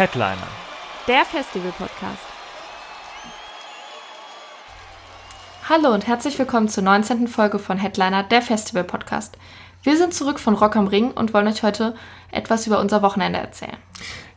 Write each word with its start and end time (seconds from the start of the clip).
Headliner. 0.00 0.48
Der 1.08 1.26
Festival-Podcast. 1.26 2.24
Hallo 5.68 5.92
und 5.92 6.06
herzlich 6.06 6.38
willkommen 6.38 6.70
zur 6.70 6.84
19. 6.84 7.28
Folge 7.28 7.58
von 7.58 7.76
Headliner, 7.76 8.22
der 8.22 8.40
Festival 8.40 8.84
Podcast. 8.84 9.36
Wir 9.82 9.98
sind 9.98 10.14
zurück 10.14 10.40
von 10.40 10.54
Rock 10.54 10.76
am 10.76 10.86
Ring 10.86 11.10
und 11.10 11.34
wollen 11.34 11.46
euch 11.48 11.62
heute 11.62 11.94
etwas 12.32 12.66
über 12.66 12.80
unser 12.80 13.02
Wochenende 13.02 13.40
erzählen. 13.40 13.76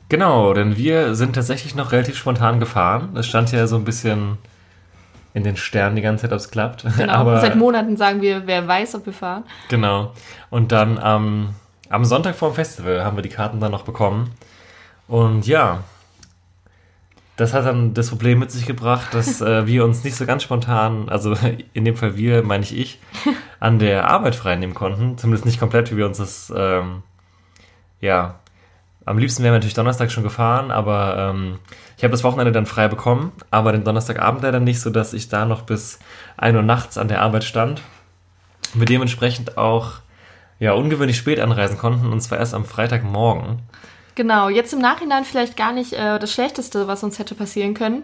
Genau, 0.09 0.53
denn 0.53 0.76
wir 0.76 1.16
sind 1.16 1.31
tatsächlich 1.34 1.75
noch 1.75 1.94
relativ 1.94 2.17
spontan 2.17 2.59
gefahren. 2.59 3.16
Es 3.16 3.25
stand 3.25 3.50
ja 3.53 3.66
so 3.66 3.77
ein 3.77 3.86
bisschen 3.86 4.39
in 5.34 5.45
den 5.45 5.55
Sternen 5.55 5.95
die 5.95 6.02
ganze 6.02 6.23
Zeit, 6.23 6.34
ob 6.34 6.39
es 6.39 6.52
klappt. 6.52 6.86
Genau, 6.98 7.14
Aber, 7.14 7.39
seit 7.39 7.55
Monaten 7.55 7.95
sagen 7.95 8.22
wir, 8.22 8.48
wer 8.48 8.67
weiß, 8.67 8.95
ob 8.95 9.05
wir 9.05 9.14
fahren. 9.14 9.45
Genau. 9.70 10.11
Und 10.50 10.73
dann 10.73 11.00
am 11.00 11.55
am 11.94 12.05
Sonntag 12.05 12.36
vor 12.36 12.50
dem 12.50 12.55
Festival 12.55 13.05
haben 13.05 13.16
wir 13.17 13.22
die 13.22 13.30
Karten 13.30 13.59
dann 13.59 13.72
noch 13.72 13.84
bekommen. 13.84 14.31
Und 15.07 15.45
ja, 15.48 15.84
das 17.35 17.53
hat 17.53 17.66
dann 17.66 17.94
das 17.94 18.09
Problem 18.09 18.39
mit 18.39 18.52
sich 18.52 18.66
gebracht, 18.66 19.14
dass 19.14 19.41
äh, 19.41 19.66
wir 19.66 19.83
uns 19.83 20.03
nicht 20.03 20.16
so 20.16 20.25
ganz 20.25 20.44
spontan, 20.44 21.09
also 21.09 21.36
in 21.73 21.86
dem 21.86 21.95
Fall 21.95 22.16
wir, 22.16 22.44
meine 22.44 22.64
ich 22.64 22.78
ich, 22.78 23.00
an 23.59 23.80
der 23.80 24.09
Arbeit 24.09 24.36
freinehmen 24.36 24.75
konnten. 24.75 25.17
Zumindest 25.17 25.45
nicht 25.45 25.59
komplett, 25.59 25.91
wie 25.91 25.97
wir 25.97 26.05
uns 26.05 26.17
das, 26.17 26.53
ähm, 26.55 27.03
ja, 28.02 28.39
am 29.05 29.17
liebsten 29.17 29.44
wären 29.44 29.52
wir 29.52 29.58
natürlich 29.58 29.73
Donnerstag 29.73 30.11
schon 30.11 30.23
gefahren, 30.23 30.72
aber 30.72 31.17
ähm, 31.17 31.59
ich 31.97 32.03
habe 32.03 32.11
das 32.11 32.23
Wochenende 32.23 32.53
dann 32.53 32.66
frei 32.66 32.88
bekommen, 32.88 33.33
aber 33.52 33.73
den 33.73 33.83
Donnerstagabend 33.83 34.44
leider 34.44 34.61
nicht, 34.61 34.80
sodass 34.80 35.13
ich 35.13 35.28
da 35.28 35.45
noch 35.45 35.63
bis 35.63 36.00
1 36.38 36.56
Uhr 36.56 36.61
nachts 36.61 36.97
an 36.97 37.09
der 37.09 37.22
Arbeit 37.22 37.44
stand. 37.44 37.81
Wir 38.73 38.85
dementsprechend 38.85 39.58
auch 39.58 39.95
ja, 40.59 40.72
ungewöhnlich 40.72 41.17
spät 41.17 41.39
anreisen 41.39 41.78
konnten, 41.78 42.11
und 42.11 42.22
zwar 42.22 42.38
erst 42.38 42.53
am 42.53 42.63
Freitagmorgen. 42.63 43.59
Genau, 44.16 44.50
jetzt 44.50 44.73
im 44.73 44.80
Nachhinein 44.80 45.25
vielleicht 45.25 45.58
gar 45.58 45.72
nicht 45.72 45.94
äh, 45.94 46.19
das 46.19 46.31
Schlechteste, 46.31 46.88
was 46.88 47.03
uns 47.03 47.19
hätte 47.19 47.36
passieren 47.36 47.73
können, 47.73 48.03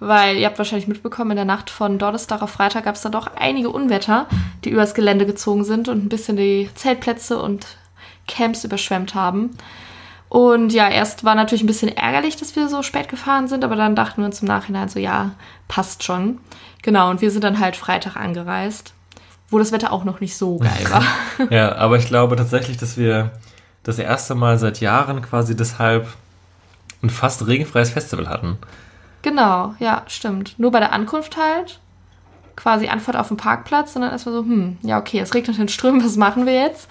weil 0.00 0.36
ihr 0.36 0.46
habt 0.46 0.58
wahrscheinlich 0.58 0.88
mitbekommen, 0.88 1.32
in 1.32 1.36
der 1.36 1.44
Nacht 1.44 1.70
von 1.70 1.98
Donnerstag 1.98 2.42
auf 2.42 2.50
Freitag 2.50 2.84
gab 2.84 2.94
es 2.94 3.02
da 3.02 3.08
doch 3.08 3.28
einige 3.36 3.70
Unwetter, 3.70 4.26
die 4.64 4.70
übers 4.70 4.94
Gelände 4.94 5.26
gezogen 5.26 5.64
sind 5.64 5.88
und 5.88 6.04
ein 6.04 6.08
bisschen 6.08 6.36
die 6.36 6.70
Zeltplätze 6.74 7.40
und 7.40 7.66
Camps 8.26 8.64
überschwemmt 8.64 9.14
haben. 9.14 9.50
Und 10.28 10.72
ja, 10.72 10.88
erst 10.88 11.24
war 11.24 11.34
natürlich 11.34 11.62
ein 11.62 11.66
bisschen 11.66 11.94
ärgerlich, 11.94 12.36
dass 12.36 12.56
wir 12.56 12.68
so 12.68 12.82
spät 12.82 13.10
gefahren 13.10 13.48
sind, 13.48 13.64
aber 13.64 13.76
dann 13.76 13.94
dachten 13.94 14.22
wir 14.22 14.26
uns 14.26 14.40
im 14.40 14.48
Nachhinein 14.48 14.88
so, 14.88 14.98
ja, 14.98 15.32
passt 15.68 16.04
schon. 16.04 16.38
Genau, 16.80 17.10
und 17.10 17.20
wir 17.20 17.30
sind 17.30 17.44
dann 17.44 17.60
halt 17.60 17.76
Freitag 17.76 18.16
angereist, 18.16 18.94
wo 19.50 19.58
das 19.58 19.72
Wetter 19.72 19.92
auch 19.92 20.04
noch 20.04 20.20
nicht 20.20 20.34
so 20.34 20.56
geil 20.56 20.86
war. 20.90 21.04
Ja, 21.50 21.74
aber 21.76 21.98
ich 21.98 22.06
glaube 22.06 22.36
tatsächlich, 22.36 22.78
dass 22.78 22.96
wir 22.96 23.32
das 23.82 23.98
erste 23.98 24.34
Mal 24.34 24.58
seit 24.58 24.80
Jahren 24.80 25.22
quasi 25.22 25.56
deshalb 25.56 26.06
ein 27.02 27.10
fast 27.10 27.46
regenfreies 27.46 27.90
Festival 27.90 28.28
hatten. 28.28 28.58
Genau, 29.22 29.74
ja, 29.78 30.02
stimmt. 30.06 30.58
Nur 30.58 30.70
bei 30.70 30.80
der 30.80 30.92
Ankunft 30.92 31.36
halt, 31.36 31.80
quasi 32.56 32.88
Antwort 32.88 33.16
auf 33.16 33.28
dem 33.28 33.36
Parkplatz, 33.36 33.94
und 33.96 34.02
dann 34.02 34.12
erstmal 34.12 34.34
so, 34.36 34.40
hm, 34.42 34.78
ja, 34.82 34.98
okay, 34.98 35.18
es 35.20 35.34
regnet 35.34 35.58
in 35.58 35.68
Strömen, 35.68 36.04
was 36.04 36.16
machen 36.16 36.46
wir 36.46 36.54
jetzt? 36.54 36.88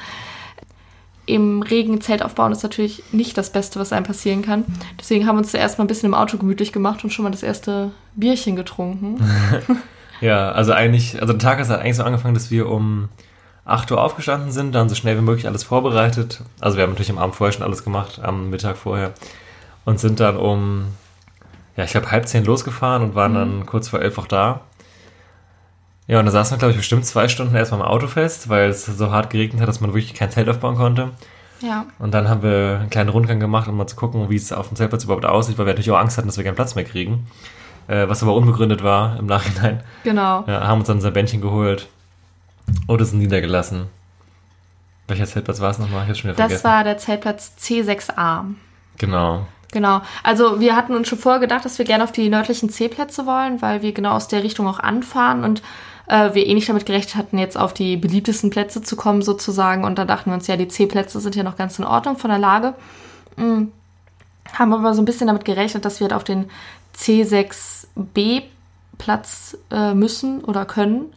Im 1.25 1.61
Regen 1.61 2.01
Zelt 2.01 2.23
aufbauen 2.23 2.51
ist 2.51 2.63
natürlich 2.63 3.03
nicht 3.11 3.37
das 3.37 3.51
Beste, 3.51 3.79
was 3.79 3.93
einem 3.93 4.05
passieren 4.05 4.41
kann. 4.41 4.65
Deswegen 4.99 5.27
haben 5.27 5.35
wir 5.35 5.41
uns 5.41 5.51
zuerst 5.51 5.77
mal 5.77 5.85
ein 5.85 5.87
bisschen 5.87 6.07
im 6.07 6.15
Auto 6.15 6.37
gemütlich 6.37 6.73
gemacht 6.73 7.03
und 7.03 7.11
schon 7.11 7.23
mal 7.23 7.29
das 7.29 7.43
erste 7.43 7.91
Bierchen 8.15 8.55
getrunken. 8.55 9.21
Ja, 10.21 10.51
also 10.51 10.71
eigentlich, 10.71 11.19
also 11.19 11.33
der 11.33 11.39
Tag 11.39 11.59
hat 11.59 11.79
eigentlich 11.79 11.95
so 11.97 12.03
angefangen, 12.03 12.35
dass 12.35 12.51
wir 12.51 12.69
um 12.69 13.09
8 13.71 13.91
Uhr 13.91 14.01
aufgestanden 14.01 14.51
sind, 14.51 14.73
dann 14.73 14.89
so 14.89 14.95
schnell 14.95 15.17
wie 15.17 15.21
möglich 15.21 15.47
alles 15.47 15.63
vorbereitet. 15.63 16.41
Also 16.59 16.77
wir 16.77 16.83
haben 16.83 16.91
natürlich 16.91 17.11
am 17.11 17.17
Abend 17.17 17.35
vorher 17.35 17.53
schon 17.53 17.63
alles 17.63 17.83
gemacht, 17.83 18.19
am 18.21 18.49
Mittag 18.49 18.77
vorher. 18.77 19.13
Und 19.85 19.99
sind 19.99 20.19
dann 20.19 20.37
um, 20.37 20.87
ja, 21.75 21.83
ich 21.83 21.91
glaube 21.91 22.11
halb 22.11 22.27
zehn 22.27 22.45
losgefahren 22.45 23.01
und 23.03 23.15
waren 23.15 23.33
dann 23.33 23.65
kurz 23.65 23.89
vor 23.89 24.01
elf 24.01 24.17
auch 24.17 24.27
da. 24.27 24.61
Ja, 26.07 26.19
und 26.19 26.25
da 26.25 26.31
saßen 26.31 26.55
wir, 26.55 26.59
glaube 26.59 26.71
ich, 26.71 26.77
bestimmt 26.77 27.05
zwei 27.05 27.27
Stunden 27.27 27.55
erstmal 27.55 27.79
im 27.79 27.85
Auto 27.85 28.07
fest, 28.07 28.49
weil 28.49 28.69
es 28.69 28.85
so 28.85 29.11
hart 29.11 29.29
geregnet 29.29 29.61
hat, 29.61 29.69
dass 29.69 29.81
man 29.81 29.93
wirklich 29.93 30.13
kein 30.13 30.29
Zelt 30.31 30.49
aufbauen 30.49 30.75
konnte. 30.75 31.09
Ja, 31.61 31.85
Und 31.99 32.11
dann 32.13 32.27
haben 32.27 32.41
wir 32.41 32.79
einen 32.81 32.89
kleinen 32.89 33.09
Rundgang 33.09 33.39
gemacht, 33.39 33.67
um 33.67 33.77
mal 33.77 33.85
zu 33.87 33.95
gucken, 33.95 34.29
wie 34.29 34.35
es 34.35 34.51
auf 34.51 34.67
dem 34.67 34.75
Zeltplatz 34.75 35.03
überhaupt 35.03 35.25
aussieht, 35.25 35.57
weil 35.57 35.67
wir 35.67 35.73
natürlich 35.73 35.91
auch 35.91 35.99
Angst 35.99 36.17
hatten, 36.17 36.27
dass 36.27 36.37
wir 36.37 36.43
keinen 36.43 36.55
Platz 36.55 36.73
mehr 36.75 36.85
kriegen. 36.85 37.27
Äh, 37.87 38.09
was 38.09 38.23
aber 38.23 38.33
unbegründet 38.33 38.83
war 38.83 39.17
im 39.19 39.27
Nachhinein. 39.27 39.83
genau. 40.03 40.43
Ja, 40.47 40.67
haben 40.67 40.79
uns 40.79 40.87
dann 40.87 40.97
unser 40.97 41.11
Bändchen 41.11 41.41
geholt 41.41 41.87
und 42.87 43.01
es 43.01 43.13
niedergelassen. 43.13 43.87
Welcher 45.07 45.25
Zeltplatz 45.25 45.59
war 45.59 45.71
es 45.71 45.79
nochmal? 45.79 46.03
Ich 46.03 46.09
hab's 46.09 46.19
schon 46.19 46.29
wieder 46.29 46.37
Das 46.37 46.61
vergessen. 46.61 46.63
war 46.63 46.83
der 46.83 46.97
Zeltplatz 46.97 47.53
C6A. 47.59 48.45
genau. 48.97 49.47
Genau. 49.73 50.01
Also 50.21 50.59
wir 50.59 50.75
hatten 50.75 50.93
uns 50.95 51.07
schon 51.07 51.17
vorher 51.17 51.39
gedacht, 51.39 51.63
dass 51.63 51.77
wir 51.77 51.85
gerne 51.85 52.03
auf 52.03 52.11
die 52.11 52.27
nördlichen 52.27 52.69
C-Plätze 52.69 53.25
wollen, 53.25 53.61
weil 53.61 53.81
wir 53.81 53.93
genau 53.93 54.11
aus 54.11 54.27
der 54.27 54.43
Richtung 54.43 54.67
auch 54.67 54.79
anfahren 54.79 55.45
und 55.45 55.61
äh, 56.07 56.33
wir 56.33 56.45
eh 56.45 56.53
nicht 56.53 56.67
damit 56.67 56.85
gerechnet 56.85 57.15
hatten, 57.15 57.37
jetzt 57.37 57.57
auf 57.57 57.73
die 57.73 57.95
beliebtesten 57.95 58.49
Plätze 58.49 58.81
zu 58.81 58.97
kommen 58.97 59.21
sozusagen. 59.21 59.85
Und 59.85 59.97
da 59.97 60.03
dachten 60.03 60.29
wir 60.29 60.33
uns, 60.33 60.47
ja, 60.47 60.57
die 60.57 60.67
C-Plätze 60.67 61.21
sind 61.21 61.37
ja 61.37 61.43
noch 61.43 61.55
ganz 61.55 61.79
in 61.79 61.85
Ordnung 61.85 62.17
von 62.17 62.29
der 62.29 62.39
Lage. 62.39 62.73
Mm. 63.37 63.67
Haben 64.51 64.73
aber 64.73 64.93
so 64.93 65.01
ein 65.01 65.05
bisschen 65.05 65.27
damit 65.27 65.45
gerechnet, 65.45 65.85
dass 65.85 66.01
wir 66.01 66.05
halt 66.05 66.13
auf 66.13 66.25
den 66.25 66.49
C6B-Platz 66.97 69.57
äh, 69.71 69.93
müssen 69.93 70.43
oder 70.43 70.65
können. 70.65 71.13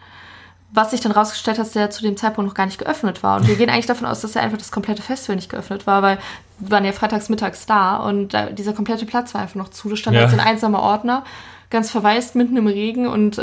Was 0.76 0.90
sich 0.90 1.00
dann 1.00 1.12
rausgestellt 1.12 1.58
hat, 1.58 1.66
dass 1.66 1.72
der 1.72 1.90
zu 1.90 2.02
dem 2.02 2.16
Zeitpunkt 2.16 2.48
noch 2.48 2.56
gar 2.56 2.66
nicht 2.66 2.78
geöffnet 2.78 3.22
war. 3.22 3.38
Und 3.38 3.46
wir 3.46 3.54
gehen 3.54 3.70
eigentlich 3.70 3.86
davon 3.86 4.08
aus, 4.08 4.20
dass 4.22 4.34
ja 4.34 4.40
einfach 4.42 4.58
das 4.58 4.72
komplette 4.72 5.02
Festival 5.02 5.36
nicht 5.36 5.48
geöffnet 5.48 5.86
war, 5.86 6.02
weil 6.02 6.18
wir 6.58 6.70
waren 6.72 6.84
ja 6.84 6.90
freitags 6.90 7.28
mittags 7.28 7.64
da 7.64 7.96
und 7.96 8.36
dieser 8.58 8.72
komplette 8.72 9.06
Platz 9.06 9.34
war 9.34 9.42
einfach 9.42 9.54
noch 9.54 9.68
zu. 9.68 9.88
Da 9.88 9.94
stand 9.96 10.16
Ja. 10.16 10.22
jetzt 10.22 10.32
ein 10.32 10.40
einsamer 10.40 10.82
Ordner, 10.82 11.22
ganz 11.70 11.90
verwaist 11.92 12.34
mitten 12.34 12.56
im 12.56 12.66
Regen 12.66 13.06
und 13.06 13.38
äh, 13.38 13.42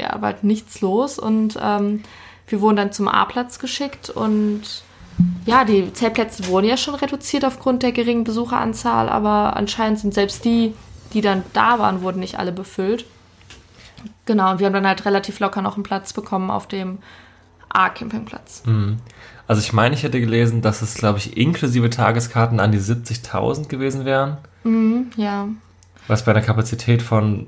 ja, 0.00 0.14
war 0.20 0.32
halt 0.34 0.44
nichts 0.44 0.80
los. 0.80 1.18
Und 1.18 1.58
ähm, 1.60 2.04
wir 2.46 2.60
wurden 2.60 2.76
dann 2.76 2.92
zum 2.92 3.08
A-Platz 3.08 3.58
geschickt 3.58 4.08
und 4.08 4.62
ja, 5.46 5.64
die 5.64 5.92
Zeltplätze 5.92 6.46
wurden 6.46 6.68
ja 6.68 6.76
schon 6.76 6.94
reduziert 6.94 7.44
aufgrund 7.44 7.82
der 7.82 7.90
geringen 7.90 8.22
Besucheranzahl, 8.22 9.08
aber 9.08 9.56
anscheinend 9.56 9.98
sind 9.98 10.14
selbst 10.14 10.44
die, 10.44 10.74
die 11.12 11.22
dann 11.22 11.42
da 11.54 11.80
waren, 11.80 12.02
wurden 12.02 12.20
nicht 12.20 12.38
alle 12.38 12.52
befüllt. 12.52 13.04
Genau, 14.28 14.50
und 14.50 14.58
wir 14.58 14.66
haben 14.66 14.74
dann 14.74 14.86
halt 14.86 15.06
relativ 15.06 15.40
locker 15.40 15.62
noch 15.62 15.76
einen 15.76 15.84
Platz 15.84 16.12
bekommen 16.12 16.50
auf 16.50 16.68
dem 16.68 16.98
A-Campingplatz. 17.70 18.62
Also 19.46 19.60
ich 19.62 19.72
meine, 19.72 19.94
ich 19.94 20.02
hätte 20.02 20.20
gelesen, 20.20 20.60
dass 20.60 20.82
es, 20.82 20.94
glaube 20.96 21.16
ich, 21.16 21.38
inklusive 21.38 21.88
Tageskarten 21.88 22.60
an 22.60 22.70
die 22.70 22.78
70.000 22.78 23.68
gewesen 23.68 24.04
wären. 24.04 24.36
Ja, 25.16 25.48
Was 26.08 26.26
bei 26.26 26.32
einer 26.32 26.42
Kapazität 26.42 27.00
von 27.00 27.46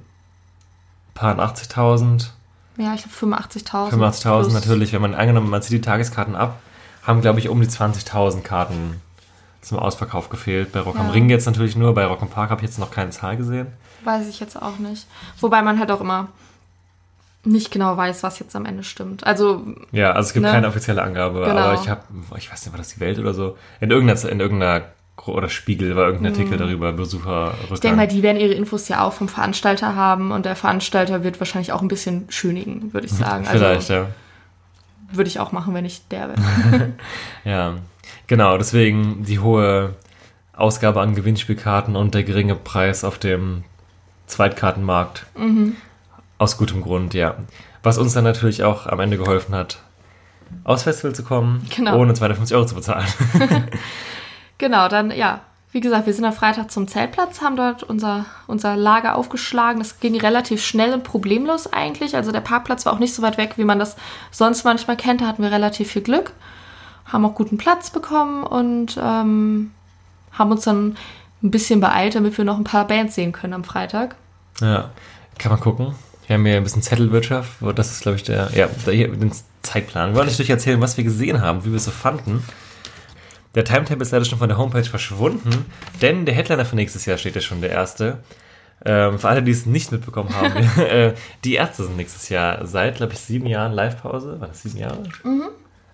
paar 1.12 1.38
80.000, 1.38 2.28
ja, 2.78 2.94
ich 2.94 3.02
glaube 3.02 3.36
85.000. 3.36 3.90
85.000 3.90 4.22
plus- 4.22 4.52
natürlich, 4.54 4.92
wenn 4.94 5.02
man 5.02 5.14
angenommen, 5.14 5.50
man 5.50 5.60
zieht 5.60 5.72
die 5.72 5.80
Tageskarten 5.82 6.34
ab, 6.34 6.60
haben, 7.02 7.20
glaube 7.20 7.40
ich, 7.40 7.50
um 7.50 7.60
die 7.60 7.66
20.000 7.68 8.40
Karten 8.42 9.02
zum 9.60 9.78
Ausverkauf 9.78 10.30
gefehlt. 10.30 10.72
Bei 10.72 10.80
Rock 10.80 10.98
am 10.98 11.08
Ja. 11.08 11.12
Ring 11.12 11.28
jetzt 11.28 11.44
natürlich 11.44 11.76
nur, 11.76 11.92
bei 11.92 12.06
Rock 12.06 12.22
am 12.22 12.30
Park 12.30 12.48
habe 12.48 12.62
ich 12.62 12.68
jetzt 12.70 12.78
noch 12.78 12.90
keine 12.90 13.10
Zahl 13.10 13.36
gesehen. 13.36 13.66
Weiß 14.04 14.26
ich 14.28 14.40
jetzt 14.40 14.56
auch 14.60 14.78
nicht. 14.78 15.06
Wobei 15.40 15.60
man 15.60 15.78
halt 15.78 15.90
auch 15.90 16.00
immer 16.00 16.28
nicht 17.44 17.70
genau 17.70 17.96
weiß, 17.96 18.22
was 18.22 18.38
jetzt 18.38 18.54
am 18.54 18.66
Ende 18.66 18.82
stimmt. 18.82 19.26
Also, 19.26 19.64
Ja, 19.92 20.12
also 20.12 20.28
es 20.28 20.32
gibt 20.34 20.44
Ne? 20.44 20.52
keine 20.52 20.68
offizielle 20.68 21.02
Angabe, 21.02 21.40
Genau. 21.44 21.56
aber 21.56 21.74
ich 21.80 21.88
habe, 21.88 22.02
ich 22.36 22.50
weiß 22.52 22.64
nicht, 22.66 22.72
war 22.72 22.78
das 22.78 22.94
die 22.94 23.00
Welt 23.00 23.18
oder 23.18 23.32
so? 23.34 23.56
In 23.80 23.90
irgendeiner, 23.90 24.28
in 24.30 24.40
irgendeiner 24.40 24.82
oder 25.26 25.48
Spiegel 25.50 25.96
war 25.96 26.06
irgendein 26.06 26.32
Artikel 26.32 26.56
darüber, 26.56 26.92
Besucherrückgang. 26.92 27.68
Mhm. 27.68 27.74
ich 27.74 27.80
denke 27.80 27.96
mal, 27.96 28.08
die 28.08 28.22
werden 28.22 28.40
ihre 28.40 28.54
Infos 28.54 28.88
ja 28.88 29.02
auch 29.04 29.12
vom 29.12 29.28
Veranstalter 29.28 29.94
haben 29.94 30.32
und 30.32 30.46
der 30.46 30.56
Veranstalter 30.56 31.22
wird 31.24 31.38
wahrscheinlich 31.40 31.72
auch 31.72 31.82
ein 31.82 31.88
bisschen 31.88 32.24
schönigen, 32.30 32.92
würde 32.94 33.06
ich 33.06 33.12
sagen. 33.12 33.44
Vielleicht, 33.44 33.90
also, 33.90 33.92
ja. 33.92 34.06
Würde 35.12 35.28
ich 35.28 35.38
auch 35.40 35.52
machen, 35.52 35.74
wenn 35.74 35.84
ich 35.84 36.06
der 36.08 36.28
wäre. 36.28 36.92
Ja, 37.44 37.74
genau, 38.28 38.56
deswegen 38.58 39.24
die 39.24 39.40
hohe 39.40 39.94
Ausgabe 40.54 41.00
an 41.00 41.14
Gewinnspielkarten 41.14 41.96
und 41.96 42.14
der 42.14 42.22
geringe 42.22 42.54
Preis 42.54 43.02
auf 43.04 43.18
dem 43.18 43.64
Zweitkartenmarkt. 44.26 45.26
Mhm. 45.36 45.76
Aus 46.40 46.56
gutem 46.56 46.80
Grund, 46.80 47.12
ja. 47.12 47.34
Was 47.82 47.98
uns 47.98 48.14
dann 48.14 48.24
natürlich 48.24 48.64
auch 48.64 48.86
am 48.86 48.98
Ende 48.98 49.18
geholfen 49.18 49.54
hat, 49.54 49.82
aufs 50.64 50.84
Festival 50.84 51.14
zu 51.14 51.22
kommen, 51.22 51.66
Genau. 51.68 51.98
ohne 51.98 52.14
250 52.14 52.56
Euro 52.56 52.66
zu 52.66 52.74
bezahlen. 52.74 53.06
Genau, 54.56 54.88
dann 54.88 55.10
ja, 55.10 55.40
wie 55.72 55.80
gesagt, 55.80 56.06
wir 56.06 56.12
sind 56.12 56.24
am 56.24 56.32
Freitag 56.32 56.70
zum 56.70 56.88
Zeltplatz, 56.88 57.40
haben 57.40 57.56
dort 57.56 57.82
unser, 57.82 58.24
unser 58.46 58.76
Lager 58.76 59.16
aufgeschlagen. 59.16 59.80
Das 59.80 60.00
ging 60.00 60.18
relativ 60.18 60.64
schnell 60.64 60.92
und 60.92 61.04
problemlos 61.04 61.72
eigentlich. 61.72 62.14
Also 62.16 62.32
der 62.32 62.40
Parkplatz 62.40 62.84
war 62.84 62.92
auch 62.92 62.98
nicht 62.98 63.14
so 63.14 63.22
weit 63.22 63.38
weg, 63.38 63.54
wie 63.56 63.64
man 63.64 63.78
das 63.78 63.96
sonst 64.30 64.64
manchmal 64.64 64.96
kennt. 64.96 65.20
Da 65.22 65.26
hatten 65.26 65.42
wir 65.42 65.50
relativ 65.50 65.92
viel 65.92 66.02
Glück, 66.02 66.32
haben 67.06 67.24
auch 67.24 67.34
guten 67.34 67.56
Platz 67.56 67.90
bekommen 67.90 68.44
und 68.44 68.98
ähm, 69.02 69.70
haben 70.32 70.50
uns 70.50 70.64
dann 70.64 70.96
ein 71.42 71.50
bisschen 71.50 71.80
beeilt, 71.80 72.14
damit 72.14 72.36
wir 72.36 72.44
noch 72.44 72.58
ein 72.58 72.64
paar 72.64 72.86
Bands 72.86 73.14
sehen 73.14 73.32
können 73.32 73.54
am 73.54 73.64
Freitag. 73.64 74.16
Ja, 74.60 74.90
kann 75.38 75.52
man 75.52 75.60
gucken. 75.60 75.94
Wir 76.30 76.34
haben 76.34 76.46
hier 76.46 76.58
ein 76.58 76.62
bisschen 76.62 76.82
Zettelwirtschaft. 76.82 77.54
Das 77.74 77.90
ist, 77.90 78.02
glaube 78.02 78.14
ich, 78.14 78.22
der, 78.22 78.52
ja, 78.54 78.68
der 78.86 78.94
hier 78.94 79.08
den 79.08 79.32
Zeitplan. 79.62 80.10
Wir 80.10 80.14
wollen 80.14 80.28
euch 80.28 80.34
natürlich 80.34 80.50
erzählen, 80.50 80.80
was 80.80 80.96
wir 80.96 81.02
gesehen 81.02 81.40
haben, 81.40 81.64
wie 81.64 81.70
wir 81.70 81.76
es 81.76 81.86
so 81.86 81.90
fanden. 81.90 82.44
Der 83.56 83.64
Timetable 83.64 84.02
ist 84.02 84.12
leider 84.12 84.24
schon 84.24 84.38
von 84.38 84.48
der 84.48 84.56
Homepage 84.56 84.84
verschwunden, 84.84 85.66
denn 86.00 86.26
der 86.26 86.34
Headliner 86.36 86.64
für 86.64 86.76
nächstes 86.76 87.04
Jahr 87.04 87.18
steht 87.18 87.34
ja 87.34 87.40
schon, 87.40 87.60
der 87.60 87.70
erste. 87.70 88.18
Ähm, 88.84 89.18
für 89.18 89.28
alle, 89.28 89.42
die 89.42 89.50
es 89.50 89.66
nicht 89.66 89.90
mitbekommen 89.90 90.32
haben, 90.32 90.54
äh, 90.80 91.14
die 91.42 91.54
Ärzte 91.54 91.82
sind 91.82 91.96
nächstes 91.96 92.28
Jahr 92.28 92.64
seit, 92.64 92.98
glaube 92.98 93.14
ich, 93.14 93.18
sieben 93.18 93.46
Jahren 93.46 93.72
Live-Pause. 93.72 94.40
War 94.40 94.46
das 94.46 94.62
sieben 94.62 94.78
Jahre? 94.78 95.02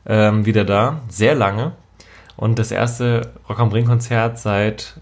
Ähm, 0.05 0.45
wieder 0.45 0.67
da, 0.67 1.01
sehr 1.09 1.35
lange. 1.35 1.73
Und 2.37 2.59
das 2.59 2.73
erste 2.73 3.33
Rock 3.49 3.59
am 3.59 3.73
Ring 3.73 3.87
Konzert 3.87 4.39
seit 4.39 5.01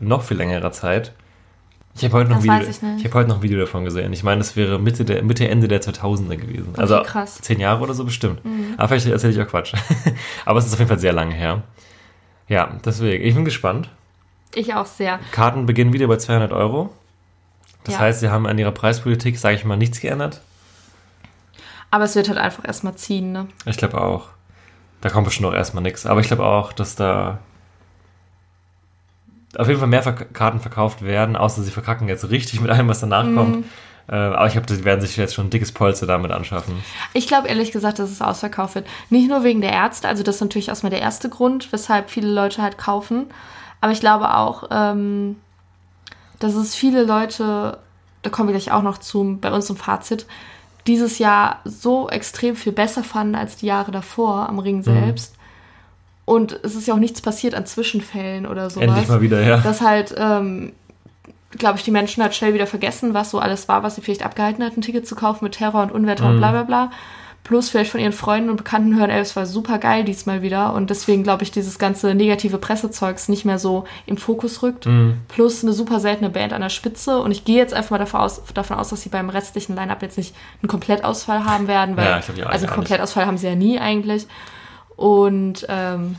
noch 0.00 0.22
viel 0.22 0.38
längerer 0.38 0.72
Zeit. 0.72 1.12
Ich 1.96 2.04
habe 2.04 2.12
heute, 2.14 2.30
noch 2.30 2.42
Video- 2.42 2.58
ich 2.60 2.82
ich 2.98 3.04
hab 3.06 3.14
heute 3.14 3.28
noch 3.30 3.36
ein 3.36 3.42
Video 3.42 3.58
davon 3.58 3.84
gesehen. 3.84 4.12
Ich 4.12 4.22
meine, 4.22 4.38
das 4.38 4.54
wäre 4.54 4.78
Mitte, 4.78 5.04
der, 5.04 5.22
Mitte 5.22 5.48
Ende 5.48 5.66
der 5.66 5.80
2000er 5.80 6.36
gewesen. 6.36 6.74
also 6.76 7.02
krass. 7.02 7.38
Mhm. 7.38 7.42
zehn 7.42 7.60
Jahre 7.60 7.82
oder 7.82 7.94
so 7.94 8.04
bestimmt. 8.04 8.40
Aber 8.76 8.88
vielleicht 8.88 9.06
erzähle 9.06 9.32
ich 9.32 9.40
auch 9.40 9.48
Quatsch. 9.48 9.72
Aber 10.44 10.58
es 10.58 10.66
ist 10.66 10.72
auf 10.74 10.78
jeden 10.78 10.88
Fall 10.88 10.98
sehr 10.98 11.12
lange 11.12 11.34
her. 11.34 11.62
Ja, 12.48 12.76
deswegen. 12.84 13.24
Ich 13.24 13.34
bin 13.34 13.44
gespannt. 13.44 13.88
Ich 14.54 14.74
auch 14.74 14.86
sehr. 14.86 15.18
Karten 15.32 15.66
beginnen 15.66 15.92
wieder 15.92 16.06
bei 16.06 16.16
200 16.16 16.52
Euro. 16.52 16.90
Das 17.84 17.94
Ja. 17.94 18.00
heißt, 18.00 18.20
sie 18.20 18.28
haben 18.30 18.46
an 18.46 18.58
ihrer 18.58 18.72
Preispolitik, 18.72 19.38
sage 19.38 19.56
ich 19.56 19.64
mal, 19.64 19.76
nichts 19.76 20.00
geändert. 20.00 20.40
Aber 21.90 22.04
es 22.04 22.14
wird 22.14 22.28
halt 22.28 22.38
einfach 22.38 22.64
erstmal 22.66 22.94
ziehen, 22.96 23.32
ne? 23.32 23.46
Ich 23.64 23.76
glaube 23.76 24.00
auch. 24.00 24.28
Da 25.00 25.08
kommt 25.08 25.26
bestimmt 25.26 25.48
auch 25.48 25.54
erstmal 25.54 25.82
nichts. 25.82 26.04
Aber 26.04 26.20
ich 26.20 26.26
glaube 26.26 26.44
auch, 26.44 26.72
dass 26.72 26.94
da 26.96 27.38
auf 29.58 29.68
jeden 29.68 29.78
Fall 29.80 29.88
mehr 29.88 30.02
Verk 30.02 30.32
Karten 30.34 30.60
verkauft 30.60 31.02
werden, 31.02 31.36
außer 31.36 31.62
sie 31.62 31.70
verkacken 31.70 32.08
jetzt 32.08 32.28
richtig 32.30 32.60
mit 32.60 32.70
allem, 32.70 32.88
was 32.88 33.00
danach 33.00 33.24
Mhm. 33.24 33.36
kommt. 33.36 33.64
Äh, 34.08 34.14
aber 34.14 34.46
ich 34.46 34.52
glaube, 34.52 34.66
die 34.68 34.84
werden 34.84 35.00
sich 35.00 35.16
jetzt 35.16 35.34
schon 35.34 35.46
ein 35.46 35.50
dickes 35.50 35.72
Polster 35.72 36.06
damit 36.06 36.30
anschaffen. 36.30 36.76
Ich 37.12 37.26
glaube 37.26 37.48
ehrlich 37.48 37.72
gesagt, 37.72 37.98
dass 37.98 38.10
es 38.10 38.22
ausverkauft 38.22 38.76
wird. 38.76 38.86
Nicht 39.10 39.28
nur 39.28 39.42
wegen 39.42 39.60
der 39.60 39.72
Ärzte, 39.72 40.06
also 40.08 40.22
das 40.22 40.36
ist 40.36 40.40
natürlich 40.42 40.68
erstmal 40.68 40.90
der 40.90 41.00
erste 41.00 41.28
Grund, 41.28 41.72
weshalb 41.72 42.08
viele 42.10 42.28
Leute 42.32 42.62
halt 42.62 42.78
kaufen. 42.78 43.26
Aber 43.80 43.92
ich 43.92 44.00
glaube 44.00 44.32
auch, 44.34 44.64
ähm, 44.70 45.36
dass 46.38 46.54
es 46.54 46.74
viele 46.76 47.02
Leute, 47.04 47.78
da 48.22 48.30
kommen 48.30 48.48
wir 48.48 48.54
gleich 48.54 48.70
auch 48.72 48.82
noch 48.82 48.98
zu, 48.98 49.38
bei 49.40 49.50
uns 49.50 49.68
im 49.70 49.76
Fazit, 49.76 50.26
dieses 50.86 51.18
Jahr 51.18 51.60
so 51.64 52.08
extrem 52.08 52.54
viel 52.54 52.72
besser 52.72 53.02
fanden 53.02 53.34
als 53.34 53.56
die 53.56 53.66
Jahre 53.66 53.90
davor 53.90 54.48
am 54.48 54.60
Ring 54.60 54.82
selbst. 54.84 55.35
Und 56.26 56.58
es 56.64 56.74
ist 56.74 56.86
ja 56.86 56.92
auch 56.94 56.98
nichts 56.98 57.22
passiert 57.22 57.54
an 57.54 57.64
Zwischenfällen 57.64 58.46
oder 58.46 58.68
sowas. 58.68 58.88
Endlich 58.88 59.08
mal 59.08 59.20
wieder, 59.22 59.40
ja. 59.40 59.58
Dass 59.58 59.80
halt, 59.80 60.14
ähm, 60.18 60.72
glaube 61.52 61.78
ich, 61.78 61.84
die 61.84 61.92
Menschen 61.92 62.22
halt 62.22 62.34
schnell 62.34 62.52
wieder 62.52 62.66
vergessen, 62.66 63.14
was 63.14 63.30
so 63.30 63.38
alles 63.38 63.68
war, 63.68 63.82
was 63.84 63.94
sie 63.94 64.02
vielleicht 64.02 64.24
abgehalten 64.24 64.62
hat, 64.64 64.76
ein 64.76 64.82
Ticket 64.82 65.06
zu 65.06 65.14
kaufen 65.14 65.44
mit 65.44 65.54
Terror 65.54 65.82
und 65.82 65.92
Unwetter 65.92 66.28
und 66.28 66.38
bla 66.38 66.50
bla 66.50 66.64
bla. 66.64 66.90
Plus 67.44 67.68
vielleicht 67.68 67.92
von 67.92 68.00
ihren 68.00 68.12
Freunden 68.12 68.50
und 68.50 68.56
Bekannten 68.56 68.98
hören, 68.98 69.08
ey, 69.08 69.20
es 69.20 69.36
war 69.36 69.46
super 69.46 69.78
geil 69.78 70.02
diesmal 70.02 70.42
wieder. 70.42 70.74
Und 70.74 70.90
deswegen 70.90 71.22
glaube 71.22 71.44
ich, 71.44 71.52
dieses 71.52 71.78
ganze 71.78 72.12
negative 72.12 72.58
Pressezeugs 72.58 73.28
nicht 73.28 73.44
mehr 73.44 73.60
so 73.60 73.84
im 74.04 74.16
Fokus 74.16 74.64
rückt. 74.64 74.88
Plus 75.28 75.62
eine 75.62 75.72
super 75.72 76.00
seltene 76.00 76.28
Band 76.28 76.52
an 76.52 76.60
der 76.60 76.70
Spitze. 76.70 77.20
Und 77.20 77.30
ich 77.30 77.44
gehe 77.44 77.56
jetzt 77.56 77.72
einfach 77.72 77.92
mal 77.92 77.98
davon 77.98 78.20
aus, 78.20 78.42
davon 78.52 78.76
aus 78.76 78.88
dass 78.88 79.02
sie 79.02 79.10
beim 79.10 79.30
restlichen 79.30 79.76
Line-Up 79.76 80.02
jetzt 80.02 80.18
nicht 80.18 80.34
einen 80.60 80.68
Komplettausfall 80.68 81.44
haben 81.44 81.68
werden. 81.68 81.96
Weil, 81.96 82.06
Ja, 82.06 82.18
ich 82.18 82.26
glaub, 82.26 82.38
auch 82.38 82.46
also 82.46 82.48
einen 82.48 82.50
gar 82.50 82.60
nicht. 82.62 82.74
Komplettausfall 82.74 83.26
haben 83.26 83.38
sie 83.38 83.46
ja 83.46 83.54
nie 83.54 83.78
eigentlich. 83.78 84.26
Und 84.96 85.66
ähm, 85.68 86.16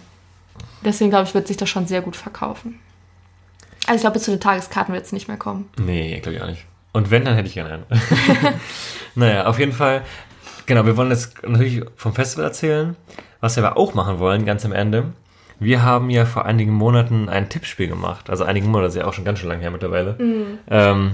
deswegen 0.83 1.09
glaube 1.09 1.27
ich, 1.27 1.33
wird 1.33 1.47
sich 1.47 1.57
das 1.57 1.69
schon 1.69 1.87
sehr 1.87 2.01
gut 2.01 2.15
verkaufen. 2.15 2.79
Also 3.87 3.95
ich 3.95 4.01
glaube, 4.01 4.15
bis 4.15 4.23
zu 4.23 4.31
den 4.31 4.39
Tageskarten 4.39 4.93
wird 4.93 5.05
es 5.05 5.11
nicht 5.11 5.27
mehr 5.27 5.37
kommen. 5.37 5.69
Nee, 5.77 6.19
glaube 6.19 6.35
ich 6.35 6.41
auch 6.41 6.47
nicht. 6.47 6.65
Und 6.91 7.11
wenn, 7.11 7.25
dann 7.25 7.35
hätte 7.35 7.47
ich 7.47 7.53
gerne 7.53 7.73
einen. 7.73 7.85
naja, 9.15 9.45
auf 9.45 9.59
jeden 9.59 9.71
Fall. 9.71 10.01
Genau, 10.65 10.85
wir 10.85 10.97
wollen 10.97 11.09
jetzt 11.09 11.47
natürlich 11.47 11.83
vom 11.95 12.13
Festival 12.13 12.45
erzählen. 12.45 12.95
Was 13.39 13.55
wir 13.55 13.65
aber 13.65 13.77
auch 13.77 13.93
machen 13.93 14.19
wollen, 14.19 14.45
ganz 14.45 14.65
am 14.65 14.73
Ende. 14.73 15.13
Wir 15.59 15.83
haben 15.83 16.09
ja 16.09 16.25
vor 16.25 16.45
einigen 16.45 16.73
Monaten 16.73 17.29
ein 17.29 17.49
Tippspiel 17.49 17.87
gemacht. 17.87 18.29
Also 18.29 18.43
einigen 18.43 18.67
Monaten, 18.67 18.85
das 18.85 18.95
ist 18.95 19.01
ja 19.01 19.07
auch 19.07 19.13
schon 19.13 19.25
ganz 19.25 19.39
schön 19.39 19.49
lange 19.49 19.61
her 19.61 19.71
mittlerweile. 19.71 20.17
Ähm, 20.69 21.11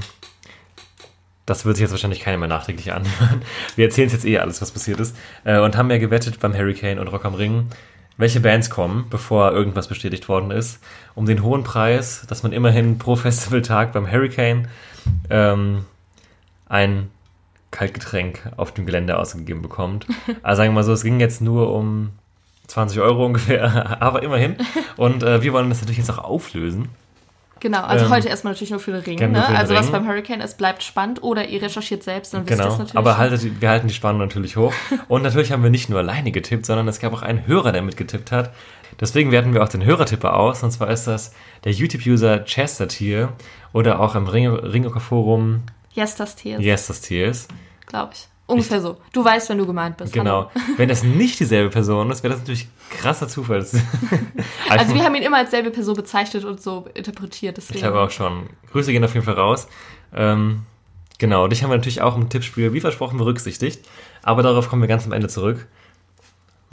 das 1.46 1.66
wird 1.66 1.76
sich 1.76 1.84
jetzt 1.84 1.92
wahrscheinlich 1.92 2.22
keiner 2.22 2.38
mehr 2.38 2.48
nachträglich 2.48 2.94
anhören. 2.94 3.42
Wir 3.76 3.86
erzählen 3.86 4.10
jetzt 4.10 4.26
eh 4.26 4.40
alles, 4.40 4.62
was 4.62 4.72
passiert 4.72 5.00
ist. 5.00 5.16
Äh, 5.44 5.60
und 5.60 5.76
haben 5.76 5.90
ja 5.92 5.98
gewettet 5.98 6.40
beim 6.40 6.56
Hurricane 6.56 7.00
und 7.00 7.08
Rock 7.08 7.26
am 7.26 7.36
Ring, 7.36 7.68
welche 8.18 8.40
Bands 8.40 8.70
kommen, 8.70 9.08
bevor 9.10 9.52
irgendwas 9.52 9.88
bestätigt 9.88 10.30
worden 10.30 10.52
ist, 10.52 10.80
um 11.16 11.26
den 11.26 11.44
hohen 11.44 11.64
Preis, 11.64 12.26
dass 12.28 12.44
man 12.44 12.54
immerhin 12.54 12.98
pro 12.98 13.16
Festivaltag 13.16 13.92
beim 13.92 14.10
Hurricane 14.10 14.68
ähm, 15.30 15.86
ein 16.68 17.10
Kaltgetränk 17.72 18.52
auf 18.56 18.72
dem 18.72 18.86
Gelände 18.86 19.18
ausgegeben 19.18 19.62
bekommt. 19.62 20.06
Also 20.44 20.60
sagen 20.60 20.72
wir 20.72 20.76
mal 20.76 20.84
so, 20.84 20.94
es 20.94 21.04
ging 21.04 21.20
jetzt 21.20 21.42
nur 21.42 21.74
um 21.74 22.12
20 22.68 23.00
Euro 23.02 23.26
ungefähr, 23.26 23.98
aber 24.02 24.24
immerhin. 24.24 24.56
Und 24.96 25.24
äh, 25.24 25.42
wir 25.42 25.52
wollen 25.54 25.70
das 25.70 25.82
natürlich 25.82 25.98
jetzt 25.98 26.12
auch 26.12 26.24
auflösen. 26.24 26.90
Genau, 27.64 27.82
also 27.82 28.06
Ähm, 28.06 28.12
heute 28.12 28.28
erstmal 28.28 28.52
natürlich 28.54 28.72
nur 28.72 28.80
für 28.82 28.92
den 28.92 29.02
Ring. 29.02 29.18
Ne? 29.18 29.28
den 29.30 29.36
Also 29.56 29.74
was 29.74 29.86
Ring. 29.86 29.92
beim 29.94 30.08
Hurricane 30.08 30.42
ist, 30.42 30.58
bleibt 30.58 30.84
spannend. 30.84 31.24
Oder 31.24 31.48
ihr 31.48 31.62
recherchiert 31.62 32.04
selbst, 32.04 32.34
dann 32.34 32.42
wisst 32.42 32.52
ihr 32.52 32.58
Genau, 32.58 32.68
es 32.74 32.78
natürlich. 32.78 32.98
aber 32.98 33.18
haltet, 33.18 33.62
wir 33.62 33.70
halten 33.70 33.88
die 33.88 33.94
Spannung 33.94 34.20
natürlich 34.20 34.58
hoch. 34.58 34.74
Und 35.08 35.24
natürlich 35.24 35.52
haben 35.54 35.64
wir 35.64 35.70
nicht 35.70 35.90
nur 35.90 36.00
alleine 36.00 36.32
getippt, 36.32 36.66
sondern 36.66 36.88
es 36.90 37.00
gab 37.00 37.14
auch 37.14 37.22
einen 37.22 37.48
Hörer, 37.48 37.72
der 37.72 37.82
mitgetippt 37.82 38.32
hat. 38.34 38.52
Deswegen 39.00 39.32
werten 39.32 39.54
wir 39.54 39.64
auch 39.64 39.70
den 39.70 39.84
Hörertipper 39.84 40.36
aus. 40.36 40.62
Und 40.62 40.72
zwar 40.72 40.90
ist 40.90 41.06
das 41.08 41.34
der 41.64 41.72
YouTube-User 41.72 42.44
Chester 42.44 42.88
Tier 42.90 43.30
oder 43.72 44.00
auch 44.02 44.16
im 44.16 44.28
Ringoker-Forum 44.28 45.64
Yes, 45.94 46.16
das 46.16 46.36
Tier, 46.36 46.60
Yes, 46.60 46.88
das 46.88 47.02
Tier 47.02 47.28
ist. 47.28 47.50
glaube 47.86 48.12
ich. 48.14 48.28
Ungefähr 48.46 48.82
so. 48.82 48.98
Du 49.14 49.24
weißt, 49.24 49.50
wenn 49.50 49.58
du 49.58 49.66
gemeint 49.66 49.96
bist. 49.98 50.12
Genau. 50.14 50.50
Hallo. 50.54 50.66
Wenn 50.78 50.90
das 50.90 51.04
nicht 51.04 51.40
dieselbe 51.40 51.70
Person 51.70 52.12
ist, 52.12 52.24
wäre 52.24 52.34
das 52.34 52.42
natürlich 52.42 52.68
krasser 52.90 53.28
Zufall. 53.28 53.60
Das- 53.60 53.74
Also 54.70 54.94
wir 54.96 55.04
haben 55.04 55.16
ihn 55.16 55.24
immer 55.24 55.38
als 55.38 55.52
selbe 55.52 55.72
Person 55.72 55.96
bezeichnet 55.96 56.44
und 56.44 56.62
so 56.62 56.86
interpretiert. 56.94 57.56
Deswegen. 57.58 57.76
Ich 57.78 57.84
glaube 57.84 58.02
auch 58.02 58.12
schon. 58.12 58.50
Grüße 58.72 58.92
gehen 58.92 59.04
auf 59.04 59.14
jeden 59.14 59.26
Fall 59.26 59.36
raus. 59.36 59.68
Ähm, 60.14 60.64
genau, 61.20 61.48
dich 61.48 61.64
haben 61.64 61.70
wir 61.72 61.78
natürlich 61.78 62.02
auch 62.02 62.18
im 62.18 62.28
Tippspiel, 62.30 62.74
wie 62.74 62.82
versprochen, 62.82 63.18
berücksichtigt. 63.18 63.88
Aber 64.24 64.44
darauf 64.44 64.68
kommen 64.70 64.82
wir 64.82 64.90
ganz 64.90 65.06
am 65.06 65.14
Ende 65.14 65.30
zurück. 65.30 65.66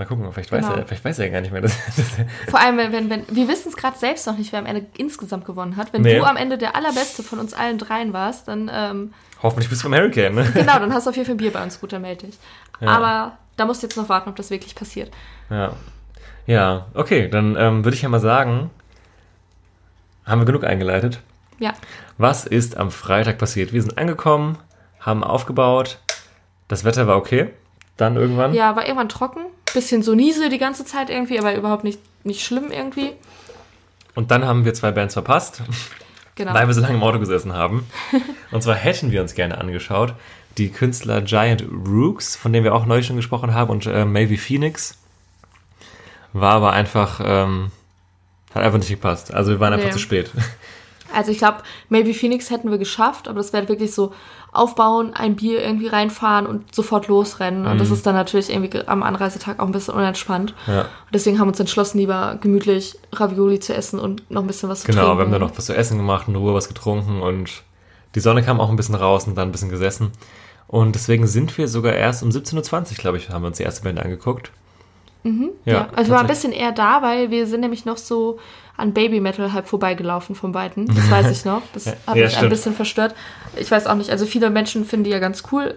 Mal 0.00 0.06
gucken, 0.06 0.32
vielleicht 0.32 0.50
weiß, 0.50 0.64
Genau. 0.64 0.78
er, 0.78 0.86
vielleicht 0.86 1.04
weiß 1.04 1.18
er 1.18 1.26
ja 1.26 1.32
gar 1.32 1.40
nicht 1.42 1.52
mehr. 1.52 1.60
Das, 1.60 1.76
das, 1.96 2.06
Vor 2.48 2.58
allem, 2.58 2.78
wenn, 2.78 2.90
wenn, 2.90 3.10
wenn 3.10 3.24
wir 3.28 3.48
wissen 3.48 3.68
es 3.68 3.76
gerade 3.76 3.98
selbst 3.98 4.26
noch 4.26 4.38
nicht, 4.38 4.50
wer 4.50 4.58
am 4.60 4.64
Ende 4.64 4.86
insgesamt 4.96 5.44
gewonnen 5.44 5.76
hat. 5.76 5.92
Wenn 5.92 6.00
Nee. 6.00 6.16
du 6.16 6.24
am 6.24 6.38
Ende 6.38 6.56
der 6.56 6.74
allerbeste 6.74 7.22
von 7.22 7.38
uns 7.38 7.52
allen 7.52 7.76
dreien 7.76 8.14
warst, 8.14 8.48
dann 8.48 8.70
ähm, 8.72 9.12
hoffentlich 9.42 9.68
bist 9.68 9.84
du 9.84 9.90
beim 9.90 10.00
Hurricane. 10.00 10.34
Ne? 10.34 10.50
genau, 10.54 10.78
dann 10.78 10.94
hast 10.94 11.04
du 11.04 11.10
auf 11.10 11.16
jeden 11.16 11.26
Fall 11.26 11.34
ein 11.34 11.36
Bier 11.36 11.52
bei 11.52 11.62
uns, 11.62 11.78
gut, 11.82 11.92
dann 11.92 12.00
melde 12.00 12.28
dich. 12.28 12.38
Aber 12.80 13.32
da 13.58 13.66
musst 13.66 13.82
du 13.82 13.88
jetzt 13.88 13.96
noch 13.98 14.08
warten, 14.08 14.30
ob 14.30 14.36
das 14.36 14.48
wirklich 14.48 14.74
passiert. 14.74 15.10
Ja. 15.50 15.74
Ja, 16.46 16.86
okay, 16.94 17.28
dann 17.28 17.54
ähm, 17.58 17.84
würde 17.84 17.94
ich 17.94 18.00
ja 18.00 18.08
mal 18.08 18.20
sagen, 18.20 18.70
haben 20.24 20.40
wir 20.40 20.46
genug 20.46 20.64
eingeleitet. 20.64 21.20
Ja. 21.58 21.74
Was 22.16 22.46
ist 22.46 22.78
am 22.78 22.90
Freitag 22.90 23.36
passiert? 23.36 23.74
Wir 23.74 23.82
sind 23.82 23.98
angekommen, 23.98 24.56
haben 24.98 25.22
aufgebaut, 25.22 25.98
das 26.68 26.84
Wetter 26.84 27.06
war 27.06 27.18
okay. 27.18 27.50
Dann 27.98 28.16
irgendwann. 28.16 28.54
Ja, 28.54 28.76
war 28.76 28.84
irgendwann 28.86 29.10
trocken. 29.10 29.40
Bisschen 29.74 30.02
so 30.02 30.14
Niesel 30.14 30.48
die 30.48 30.58
ganze 30.58 30.84
Zeit 30.84 31.10
irgendwie, 31.10 31.38
aber 31.38 31.54
überhaupt 31.54 31.84
nicht, 31.84 32.00
nicht 32.24 32.44
schlimm 32.44 32.70
irgendwie. 32.70 33.12
Und 34.14 34.30
dann 34.30 34.44
haben 34.44 34.64
wir 34.64 34.74
zwei 34.74 34.90
Bands 34.90 35.14
verpasst. 35.14 35.62
Genau. 36.36 36.54
weil 36.54 36.66
wir 36.66 36.72
so 36.74 36.80
lange 36.80 36.94
im 36.94 37.02
Auto 37.02 37.18
gesessen 37.18 37.52
haben. 37.52 37.86
Und 38.50 38.62
zwar 38.62 38.74
hätten 38.74 39.10
wir 39.10 39.20
uns 39.20 39.34
gerne 39.34 39.58
angeschaut 39.58 40.14
die 40.58 40.70
Künstler 40.70 41.22
Giant 41.22 41.64
Rooks, 41.86 42.36
von 42.36 42.52
denen 42.52 42.64
wir 42.64 42.74
auch 42.74 42.86
neulich 42.86 43.06
schon 43.06 43.16
gesprochen 43.16 43.54
haben, 43.54 43.70
und 43.70 43.86
äh, 43.86 44.04
Maybe 44.04 44.36
Phoenix. 44.36 44.98
War 46.32 46.54
aber 46.54 46.72
einfach, 46.72 47.20
ähm, 47.24 47.70
hat 48.54 48.62
einfach 48.62 48.78
nicht 48.78 48.88
gepasst. 48.88 49.32
Also 49.32 49.52
wir 49.52 49.60
waren 49.60 49.72
einfach 49.72 49.86
Nee. 49.86 49.92
zu 49.92 49.98
spät. 49.98 50.30
Also 51.12 51.32
ich 51.32 51.38
glaube, 51.38 51.62
Maybe 51.88 52.14
Phoenix 52.14 52.50
hätten 52.50 52.70
wir 52.70 52.78
geschafft, 52.78 53.26
aber 53.26 53.38
das 53.38 53.52
wäre 53.52 53.68
wirklich 53.68 53.92
so 53.92 54.14
aufbauen, 54.52 55.12
ein 55.14 55.36
Bier 55.36 55.62
irgendwie 55.62 55.86
reinfahren 55.86 56.46
und 56.46 56.74
sofort 56.74 57.06
losrennen. 57.08 57.66
Und 57.66 57.74
Mhm. 57.74 57.78
das 57.78 57.90
ist 57.90 58.04
dann 58.06 58.14
natürlich 58.16 58.50
irgendwie 58.50 58.70
ge- 58.70 58.84
am 58.86 59.02
Anreisetag 59.02 59.60
auch 59.60 59.66
ein 59.66 59.72
bisschen 59.72 59.94
unentspannt. 59.94 60.54
Ja. 60.66 60.80
Und 60.82 60.88
deswegen 61.14 61.38
haben 61.38 61.46
wir 61.46 61.50
uns 61.52 61.60
entschlossen, 61.60 61.98
lieber 61.98 62.36
gemütlich 62.40 62.98
Ravioli 63.12 63.60
zu 63.60 63.74
essen 63.74 64.00
und 64.00 64.28
noch 64.30 64.40
ein 64.42 64.46
bisschen 64.48 64.68
was 64.68 64.80
zu 64.80 64.86
Genau, 64.88 65.02
trinken. 65.02 65.18
wir 65.18 65.24
haben 65.24 65.32
dann 65.32 65.40
noch 65.42 65.56
was 65.56 65.66
zu 65.66 65.76
essen 65.76 65.96
gemacht, 65.98 66.26
in 66.28 66.34
Ruhe 66.36 66.52
was 66.54 66.66
getrunken 66.68 67.20
und 67.22 67.62
die 68.16 68.20
Sonne 68.20 68.42
kam 68.42 68.60
auch 68.60 68.70
ein 68.70 68.76
bisschen 68.76 68.96
raus 68.96 69.26
und 69.28 69.36
dann 69.38 69.48
ein 69.48 69.52
bisschen 69.52 69.70
gesessen. 69.70 70.10
Und 70.66 70.94
deswegen 70.94 71.26
sind 71.26 71.56
wir 71.58 71.68
sogar 71.68 71.92
erst 71.94 72.22
um 72.22 72.30
17.20 72.30 72.90
Uhr, 72.92 72.96
glaube 72.98 73.18
ich, 73.18 73.30
haben 73.30 73.42
wir 73.42 73.48
uns 73.48 73.56
die 73.58 73.62
erste 73.64 73.82
Band 73.84 74.00
angeguckt. 74.00 74.50
Ja, 75.66 75.88
also 75.94 76.10
wir 76.10 76.16
waren 76.16 76.24
ein 76.24 76.28
bisschen 76.28 76.52
eher 76.52 76.72
da, 76.72 77.02
weil 77.02 77.30
wir 77.30 77.46
sind 77.46 77.60
nämlich 77.60 77.84
noch 77.84 77.98
so 77.98 78.38
an 78.80 78.92
Baby 78.92 79.20
Metal 79.20 79.52
halb 79.52 79.68
vorbeigelaufen 79.68 80.34
vom 80.34 80.54
Weiten. 80.54 80.86
Das 80.86 81.10
weiß 81.10 81.30
ich 81.30 81.44
noch. 81.44 81.62
Das 81.72 81.86
hat 81.86 81.96
ja, 82.08 82.14
mich 82.14 82.24
ein 82.24 82.30
stimmt. 82.30 82.50
bisschen 82.50 82.74
verstört. 82.74 83.14
Ich 83.56 83.70
weiß 83.70 83.86
auch 83.86 83.94
nicht, 83.94 84.10
also 84.10 84.26
viele 84.26 84.50
Menschen 84.50 84.84
finden 84.84 85.04
die 85.04 85.10
ja 85.10 85.18
ganz 85.18 85.44
cool 85.52 85.76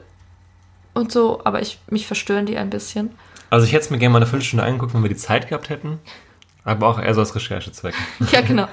und 0.93 1.11
so, 1.11 1.41
aber 1.43 1.61
ich, 1.61 1.79
mich 1.89 2.07
verstören 2.07 2.45
die 2.45 2.57
ein 2.57 2.69
bisschen. 2.69 3.11
Also 3.49 3.65
ich 3.65 3.73
hätte 3.73 3.85
es 3.85 3.89
mir 3.89 3.97
gerne 3.99 4.13
mal 4.13 4.17
eine 4.17 4.25
Viertelstunde 4.25 4.65
angeguckt, 4.65 4.93
wenn 4.93 5.03
wir 5.03 5.09
die 5.09 5.15
Zeit 5.15 5.47
gehabt 5.47 5.69
hätten. 5.69 5.99
Aber 6.63 6.87
auch 6.87 6.99
eher 6.99 7.13
so 7.13 7.21
aus 7.21 7.35
Recherchezwecken. 7.35 7.99
Ja, 8.31 8.41
genau. 8.41 8.67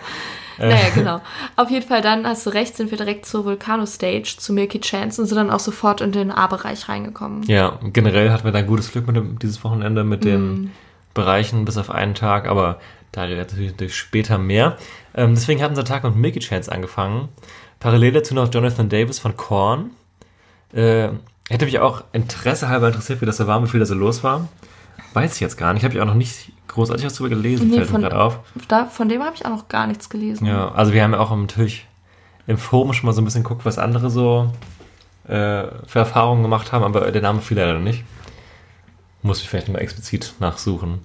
Äh. 0.59 0.69
Naja, 0.69 0.89
genau. 0.95 1.21
Auf 1.57 1.71
jeden 1.71 1.87
Fall, 1.87 2.03
dann 2.03 2.27
hast 2.27 2.47
du 2.47 2.51
recht, 2.51 2.77
sind 2.77 2.91
wir 2.91 2.99
direkt 2.99 3.27
zur 3.27 3.45
Vulcano-Stage, 3.45 4.37
zu 4.39 4.53
Milky 4.53 4.81
Chance 4.81 5.21
und 5.21 5.29
sind 5.29 5.37
dann 5.37 5.51
auch 5.51 5.61
sofort 5.61 6.01
in 6.01 6.13
den 6.13 6.31
A-Bereich 6.31 6.89
reingekommen. 6.89 7.43
Ja, 7.45 7.79
generell 7.83 8.31
hatten 8.31 8.45
wir 8.45 8.53
dann 8.53 8.67
gutes 8.67 8.93
Glück 8.93 9.07
mit 9.07 9.17
dem, 9.17 9.39
dieses 9.39 9.65
Wochenende 9.65 10.05
mit 10.05 10.25
den 10.25 10.73
Bereichen 11.15 11.65
bis 11.65 11.77
auf 11.77 11.91
einen 11.91 12.15
Tag, 12.15 12.47
aber 12.47 12.79
da 13.13 13.27
natürlich 13.27 13.73
natürlich 13.73 13.97
später 13.97 14.39
mehr. 14.39 14.77
Ähm, 15.15 15.35
deswegen 15.35 15.63
hat 15.63 15.71
unser 15.71 15.85
Tag 15.85 16.05
mit 16.05 16.17
Milky 16.17 16.41
Chance 16.41 16.71
angefangen. 16.71 17.29
Parallel 17.81 18.13
dazu 18.13 18.35
noch 18.35 18.53
Jonathan 18.53 18.89
Davis 18.89 19.19
von 19.19 19.37
Korn. 19.37 19.91
Äh, 20.73 21.09
hätte 21.49 21.65
mich 21.65 21.81
auch 21.81 22.05
Interesse 22.13 22.69
halber 22.69 22.89
interessiert, 22.89 23.21
wie 23.21 23.27
das 23.27 23.39
so 23.39 23.47
war, 23.47 23.63
wie 23.63 23.69
viel 23.69 23.81
da 23.81 23.87
so 23.87 23.95
los 23.95 24.23
war. 24.23 24.49
Weiß 25.15 25.35
ich 25.35 25.41
jetzt 25.41 25.57
gar 25.57 25.73
nicht. 25.73 25.83
Habe 25.83 25.95
ich 25.95 26.01
auch 26.01 26.07
noch 26.07 26.15
nicht 26.15 26.53
großartig 26.69 27.05
was 27.05 27.15
drüber 27.15 27.31
gelesen, 27.31 27.69
Nee, 27.69 27.79
fällt 27.79 27.93
mir 27.93 28.01
gerade 28.01 28.21
auf. 28.21 28.41
Da, 28.69 28.87
von 28.87 29.09
dem 29.09 29.23
habe 29.23 29.35
ich 29.35 29.45
auch 29.45 29.51
noch 29.51 29.69
gar 29.69 29.87
nichts 29.87 30.09
gelesen. 30.09 30.47
Ja, 30.47 30.71
also 30.71 30.93
wir 30.93 31.03
haben 31.03 31.13
ja 31.13 31.19
auch 31.19 31.35
natürlich 31.35 31.87
im 32.47 32.59
Forum 32.59 32.93
schon 32.93 33.07
mal 33.07 33.13
so 33.13 33.21
ein 33.21 33.25
bisschen 33.25 33.43
geguckt, 33.43 33.65
was 33.65 33.79
andere 33.79 34.11
so 34.11 34.53
äh, 35.27 35.67
für 35.87 35.99
Erfahrungen 35.99 36.43
gemacht 36.43 36.71
haben, 36.73 36.85
aber 36.85 37.11
der 37.11 37.23
Name 37.23 37.41
fiel 37.41 37.57
leider 37.57 37.79
nicht. 37.79 38.05
Muss 39.23 39.43
ich 39.43 39.49
vielleicht 39.49 39.69
mal 39.69 39.81
explizit 39.81 40.35
nachsuchen. 40.39 41.05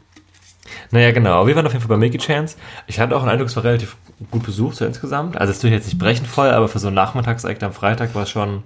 Naja, 0.91 1.11
genau. 1.11 1.47
Wir 1.47 1.55
waren 1.55 1.65
auf 1.65 1.73
jeden 1.73 1.81
Fall 1.81 1.95
bei 1.95 1.97
Milky 1.97 2.17
Chance. 2.17 2.57
Ich 2.87 2.99
hatte 2.99 3.15
auch 3.15 3.21
einen 3.21 3.29
Eindruck, 3.29 3.49
es 3.49 3.55
war 3.55 3.63
relativ 3.63 3.97
gut 4.31 4.43
besucht 4.43 4.75
so 4.75 4.85
insgesamt. 4.85 5.37
Also 5.37 5.51
es 5.51 5.57
ist 5.57 5.63
natürlich 5.63 5.79
jetzt 5.79 5.87
nicht 5.87 5.99
brechend 5.99 6.27
voll, 6.27 6.49
aber 6.49 6.67
für 6.67 6.79
so 6.79 6.87
einen 6.87 6.95
Nachmittagsakt 6.95 7.63
am 7.63 7.73
Freitag 7.73 8.15
war 8.15 8.23
es 8.23 8.29
schon, 8.29 8.63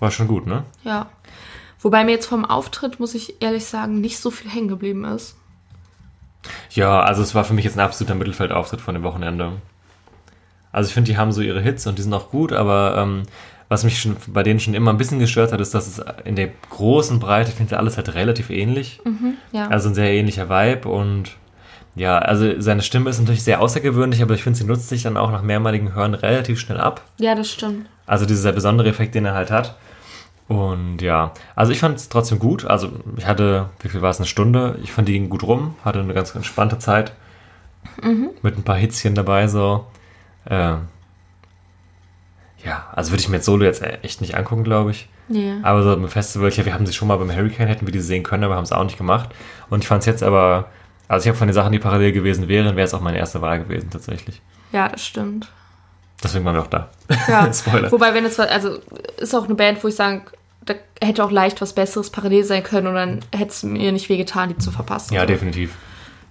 war 0.00 0.10
schon 0.10 0.28
gut, 0.28 0.46
ne? 0.46 0.64
Ja. 0.84 1.06
Wobei 1.80 2.04
mir 2.04 2.12
jetzt 2.12 2.26
vom 2.26 2.44
Auftritt, 2.44 2.98
muss 2.98 3.14
ich 3.14 3.40
ehrlich 3.40 3.64
sagen, 3.64 4.00
nicht 4.00 4.18
so 4.18 4.30
viel 4.30 4.50
hängen 4.50 4.68
geblieben 4.68 5.04
ist. 5.04 5.36
Ja, 6.70 7.00
also 7.00 7.22
es 7.22 7.34
war 7.34 7.44
für 7.44 7.54
mich 7.54 7.64
jetzt 7.64 7.76
ein 7.76 7.84
absoluter 7.84 8.14
Mittelfeldauftritt 8.14 8.80
von 8.80 8.94
dem 8.94 9.04
Wochenende. 9.04 9.52
Also 10.72 10.88
ich 10.88 10.94
finde, 10.94 11.10
die 11.10 11.18
haben 11.18 11.32
so 11.32 11.40
ihre 11.40 11.60
Hits 11.60 11.86
und 11.86 11.98
die 11.98 12.02
sind 12.02 12.12
auch 12.12 12.30
gut, 12.30 12.52
aber 12.52 12.96
ähm, 12.98 13.22
was 13.68 13.84
mich 13.84 14.00
schon 14.00 14.16
bei 14.28 14.42
denen 14.42 14.60
schon 14.60 14.74
immer 14.74 14.92
ein 14.92 14.98
bisschen 14.98 15.18
gestört 15.18 15.52
hat, 15.52 15.60
ist, 15.60 15.74
dass 15.74 15.86
es 15.86 16.04
in 16.24 16.36
der 16.36 16.50
großen 16.70 17.18
Breite, 17.18 17.50
ich 17.50 17.56
finde 17.56 17.78
alles 17.78 17.96
halt 17.96 18.14
relativ 18.14 18.50
ähnlich. 18.50 19.00
Ja. 19.52 19.68
Also 19.68 19.88
ein 19.88 19.94
sehr 19.94 20.12
ähnlicher 20.12 20.48
Vibe 20.48 20.88
und 20.88 21.32
ja, 21.96 22.18
also 22.18 22.60
seine 22.60 22.82
Stimme 22.82 23.08
ist 23.10 23.18
natürlich 23.18 23.42
sehr 23.42 23.60
außergewöhnlich, 23.60 24.22
aber 24.22 24.34
ich 24.34 24.42
finde, 24.42 24.58
sie 24.58 24.64
nutzt 24.66 24.88
sich 24.88 25.02
dann 25.02 25.16
auch 25.16 25.32
nach 25.32 25.42
mehrmaligem 25.42 25.94
Hören 25.94 26.14
relativ 26.14 26.60
schnell 26.60 26.78
ab. 26.78 27.02
ja, 27.18 27.34
das 27.34 27.50
stimmt. 27.50 27.86
Also 28.06 28.24
dieser 28.24 28.52
besondere 28.52 28.88
Effekt, 28.88 29.14
den 29.16 29.24
er 29.24 29.34
halt 29.34 29.50
hat. 29.50 29.76
Und 30.46 31.02
ja, 31.02 31.32
also 31.56 31.72
ich 31.72 31.80
fand 31.80 31.96
es 31.96 32.08
trotzdem 32.08 32.38
gut. 32.38 32.64
Also 32.64 32.92
ich 33.16 33.26
hatte, 33.26 33.70
wie 33.80 33.88
viel 33.88 34.00
war 34.00 34.10
es, 34.10 34.18
eine 34.18 34.26
Stunde? 34.26 34.78
Ich 34.84 34.92
fand 34.92 35.08
die 35.08 35.12
ging 35.12 35.28
gut 35.28 35.42
rum, 35.42 35.74
hatte 35.84 35.98
eine 35.98 36.14
ganz 36.14 36.34
entspannte 36.36 36.78
Zeit. 36.78 37.12
Mit 38.42 38.56
ein 38.56 38.62
paar 38.62 38.76
Hitzchen 38.76 39.16
dabei 39.16 39.48
so. 39.48 39.86
Ähm, 40.48 40.82
ja, 42.66 42.86
also 42.92 43.12
würde 43.12 43.20
ich 43.20 43.28
mir 43.28 43.36
jetzt 43.36 43.46
Solo 43.46 43.64
jetzt 43.64 43.82
echt 43.82 44.20
nicht 44.20 44.36
angucken, 44.36 44.64
glaube 44.64 44.90
ich. 44.90 45.08
Nee. 45.28 45.54
Aber 45.62 45.82
so 45.82 45.92
im 45.94 46.08
Festival, 46.08 46.50
ja, 46.50 46.64
wir 46.64 46.74
haben 46.74 46.84
sie 46.86 46.92
schon 46.92 47.08
mal 47.08 47.16
beim 47.16 47.34
Hurricane, 47.34 47.68
hätten 47.68 47.86
wir 47.86 47.92
die 47.92 48.00
sehen 48.00 48.22
können, 48.22 48.44
aber 48.44 48.56
haben 48.56 48.64
es 48.64 48.72
auch 48.72 48.84
nicht 48.84 48.98
gemacht. 48.98 49.30
Und 49.70 49.82
ich 49.84 49.88
fand 49.88 50.00
es 50.00 50.06
jetzt 50.06 50.22
aber, 50.22 50.68
also 51.08 51.24
ich 51.24 51.28
habe 51.28 51.38
von 51.38 51.48
den 51.48 51.54
Sachen, 51.54 51.72
die 51.72 51.78
parallel 51.78 52.12
gewesen 52.12 52.48
wären, 52.48 52.76
wäre 52.76 52.86
es 52.86 52.94
auch 52.94 53.00
meine 53.00 53.18
erste 53.18 53.40
Wahl 53.40 53.60
gewesen 53.60 53.90
tatsächlich. 53.90 54.42
Ja, 54.72 54.88
das 54.88 55.04
stimmt. 55.04 55.48
Deswegen 56.22 56.44
waren 56.44 56.54
wir 56.54 56.62
auch 56.62 56.66
da. 56.66 56.90
Ja. 57.28 57.52
Spoiler. 57.54 57.92
Wobei, 57.92 58.14
wenn 58.14 58.24
es, 58.24 58.38
also, 58.40 58.78
ist 59.18 59.34
auch 59.34 59.44
eine 59.44 59.54
Band, 59.54 59.82
wo 59.84 59.88
ich 59.88 59.94
sage, 59.94 60.22
da 60.64 60.74
hätte 61.00 61.24
auch 61.24 61.30
leicht 61.30 61.60
was 61.60 61.72
Besseres 61.72 62.10
parallel 62.10 62.44
sein 62.44 62.62
können 62.62 62.88
und 62.88 62.94
dann 62.94 63.20
hätte 63.32 63.50
es 63.50 63.62
mir 63.62 63.92
nicht 63.92 64.08
wehgetan, 64.08 64.48
die 64.48 64.58
zu 64.58 64.70
verpassen. 64.70 65.14
Ja, 65.14 65.20
So. 65.20 65.26
definitiv. 65.26 65.74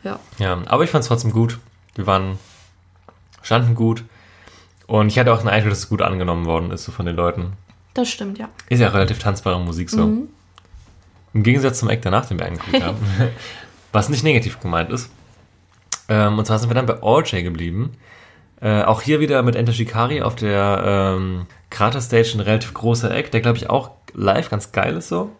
Ja. 0.03 0.19
Ja, 0.37 0.57
aber 0.65 0.83
ich 0.83 0.89
fand 0.89 1.03
es 1.03 1.07
trotzdem 1.07 1.31
gut. 1.31 1.59
Wir 1.95 2.05
waren, 2.07 2.37
standen 3.41 3.75
gut. 3.75 4.03
Und 4.87 5.07
ich 5.07 5.17
hatte 5.17 5.33
auch 5.33 5.39
den 5.39 5.49
Eindruck, 5.49 5.71
dass 5.71 5.79
es 5.79 5.89
gut 5.89 6.01
angenommen 6.01 6.45
worden 6.45 6.71
ist, 6.71 6.85
so 6.85 6.91
von 6.91 7.05
den 7.05 7.15
Leuten. 7.15 7.53
Das 7.93 8.09
stimmt, 8.09 8.37
ja. 8.37 8.49
Ist 8.69 8.79
ja 8.79 8.89
auch 8.89 8.93
relativ 8.93 9.19
tanzbare 9.19 9.59
Musik 9.59 9.89
so. 9.89 10.05
Mhm. 10.05 10.29
Im 11.33 11.43
Gegensatz 11.43 11.79
zum 11.79 11.89
Act 11.89 12.05
danach, 12.05 12.25
den 12.25 12.39
wir 12.39 12.45
angeguckt 12.45 12.83
haben. 12.83 12.97
Was 13.91 14.09
nicht 14.09 14.23
negativ 14.23 14.59
gemeint 14.59 14.91
ist. 14.91 15.09
Ähm, 16.07 16.37
und 16.37 16.45
zwar 16.45 16.59
sind 16.59 16.69
wir 16.69 16.75
dann 16.75 16.85
bei 16.85 17.01
All 17.01 17.23
J 17.23 17.43
geblieben. 17.43 17.93
Äh, 18.61 18.83
auch 18.83 19.01
hier 19.01 19.19
wieder 19.19 19.41
mit 19.43 19.55
Enter 19.55 19.73
Shikari 19.73 20.21
auf 20.21 20.35
der 20.35 20.83
ähm, 21.17 21.45
Krater 21.69 22.01
Stage 22.01 22.33
ein 22.35 22.39
relativ 22.39 22.73
großer 22.73 23.11
Act, 23.11 23.33
der 23.33 23.41
glaube 23.41 23.57
ich 23.57 23.69
auch 23.69 23.91
live 24.13 24.49
ganz 24.49 24.71
geil 24.71 24.95
ist 24.95 25.09
so. 25.09 25.31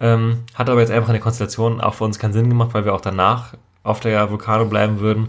Ähm, 0.00 0.40
hat 0.54 0.68
aber 0.68 0.80
jetzt 0.80 0.90
einfach 0.90 1.08
in 1.08 1.14
der 1.14 1.22
Konstellation 1.22 1.80
auch 1.80 1.94
für 1.94 2.04
uns 2.04 2.18
keinen 2.18 2.32
Sinn 2.32 2.48
gemacht, 2.48 2.70
weil 2.72 2.84
wir 2.84 2.94
auch 2.94 3.00
danach 3.00 3.54
auf 3.84 4.00
der 4.00 4.30
Vulcano 4.30 4.64
bleiben 4.64 4.98
würden. 4.98 5.28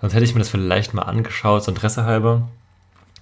Sonst 0.00 0.14
hätte 0.14 0.24
ich 0.24 0.34
mir 0.34 0.40
das 0.40 0.48
vielleicht 0.48 0.94
mal 0.94 1.02
angeschaut, 1.02 1.64
so 1.64 1.72
Interesse 1.72 2.04
halber. 2.04 2.48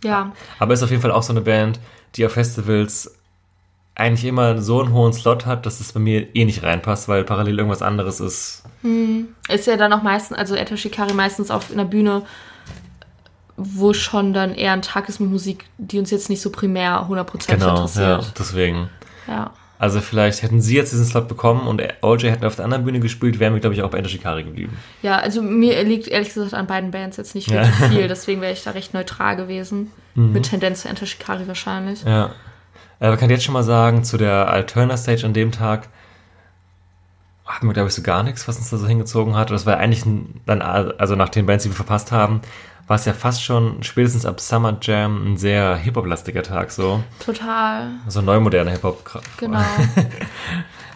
Ja, 0.02 0.32
Aber 0.58 0.74
ist 0.74 0.82
auf 0.82 0.90
jeden 0.90 1.02
Fall 1.02 1.12
auch 1.12 1.22
so 1.22 1.32
eine 1.32 1.40
Band, 1.42 1.78
die 2.16 2.26
auf 2.26 2.32
Festivals 2.32 3.14
eigentlich 3.94 4.24
immer 4.24 4.60
so 4.60 4.80
einen 4.82 4.92
hohen 4.92 5.12
Slot 5.12 5.44
hat, 5.46 5.66
dass 5.66 5.80
es 5.80 5.92
bei 5.92 6.00
mir 6.00 6.34
eh 6.34 6.44
nicht 6.44 6.62
reinpasst, 6.62 7.08
weil 7.08 7.24
parallel 7.24 7.58
irgendwas 7.58 7.82
anderes 7.82 8.20
ist. 8.20 8.62
ist 9.48 9.66
ja 9.66 9.76
dann 9.76 9.92
auch 9.92 10.02
meistens, 10.02 10.38
also 10.38 10.54
Etta 10.54 10.76
Shikari 10.76 11.12
meistens 11.12 11.50
auf 11.50 11.70
einer 11.70 11.84
Bühne, 11.84 12.22
wo 13.56 13.92
schon 13.92 14.32
dann 14.32 14.54
eher 14.54 14.72
ein 14.72 14.82
Tag 14.82 15.08
ist 15.08 15.20
mit 15.20 15.30
Musik, 15.30 15.66
die 15.78 15.98
uns 15.98 16.10
jetzt 16.10 16.30
nicht 16.30 16.40
so 16.40 16.50
primär 16.50 17.06
100% 17.08 17.46
Genau, 17.48 17.66
ja, 17.66 17.72
interessiert. 17.74 18.32
deswegen. 18.38 18.88
Ja. 19.28 19.50
Also 19.82 20.00
vielleicht 20.00 20.44
hätten 20.44 20.60
sie 20.60 20.76
jetzt 20.76 20.92
diesen 20.92 21.04
Slot 21.04 21.26
bekommen 21.26 21.66
und 21.66 21.82
OJ 22.02 22.30
hätten 22.30 22.44
auf 22.44 22.54
der 22.54 22.64
anderen 22.64 22.84
Bühne 22.84 23.00
gespielt, 23.00 23.40
wären 23.40 23.52
wir, 23.52 23.60
glaube 23.60 23.74
ich, 23.74 23.82
auch 23.82 23.90
bei 23.90 23.98
Enter 23.98 24.10
Shikari 24.10 24.44
geblieben. 24.44 24.76
ja. 25.02 25.18
also 25.18 25.42
mir 25.42 25.82
liegt 25.82 26.06
ehrlich 26.06 26.32
gesagt 26.32 26.54
an 26.54 26.68
beiden 26.68 26.92
Bands 26.92 27.16
jetzt 27.16 27.34
nicht 27.34 27.50
wirklich 27.50 27.74
viel, 27.90 28.06
deswegen 28.06 28.40
wäre 28.40 28.52
ich 28.52 28.62
da 28.62 28.70
recht 28.70 28.94
neutral 28.94 29.34
gewesen. 29.34 29.90
Mhm. 30.14 30.30
Mit 30.30 30.48
Tendenz 30.48 30.82
zu 30.82 30.88
Enter 30.88 31.04
Shikari 31.04 31.48
wahrscheinlich. 31.48 32.04
Ja. 32.04 32.30
Äh, 33.00 33.08
man 33.08 33.18
kann 33.18 33.28
jetzt 33.28 33.42
schon 33.42 33.54
mal 33.54 33.64
sagen, 33.64 34.04
zu 34.04 34.18
der 34.18 34.48
Alterna 34.48 34.96
Stage 34.96 35.26
an 35.26 35.34
dem 35.34 35.50
Tag 35.50 35.88
hatten 37.44 37.66
wir, 37.66 37.72
glaube 37.72 37.88
ich, 37.88 37.94
so 37.94 38.02
gar 38.02 38.22
nichts, 38.22 38.46
was 38.46 38.58
uns 38.58 38.70
da 38.70 38.76
so 38.76 38.86
hingezogen 38.86 39.34
hat. 39.34 39.50
Und 39.50 39.54
das 39.54 39.66
war 39.66 39.78
eigentlich 39.78 40.06
ein, 40.06 40.40
dann, 40.46 40.62
also 40.62 41.16
nach 41.16 41.28
den 41.28 41.46
Bands, 41.46 41.64
die 41.64 41.70
wir 41.70 41.74
verpasst 41.74 42.12
haben, 42.12 42.40
war 42.86 42.96
es 42.96 43.04
ja 43.04 43.12
fast 43.12 43.42
schon 43.42 43.82
spätestens 43.82 44.26
ab 44.26 44.40
Summer 44.40 44.76
Jam 44.82 45.32
ein 45.32 45.36
sehr 45.36 45.76
Hip-Hop-lastiger 45.76 46.42
Tag, 46.42 46.70
so. 46.70 47.02
Total, 47.24 47.88
So 48.08 48.20
neumoderner 48.22 48.72
Hip-Hop. 48.72 49.22
genau. 49.36 49.60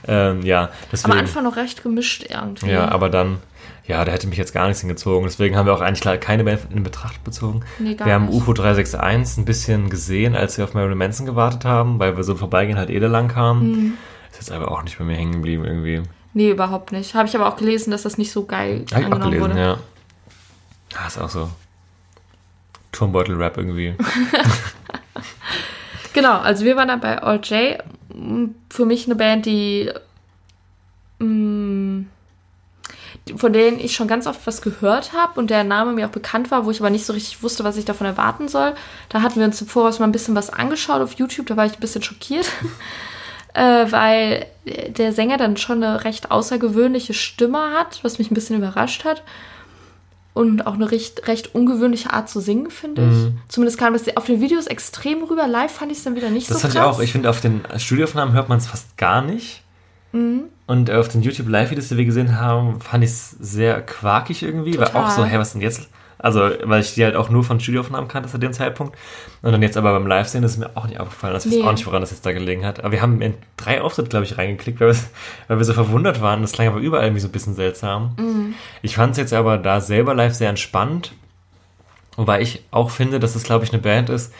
Ähm, 0.08 0.42
ja, 0.42 0.70
deswegen. 0.92 1.12
Am 1.14 1.18
Anfang 1.18 1.42
noch 1.44 1.56
recht 1.56 1.82
gemischt 1.82 2.24
irgendwie. 2.28 2.70
Ja, 2.70 2.88
aber 2.90 3.08
dann, 3.10 3.38
ja, 3.86 4.04
da 4.04 4.12
hätte 4.12 4.28
mich 4.28 4.38
jetzt 4.38 4.52
gar 4.54 4.66
nichts 4.68 4.80
hingezogen. 4.80 5.26
Deswegen 5.26 5.56
haben 5.56 5.66
wir 5.66 5.74
auch 5.74 5.80
eigentlich 5.80 6.20
keine 6.20 6.44
Band 6.44 6.60
in 6.70 6.84
Betracht 6.84 7.24
bezogen. 7.24 7.62
Nee, 7.80 7.94
gar 7.94 8.06
wir 8.06 8.14
haben 8.14 8.26
nicht. 8.26 8.34
UFO 8.34 8.52
361 8.52 9.38
ein 9.38 9.44
bisschen 9.44 9.90
gesehen, 9.90 10.36
als 10.36 10.58
wir 10.58 10.64
auf 10.64 10.74
Marilyn 10.74 10.98
Manson 10.98 11.26
gewartet 11.26 11.64
haben, 11.64 11.98
weil 11.98 12.16
wir 12.16 12.22
so 12.22 12.32
im 12.32 12.38
Vorbeigehen 12.38 12.78
halt 12.78 12.90
eh 12.90 13.00
da 13.00 13.08
lang 13.08 13.26
kamen. 13.28 13.70
Mhm. 13.72 13.92
Ist 14.30 14.36
jetzt 14.36 14.52
aber 14.52 14.70
auch 14.70 14.82
nicht 14.84 14.96
bei 14.98 15.04
mir 15.04 15.16
hängen 15.16 15.32
geblieben 15.32 15.64
irgendwie. 15.64 16.02
Nee, 16.34 16.50
überhaupt 16.50 16.92
nicht. 16.92 17.14
Habe 17.14 17.26
ich 17.26 17.34
aber 17.34 17.48
auch 17.48 17.56
gelesen, 17.56 17.90
dass 17.90 18.02
das 18.02 18.16
nicht 18.18 18.30
so 18.30 18.44
geil 18.44 18.84
Hab 18.92 19.00
ich 19.00 19.06
auch 19.06 19.10
angenommen 19.10 19.30
gelesen, 19.32 19.50
wurde. 19.50 19.60
ja. 19.60 19.78
Ah, 21.02 21.06
ist 21.08 21.18
auch 21.18 21.30
so. 21.30 21.50
Turmbeutel-Rap 22.96 23.56
irgendwie. 23.56 23.94
Genau, 26.16 26.38
also 26.38 26.64
wir 26.64 26.76
waren 26.76 26.88
dann 26.88 27.00
bei 27.00 27.22
All 27.22 27.40
J. 27.42 27.76
Für 28.70 28.86
mich 28.86 29.04
eine 29.04 29.16
Band, 29.16 29.44
die 29.44 29.92
mh, 31.18 32.06
von 33.36 33.52
denen 33.52 33.78
ich 33.78 33.94
schon 33.94 34.08
ganz 34.08 34.26
oft 34.26 34.46
was 34.46 34.62
gehört 34.62 35.12
habe 35.12 35.38
und 35.38 35.50
der 35.50 35.62
Name 35.62 35.92
mir 35.92 36.06
auch 36.06 36.12
bekannt 36.12 36.50
war, 36.50 36.64
wo 36.64 36.70
ich 36.70 36.80
aber 36.80 36.88
nicht 36.88 37.04
so 37.04 37.12
richtig 37.12 37.42
wusste, 37.42 37.64
was 37.64 37.76
ich 37.76 37.84
davon 37.84 38.06
erwarten 38.06 38.48
soll. 38.48 38.72
Da 39.10 39.20
hatten 39.20 39.38
wir 39.40 39.44
uns 39.44 39.60
im 39.60 39.66
Voraus 39.66 39.98
mal 39.98 40.06
ein 40.06 40.12
bisschen 40.12 40.34
was 40.34 40.48
angeschaut 40.48 41.02
auf 41.02 41.12
YouTube, 41.12 41.48
da 41.48 41.56
war 41.58 41.66
ich 41.66 41.74
ein 41.74 41.80
bisschen 41.80 42.02
schockiert, 42.02 42.46
äh, 43.52 43.92
weil 43.92 44.46
der 44.64 45.12
Sänger 45.12 45.36
dann 45.36 45.58
schon 45.58 45.82
eine 45.82 46.04
recht 46.04 46.30
außergewöhnliche 46.30 47.12
Stimme 47.12 47.72
hat, 47.78 48.00
was 48.04 48.18
mich 48.18 48.30
ein 48.30 48.34
bisschen 48.34 48.56
überrascht 48.56 49.04
hat. 49.04 49.22
Und 50.36 50.66
auch 50.66 50.74
eine 50.74 50.90
recht, 50.90 51.28
recht 51.28 51.54
ungewöhnliche 51.54 52.12
Art 52.12 52.28
zu 52.28 52.40
singen, 52.40 52.68
finde 52.70 53.06
ich. 53.06 53.08
Mhm. 53.08 53.38
Zumindest 53.48 53.78
kam 53.78 53.94
das 53.94 54.14
auf 54.18 54.26
den 54.26 54.42
Videos 54.42 54.66
extrem 54.66 55.22
rüber. 55.22 55.46
Live 55.46 55.72
fand 55.72 55.90
ich 55.90 55.96
es 55.96 56.04
dann 56.04 56.14
wieder 56.14 56.28
nicht 56.28 56.50
Das 56.50 56.58
so 56.58 56.60
fand 56.60 56.74
krass. 56.74 56.84
ich 56.84 56.96
auch. 56.98 57.00
Ich 57.00 57.12
finde, 57.12 57.30
auf 57.30 57.40
den 57.40 57.62
Studioaufnahmen 57.78 58.34
hört 58.34 58.50
man 58.50 58.58
es 58.58 58.66
fast 58.66 58.98
gar 58.98 59.22
nicht. 59.22 59.62
Mhm. 60.12 60.42
Und 60.66 60.90
auf 60.90 61.08
den 61.08 61.22
YouTube-Live-Videos, 61.22 61.88
die 61.88 61.96
wir 61.96 62.04
gesehen 62.04 62.38
haben, 62.38 62.82
fand 62.82 63.02
ich 63.02 63.10
es 63.12 63.30
sehr 63.30 63.80
quakig 63.80 64.42
irgendwie. 64.42 64.76
War 64.76 64.88
Total. 64.88 65.04
auch 65.04 65.10
so, 65.10 65.24
hey, 65.24 65.38
was 65.38 65.52
denn 65.52 65.62
jetzt 65.62 65.88
Also, 66.26 66.50
weil 66.64 66.80
ich 66.80 66.94
die 66.94 67.04
halt 67.04 67.14
auch 67.14 67.30
nur 67.30 67.44
von 67.44 67.60
Studioaufnahmen 67.60 68.08
kannte 68.08 68.28
zu 68.28 68.36
dem 68.36 68.52
Zeitpunkt. 68.52 68.98
Und 69.42 69.52
dann 69.52 69.62
jetzt 69.62 69.76
aber 69.76 69.92
beim 69.92 70.08
Live-Sehen 70.08 70.42
ist 70.42 70.56
mir 70.56 70.70
auch 70.74 70.88
nicht 70.88 70.98
aufgefallen. 70.98 71.34
Das 71.34 71.46
nee. 71.46 71.60
weiß 71.60 71.64
auch 71.64 71.70
nicht, 71.70 71.86
woran 71.86 72.00
das 72.00 72.10
jetzt 72.10 72.26
da 72.26 72.32
gelegen 72.32 72.66
hat. 72.66 72.80
Aber 72.80 72.90
wir 72.90 73.00
haben 73.00 73.22
in 73.22 73.34
drei 73.56 73.80
Auftritte, 73.80 74.08
glaube 74.08 74.24
ich, 74.24 74.36
reingeklickt, 74.36 74.80
weil, 74.80 74.96
weil 75.46 75.58
wir 75.58 75.64
so 75.64 75.72
verwundert 75.72 76.20
waren. 76.20 76.42
Das 76.42 76.50
klang 76.50 76.66
aber 76.66 76.80
überall 76.80 77.04
irgendwie 77.04 77.20
so 77.20 77.28
ein 77.28 77.30
bisschen 77.30 77.54
seltsam. 77.54 78.16
Mhm. 78.18 78.54
Ich 78.82 78.96
fand 78.96 79.12
es 79.12 79.18
jetzt 79.18 79.32
aber 79.32 79.56
da 79.56 79.80
selber 79.80 80.14
live 80.14 80.34
sehr 80.34 80.50
entspannt. 80.50 81.12
Wobei 82.16 82.40
ich 82.40 82.64
auch 82.72 82.90
finde, 82.90 83.20
dass 83.20 83.36
es, 83.36 83.44
glaube 83.44 83.64
ich, 83.64 83.72
eine 83.72 83.80
Band 83.80 84.10
ist, 84.10 84.34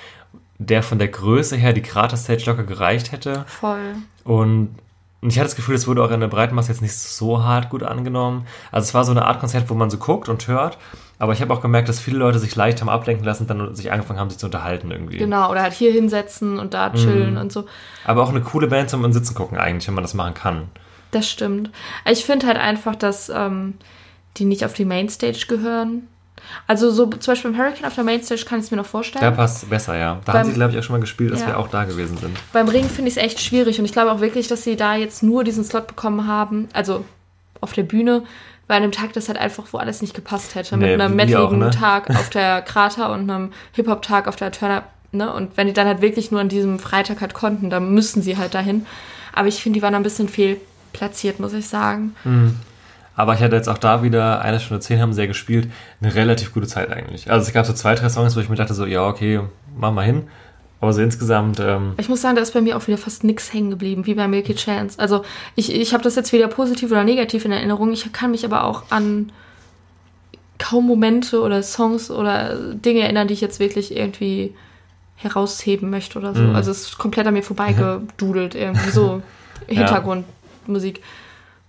der 0.59 0.83
von 0.83 0.99
der 0.99 1.07
Größe 1.07 1.55
her 1.55 1.73
die 1.73 1.83
Krater-Stage 1.83 2.47
locker 2.47 2.65
gereicht 2.65 3.13
hätte. 3.13 3.45
Voll. 3.47 3.95
Und 4.25 4.75
ich 5.23 5.39
hatte 5.39 5.47
das 5.47 5.57
Gefühl, 5.57 5.77
es 5.77 5.87
wurde 5.87 6.03
auch 6.03 6.11
in 6.11 6.19
der 6.19 6.27
Breitenmasse 6.27 6.73
jetzt 6.73 6.83
nicht 6.83 6.97
so 6.97 7.45
hart 7.45 7.71
gut 7.71 7.85
angenommen. 7.85 8.45
Also 8.73 8.87
es 8.87 8.95
war 8.95 9.05
so 9.05 9.13
eine 9.13 9.25
Art 9.25 9.39
Konzert, 9.39 9.71
wo 9.71 9.75
man 9.75 9.89
so 9.89 9.99
guckt 9.99 10.29
und 10.29 10.49
hört. 10.49 10.79
Aber 11.19 11.33
ich 11.33 11.41
habe 11.41 11.53
auch 11.53 11.63
gemerkt, 11.63 11.89
dass 11.89 11.99
viele 11.99 12.19
Leute 12.19 12.39
sich 12.39 12.55
leicht 12.57 12.81
haben 12.81 12.91
ablenken 12.91 13.25
lassen 13.25 13.45
und 13.45 13.51
dann 13.51 13.75
sich 13.75 13.91
angefangen 13.91 14.21
haben, 14.21 14.29
sich 14.29 14.39
zu 14.39 14.47
unterhalten 14.47 14.91
irgendwie. 14.91 15.17
Genau, 15.17 15.51
oder 15.51 15.63
halt 15.63 15.73
hier 15.73 15.91
hinsetzen 15.91 16.59
und 16.59 16.75
da 16.75 16.91
chillen 16.91 17.35
mm. 17.35 17.39
und 17.39 17.53
so. 17.53 17.65
Aber 18.05 18.23
auch 18.23 18.29
eine 18.29 18.43
coole 18.43 18.67
Band 18.67 18.91
zum 18.91 19.11
Sitzen 19.13 19.35
gucken 19.35 19.57
eigentlich, 19.57 19.87
wenn 19.89 19.95
man 19.95 20.05
das 20.05 20.13
machen 20.13 20.35
kann. 20.35 20.69
Das 21.13 21.29
stimmt. 21.29 21.71
Ich 22.11 22.27
finde 22.27 22.47
halt 22.47 22.59
einfach, 22.59 22.97
dass 22.97 23.31
ähm, 23.31 23.75
die 24.37 24.45
nicht 24.45 24.65
auf 24.65 24.75
die 24.75 24.85
Mainstage 24.85 25.47
gehören. 25.49 26.09
Also 26.67 26.91
so 26.91 27.07
zum 27.07 27.33
Beispiel 27.33 27.51
im 27.51 27.57
Hurricane 27.57 27.87
auf 27.87 27.95
der 27.95 28.05
Mainstage 28.05 28.45
kann 28.45 28.59
ich 28.59 28.67
es 28.67 28.71
mir 28.71 28.77
noch 28.77 28.87
vorstellen. 28.87 29.25
Da 29.25 29.31
passt 29.31 29.69
besser, 29.69 29.97
ja. 29.97 30.21
Da 30.25 30.33
beim, 30.33 30.43
haben 30.43 30.49
sie, 30.49 30.55
glaube 30.55 30.73
ich, 30.73 30.79
auch 30.79 30.83
schon 30.83 30.95
mal 30.95 31.01
gespielt, 31.01 31.33
dass 31.33 31.41
ja. 31.41 31.49
wir 31.49 31.59
auch 31.59 31.69
da 31.69 31.85
gewesen 31.85 32.19
sind. 32.19 32.37
Beim 32.53 32.69
Ring 32.69 32.85
finde 32.85 33.11
ich 33.11 33.17
es 33.17 33.23
echt 33.23 33.41
schwierig 33.41 33.79
und 33.79 33.85
ich 33.85 33.93
glaube 33.93 34.13
auch 34.13 34.21
wirklich, 34.21 34.49
dass 34.49 34.63
sie 34.63 34.77
da 34.77 34.95
jetzt 34.95 35.23
nur 35.23 35.45
diesen 35.45 35.65
Slot 35.65 35.87
bekommen 35.87 36.27
haben, 36.27 36.69
also 36.73 37.05
auf 37.61 37.73
der 37.73 37.85
Bühne, 37.85 38.25
weil 38.69 38.79
an 38.79 38.83
dem 38.83 38.93
Tag 38.93 39.13
das 39.13 39.29
halt 39.29 39.39
einfach 39.39 39.65
wo 39.73 39.79
alles 39.79 40.03
nicht 40.03 40.15
gepasst 40.15 40.55
hätte. 40.55 40.77
Nee, 40.77 40.93
mit 40.93 41.01
einem 41.01 41.17
metaligen 41.17 41.59
ne? 41.59 41.71
Tag 41.71 42.11
auf 42.17 42.31
der 42.31 42.63
Krater 42.63 43.13
und 43.13 43.31
einem 43.31 43.53
Hip-Hop-Tag 43.73 44.29
auf 44.29 44.37
der 44.37 44.53
Turner. 44.53 44.85
Ne? 45.13 45.33
Und 45.33 45.57
wenn 45.57 45.67
die 45.67 45.73
dann 45.73 45.87
halt 45.87 46.01
wirklich 46.03 46.31
nur 46.31 46.41
an 46.41 46.49
diesem 46.49 46.79
Freitag 46.79 47.21
halt 47.21 47.35
konnten, 47.35 47.71
dann 47.71 47.93
müssten 47.93 48.23
sie 48.23 48.37
halt 48.37 48.55
dahin. 48.55 48.87
Aber 49.33 49.49
ich 49.49 49.63
finde, 49.63 49.79
die 49.79 49.83
waren 49.83 49.95
ein 49.95 50.03
bisschen 50.03 50.29
fehlplatziert, 50.29 51.41
muss 51.41 51.53
ich 51.53 51.69
sagen. 51.69 52.15
Mhm. 52.25 52.57
Aber 53.15 53.33
ich 53.33 53.41
hatte 53.41 53.57
jetzt 53.57 53.69
auch 53.69 53.79
da 53.79 54.03
wieder 54.03 54.43
eine 54.43 54.61
Stunde 54.61 54.81
zehn 54.81 55.01
haben 55.01 55.15
sehr 55.15 55.27
gespielt. 55.27 55.71
Eine 56.03 56.15
relativ 56.15 56.53
gute 56.53 56.67
Zeit 56.67 56.91
eigentlich. 56.91 57.31
Also 57.31 57.47
es 57.47 57.53
gab 57.53 57.65
so 57.65 57.73
zwei, 57.73 57.95
drei 57.95 58.11
Songs, 58.11 58.37
wo 58.37 58.41
ich 58.41 58.51
mir 58.51 58.57
dachte 58.57 58.75
so, 58.75 58.85
ja, 58.85 59.07
okay, 59.07 59.41
mach 59.75 59.91
mal 59.91 60.05
hin. 60.05 60.25
Aber 60.81 60.93
so 60.93 61.01
insgesamt. 61.01 61.59
Ähm 61.61 61.95
ich 61.97 62.09
muss 62.09 62.21
sagen, 62.21 62.37
da 62.37 62.43
ist 62.43 62.53
bei 62.53 62.61
mir 62.61 62.77
auch 62.77 62.87
wieder 62.87 62.99
fast 62.99 63.25
nichts 63.25 63.53
hängen 63.53 63.71
geblieben, 63.71 64.07
wie 64.07 64.15
bei 64.15 64.29
Milky 64.29 64.55
Chance. 64.55 64.99
Also 64.99 65.25
ich, 65.55 65.75
ich 65.75 65.95
habe 65.95 66.05
das 66.05 66.17
jetzt 66.17 66.33
weder 66.33 66.49
positiv 66.49 66.91
oder 66.91 67.05
negativ 67.05 67.45
in 67.45 67.53
Erinnerung. 67.53 67.93
Ich 67.93 68.13
kann 68.13 68.31
mich 68.31 68.45
aber 68.45 68.65
auch 68.65 68.85
an 68.91 69.33
kaum 70.59 70.87
Momente 70.87 71.41
oder 71.41 71.63
Songs 71.63 72.11
oder 72.11 72.75
Dinge 72.75 73.01
erinnern, 73.01 73.29
die 73.29 73.35
ich 73.35 73.41
jetzt 73.41 73.61
wirklich 73.61 73.97
irgendwie 73.97 74.55
herausheben 75.17 75.91
möchte 75.91 76.19
oder 76.19 76.35
so. 76.35 76.43
Mhm. 76.43 76.55
Also 76.55 76.71
es 76.71 76.83
ist 76.83 76.99
komplett 76.99 77.27
an 77.27 77.35
mir 77.35 77.43
vorbeigedudelt, 77.43 78.55
irgendwie 78.55 78.91
so 78.91 79.23
Hintergrundmusik. 79.67 81.01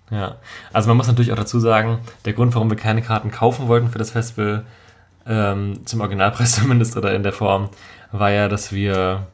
Ja, 0.10 0.38
also 0.72 0.88
man 0.88 0.98
muss 0.98 1.08
natürlich 1.08 1.32
auch 1.32 1.38
dazu 1.38 1.60
sagen, 1.60 2.00
der 2.26 2.34
Grund, 2.34 2.56
warum 2.56 2.70
wir 2.70 2.78
keine 2.78 3.02
Karten 3.02 3.32
kaufen 3.32 3.68
wollten 3.68 3.90
für 3.90 3.98
das 3.98 4.12
Festival, 4.12 4.66
ähm, 5.26 5.86
zum 5.86 6.02
Originalpreis 6.02 6.56
zumindest 6.62 6.96
oder 6.98 7.14
in 7.14 7.24
der 7.24 7.34
Form, 7.34 7.70
war 8.20 8.32
ja, 8.32 8.48
dass 8.48 8.72
wir 8.72 9.28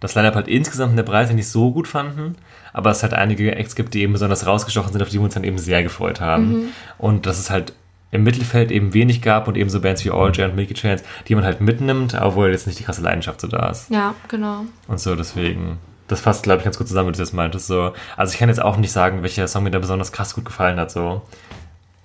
das 0.00 0.14
Line-Up 0.14 0.34
halt 0.34 0.48
insgesamt 0.48 0.90
in 0.90 0.96
der 0.96 1.02
Breite 1.02 1.34
nicht 1.34 1.48
so 1.48 1.72
gut 1.72 1.88
fanden, 1.88 2.36
aber 2.72 2.90
es 2.90 3.02
halt 3.02 3.14
einige 3.14 3.54
Acts 3.56 3.74
gibt, 3.74 3.94
die 3.94 4.02
eben 4.02 4.12
besonders 4.12 4.46
rausgestochen 4.46 4.92
sind, 4.92 5.02
auf 5.02 5.08
die 5.08 5.18
wir 5.18 5.24
uns 5.24 5.34
dann 5.34 5.44
eben 5.44 5.58
sehr 5.58 5.82
gefreut 5.82 6.20
haben. 6.20 6.52
Mhm. 6.52 6.68
Und 6.98 7.26
dass 7.26 7.38
es 7.38 7.50
halt 7.50 7.72
im 8.10 8.22
Mittelfeld 8.22 8.70
eben 8.70 8.94
wenig 8.94 9.20
gab 9.20 9.48
und 9.48 9.56
eben 9.56 9.68
so 9.68 9.80
Bands 9.80 10.04
wie 10.04 10.10
All 10.10 10.30
J 10.30 10.48
und 10.48 10.56
Milky 10.56 10.74
Chance, 10.74 11.04
die 11.26 11.34
man 11.34 11.44
halt 11.44 11.60
mitnimmt, 11.60 12.16
obwohl 12.18 12.50
jetzt 12.50 12.66
nicht 12.66 12.78
die 12.78 12.84
krasse 12.84 13.02
Leidenschaft 13.02 13.40
so 13.40 13.48
da 13.48 13.68
ist. 13.68 13.90
Ja, 13.90 14.14
genau. 14.28 14.64
Und 14.86 15.00
so, 15.00 15.14
deswegen 15.14 15.78
das 16.08 16.22
fasst, 16.22 16.42
glaube 16.42 16.58
ich, 16.58 16.64
ganz 16.64 16.78
gut 16.78 16.88
zusammen, 16.88 17.10
wie 17.10 17.12
du 17.12 17.18
das 17.18 17.32
meintest. 17.32 17.66
So. 17.66 17.92
Also 18.16 18.32
ich 18.32 18.38
kann 18.38 18.48
jetzt 18.48 18.62
auch 18.62 18.76
nicht 18.78 18.92
sagen, 18.92 19.22
welcher 19.22 19.46
Song 19.46 19.62
mir 19.62 19.70
da 19.70 19.78
besonders 19.78 20.10
krass 20.10 20.34
gut 20.34 20.46
gefallen 20.46 20.80
hat. 20.80 20.90
So. 20.90 21.22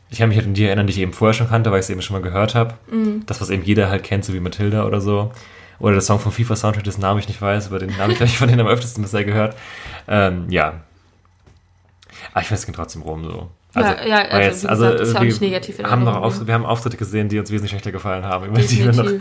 Ich 0.09 0.19
kann 0.19 0.29
mich 0.29 0.37
halt 0.37 0.45
an 0.45 0.53
die 0.53 0.65
erinnern, 0.65 0.87
die 0.87 0.93
ich 0.93 0.99
eben 0.99 1.13
vorher 1.13 1.33
schon 1.33 1.49
kannte, 1.49 1.71
weil 1.71 1.79
ich 1.79 1.85
es 1.85 1.89
eben 1.89 2.01
schon 2.01 2.15
mal 2.15 2.21
gehört 2.21 2.53
habe. 2.53 2.75
Mhm. 2.91 3.25
Das, 3.25 3.41
was 3.41 3.49
eben 3.49 3.63
jeder 3.63 3.89
halt 3.89 4.03
kennt, 4.03 4.25
so 4.25 4.33
wie 4.33 4.41
Matilda 4.41 4.85
oder 4.85 4.99
so. 4.99 5.31
Oder 5.79 5.93
der 5.93 6.01
Song 6.01 6.19
vom 6.19 6.31
FIFA 6.31 6.55
Soundtrack, 6.55 6.83
dessen 6.83 7.01
Namen 7.01 7.19
ich 7.19 7.27
nicht 7.27 7.41
weiß, 7.41 7.67
aber 7.67 7.79
den 7.79 7.97
habe 7.97 8.13
ich, 8.13 8.21
ich, 8.21 8.37
von 8.37 8.47
denen 8.47 8.61
am 8.61 8.67
öftesten 8.67 9.03
bisher 9.03 9.23
gehört. 9.23 9.55
Ähm, 10.07 10.45
ja. 10.49 10.81
Aber 12.31 12.41
ich 12.41 12.47
finde, 12.47 12.59
es 12.59 12.65
geht 12.65 12.75
trotzdem 12.75 13.01
rum 13.01 13.23
so. 13.25 13.49
Also, 13.75 13.89
ja, 13.89 14.05
ja, 14.05 14.17
also, 14.25 14.37
jetzt, 14.37 14.65
also 14.67 14.83
gesagt, 14.83 15.01
ist 15.01 15.13
ja 15.13 15.19
auch 15.19 15.23
nicht 15.23 15.41
negativ 15.41 15.79
in 15.79 15.89
haben 15.89 16.03
noch 16.03 16.15
auf, 16.15 16.45
Wir 16.45 16.53
haben 16.53 16.65
Auftritte 16.65 16.95
gesehen, 16.95 17.29
die 17.29 17.39
uns 17.39 17.49
wesentlich 17.49 17.71
schlechter 17.71 17.91
gefallen 17.91 18.23
haben, 18.23 18.45
über 18.45 18.61
die 18.61 18.85
wir 18.85 18.93
noch 18.93 19.11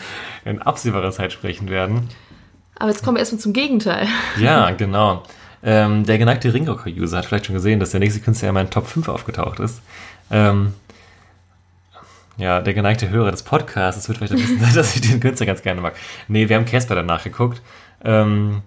in 0.44 0.60
absehbarer 0.60 1.10
Zeit 1.10 1.32
sprechen 1.32 1.70
werden. 1.70 2.10
Aber 2.78 2.90
jetzt 2.90 3.02
kommen 3.02 3.16
wir 3.16 3.20
erstmal 3.20 3.40
zum 3.40 3.54
Gegenteil. 3.54 4.06
Ja, 4.38 4.70
genau. 4.72 5.22
Ähm, 5.62 6.04
der 6.04 6.18
geneigte 6.18 6.52
Ringrocker-User 6.52 7.18
hat 7.18 7.26
vielleicht 7.26 7.46
schon 7.46 7.54
gesehen, 7.54 7.80
dass 7.80 7.92
der 7.92 8.00
nächste 8.00 8.20
Künstler 8.20 8.48
in 8.48 8.54
meinen 8.54 8.70
Top 8.70 8.86
5 8.88 9.08
aufgetaucht 9.08 9.60
ist. 9.60 9.80
Ähm, 10.30 10.74
ja, 12.36 12.60
der 12.60 12.74
geneigte 12.74 13.10
Hörer 13.10 13.30
des 13.30 13.42
Podcasts 13.42 14.08
wird 14.08 14.18
vielleicht 14.18 14.34
wissen, 14.34 14.60
dass 14.74 14.94
ich 14.94 15.02
den 15.02 15.20
Künstler 15.20 15.46
ganz 15.46 15.62
gerne 15.62 15.80
mag. 15.80 15.94
Nee, 16.28 16.48
wir 16.48 16.56
haben 16.56 16.64
Casper 16.64 16.94
danach 16.94 17.24
geguckt. 17.24 17.62
Ähm, 18.04 18.62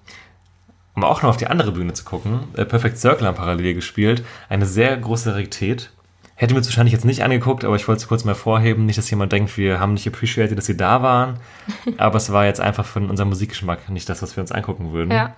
um 0.95 1.03
auch 1.03 1.21
noch 1.21 1.29
auf 1.29 1.37
die 1.37 1.47
andere 1.47 1.71
Bühne 1.73 1.93
zu 1.93 2.05
gucken. 2.05 2.39
Äh, 2.55 2.65
Perfect 2.65 2.97
Circle 2.97 3.27
haben 3.27 3.35
parallel 3.35 3.73
gespielt. 3.73 4.23
Eine 4.47 4.65
sehr 4.65 4.95
große 4.95 5.33
Rarität. 5.33 5.91
Hätte 6.35 6.53
mir 6.53 6.63
wahrscheinlich 6.63 6.93
jetzt 6.93 7.05
nicht 7.05 7.23
angeguckt, 7.23 7.63
aber 7.63 7.75
ich 7.75 7.87
wollte 7.87 8.01
es 8.01 8.07
kurz 8.07 8.25
mal 8.25 8.35
vorheben. 8.35 8.85
Nicht, 8.85 8.97
dass 8.97 9.09
jemand 9.09 9.31
denkt, 9.31 9.57
wir 9.57 9.79
haben 9.79 9.93
nicht 9.93 10.07
appreciated, 10.07 10.57
dass 10.57 10.65
sie 10.65 10.77
da 10.77 11.01
waren. 11.01 11.39
aber 11.97 12.17
es 12.17 12.31
war 12.31 12.45
jetzt 12.45 12.61
einfach 12.61 12.85
von 12.85 13.09
unserem 13.09 13.29
Musikgeschmack 13.29 13.89
nicht 13.89 14.07
das, 14.09 14.21
was 14.21 14.35
wir 14.35 14.41
uns 14.41 14.51
angucken 14.51 14.93
würden. 14.93 15.11
Ja. 15.11 15.35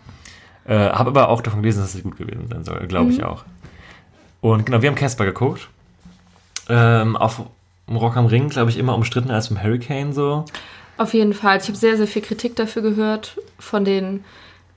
Äh, 0.66 0.90
Habe 0.92 1.10
aber 1.10 1.30
auch 1.30 1.42
davon 1.42 1.62
gelesen, 1.62 1.82
dass 1.82 1.96
es 1.96 2.04
gut 2.04 2.18
gewesen 2.18 2.48
sein 2.48 2.64
soll. 2.64 2.86
Glaube 2.88 3.06
mhm. 3.06 3.12
ich 3.12 3.24
auch. 3.24 3.46
Und 4.42 4.66
genau, 4.66 4.82
wir 4.82 4.90
haben 4.90 4.96
Casper 4.96 5.26
geguckt. 5.26 5.70
Ähm, 6.70 7.16
auf 7.16 7.44
Rock 7.96 8.18
am 8.18 8.26
Ring, 8.26 8.50
glaube 8.50 8.70
ich, 8.70 8.78
immer 8.78 8.96
umstrittener 8.96 9.36
als 9.36 9.50
im 9.50 9.62
Hurricane 9.62 10.14
so. 10.14 10.46
Auf 10.98 11.14
jeden 11.14 11.34
Fall. 11.34 11.58
Ich 11.58 11.68
habe 11.68 11.78
sehr, 11.78 11.96
sehr 11.98 12.08
viel 12.08 12.22
Kritik 12.22 12.56
dafür 12.56 12.82
gehört 12.82 13.38
von 13.60 13.86
den 13.86 14.24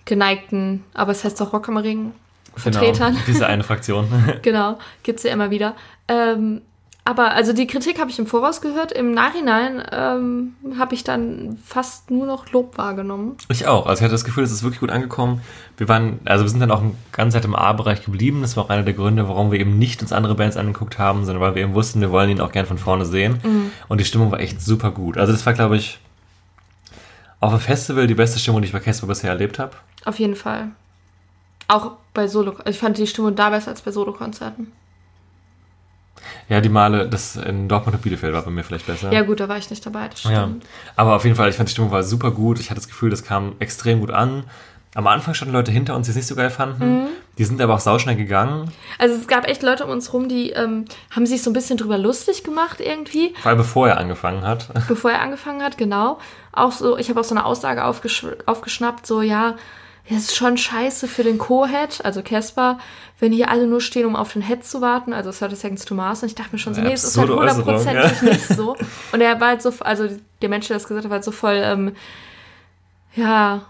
geneigten, 0.05 0.85
aber 0.95 1.13
es 1.13 1.25
heißt 1.25 1.41
doch 1.41 1.53
Rock 1.53 1.69
am 1.69 1.77
Ring 1.77 2.13
Vertretern. 2.57 3.13
Genau, 3.13 3.25
diese 3.27 3.47
eine 3.47 3.63
Fraktion. 3.63 4.09
genau, 4.43 4.79
gibt 5.03 5.19
es 5.19 5.25
ja 5.25 5.33
immer 5.33 5.51
wieder. 5.51 5.75
Ähm, 6.09 6.63
aber 7.11 7.33
also 7.33 7.53
die 7.53 7.67
Kritik 7.67 7.99
habe 7.99 8.09
ich 8.09 8.21
im 8.21 8.27
Voraus 8.29 8.61
gehört. 8.61 8.93
Im 8.93 9.11
Nachhinein 9.11 9.83
ähm, 9.91 10.55
habe 10.79 10.95
ich 10.95 11.03
dann 11.03 11.59
fast 11.65 12.09
nur 12.09 12.25
noch 12.25 12.53
Lob 12.53 12.79
wahrgenommen. 12.79 13.37
Ich 13.49 13.67
auch. 13.67 13.87
Also 13.87 13.99
ich 13.99 14.05
hatte 14.05 14.13
das 14.13 14.23
Gefühl, 14.23 14.45
es 14.45 14.53
ist 14.53 14.63
wirklich 14.63 14.79
gut 14.79 14.91
angekommen. 14.91 15.41
Wir 15.77 15.89
waren, 15.89 16.21
also 16.25 16.45
wir 16.45 16.49
sind 16.49 16.61
dann 16.61 16.71
auch 16.71 16.85
ganz 17.11 17.35
Zeit 17.35 17.45
im 17.45 17.57
A-Bereich 17.57 18.05
geblieben. 18.05 18.43
Das 18.43 18.57
war 18.57 18.65
auch 18.67 18.71
einer 18.71 18.85
der 18.85 18.95
Gründe, 18.95 19.29
warum 19.29 19.51
wir 19.51 19.59
eben 19.59 19.77
nicht 19.77 20.01
uns 20.03 20.13
andere 20.13 20.37
Bands 20.37 20.57
angeguckt 20.57 21.01
haben, 21.01 21.25
sondern 21.25 21.43
weil 21.43 21.57
wir 21.57 21.63
eben 21.63 21.75
wussten, 21.75 22.01
wir 22.01 22.13
wollen 22.13 22.31
ihn 22.31 22.41
auch 22.41 22.53
gern 22.53 22.67
von 22.67 22.79
vorne 22.79 23.05
sehen. 23.05 23.41
Mhm. 23.43 23.73
Und 23.89 23.99
die 23.99 24.05
Stimmung 24.05 24.31
war 24.31 24.39
echt 24.39 24.63
super 24.63 24.93
gut. 24.93 25.19
Also 25.19 25.33
das 25.33 25.45
war, 25.45 25.53
glaube 25.53 25.79
ich, 25.79 25.99
auf 27.41 27.51
dem 27.51 27.59
Festival 27.59 28.07
die 28.07 28.15
beste 28.15 28.39
Stimmung, 28.39 28.63
die 28.63 28.67
ich 28.67 28.73
bei 28.73 28.79
Casper 28.79 29.09
bisher 29.09 29.31
erlebt 29.31 29.59
habe. 29.59 29.73
Auf 30.05 30.21
jeden 30.21 30.37
Fall. 30.37 30.69
Auch 31.67 31.97
bei 32.15 32.29
Solo. 32.29 32.55
Ich 32.67 32.79
fand 32.79 32.99
die 32.99 33.09
Stimmung 33.09 33.35
da 33.35 33.51
besser 33.51 33.73
als 33.73 33.83
bei 33.83 33.91
Solo-Konzerten. 33.91 34.71
Ja, 36.51 36.61
die 36.61 36.69
Male, 36.69 37.09
das 37.09 37.37
in 37.37 37.69
Dortmund 37.69 37.95
und 37.95 38.03
Bielefeld 38.03 38.35
war 38.35 38.43
bei 38.43 38.51
mir 38.51 38.65
vielleicht 38.65 38.87
besser. 38.87 39.13
Ja, 39.13 39.23
gut, 39.23 39.39
da 39.39 39.49
war 39.49 39.57
ich 39.57 39.71
nicht 39.71 39.87
dabei, 39.87 40.09
das 40.09 40.21
stimmt. 40.21 40.35
Ja. 40.35 40.51
Aber 40.97 41.15
auf 41.15 41.25
jeden 41.25 41.37
Fall, 41.37 41.49
ich 41.49 41.55
fand 41.55 41.69
die 41.69 41.73
Stimmung 41.73 41.93
war 41.93 42.03
super 42.03 42.33
gut. 42.33 42.59
Ich 42.59 42.71
hatte 42.71 42.81
das 42.81 42.89
Gefühl, 42.89 43.09
das 43.09 43.23
kam 43.23 43.55
extrem 43.61 44.01
gut 44.01 44.11
an. 44.11 44.43
Am 44.97 45.07
Anfang 45.07 45.35
standen 45.35 45.55
Leute 45.55 45.71
hinter 45.71 45.95
uns, 45.95 46.09
die 46.09 46.11
es 46.11 46.17
nicht 46.17 46.27
so 46.27 46.35
geil 46.35 46.51
fanden. 46.51 47.03
Mhm. 47.03 47.07
Die 47.39 47.45
sind 47.45 47.61
aber 47.61 47.75
auch 47.75 47.81
sauschnell 47.81 48.17
gegangen. 48.17 48.73
Also 48.99 49.15
es 49.15 49.29
gab 49.29 49.47
echt 49.47 49.63
Leute 49.63 49.85
um 49.85 49.91
uns 49.93 50.13
rum, 50.13 50.29
die 50.29 50.51
ähm, 50.51 50.87
haben 51.13 51.25
sich 51.25 51.43
so 51.43 51.51
ein 51.51 51.53
bisschen 51.53 51.77
drüber 51.77 51.97
lustig 51.97 52.43
gemacht 52.43 52.81
irgendwie. 52.81 53.33
Vor 53.41 53.51
allem 53.51 53.59
bevor 53.59 53.87
er 53.87 53.99
angefangen 53.99 54.43
hat. 54.43 54.67
Bevor 54.89 55.13
er 55.13 55.23
angefangen 55.23 55.63
hat, 55.63 55.79
genau. 55.79 56.19
Auch 56.51 56.73
so, 56.73 56.99
ich 56.99 57.09
habe 57.09 57.21
auch 57.21 57.25
so 57.25 57.37
eine 57.37 57.45
Aussage 57.45 57.85
aufgesch 57.85 58.27
aufgeschnappt, 58.47 59.07
so 59.07 59.23
ja, 59.23 59.55
es 60.09 60.25
ist 60.25 60.37
schon 60.37 60.57
scheiße 60.57 61.07
für 61.07 61.23
den 61.23 61.39
Co-Head, 61.39 62.05
also 62.05 62.23
Casper, 62.23 62.79
wenn 63.21 63.33
hier 63.33 63.51
alle 63.51 63.67
nur 63.67 63.81
stehen, 63.81 64.07
um 64.07 64.17
auf 64.17 64.33
den 64.33 64.43
Head 64.43 64.65
zu 64.65 64.81
warten, 64.81 65.13
also 65.13 65.31
30 65.31 65.59
Seconds 65.59 65.85
to 65.85 65.95
Mars. 65.95 66.23
Und 66.23 66.31
ich 66.31 66.35
dachte 66.35 66.51
mir 66.53 66.59
schon 66.59 66.75
so, 66.75 66.81
nee, 66.81 66.93
es 66.93 67.05
ist 67.05 67.19
halt 67.19 67.29
hundertprozentig 67.29 68.23
ja. 68.23 68.29
nicht 68.29 68.49
so. 68.49 68.77
Und 69.13 69.21
er 69.21 69.41
war 69.41 69.49
halt 69.49 69.63
so, 69.63 69.73
also 69.81 70.09
der 70.41 70.49
Mensch, 70.49 70.67
der 70.69 70.77
das 70.77 70.89
gesagt 70.89 71.05
hat, 71.05 71.11
war 71.11 71.17
halt 71.17 71.25
so 71.25 71.31
voll, 71.31 71.61
ähm, 71.63 71.93
ja, 73.15 73.63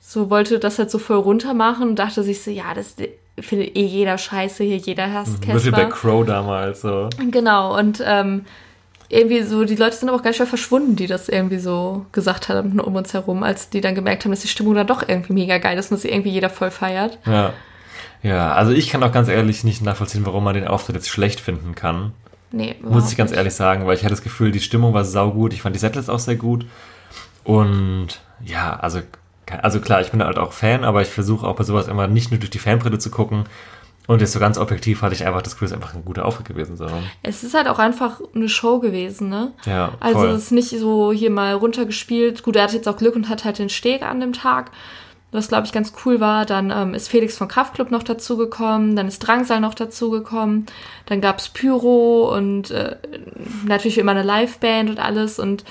so 0.00 0.30
wollte 0.30 0.58
das 0.58 0.78
halt 0.78 0.90
so 0.90 0.98
voll 0.98 1.16
runter 1.16 1.54
machen 1.54 1.88
und 1.88 1.98
dachte 1.98 2.22
sich 2.22 2.42
so, 2.42 2.50
ja, 2.50 2.74
das 2.74 2.96
findet 3.40 3.76
eh 3.76 3.84
jeder 3.84 4.18
scheiße 4.18 4.64
hier, 4.64 4.76
jeder 4.76 5.12
hasst 5.12 5.40
Casper. 5.40 5.64
Wie 5.64 5.70
bei 5.70 5.84
Crow 5.86 6.26
damals 6.26 6.82
so. 6.82 7.08
Genau, 7.30 7.78
und 7.78 8.02
ähm, 8.04 8.44
irgendwie 9.08 9.42
so, 9.42 9.64
die 9.64 9.76
Leute 9.76 9.96
sind 9.96 10.08
aber 10.08 10.18
auch 10.18 10.22
ganz 10.22 10.36
schnell 10.36 10.48
verschwunden, 10.48 10.96
die 10.96 11.06
das 11.06 11.28
irgendwie 11.28 11.58
so 11.58 12.04
gesagt 12.12 12.48
haben 12.48 12.78
um 12.80 12.94
uns 12.96 13.14
herum, 13.14 13.42
als 13.42 13.70
die 13.70 13.80
dann 13.80 13.94
gemerkt 13.94 14.24
haben, 14.24 14.32
dass 14.32 14.40
die 14.40 14.48
Stimmung 14.48 14.74
da 14.74 14.84
doch 14.84 15.06
irgendwie 15.06 15.32
mega 15.32 15.58
geil 15.58 15.78
ist 15.78 15.90
und 15.90 15.96
dass 15.96 16.02
sie 16.02 16.10
irgendwie 16.10 16.30
jeder 16.30 16.50
voll 16.50 16.70
feiert. 16.70 17.18
Ja. 17.24 17.54
Ja, 18.22 18.52
also 18.52 18.72
ich 18.72 18.88
kann 18.90 19.02
auch 19.02 19.12
ganz 19.12 19.28
ehrlich 19.28 19.64
nicht 19.64 19.82
nachvollziehen, 19.82 20.26
warum 20.26 20.44
man 20.44 20.54
den 20.54 20.66
Auftritt 20.66 20.96
jetzt 20.96 21.08
schlecht 21.08 21.40
finden 21.40 21.74
kann. 21.74 22.12
Nee, 22.50 22.76
Muss 22.82 23.10
ich 23.12 23.16
ganz 23.18 23.30
nicht. 23.30 23.38
ehrlich 23.38 23.54
sagen, 23.54 23.86
weil 23.86 23.94
ich 23.94 24.02
hatte 24.02 24.14
das 24.14 24.22
Gefühl, 24.22 24.50
die 24.50 24.60
Stimmung 24.60 24.94
war 24.94 25.04
saugut. 25.04 25.52
Ich 25.52 25.62
fand 25.62 25.74
die 25.76 25.80
Setlist 25.80 26.08
auch 26.10 26.18
sehr 26.18 26.36
gut. 26.36 26.64
Und 27.44 28.20
ja, 28.44 28.76
also, 28.80 29.00
also 29.62 29.80
klar, 29.80 30.00
ich 30.00 30.10
bin 30.10 30.22
halt 30.22 30.38
auch 30.38 30.52
Fan, 30.52 30.84
aber 30.84 31.02
ich 31.02 31.08
versuche 31.08 31.46
auch 31.46 31.56
bei 31.56 31.64
sowas 31.64 31.88
immer 31.88 32.06
nicht 32.06 32.30
nur 32.30 32.40
durch 32.40 32.50
die 32.50 32.58
Fanbrille 32.58 32.98
zu 32.98 33.10
gucken. 33.10 33.44
Und 34.06 34.22
jetzt 34.22 34.32
so 34.32 34.40
ganz 34.40 34.56
objektiv 34.56 35.02
hatte 35.02 35.14
ich 35.14 35.26
einfach 35.26 35.42
das 35.42 35.52
Gefühl, 35.52 35.66
es 35.66 35.72
ist 35.72 35.76
einfach 35.76 35.94
ein 35.94 36.04
guter 36.04 36.24
Auftritt 36.24 36.46
gewesen. 36.48 36.78
So. 36.78 36.86
Es 37.22 37.44
ist 37.44 37.52
halt 37.54 37.68
auch 37.68 37.78
einfach 37.78 38.22
eine 38.34 38.48
Show 38.48 38.78
gewesen, 38.78 39.28
ne? 39.28 39.52
Ja, 39.66 39.92
Also 40.00 40.20
voll. 40.20 40.28
es 40.30 40.44
ist 40.44 40.52
nicht 40.52 40.70
so 40.70 41.12
hier 41.12 41.28
mal 41.30 41.52
runtergespielt. 41.52 42.42
Gut, 42.42 42.56
er 42.56 42.62
hatte 42.62 42.76
jetzt 42.76 42.88
auch 42.88 42.96
Glück 42.96 43.14
und 43.16 43.28
hat 43.28 43.44
halt 43.44 43.58
den 43.58 43.68
Steg 43.68 44.02
an 44.02 44.20
dem 44.20 44.32
Tag, 44.32 44.70
was 45.30 45.48
glaube 45.48 45.66
ich 45.66 45.72
ganz 45.72 45.92
cool 46.04 46.20
war. 46.20 46.46
Dann 46.46 46.70
ähm, 46.70 46.94
ist 46.94 47.08
Felix 47.08 47.36
von 47.36 47.48
Kraftklub 47.48 47.90
noch 47.90 48.02
dazugekommen, 48.02 48.96
dann 48.96 49.08
ist 49.08 49.20
Drangsal 49.20 49.60
noch 49.60 49.74
dazugekommen, 49.74 50.66
dann 51.06 51.20
gab's 51.20 51.48
Pyro 51.48 52.34
und 52.34 52.70
äh, 52.70 52.96
natürlich 53.66 53.96
wie 53.96 54.00
immer 54.00 54.12
eine 54.12 54.22
Liveband 54.22 54.90
und 54.90 54.98
alles 54.98 55.38
und 55.38 55.64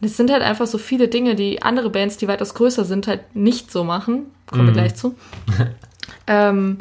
es 0.00 0.16
sind 0.16 0.30
halt 0.30 0.42
einfach 0.42 0.66
so 0.66 0.78
viele 0.78 1.08
Dinge, 1.08 1.34
die 1.34 1.62
andere 1.62 1.90
Bands, 1.90 2.16
die 2.16 2.28
weitaus 2.28 2.54
größer 2.54 2.84
sind, 2.84 3.08
halt 3.08 3.34
nicht 3.34 3.72
so 3.72 3.82
machen. 3.82 4.26
Kommen 4.46 4.66
wir 4.66 4.72
gleich 4.72 4.94
zu. 4.94 5.16
ähm, 6.28 6.78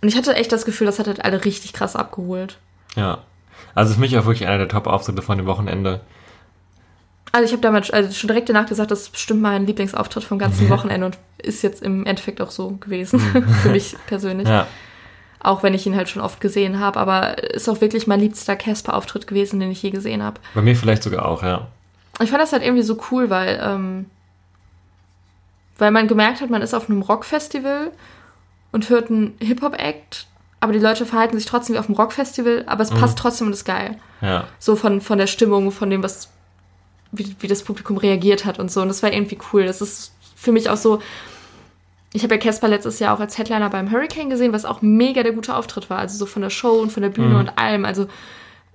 und 0.00 0.08
ich 0.08 0.16
hatte 0.16 0.34
echt 0.34 0.52
das 0.52 0.64
Gefühl, 0.64 0.86
das 0.86 0.98
hat 0.98 1.08
halt 1.08 1.24
alle 1.24 1.44
richtig 1.44 1.72
krass 1.72 1.96
abgeholt. 1.96 2.58
Ja. 2.94 3.18
Also 3.74 3.94
für 3.94 4.00
mich 4.00 4.16
auch 4.16 4.26
wirklich 4.26 4.46
einer 4.46 4.58
der 4.58 4.68
Top-Auftritte 4.68 5.22
von 5.22 5.38
dem 5.38 5.46
Wochenende. 5.46 6.00
Also 7.32 7.46
ich 7.46 7.52
habe 7.52 7.62
damals 7.62 7.90
also 7.90 8.12
schon 8.12 8.28
direkt 8.28 8.50
danach 8.50 8.66
gesagt, 8.66 8.90
das 8.90 9.02
ist 9.02 9.12
bestimmt 9.12 9.40
mein 9.40 9.66
Lieblingsauftritt 9.66 10.22
vom 10.22 10.38
ganzen 10.38 10.68
Wochenende 10.68 11.06
und 11.06 11.18
ist 11.38 11.62
jetzt 11.62 11.82
im 11.82 12.04
Endeffekt 12.04 12.42
auch 12.42 12.50
so 12.50 12.72
gewesen, 12.72 13.18
für 13.62 13.70
mich 13.70 13.96
persönlich. 14.06 14.46
Ja. 14.46 14.66
Auch 15.40 15.62
wenn 15.62 15.72
ich 15.72 15.86
ihn 15.86 15.96
halt 15.96 16.10
schon 16.10 16.22
oft 16.22 16.40
gesehen 16.40 16.78
habe, 16.78 17.00
aber 17.00 17.42
ist 17.42 17.68
auch 17.68 17.80
wirklich 17.80 18.06
mein 18.06 18.20
liebster 18.20 18.54
Casper-Auftritt 18.54 19.26
gewesen, 19.26 19.58
den 19.60 19.72
ich 19.72 19.82
je 19.82 19.90
gesehen 19.90 20.22
habe. 20.22 20.40
Bei 20.54 20.60
mir 20.60 20.76
vielleicht 20.76 21.02
sogar 21.02 21.26
auch, 21.26 21.42
ja. 21.42 21.68
Ich 22.20 22.30
fand 22.30 22.42
das 22.42 22.52
halt 22.52 22.62
irgendwie 22.62 22.84
so 22.84 23.00
cool, 23.10 23.30
weil, 23.30 23.58
ähm, 23.64 24.06
weil 25.78 25.90
man 25.90 26.06
gemerkt 26.06 26.42
hat, 26.42 26.50
man 26.50 26.62
ist 26.62 26.74
auf 26.74 26.88
einem 26.88 27.00
Rockfestival 27.00 27.90
und 28.72 28.90
hört 28.90 29.10
einen 29.10 29.34
Hip-Hop-Act, 29.40 30.26
aber 30.60 30.72
die 30.74 30.78
Leute 30.78 31.06
verhalten 31.06 31.36
sich 31.38 31.46
trotzdem 31.46 31.74
wie 31.74 31.78
auf 31.80 31.88
einem 31.88 31.96
Rockfestival, 31.96 32.64
aber 32.66 32.82
es 32.82 32.90
passt 32.90 33.18
trotzdem 33.18 33.48
und 33.48 33.52
ist 33.54 33.64
geil. 33.64 33.96
Ja. 34.20 34.44
So 34.60 34.76
von, 34.76 35.00
von 35.00 35.18
der 35.18 35.26
Stimmung, 35.26 35.72
von 35.72 35.90
dem, 35.90 36.04
was, 36.04 36.30
wie, 37.12 37.36
wie 37.40 37.46
das 37.46 37.62
Publikum 37.62 37.98
reagiert 37.98 38.44
hat 38.44 38.58
und 38.58 38.70
so. 38.70 38.82
Und 38.82 38.88
das 38.88 39.02
war 39.02 39.12
irgendwie 39.12 39.38
cool. 39.52 39.64
Das 39.64 39.80
ist 39.80 40.12
für 40.34 40.52
mich 40.52 40.68
auch 40.68 40.76
so. 40.76 41.00
Ich 42.14 42.22
habe 42.22 42.34
ja 42.34 42.40
Casper 42.40 42.68
letztes 42.68 42.98
Jahr 42.98 43.14
auch 43.14 43.20
als 43.20 43.38
Headliner 43.38 43.70
beim 43.70 43.90
Hurricane 43.90 44.28
gesehen, 44.28 44.52
was 44.52 44.66
auch 44.66 44.82
mega 44.82 45.22
der 45.22 45.32
gute 45.32 45.54
Auftritt 45.54 45.88
war. 45.88 45.98
Also 45.98 46.18
so 46.18 46.26
von 46.26 46.42
der 46.42 46.50
Show 46.50 46.72
und 46.72 46.90
von 46.92 47.02
der 47.02 47.08
Bühne 47.10 47.38
und 47.38 47.58
allem. 47.58 47.86
Also 47.86 48.06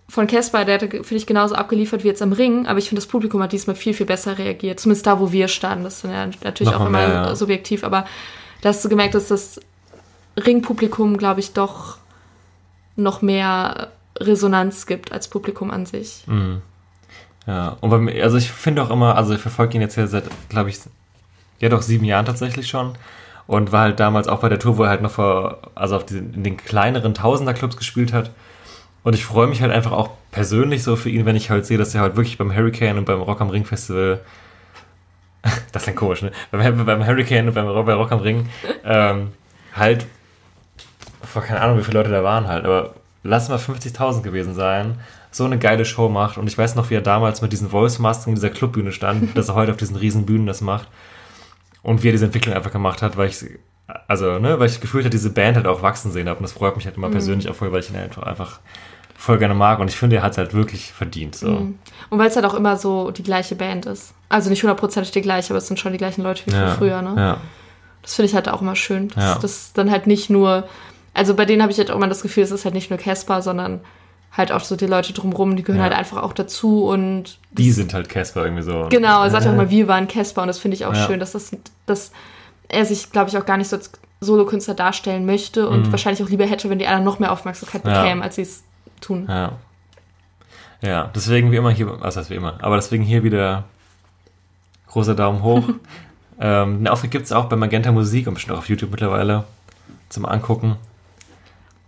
von 0.10 0.26
Casper, 0.28 0.66
der 0.66 0.76
hatte, 0.76 0.90
finde 0.90 1.16
ich, 1.16 1.28
genauso 1.28 1.56
abgeliefert 1.56 2.04
wie 2.04 2.08
jetzt 2.08 2.22
am 2.22 2.32
Ring, 2.32 2.66
aber 2.66 2.80
ich 2.80 2.88
finde, 2.88 3.02
das 3.02 3.08
Publikum 3.08 3.44
hat 3.44 3.52
diesmal 3.52 3.76
viel, 3.76 3.94
viel 3.94 4.06
besser 4.06 4.38
reagiert. 4.38 4.80
Zumindest 4.80 5.06
da, 5.06 5.20
wo 5.20 5.32
wir 5.32 5.48
standen. 5.50 5.84
Das 5.84 5.96
ist 5.96 6.04
dann 6.06 6.12
ja 6.12 6.30
natürlich 6.44 6.72
Noch 6.72 6.82
auch 6.82 6.88
immer 6.88 7.02
ja. 7.02 7.36
subjektiv, 7.36 7.84
aber 7.84 8.06
da 8.62 8.70
hast 8.70 8.84
du 8.84 8.90
gemerkt, 8.90 9.16
dass 9.16 9.28
das 9.28 9.60
Ringpublikum, 10.38 11.18
glaube 11.18 11.42
ich, 11.42 11.54
doch 11.54 11.98
noch 12.96 13.22
mehr 13.22 13.92
Resonanz 14.18 14.86
gibt 14.86 15.12
als 15.12 15.28
Publikum 15.28 15.72
an 15.72 15.86
sich. 15.86 16.24
Ja, 17.48 17.78
und 17.80 17.90
bei 17.90 17.98
mir, 17.98 18.24
also 18.24 18.38
ich 18.38 18.52
finde 18.52 18.84
auch 18.84 18.90
immer, 18.90 19.16
also 19.16 19.34
ich 19.34 19.40
verfolge 19.40 19.76
ihn 19.76 19.82
jetzt 19.82 19.96
hier 19.96 20.08
seit, 20.08 20.26
glaube 20.50 20.70
ich, 20.70 20.80
ja 21.60 21.70
doch 21.70 21.82
sieben 21.82 22.04
Jahren 22.04 22.26
tatsächlich 22.26 22.68
schon. 22.68 22.94
Und 23.48 23.72
war 23.72 23.84
halt 23.84 24.00
damals 24.02 24.28
auch 24.28 24.42
bei 24.42 24.50
der 24.50 24.60
Tour, 24.60 24.78
wo 24.78 24.84
er 24.84 24.90
halt 24.90 25.02
noch 25.02 25.12
vor, 25.12 25.60
also 25.74 25.96
auf 25.96 26.06
diesen, 26.06 26.34
in 26.34 26.44
den 26.44 26.58
kleineren 26.58 27.14
Tausender-Clubs 27.14 27.78
gespielt 27.78 28.12
hat. 28.12 28.32
Und 29.04 29.14
ich 29.14 29.24
freue 29.24 29.48
mich 29.48 29.62
halt 29.62 29.72
einfach 29.72 29.94
auch 29.94 30.10
persönlich 30.32 30.84
so 30.84 30.98
für 30.98 31.10
ihn, 31.10 31.26
wenn 31.26 31.38
ich 31.38 31.50
halt 31.50 31.66
sehe, 31.66 31.78
dass 31.78 31.96
er 31.96 32.02
halt 32.02 32.18
wirklich 32.18 32.38
beim 32.38 32.54
Hurricane 32.54 32.98
und 32.98 33.06
beim 33.06 33.22
Rock 33.22 33.40
am 33.40 33.50
Ring 33.50 33.64
Festival, 33.64 34.20
das 35.72 35.84
klingt 35.84 35.98
komisch, 35.98 36.22
ne? 36.22 36.34
Beim, 36.52 36.86
beim 36.86 37.08
Hurricane 37.08 37.48
und 37.48 37.54
beim, 37.54 37.68
bei 37.86 37.94
Rock 37.94 38.12
am 38.12 38.20
Ring, 38.20 38.50
ähm, 38.84 39.30
halt, 39.74 40.06
vor 41.24 41.42
keine 41.42 41.62
Ahnung, 41.62 41.80
wie 41.80 41.84
viele 41.84 42.00
Leute 42.00 42.10
da 42.12 42.22
waren 42.22 42.48
halt, 42.48 42.66
aber 42.66 42.96
lass 43.24 43.48
mal 43.48 43.58
50.000 43.58 44.24
gewesen 44.24 44.54
sein, 44.54 45.00
so 45.38 45.46
eine 45.46 45.58
geile 45.58 45.86
Show 45.86 46.10
macht. 46.10 46.38
Und 46.38 46.48
ich 46.48 46.58
weiß 46.58 46.76
noch, 46.76 46.90
wie 46.90 46.96
er 46.96 47.02
damals 47.02 47.42
mit 47.42 47.52
diesen 47.52 47.70
Voice-Masken 47.70 48.30
in 48.32 48.36
dieser 48.36 48.50
Clubbühne 48.50 48.92
stand, 48.92 49.38
dass 49.38 49.50
er 49.50 49.56
heute 49.56 49.72
auf 49.72 49.78
diesen 49.78 49.96
riesen 49.96 50.26
Bühnen 50.26 50.48
das 50.48 50.62
macht. 50.62 50.88
Und 51.84 52.04
wie 52.04 52.10
er 52.10 52.12
diese 52.12 52.26
Entwicklung 52.26 52.56
einfach 52.56 52.72
gemacht 52.72 53.02
hat, 53.02 53.16
weil 53.18 53.30
ich, 53.30 53.46
also, 54.08 54.40
ne, 54.40 54.60
weil 54.60 54.68
ich 54.68 54.82
gefühlt 54.82 55.06
habe, 55.06 55.10
diese 55.12 55.30
Band 55.30 55.56
halt 55.56 55.68
auch 55.68 55.82
wachsen 55.82 56.12
sehen 56.12 56.28
habe. 56.28 56.40
Und 56.40 56.44
das 56.44 56.52
freut 56.52 56.76
mich 56.76 56.86
halt 56.86 56.98
immer 56.98 57.10
persönlich 57.10 57.48
auch 57.50 57.56
voll, 57.56 57.72
weil 57.72 57.80
ich 57.80 57.90
ihn 57.90 57.96
einfach, 57.96 58.24
einfach 58.24 58.60
voll 59.16 59.38
gerne 59.38 59.54
mag. 59.54 59.80
Und 59.80 59.88
ich 59.90 59.96
finde, 59.96 60.18
er 60.18 60.24
hat 60.24 60.34
es 60.34 60.38
halt 60.38 60.54
wirklich 60.54 60.92
verdient. 60.92 61.36
So. 61.36 61.48
Und 62.10 62.20
weil 62.20 62.28
es 62.28 62.36
halt 62.36 62.46
auch 62.46 62.54
immer 62.56 62.76
so 62.78 63.12
die 63.12 63.24
gleiche 63.24 63.56
Band 63.56 63.86
ist. 63.86 64.14
Also 64.30 64.50
nicht 64.50 64.62
hundertprozentig 64.64 65.12
die 65.12 65.22
gleiche, 65.22 65.52
aber 65.54 65.60
es 65.60 65.68
sind 65.68 65.80
schon 65.80 65.94
die 65.94 65.98
gleichen 65.98 66.24
Leute 66.24 66.44
wie 66.46 66.52
Ja, 66.52 66.72
früher, 66.72 67.02
ne? 67.02 67.14
Ja. 67.16 67.38
Das 68.02 68.16
finde 68.16 68.28
ich 68.30 68.36
halt 68.36 68.50
auch 68.50 68.62
immer 68.62 68.76
schön. 68.76 69.08
Dass 69.10 69.24
Ja. 69.24 69.38
das 69.40 69.72
dann 69.74 69.90
halt 69.92 70.08
nicht 70.08 70.30
nur, 70.30 70.68
also 71.14 71.34
bei 71.36 71.46
denen 71.46 71.62
habe 71.62 71.72
ich 71.72 71.78
halt 71.78 71.90
auch 71.92 71.96
immer 71.96 72.08
das 72.08 72.22
Gefühl, 72.22 72.44
es 72.44 72.52
ist 72.52 72.66
halt 72.66 72.76
nicht 72.76 72.90
nur 72.90 73.00
Casper, 73.00 73.42
sondern 73.42 73.80
halt 74.38 74.52
auch 74.52 74.62
so 74.64 74.76
die 74.76 74.86
Leute 74.86 75.14
drumrum, 75.14 75.56
die 75.56 75.64
gehören 75.64 75.80
Ja. 75.80 75.86
halt 75.90 75.96
einfach 75.98 76.22
auch 76.22 76.34
dazu 76.34 76.86
und 76.86 77.40
Die 77.52 77.72
sind 77.72 77.94
halt 77.94 78.08
Casper 78.08 78.44
irgendwie 78.44 78.62
so. 78.64 78.88
Genau, 78.90 79.24
er 79.24 79.30
sagt 79.32 79.48
auch 79.48 79.54
mal, 79.56 79.70
wir 79.72 79.88
waren 79.88 80.08
Casper 80.08 80.44
und 80.44 80.48
das 80.48 80.60
finde 80.60 80.76
ich 80.76 80.86
auch 80.86 80.94
Ja. 80.94 81.08
schön, 81.08 81.20
dass, 81.20 81.32
das, 81.32 81.52
dass 81.88 82.12
er 82.70 82.86
sich, 82.86 83.12
glaube 83.12 83.30
ich, 83.30 83.38
auch 83.38 83.46
gar 83.46 83.58
nicht 83.58 83.68
so 83.70 83.76
als 83.78 83.92
Solokünstler 84.20 84.74
darstellen 84.76 85.26
möchte 85.26 85.68
und 85.70 85.92
wahrscheinlich 85.92 86.24
auch 86.24 86.30
lieber 86.30 86.46
hätte, 86.46 86.70
wenn 86.70 86.80
die 86.80 86.88
anderen 86.88 87.06
noch 87.06 87.20
mehr 87.20 87.32
Aufmerksamkeit 87.32 87.84
Mhm. 87.84 87.90
Ja. 87.92 88.02
bekämen, 88.04 88.22
als 88.24 88.36
sie 88.36 88.42
es 88.44 88.64
tun. 89.02 89.26
Ja. 89.28 89.54
Ja, 90.82 91.10
deswegen 91.16 91.52
wie 91.52 91.56
immer 91.56 91.72
hier, 91.72 92.00
was 92.02 92.18
heißt 92.18 92.30
wie 92.30 92.36
immer, 92.36 92.56
aber 92.62 92.76
deswegen 92.76 93.04
hier 93.04 93.24
wieder 93.24 93.64
großer 94.88 95.16
Daumen 95.16 95.42
hoch. 95.42 95.64
ähm, 96.40 96.78
den 96.80 96.88
Auftritt 96.88 97.10
gibt 97.12 97.26
es 97.26 97.32
auch 97.32 97.46
bei 97.46 97.56
Magenta 97.56 97.92
Musik 97.92 98.28
und 98.28 98.36
bestimmt 98.36 98.54
auch 98.56 98.60
auf 98.60 98.70
YouTube 98.70 98.92
mittlerweile 98.92 99.44
zum 100.10 100.26
Angucken. 100.26 100.76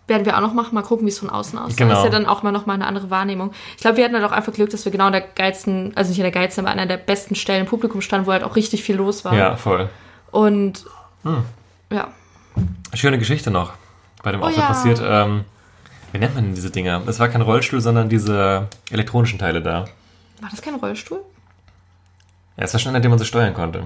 Werden 0.10 0.26
wir 0.26 0.36
auch 0.36 0.42
noch 0.42 0.54
machen, 0.54 0.74
mal 0.76 0.82
gucken, 0.82 1.06
wie 1.06 1.10
es 1.12 1.20
von 1.20 1.30
außen 1.30 1.58
aussieht. 1.60 1.78
Genau. 1.78 1.92
Das 1.92 2.00
ist 2.00 2.06
ja 2.06 2.10
dann 2.12 2.26
auch 2.26 2.44
mal 2.44 2.52
noch 2.52 2.66
mal 2.66 2.74
eine 2.74 2.88
andere 2.88 3.10
Wahrnehmung. 3.10 3.52
Ich 3.78 3.82
glaube, 3.82 3.98
wir 3.98 4.04
hatten 4.06 4.16
halt 4.16 4.26
auch 4.26 4.32
einfach 4.32 4.52
Glück, 4.52 4.70
dass 4.72 4.84
wir 4.86 4.92
genau 4.92 5.06
an 5.06 5.14
der 5.14 5.22
geilsten, 5.22 5.94
also 5.96 6.10
nicht 6.10 6.20
an 6.20 6.24
der 6.24 6.32
geilsten, 6.32 6.66
aber 6.66 6.74
an 6.74 6.80
einer 6.80 6.88
der 6.88 6.98
besten 6.98 7.36
Stellen 7.36 7.62
im 7.62 7.68
Publikum 7.68 8.02
standen, 8.02 8.28
wo 8.28 8.32
halt 8.32 8.44
auch 8.44 8.56
richtig 8.56 8.84
viel 8.84 8.96
los 8.96 9.24
war. 9.24 9.34
Ja, 9.36 9.56
voll. 9.56 9.88
Und 10.32 10.86
Hm. 11.24 11.44
ja, 11.92 12.08
Schöne 12.94 13.20
Geschichte 13.20 13.52
noch 13.52 13.74
bei 14.24 14.32
dem 14.32 14.42
Oh 14.42 14.46
Auftritt 14.46 14.64
ja. 14.64 14.68
passiert. 14.68 15.02
Ähm, 15.04 15.46
wie 16.12 16.18
nennt 16.18 16.34
man 16.36 16.46
denn 16.46 16.56
diese 16.56 16.72
Dinger? 16.72 17.02
Es 17.08 17.20
war 17.20 17.30
kein 17.30 17.42
Rollstuhl, 17.42 17.82
sondern 17.82 18.10
diese 18.10 18.68
elektronischen 18.90 19.38
Teile 19.38 19.62
da. 19.62 19.86
war 20.42 20.50
das 20.50 20.62
kein 20.62 20.76
Rollstuhl? 20.76 21.20
Ja, 22.58 22.64
es 22.66 22.74
war 22.74 22.80
schon 22.80 22.90
einer, 22.90 23.00
den 23.00 23.12
man 23.12 23.20
so 23.20 23.26
steuern 23.26 23.54
konnte. 23.54 23.84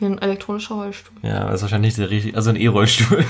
Ein 0.00 0.18
elektronischer 0.18 0.74
Rollstuhl. 0.74 1.16
Ja, 1.22 1.44
das 1.44 1.56
ist 1.56 1.62
wahrscheinlich 1.62 1.96
nicht 1.96 1.98
der 1.98 2.10
richtig, 2.10 2.36
also 2.36 2.50
ein 2.50 2.56
E-Rollstuhl. 2.56 3.24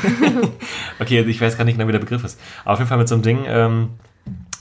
okay, 1.01 1.19
also 1.19 1.29
ich 1.29 1.41
weiß 1.41 1.59
gar 1.59 1.65
nicht 1.65 1.77
genau, 1.77 1.89
wie 1.89 1.93
der 1.93 1.99
Begriff 1.99 2.25
ist. 2.25 2.41
Aber 2.65 2.75
auf 2.75 2.79
jeden 2.79 2.89
Fall 2.89 2.99
mit 2.99 3.09
so 3.09 3.15
einem 3.15 3.23
Ding 3.23 3.45
ähm, 3.47 3.91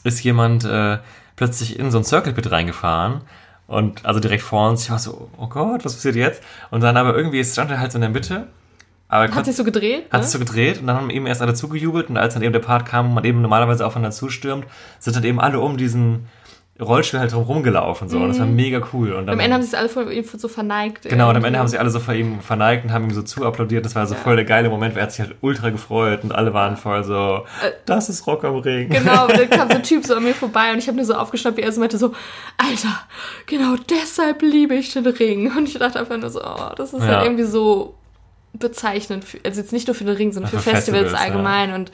ist 0.03 0.23
jemand 0.23 0.65
äh, 0.65 0.97
plötzlich 1.35 1.79
in 1.79 1.91
so 1.91 1.99
ein 1.99 2.03
Circle 2.03 2.33
Pit 2.33 2.51
reingefahren 2.51 3.21
und 3.67 4.05
also 4.05 4.19
direkt 4.19 4.43
vor 4.43 4.69
uns. 4.69 4.83
Ich 4.83 4.91
war 4.91 4.99
so, 4.99 5.29
oh 5.37 5.47
Gott, 5.47 5.85
was 5.85 5.93
passiert 5.93 6.15
jetzt? 6.15 6.43
Und 6.71 6.81
dann 6.81 6.97
aber 6.97 7.15
irgendwie 7.15 7.43
stand 7.43 7.71
er 7.71 7.79
halt 7.79 7.91
so 7.91 7.97
in 7.97 8.01
der 8.01 8.09
Mitte. 8.09 8.47
Aber 9.07 9.25
er 9.25 9.35
Hat 9.35 9.45
sich 9.45 9.55
so 9.55 9.63
gedreht? 9.63 10.05
hat 10.09 10.21
ne? 10.21 10.23
sich 10.23 10.31
so 10.31 10.39
gedreht 10.39 10.79
und 10.79 10.87
dann 10.87 10.95
haben 10.95 11.09
eben 11.09 11.27
erst 11.27 11.41
alle 11.41 11.53
zugejubelt 11.53 12.09
und 12.09 12.17
als 12.17 12.33
dann 12.33 12.43
eben 12.43 12.53
der 12.53 12.61
Part 12.61 12.85
kam 12.85 13.07
und 13.09 13.13
man 13.13 13.25
eben 13.25 13.41
normalerweise 13.41 13.85
aufeinander 13.85 14.11
zustürmt, 14.11 14.65
sind 14.99 15.15
dann 15.15 15.23
eben 15.23 15.39
alle 15.39 15.59
um 15.59 15.77
diesen 15.77 16.27
Rollstuhl 16.79 17.19
halt 17.19 17.31
drum 17.31 17.43
rumgelaufen 17.43 18.09
so 18.09 18.17
und 18.17 18.29
das 18.29 18.39
war 18.39 18.47
mega 18.47 18.81
cool. 18.91 19.11
Und 19.13 19.25
Mhm. 19.25 19.29
Am 19.29 19.39
Ende 19.39 19.53
haben 19.55 19.61
sie 19.61 19.67
es 19.67 19.73
alle 19.75 19.87
von 19.89 20.09
ihm 20.11 20.23
so 20.23 20.47
verneigt. 20.47 21.03
Genau, 21.07 21.29
und 21.29 21.35
am. 21.35 21.43
Ende 21.43 21.59
haben 21.59 21.67
sie 21.67 21.77
alle 21.77 21.91
so 21.91 21.99
vor 21.99 22.15
ihm 22.15 22.39
verneigt 22.41 22.85
und 22.85 22.91
haben 22.91 23.03
ihm 23.03 23.11
so 23.11 23.21
zuapplaudiert. 23.21 23.85
Das 23.85 23.93
war 23.93 24.07
so 24.07 24.15
Ja. 24.15 24.19
voll 24.21 24.35
der 24.35 24.45
geile 24.45 24.67
Moment, 24.69 24.95
weil 24.95 25.01
er 25.01 25.03
hat 25.03 25.11
sich 25.11 25.19
halt 25.21 25.35
ultra 25.41 25.69
gefreut 25.69 26.23
und 26.23 26.31
alle 26.33 26.53
waren 26.55 26.77
voll 26.77 27.03
so, 27.03 27.45
das 27.85 28.09
ist 28.09 28.25
Rock 28.25 28.45
am 28.45 28.55
Ring. 28.55 28.89
Genau, 28.89 29.25
und 29.27 29.37
dann 29.37 29.49
kam 29.49 29.69
so 29.69 29.75
ein 29.75 29.83
Typ 29.83 30.05
so 30.07 30.15
an 30.15 30.23
mir 30.23 30.33
vorbei 30.33 30.71
und 30.71 30.79
ich 30.79 30.87
habe 30.87 30.97
nur 30.97 31.05
so 31.05 31.13
aufgeschnappt, 31.13 31.57
wie 31.57 31.61
er 31.61 31.71
so 31.71 31.79
meinte, 31.81 31.99
so, 31.99 32.13
Alter, 32.57 32.99
genau 33.45 33.75
deshalb 33.89 34.41
liebe 34.41 34.73
ich 34.73 34.91
den 34.93 35.05
Ring. 35.05 35.55
Und 35.55 35.67
ich 35.67 35.77
dachte 35.77 35.99
einfach 35.99 36.17
nur 36.17 36.29
so, 36.31 36.41
oh, 36.43 36.73
das 36.77 36.93
ist 36.93 37.01
Ja. 37.03 37.17
halt 37.17 37.25
irgendwie 37.25 37.43
so 37.43 37.93
bezeichnend. 38.53 39.23
Für, 39.23 39.37
also 39.45 39.61
jetzt 39.61 39.71
nicht 39.71 39.87
nur 39.87 39.93
für 39.95 40.03
den 40.05 40.15
Ring, 40.15 40.31
sondern 40.31 40.49
für 40.49 40.57
Einfach 40.57 40.71
Festivals, 40.71 41.11
Festivals, 41.11 41.27
ja. 41.27 41.31
allgemein. 41.31 41.73
Und 41.73 41.91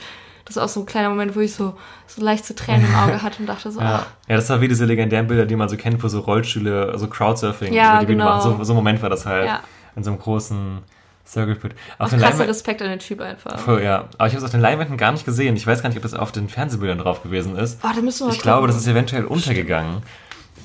das 0.48 0.56
war 0.56 0.64
auch 0.64 0.70
so 0.70 0.80
ein 0.80 0.86
kleiner 0.86 1.10
Moment, 1.10 1.36
wo 1.36 1.42
ich 1.42 1.54
so, 1.54 1.76
so 2.08 2.22
leicht 2.24 2.46
zu 2.46 2.56
Tränen 2.56 2.86
im 2.88 2.96
Auge 2.96 3.22
hatte 3.22 3.40
und 3.42 3.46
dachte 3.48 3.70
so, 3.70 3.80
Ja. 3.80 4.06
ja, 4.28 4.36
das 4.36 4.50
war 4.50 4.62
wie 4.62 4.68
diese 4.68 4.86
legendären 4.86 5.28
Bilder, 5.28 5.46
die 5.46 5.56
man 5.56 5.68
so 5.70 5.76
kennt, 5.78 6.02
wo 6.02 6.08
so 6.08 6.22
Rollstühle, 6.22 6.98
so 6.98 7.08
Crowdsurfing 7.08 7.74
Ja, 7.74 7.92
über 7.92 8.00
die 8.00 8.06
Bühne 8.08 8.24
genau. 8.24 8.36
machen. 8.38 8.58
So, 8.58 8.64
so 8.64 8.74
ein 8.74 8.76
Moment 8.78 9.02
war 9.02 9.10
das 9.10 9.26
halt. 9.26 9.46
Ja. 9.48 9.60
In 9.96 10.04
so 10.04 10.12
einem 10.12 10.20
großen 10.20 10.80
Circle 11.28 11.56
Pit. 11.56 11.76
Auf 11.98 12.10
den 12.12 12.20
krasser 12.20 12.48
Respekt 12.48 12.82
an 12.82 12.90
den 12.90 13.00
Typ 13.00 13.20
einfach. 13.20 13.60
Voll, 13.60 13.84
ja. 13.84 14.06
Aber 14.18 14.28
ich 14.28 14.34
habe 14.34 14.38
es 14.38 14.44
auf 14.46 14.52
den 14.52 14.62
Leinwänden 14.62 14.96
gar 14.96 15.12
nicht 15.12 15.26
gesehen. 15.26 15.56
Ich 15.58 15.68
weiß 15.68 15.82
gar 15.82 15.90
nicht, 15.90 15.98
ob 15.98 16.04
das 16.04 16.14
auf 16.14 16.32
den 16.32 16.48
Fernsehbildern 16.48 17.00
drauf 17.00 17.22
gewesen 17.24 17.58
ist. 17.58 17.80
Oh, 17.84 17.90
da 17.94 18.02
müssen 18.02 18.22
wir 18.22 18.28
mal 18.28 18.34
Ich 18.34 18.40
glaube, 18.42 18.68
das 18.68 18.78
ist 18.78 18.88
eventuell 18.88 19.26
untergegangen. 19.26 20.04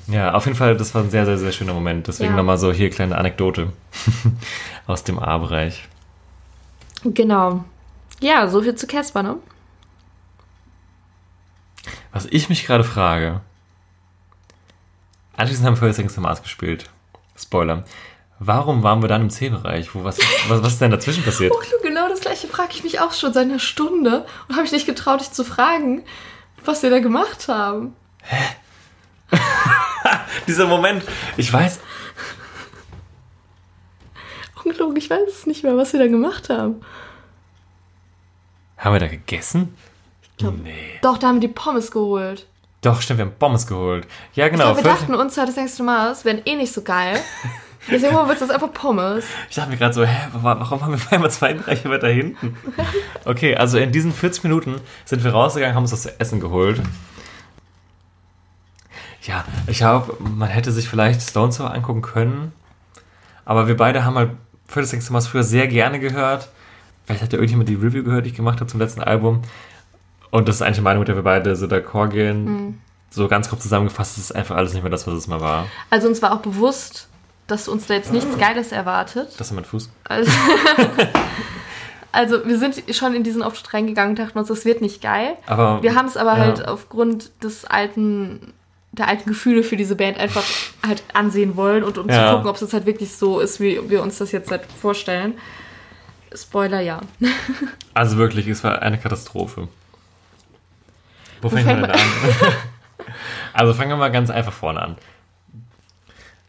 Ja, 0.07 0.33
auf 0.33 0.45
jeden 0.45 0.57
Fall, 0.57 0.77
das 0.77 0.93
war 0.95 1.01
ein 1.01 1.09
sehr, 1.09 1.25
sehr, 1.25 1.37
sehr 1.37 1.51
schöner 1.51 1.73
Moment. 1.73 2.07
Deswegen 2.07 2.31
Ja. 2.31 2.37
nochmal 2.37 2.57
so 2.57 2.71
hier 2.71 2.89
kleine 2.89 3.17
Anekdote 3.17 3.73
aus 4.87 5.03
dem 5.03 5.19
A-Bereich. 5.19 5.87
Genau. 7.03 7.63
Ja, 8.21 8.47
so 8.47 8.61
viel 8.61 8.75
zu 8.75 8.87
Casper, 8.87 9.23
ne? 9.23 9.35
Was 12.13 12.25
ich 12.25 12.47
mich 12.47 12.65
gerade 12.65 12.83
frage. 12.83 13.41
Anschließend 15.35 15.65
haben 15.65 15.73
wir 15.73 15.79
First 15.79 15.99
Things 15.99 16.15
Mars 16.17 16.43
gespielt. 16.43 16.89
Spoiler. 17.35 17.83
Warum 18.37 18.83
waren 18.83 19.01
wir 19.01 19.09
dann 19.09 19.21
im 19.21 19.29
C-Bereich? 19.29 19.95
Wo, 19.95 20.03
was, 20.03 20.19
was, 20.47 20.61
was 20.61 20.73
ist 20.73 20.81
denn 20.81 20.91
dazwischen 20.91 21.23
passiert? 21.23 21.51
Oh, 21.73 21.81
genau 21.81 22.07
das 22.07 22.21
gleiche 22.21 22.47
frage 22.47 22.69
ich 22.73 22.83
mich 22.83 22.99
auch 22.99 23.13
schon 23.13 23.33
seit 23.33 23.45
einer 23.45 23.59
Stunde 23.59 24.25
und 24.47 24.55
habe 24.55 24.65
ich 24.65 24.71
nicht 24.71 24.85
getraut, 24.85 25.21
dich 25.21 25.31
zu 25.31 25.43
fragen, 25.43 26.03
was 26.63 26.83
wir 26.83 26.89
da 26.89 26.99
gemacht 26.99 27.47
haben. 27.47 27.95
Dieser 30.47 30.67
Moment. 30.67 31.03
Ich 31.35 31.51
weiß. 31.51 31.79
Unglaublich, 34.63 35.05
ich 35.05 35.09
weiß 35.09 35.29
es 35.29 35.45
nicht 35.45 35.63
mehr, 35.63 35.75
was 35.77 35.93
wir 35.93 35.99
da 35.99 36.07
gemacht 36.07 36.49
haben. 36.49 36.81
Haben 38.77 38.93
wir 38.93 38.99
da 38.99 39.07
gegessen? 39.07 39.75
Glaub- 40.51 40.63
nee. 40.63 40.73
Doch, 41.01 41.17
da 41.17 41.27
haben 41.27 41.35
wir 41.41 41.47
die 41.47 41.53
Pommes 41.53 41.91
geholt. 41.91 42.47
Doch, 42.81 43.01
stimmt, 43.01 43.19
wir 43.19 43.25
haben 43.25 43.33
Pommes 43.39 43.65
geholt. 43.67 44.05
Ja, 44.33 44.45
Ich 44.45 44.51
genau. 44.51 44.65
glaube, 44.73 44.83
wir 44.83 44.89
First- 44.91 45.03
dachten 45.03 45.15
uns, 45.15 45.35
das 45.35 45.75
du 45.77 45.83
mal, 45.83 46.11
es 46.11 46.25
wären 46.25 46.41
eh 46.45 46.55
nicht 46.55 46.73
so 46.73 46.81
geil. 46.81 47.17
Deswegen 47.91 48.15
holen 48.15 48.27
wir 48.27 48.31
uns 48.31 48.39
das 48.39 48.49
einfach 48.49 48.71
Pommes. 48.73 49.25
Ich 49.49 49.55
dachte 49.57 49.69
mir 49.69 49.75
gerade 49.77 49.93
so, 49.93 50.05
hä, 50.05 50.15
wa- 50.33 50.57
warum 50.59 50.81
haben 50.81 50.91
wir 50.91 50.95
auf 50.95 51.11
einmal 51.11 51.29
zwei 51.31 51.53
Bereiche 51.53 51.89
weiter 51.89 52.07
hinten? 52.07 52.55
Okay, 53.25 53.55
also 53.55 53.77
in 53.77 53.91
diesen 53.91 54.11
40 54.13 54.43
Minuten 54.43 54.75
sind 55.05 55.23
wir 55.23 55.31
rausgegangen, 55.31 55.75
haben 55.75 55.83
uns 55.83 55.91
das 55.91 56.03
zu 56.03 56.19
essen 56.19 56.39
geholt. 56.41 56.81
Ja, 59.23 59.45
ich 59.67 59.77
glaube, 59.77 60.17
man 60.19 60.49
hätte 60.49 60.71
sich 60.71 60.89
vielleicht 60.89 61.21
Stone 61.21 61.51
Sour 61.51 61.73
angucken 61.73 62.01
können. 62.01 62.51
Aber 63.45 63.67
wir 63.67 63.77
beide 63.77 64.03
haben 64.03 64.15
halt 64.15 64.31
First 64.67 64.91
Things 64.91 65.05
to 65.07 65.13
Mars 65.13 65.27
früher 65.27 65.43
sehr 65.43 65.67
gerne 65.67 65.99
gehört. 65.99 66.49
Vielleicht 67.05 67.21
hat 67.21 67.31
ja 67.33 67.37
irgendjemand 67.39 67.69
die 67.69 67.75
Review 67.75 68.03
gehört, 68.03 68.25
die 68.25 68.29
ich 68.31 68.35
gemacht 68.35 68.59
habe 68.59 68.69
zum 68.69 68.79
letzten 68.79 69.01
Album. 69.01 69.41
Und 70.33 70.47
das 70.47 70.55
ist 70.55 70.61
eigentlich 70.63 70.77
eine 70.79 70.83
Meinung, 70.85 70.99
mit 71.01 71.09
der 71.09 71.15
wir 71.15 71.21
beide 71.21 71.55
so 71.55 71.67
d'accord 71.67 72.07
gehen. 72.09 72.81
So 73.11 73.27
ganz 73.27 73.49
grob 73.49 73.61
zusammengefasst, 73.61 74.17
es 74.17 74.23
ist 74.23 74.35
einfach 74.35 74.55
alles 74.55 74.73
nicht 74.73 74.81
mehr 74.81 74.89
das, 74.89 75.05
was 75.05 75.13
es 75.13 75.27
mal 75.27 75.39
war. 75.41 75.67
Also 75.91 76.07
uns 76.07 76.23
war 76.23 76.33
auch 76.33 76.39
bewusst, 76.39 77.07
dass 77.45 77.67
uns 77.67 77.85
da 77.85 77.93
jetzt 77.93 78.11
nichts 78.11 78.35
Geiles 78.39 78.71
erwartet. 78.71 79.27
Das 79.37 79.45
ist 79.45 79.53
mein 79.53 79.63
Fuß. 79.63 79.91
Also, 80.05 80.31
also 82.11 82.45
wir 82.47 82.57
sind 82.57 82.83
schon 82.95 83.13
in 83.13 83.23
diesen 83.23 83.43
Auftritt 83.43 83.75
reingegangen 83.75 84.11
und 84.11 84.19
dachten 84.19 84.39
uns, 84.39 84.47
das 84.47 84.65
wird 84.65 84.81
nicht 84.81 85.03
geil. 85.03 85.35
Aber 85.45 85.83
Wir 85.83 85.93
haben 85.93 86.07
es 86.07 86.17
aber 86.17 86.31
Ja. 86.37 86.45
halt 86.45 86.67
aufgrund 86.67 87.31
des 87.43 87.65
alten, 87.65 88.53
der 88.91 89.07
alten 89.09 89.29
Gefühle 89.29 89.61
für 89.61 89.77
diese 89.77 89.95
Band 89.95 90.17
einfach 90.17 90.43
halt 90.83 91.03
ansehen 91.13 91.55
wollen 91.55 91.83
und 91.83 91.99
um 91.99 92.09
Ja. 92.09 92.29
zu 92.29 92.33
gucken, 92.35 92.49
ob 92.49 92.55
es 92.55 92.61
jetzt 92.61 92.73
halt 92.73 92.87
wirklich 92.87 93.15
so 93.15 93.39
ist, 93.39 93.59
wie 93.59 93.79
wir 93.87 94.01
uns 94.01 94.17
das 94.17 94.31
jetzt 94.31 94.49
halt 94.49 94.63
vorstellen. 94.81 95.35
Spoiler, 96.35 96.79
ja. 96.79 97.01
Also 97.93 98.17
wirklich, 98.17 98.47
es 98.47 98.63
war 98.63 98.81
eine 98.81 98.97
Katastrophe. 98.97 99.67
Wo, 101.43 101.49
fängt 101.49 101.65
man 101.65 101.81
denn 101.81 101.91
an? 101.91 101.99
also 103.53 103.73
fangen 103.73 103.91
wir 103.91 103.97
mal 103.97 104.11
ganz 104.11 104.29
einfach 104.29 104.53
vorne 104.53 104.81
an. 104.81 104.95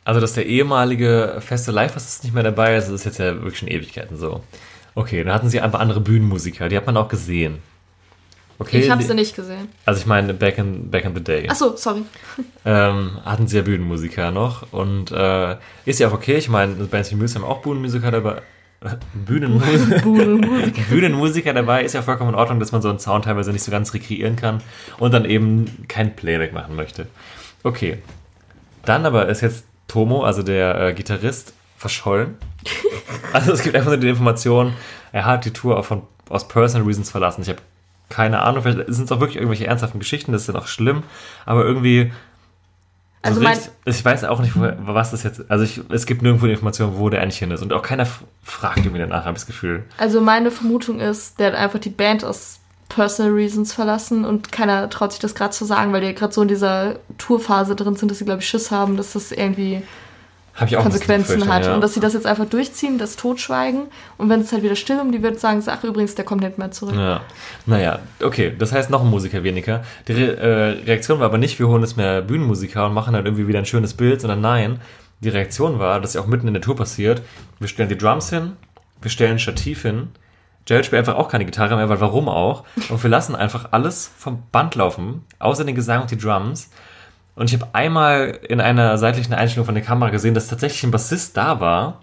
Also, 0.04 0.20
dass 0.20 0.34
der 0.34 0.46
ehemalige 0.46 1.38
feste 1.40 1.72
Live-Bassist 1.72 2.24
nicht 2.24 2.34
mehr 2.34 2.42
dabei 2.42 2.76
ist, 2.76 2.86
das 2.86 2.94
ist 2.94 3.04
jetzt 3.04 3.18
ja 3.18 3.34
wirklich 3.34 3.58
schon 3.58 3.68
Ewigkeiten 3.68 4.16
so. 4.16 4.42
Okay, 4.94 5.24
dann 5.24 5.34
hatten 5.34 5.48
sie 5.48 5.60
ein 5.60 5.70
paar 5.70 5.80
andere 5.80 6.00
Bühnenmusiker, 6.00 6.68
die 6.68 6.76
hat 6.76 6.86
man 6.86 6.96
auch 6.96 7.08
gesehen. 7.08 7.58
Okay, 8.58 8.80
ich 8.80 8.90
habe 8.90 9.02
sie 9.02 9.14
nicht 9.14 9.34
gesehen. 9.34 9.68
Also 9.84 10.00
ich 10.00 10.06
meine, 10.06 10.32
back 10.32 10.58
in, 10.58 10.90
back 10.90 11.04
in 11.04 11.14
the 11.14 11.22
day. 11.22 11.48
Achso, 11.48 11.76
sorry. 11.76 12.02
Ähm, 12.66 13.18
hatten 13.26 13.46
sie 13.46 13.58
ja 13.58 13.62
Bühnenmusiker 13.62 14.30
noch. 14.30 14.72
Und 14.72 15.10
äh, 15.10 15.56
ist 15.84 16.00
ja 16.00 16.08
auch 16.08 16.14
okay. 16.14 16.36
Ich 16.36 16.48
meine, 16.48 16.72
Bands 16.76 17.10
wie 17.10 17.14
Muse 17.14 17.34
haben 17.34 17.44
auch 17.44 17.60
Bühnenmusiker 17.60 18.10
dabei. 18.10 18.40
Bühnenmusiker. 19.14 20.00
Bühnenmusiker 20.90 21.54
dabei 21.54 21.84
ist 21.84 21.94
ja 21.94 22.02
vollkommen 22.02 22.30
in 22.30 22.36
Ordnung, 22.36 22.60
dass 22.60 22.72
man 22.72 22.82
so 22.82 22.88
einen 22.88 22.98
Sound 22.98 23.24
teilweise 23.24 23.52
nicht 23.52 23.62
so 23.62 23.70
ganz 23.70 23.94
rekreieren 23.94 24.36
kann 24.36 24.62
und 24.98 25.12
dann 25.14 25.24
eben 25.24 25.86
kein 25.88 26.14
Playback 26.14 26.52
machen 26.52 26.76
möchte. 26.76 27.06
Okay. 27.62 27.98
Dann 28.84 29.06
aber 29.06 29.28
ist 29.28 29.40
jetzt 29.40 29.66
Tomo, 29.88 30.24
also 30.24 30.42
der 30.42 30.80
äh, 30.80 30.94
Gitarrist, 30.94 31.54
verschollen. 31.76 32.36
Also 33.32 33.52
es 33.52 33.64
gibt 33.64 33.74
einfach 33.74 33.90
nur 33.90 33.98
die 33.98 34.08
Information, 34.08 34.74
er 35.10 35.24
hat 35.24 35.44
die 35.44 35.50
Tour 35.50 35.76
auch 35.76 35.84
von, 35.84 36.02
aus 36.28 36.46
Personal 36.46 36.86
Reasons 36.86 37.10
verlassen. 37.10 37.42
Ich 37.42 37.48
habe 37.48 37.58
keine 38.08 38.42
Ahnung, 38.42 38.62
vielleicht 38.62 38.86
sind 38.94 39.06
es 39.06 39.12
auch 39.12 39.18
wirklich 39.18 39.38
irgendwelche 39.38 39.66
ernsthaften 39.66 39.98
Geschichten, 39.98 40.30
das 40.30 40.42
ist 40.42 40.48
dann 40.48 40.56
auch 40.56 40.68
schlimm, 40.68 41.02
aber 41.44 41.64
irgendwie 41.64 42.12
Also 43.24 43.40
so 43.40 43.44
mein, 43.44 43.54
richtig- 43.56 43.72
ich 43.86 44.04
weiß 44.04 44.24
auch 44.24 44.40
nicht, 44.40 44.52
was 44.56 45.10
das 45.10 45.22
jetzt. 45.22 45.50
Also 45.50 45.64
ich, 45.64 45.80
es 45.90 46.06
gibt 46.06 46.22
nirgendwo 46.22 46.46
die 46.46 46.52
Information, 46.52 46.98
wo 46.98 47.08
der 47.10 47.22
eigentlich 47.22 47.38
hin 47.38 47.50
ist. 47.50 47.62
Und 47.62 47.72
auch 47.72 47.82
keiner 47.82 48.06
fragt 48.42 48.78
irgendwie 48.78 48.98
danach, 49.00 49.24
habe 49.24 49.30
ich 49.30 49.42
das 49.42 49.46
Gefühl. 49.46 49.84
also 49.98 50.20
meine 50.20 50.50
Vermutung 50.50 51.00
ist, 51.00 51.38
der 51.38 51.48
hat 51.48 51.54
einfach 51.54 51.78
die 51.78 51.90
Band 51.90 52.24
aus 52.24 52.60
Personal 52.90 53.32
Reasons 53.32 53.72
verlassen 53.72 54.24
und 54.24 54.52
keiner 54.52 54.88
traut 54.90 55.12
sich 55.12 55.20
das 55.20 55.34
gerade 55.34 55.50
zu 55.52 55.64
sagen, 55.64 55.92
weil 55.92 56.02
die 56.02 56.14
gerade 56.14 56.32
so 56.34 56.42
in 56.42 56.48
dieser 56.48 56.96
Tourphase 57.18 57.74
drin 57.74 57.96
sind, 57.96 58.10
dass 58.10 58.18
sie, 58.18 58.24
glaube 58.26 58.40
ich, 58.42 58.48
Schiss 58.48 58.70
haben, 58.70 58.96
dass 58.96 59.14
das 59.14 59.32
irgendwie 59.32 59.82
Konsequenzen 60.56 61.48
hat. 61.48 61.64
Ja. 61.64 61.74
Und 61.74 61.80
dass 61.80 61.94
sie 61.94 62.00
das 62.00 62.14
jetzt 62.14 62.26
einfach 62.26 62.46
durchziehen, 62.46 62.98
das 62.98 63.16
Totschweigen. 63.16 63.88
Und 64.18 64.28
wenn 64.28 64.40
es 64.40 64.52
halt 64.52 64.62
wieder 64.62 64.76
still 64.76 65.00
um 65.00 65.10
die 65.10 65.22
wird, 65.22 65.40
sagen 65.40 65.60
sie, 65.60 65.72
ach 65.72 65.82
übrigens, 65.84 66.14
der 66.14 66.24
kommt 66.24 66.42
nicht 66.42 66.58
mehr 66.58 66.70
zurück. 66.70 66.94
ja. 66.94 67.20
Naja, 67.66 67.98
okay. 68.22 68.54
Das 68.56 68.72
heißt 68.72 68.90
noch 68.90 69.02
ein 69.02 69.10
Musiker 69.10 69.42
weniger. 69.42 69.82
Die 70.06 70.12
Re 70.12 70.36
äh, 70.36 70.84
Reaktion 70.84 71.18
war 71.18 71.26
aber 71.26 71.38
nicht, 71.38 71.58
wir 71.58 71.68
holen 71.68 71.82
jetzt 71.82 71.96
mehr 71.96 72.22
Bühnenmusiker 72.22 72.86
und 72.86 72.94
machen 72.94 73.14
dann 73.14 73.24
irgendwie 73.24 73.48
wieder 73.48 73.58
ein 73.58 73.66
schönes 73.66 73.94
Bild, 73.94 74.20
sondern 74.20 74.40
nein. 74.40 74.80
Die 75.20 75.28
Reaktion 75.28 75.78
war, 75.78 76.00
dass 76.00 76.14
ja 76.14 76.20
auch 76.20 76.26
mitten 76.26 76.46
in 76.46 76.54
der 76.54 76.62
Tour 76.62 76.76
passiert. 76.76 77.22
Wir 77.58 77.68
stellen 77.68 77.88
die 77.88 77.98
Drums 77.98 78.30
hin, 78.30 78.52
wir 79.00 79.10
stellen 79.10 79.32
ein 79.32 79.38
Stativ 79.38 79.82
hin. 79.82 80.08
Jared 80.66 80.86
spielt 80.86 80.98
einfach 81.00 81.16
auch 81.16 81.28
keine 81.28 81.44
Gitarre 81.44 81.76
mehr, 81.76 81.88
weil 81.88 82.00
warum 82.00 82.28
auch? 82.28 82.64
Und 82.88 83.02
wir 83.02 83.10
lassen 83.10 83.34
einfach 83.34 83.68
alles 83.72 84.10
vom 84.16 84.42
Band 84.50 84.74
laufen, 84.76 85.24
außer 85.38 85.64
den 85.64 85.74
Gesang 85.74 86.02
und 86.02 86.10
die 86.10 86.18
Drums. 86.18 86.70
Und 87.36 87.52
ich 87.52 87.60
habe 87.60 87.68
einmal 87.74 88.38
in 88.48 88.60
einer 88.60 88.96
seitlichen 88.98 89.34
Einstellung 89.34 89.66
von 89.66 89.74
der 89.74 89.84
Kamera 89.84 90.10
gesehen, 90.10 90.34
dass 90.34 90.48
tatsächlich 90.48 90.82
ein 90.84 90.90
Bassist 90.90 91.36
da 91.36 91.60
war. 91.60 92.00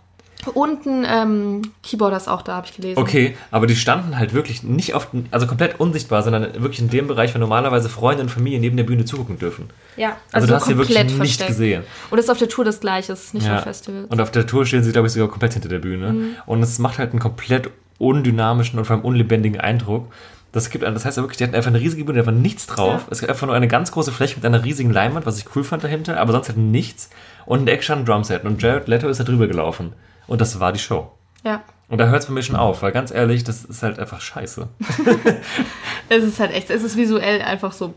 Und 0.56 0.86
ein 0.88 1.06
ähm, 1.08 1.62
Keyboarder 1.84 2.18
ist 2.18 2.28
auch 2.28 2.42
da, 2.42 2.56
habe 2.56 2.66
ich 2.66 2.76
gelesen. 2.76 3.00
Okay, 3.00 3.38
aber 3.52 3.68
die 3.68 3.76
standen 3.76 4.18
halt 4.18 4.34
wirklich 4.34 4.64
nicht 4.64 4.96
auf, 4.96 5.08
also 5.30 5.46
komplett 5.46 5.80
unsichtbar, 5.80 6.24
sondern 6.24 6.54
wirklich 6.56 6.80
in 6.80 6.90
dem 6.90 7.08
Bereich, 7.08 7.36
wo 7.36 7.40
normalerweise 7.40 7.90
Freunde 7.90 8.24
und 8.24 8.30
Familie 8.30 8.60
neben 8.60 8.76
der 8.76 8.84
Bühne 8.84 9.06
zugucken 9.06 9.38
dürfen. 9.38 9.70
Ja, 9.98 10.18
Also, 10.32 10.48
du 10.48 10.56
hast 10.56 10.66
sie 10.66 10.78
wirklich 10.78 10.98
komplett 10.98 11.20
nicht 11.20 11.46
gesehen. 11.46 11.84
Und 12.10 12.18
das 12.18 12.26
ist 12.26 12.32
auf 12.32 12.40
der 12.40 12.50
Tour 12.50 12.66
das 12.66 12.80
Gleiche, 12.80 13.14
es 13.14 13.26
ist 13.26 13.34
nicht 13.36 13.46
Ja. 13.46 13.58
auf 13.58 13.64
Festivals. 13.64 14.08
Und 14.10 14.20
auf 14.20 14.32
der 14.32 14.48
Tour 14.48 14.66
stehen 14.66 14.84
sie, 14.84 14.92
glaube 14.92 15.08
ich, 15.08 15.14
sogar 15.14 15.30
komplett 15.30 15.54
hinter 15.54 15.70
der 15.70 15.80
Bühne. 15.80 16.16
Und 16.48 16.64
es 16.64 16.80
macht 16.80 16.98
halt 16.98 17.12
einen 17.12 17.20
komplett 17.20 17.70
undynamischen 18.00 18.80
und 18.80 18.86
vor 18.86 18.96
allem 18.96 19.06
unlebendigen 19.06 19.62
Eindruck. 19.62 20.12
Das, 20.54 20.70
gibt, 20.70 20.84
das 20.84 21.06
heißt 21.06 21.16
ja 21.18 21.24
wirklich, 21.24 21.38
die 21.38 21.46
hatten 21.46 21.56
einfach 21.56 21.70
eine 21.70 21.80
riesige 21.80 22.04
Bühne, 22.04 22.20
da 22.20 22.26
war 22.26 22.34
nichts 22.34 22.68
drauf. 22.68 23.02
Ja. 23.04 23.08
Es 23.10 23.22
gab 23.22 23.30
einfach 23.30 23.48
nur 23.48 23.56
eine 23.56 23.68
ganz 23.70 23.92
große 23.92 24.12
Fläche 24.12 24.36
mit 24.36 24.46
einer 24.46 24.64
riesigen 24.64 24.92
Leinwand, 24.92 25.26
was 25.26 25.38
ich 25.38 25.46
cool 25.56 25.64
fand 25.64 25.84
dahinter, 25.84 26.20
aber 26.20 26.34
sonst 26.34 26.50
halt 26.50 26.58
nichts. 26.58 27.10
Und 27.46 27.64
ein 27.64 27.68
Action 27.70 28.00
ein 28.00 28.06
Drumset. 28.06 28.44
Und 28.44 28.62
Jared 28.62 28.88
Leto 28.88 29.08
ist 29.08 29.20
da 29.20 29.24
drüber 29.24 29.48
gelaufen. 29.48 29.94
Und 30.28 30.42
das 30.42 30.60
war 30.60 30.74
die 30.74 30.80
Show. 30.80 31.12
Ja. 31.44 31.62
Und 31.88 31.98
da 31.98 32.08
hört 32.08 32.22
es 32.22 32.28
bei 32.28 32.34
mir 32.34 32.44
schon 32.44 32.56
auf, 32.56 32.82
weil 32.82 32.92
ganz 32.92 33.12
ehrlich, 33.12 33.44
das 33.44 33.64
ist 33.66 33.82
halt 33.84 33.98
einfach 34.00 34.22
scheiße. 34.22 34.68
Es 36.10 36.24
ist 36.24 36.40
halt 36.40 36.52
echt, 36.52 36.70
es 36.70 36.84
ist 36.84 36.98
visuell 36.98 37.42
einfach 37.42 37.72
so. 37.72 37.94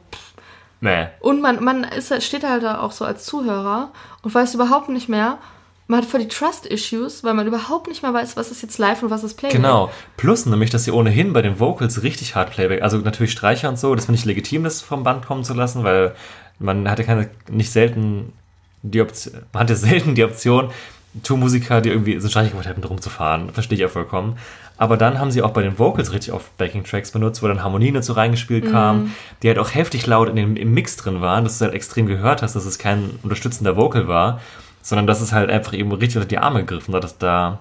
Nee. 0.81 1.07
Und 1.21 1.41
man, 1.41 1.63
man 1.65 1.85
ist, 1.85 2.11
halt- 2.11 2.23
steht 2.23 2.45
halt 2.45 2.63
da 2.63 2.81
auch 2.81 2.93
so 2.93 3.05
als 3.05 3.25
Zuhörer 3.25 3.91
und 4.23 4.35
weiß 4.35 4.55
überhaupt 4.55 4.89
nicht 4.89 5.09
mehr. 5.09 5.39
Man 5.87 6.01
hat 6.01 6.09
voll 6.09 6.21
die 6.21 6.29
Trust-Issues, 6.29 7.25
weil 7.25 7.35
man 7.35 7.47
überhaupt 7.47 7.89
nicht 7.89 8.03
mehr 8.03 8.15
weiß, 8.15 8.37
was 8.37 8.51
ist 8.51 8.63
jetzt 8.63 8.79
live 8.79 9.03
und 9.03 9.11
was 9.11 9.23
ist 9.23 9.35
Playback. 9.35 9.57
Genau. 9.57 9.91
Plus 10.17 10.47
nämlich, 10.47 10.71
dass 10.71 10.85
sie 10.85 10.93
ohnehin 10.93 11.33
bei 11.35 11.43
den 11.43 11.61
Vocals 11.61 12.03
richtig 12.03 12.35
hart 12.35 12.53
Playback, 12.53 12.83
also 12.83 12.99
natürlich 12.99 13.33
Streicher 13.33 13.69
und 13.69 13.79
so, 13.79 13.95
das 13.95 14.07
finde 14.07 14.19
ich 14.19 14.25
legitim, 14.25 14.65
das 14.65 14.81
vom 14.81 15.05
Band 15.05 15.27
kommen 15.27 15.45
zu 15.45 15.53
lassen, 15.53 15.85
weil 15.85 16.15
man 16.59 16.89
hatte 16.89 17.05
keine, 17.05 17.29
nicht 17.51 17.71
selten 17.71 18.33
die 18.83 19.03
Option, 19.03 19.35
man 19.53 19.65
hatte 19.65 19.77
selten 19.77 20.15
die 20.15 20.25
Option, 20.25 20.71
Tourmusiker, 21.23 21.81
die 21.81 21.91
irgendwie 21.91 22.19
so 22.19 22.29
Streicher 22.29 22.51
gemacht 22.51 22.67
hätten, 22.67 22.83
rumzufahren. 22.83 23.51
Verstehe 23.51 23.77
ich 23.77 23.83
ja 23.83 23.89
vollkommen. 23.89 24.37
Aber 24.77 24.97
dann 24.97 25.21
haben 25.21 25.31
sie 25.31 25.43
auch 25.43 25.53
bei 25.53 25.63
den 25.63 25.79
Vocals 25.79 26.13
richtig 26.13 26.33
auf 26.33 26.51
Backing-Tracks 26.59 27.13
benutzt, 27.13 27.43
wo 27.43 27.47
dann 27.47 27.63
Harmonien 27.63 27.95
dazu 27.95 28.13
reingespielt 28.15 28.69
kamen, 28.69 29.15
die 29.43 29.49
halt 29.49 29.61
auch 29.61 29.73
heftig 29.73 30.07
laut 30.07 30.29
in 30.29 30.35
dem, 30.35 30.57
im 30.57 30.75
Mix 30.75 30.97
drin 30.97 31.21
waren, 31.21 31.45
dass 31.45 31.59
du 31.59 31.67
halt 31.67 31.75
extrem 31.75 32.07
gehört 32.07 32.43
hast, 32.43 32.57
dass 32.57 32.65
es 32.65 32.79
kein 32.79 33.11
unterstützender 33.23 33.77
Vocal 33.77 34.09
war, 34.09 34.41
sondern 34.85 35.07
dass 35.07 35.23
es 35.23 35.33
halt 35.33 35.51
einfach 35.51 35.73
eben 35.73 35.91
richtig 35.93 36.19
unter 36.19 36.29
die 36.29 36.39
Arme 36.39 36.61
gegriffen 36.61 36.95
hat, 36.95 37.03
dass 37.03 37.17
da 37.17 37.59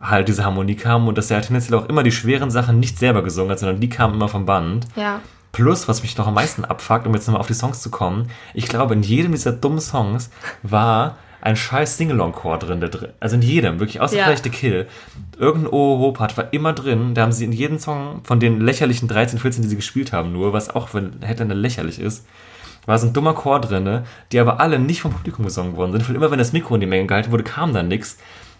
halt 0.00 0.28
diese 0.28 0.44
Harmonie 0.44 0.76
kam 0.76 1.08
und 1.08 1.18
dass 1.18 1.30
er 1.32 1.42
tendenziell 1.42 1.76
auch 1.76 1.88
immer 1.88 2.04
die 2.04 2.12
schweren 2.12 2.50
Sachen 2.52 2.78
nicht 2.78 2.96
selber 2.96 3.22
gesungen 3.22 3.50
hat, 3.50 3.58
sondern 3.58 3.80
die 3.80 3.88
kamen 3.88 4.14
immer 4.14 4.28
vom 4.28 4.46
Band. 4.46 4.86
Ja. 4.94 5.20
Plus, 5.50 5.88
was 5.88 6.02
mich 6.02 6.16
noch 6.16 6.28
am 6.28 6.34
meisten 6.34 6.64
abfuckt, 6.64 7.08
um 7.08 7.14
jetzt 7.14 7.26
nochmal 7.26 7.40
auf 7.40 7.48
die 7.48 7.54
Songs 7.54 7.82
zu 7.82 7.90
kommen, 7.90 8.30
ich 8.54 8.68
glaube, 8.68 8.94
in 8.94 9.02
jedem 9.02 9.32
dieser 9.32 9.50
dummen 9.50 9.80
Songs 9.80 10.30
war 10.62 11.16
ein 11.40 11.56
scheiß 11.56 11.96
Singalong-Chor 11.96 12.58
drin, 12.58 12.78
der 12.80 12.90
drin. 12.90 13.10
Also 13.18 13.34
in 13.34 13.42
jedem, 13.42 13.80
wirklich, 13.80 14.00
außer 14.00 14.16
Ja. 14.16 14.24
vielleicht 14.24 14.44
The 14.44 14.50
Kill. 14.50 14.86
Irgendein 15.38 15.72
Oho-Part 15.72 16.36
war 16.36 16.52
immer 16.52 16.72
drin. 16.72 17.14
Da 17.14 17.22
haben 17.22 17.32
sie 17.32 17.44
in 17.44 17.52
jedem 17.52 17.80
Song 17.80 18.20
von 18.22 18.38
den 18.38 18.60
lächerlichen 18.60 19.08
13, 19.08 19.40
14, 19.40 19.62
die 19.62 19.68
sie 19.68 19.76
gespielt 19.76 20.12
haben, 20.12 20.32
nur, 20.32 20.52
was 20.52 20.70
auch 20.70 20.94
wenn 20.94 21.14
hätte 21.22 21.42
eine 21.42 21.54
lächerlich 21.54 21.98
ist, 22.00 22.24
war 22.88 22.98
so 22.98 23.06
ein 23.06 23.12
dummer 23.12 23.34
Chor 23.34 23.60
drin, 23.60 24.04
die 24.32 24.40
aber 24.40 24.60
alle 24.60 24.78
nicht 24.78 25.02
vom 25.02 25.12
Publikum 25.12 25.44
gesungen 25.44 25.76
worden 25.76 25.92
sind. 25.92 26.08
Weil 26.08 26.16
immer 26.16 26.30
wenn 26.30 26.38
das 26.38 26.54
Mikro 26.54 26.74
in 26.74 26.80
die 26.80 26.86
Menge 26.86 27.06
gehalten 27.06 27.30
wurde, 27.30 27.44
kam 27.44 27.74
dann 27.74 27.86
nichts. 27.88 28.16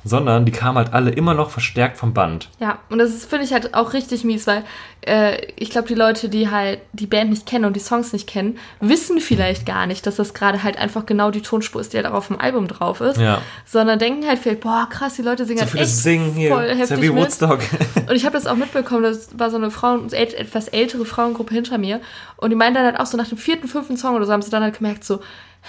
Sondern 0.09 0.45
die 0.45 0.53
kamen 0.53 0.79
halt 0.79 0.93
alle 0.93 1.11
immer 1.11 1.35
noch 1.35 1.51
verstärkt 1.51 1.99
vom 1.99 2.15
Band. 2.15 2.49
Ja, 2.59 2.79
und 2.91 2.99
das 2.99 3.25
finde 3.25 3.45
ich 3.45 3.53
halt 3.53 3.75
auch 3.75 3.93
richtig 3.93 4.25
mies, 4.25 4.47
weil 4.47 4.65
äh, 5.03 5.37
ich 5.57 5.71
glaube, 5.71 5.89
die 5.89 5.95
Leute, 5.95 6.29
die 6.29 6.51
halt 6.51 6.81
die 6.93 7.07
Band 7.07 7.31
nicht 7.31 7.47
kennen 7.47 7.65
und 7.65 7.75
die 7.75 7.81
Songs 7.81 8.13
nicht 8.13 8.27
kennen, 8.27 8.59
wissen 8.81 9.21
vielleicht 9.21 9.67
gar 9.67 9.87
nicht, 9.87 10.07
dass 10.07 10.17
das 10.17 10.35
gerade 10.35 10.63
halt 10.63 10.79
einfach 10.79 11.07
genau 11.07 11.31
die 11.31 11.43
Tonspur 11.43 11.81
ist, 11.81 11.93
die 11.93 11.99
halt 11.99 12.07
auch 12.07 12.15
auf 12.15 12.29
dem 12.29 12.41
Album 12.41 12.69
drauf 12.69 13.01
ist. 13.01 13.19
Ja. 13.19 13.41
Sondern 13.65 13.99
denken 13.99 14.27
halt 14.27 14.39
vielleicht, 14.39 14.61
boah, 14.61 14.89
krass, 14.91 15.15
die 15.15 15.23
Leute 15.23 15.45
singen 15.45 15.59
So 15.59 15.63
halt 15.63 15.71
viele 15.71 15.85
echt 15.85 15.97
singen 15.97 16.33
hier. 16.33 16.51
voll 16.51 16.65
Ist 16.65 16.73
ja 16.73 16.79
heftig 16.79 17.03
wie 17.03 17.11
mit. 17.11 17.23
Woodstock. 17.23 17.61
Und 18.09 18.15
ich 18.15 18.25
habe 18.25 18.35
das 18.35 18.47
auch 18.47 18.57
mitbekommen, 18.57 19.03
das 19.03 19.39
war 19.39 19.51
so 19.51 19.57
eine 19.57 19.71
Frauen, 19.71 20.13
etwas 20.13 20.69
ältere 20.69 21.05
Frauengruppe 21.05 21.55
hinter 21.55 21.79
mir. 21.79 22.01
Und 22.37 22.51
die 22.51 22.57
meinen 22.57 22.75
dann 22.75 22.85
halt 22.85 23.01
auch 23.01 23.07
so 23.07 23.17
nach 23.17 23.29
dem 23.29 23.39
vierten, 23.39 23.69
fünften 23.69 23.97
Song 23.97 24.17
oder 24.17 24.27
so, 24.27 24.33
haben 24.33 24.43
sie 24.43 24.51
dann 24.51 24.63
halt 24.63 24.79
gemerkt, 24.79 25.05
so, 25.05 25.21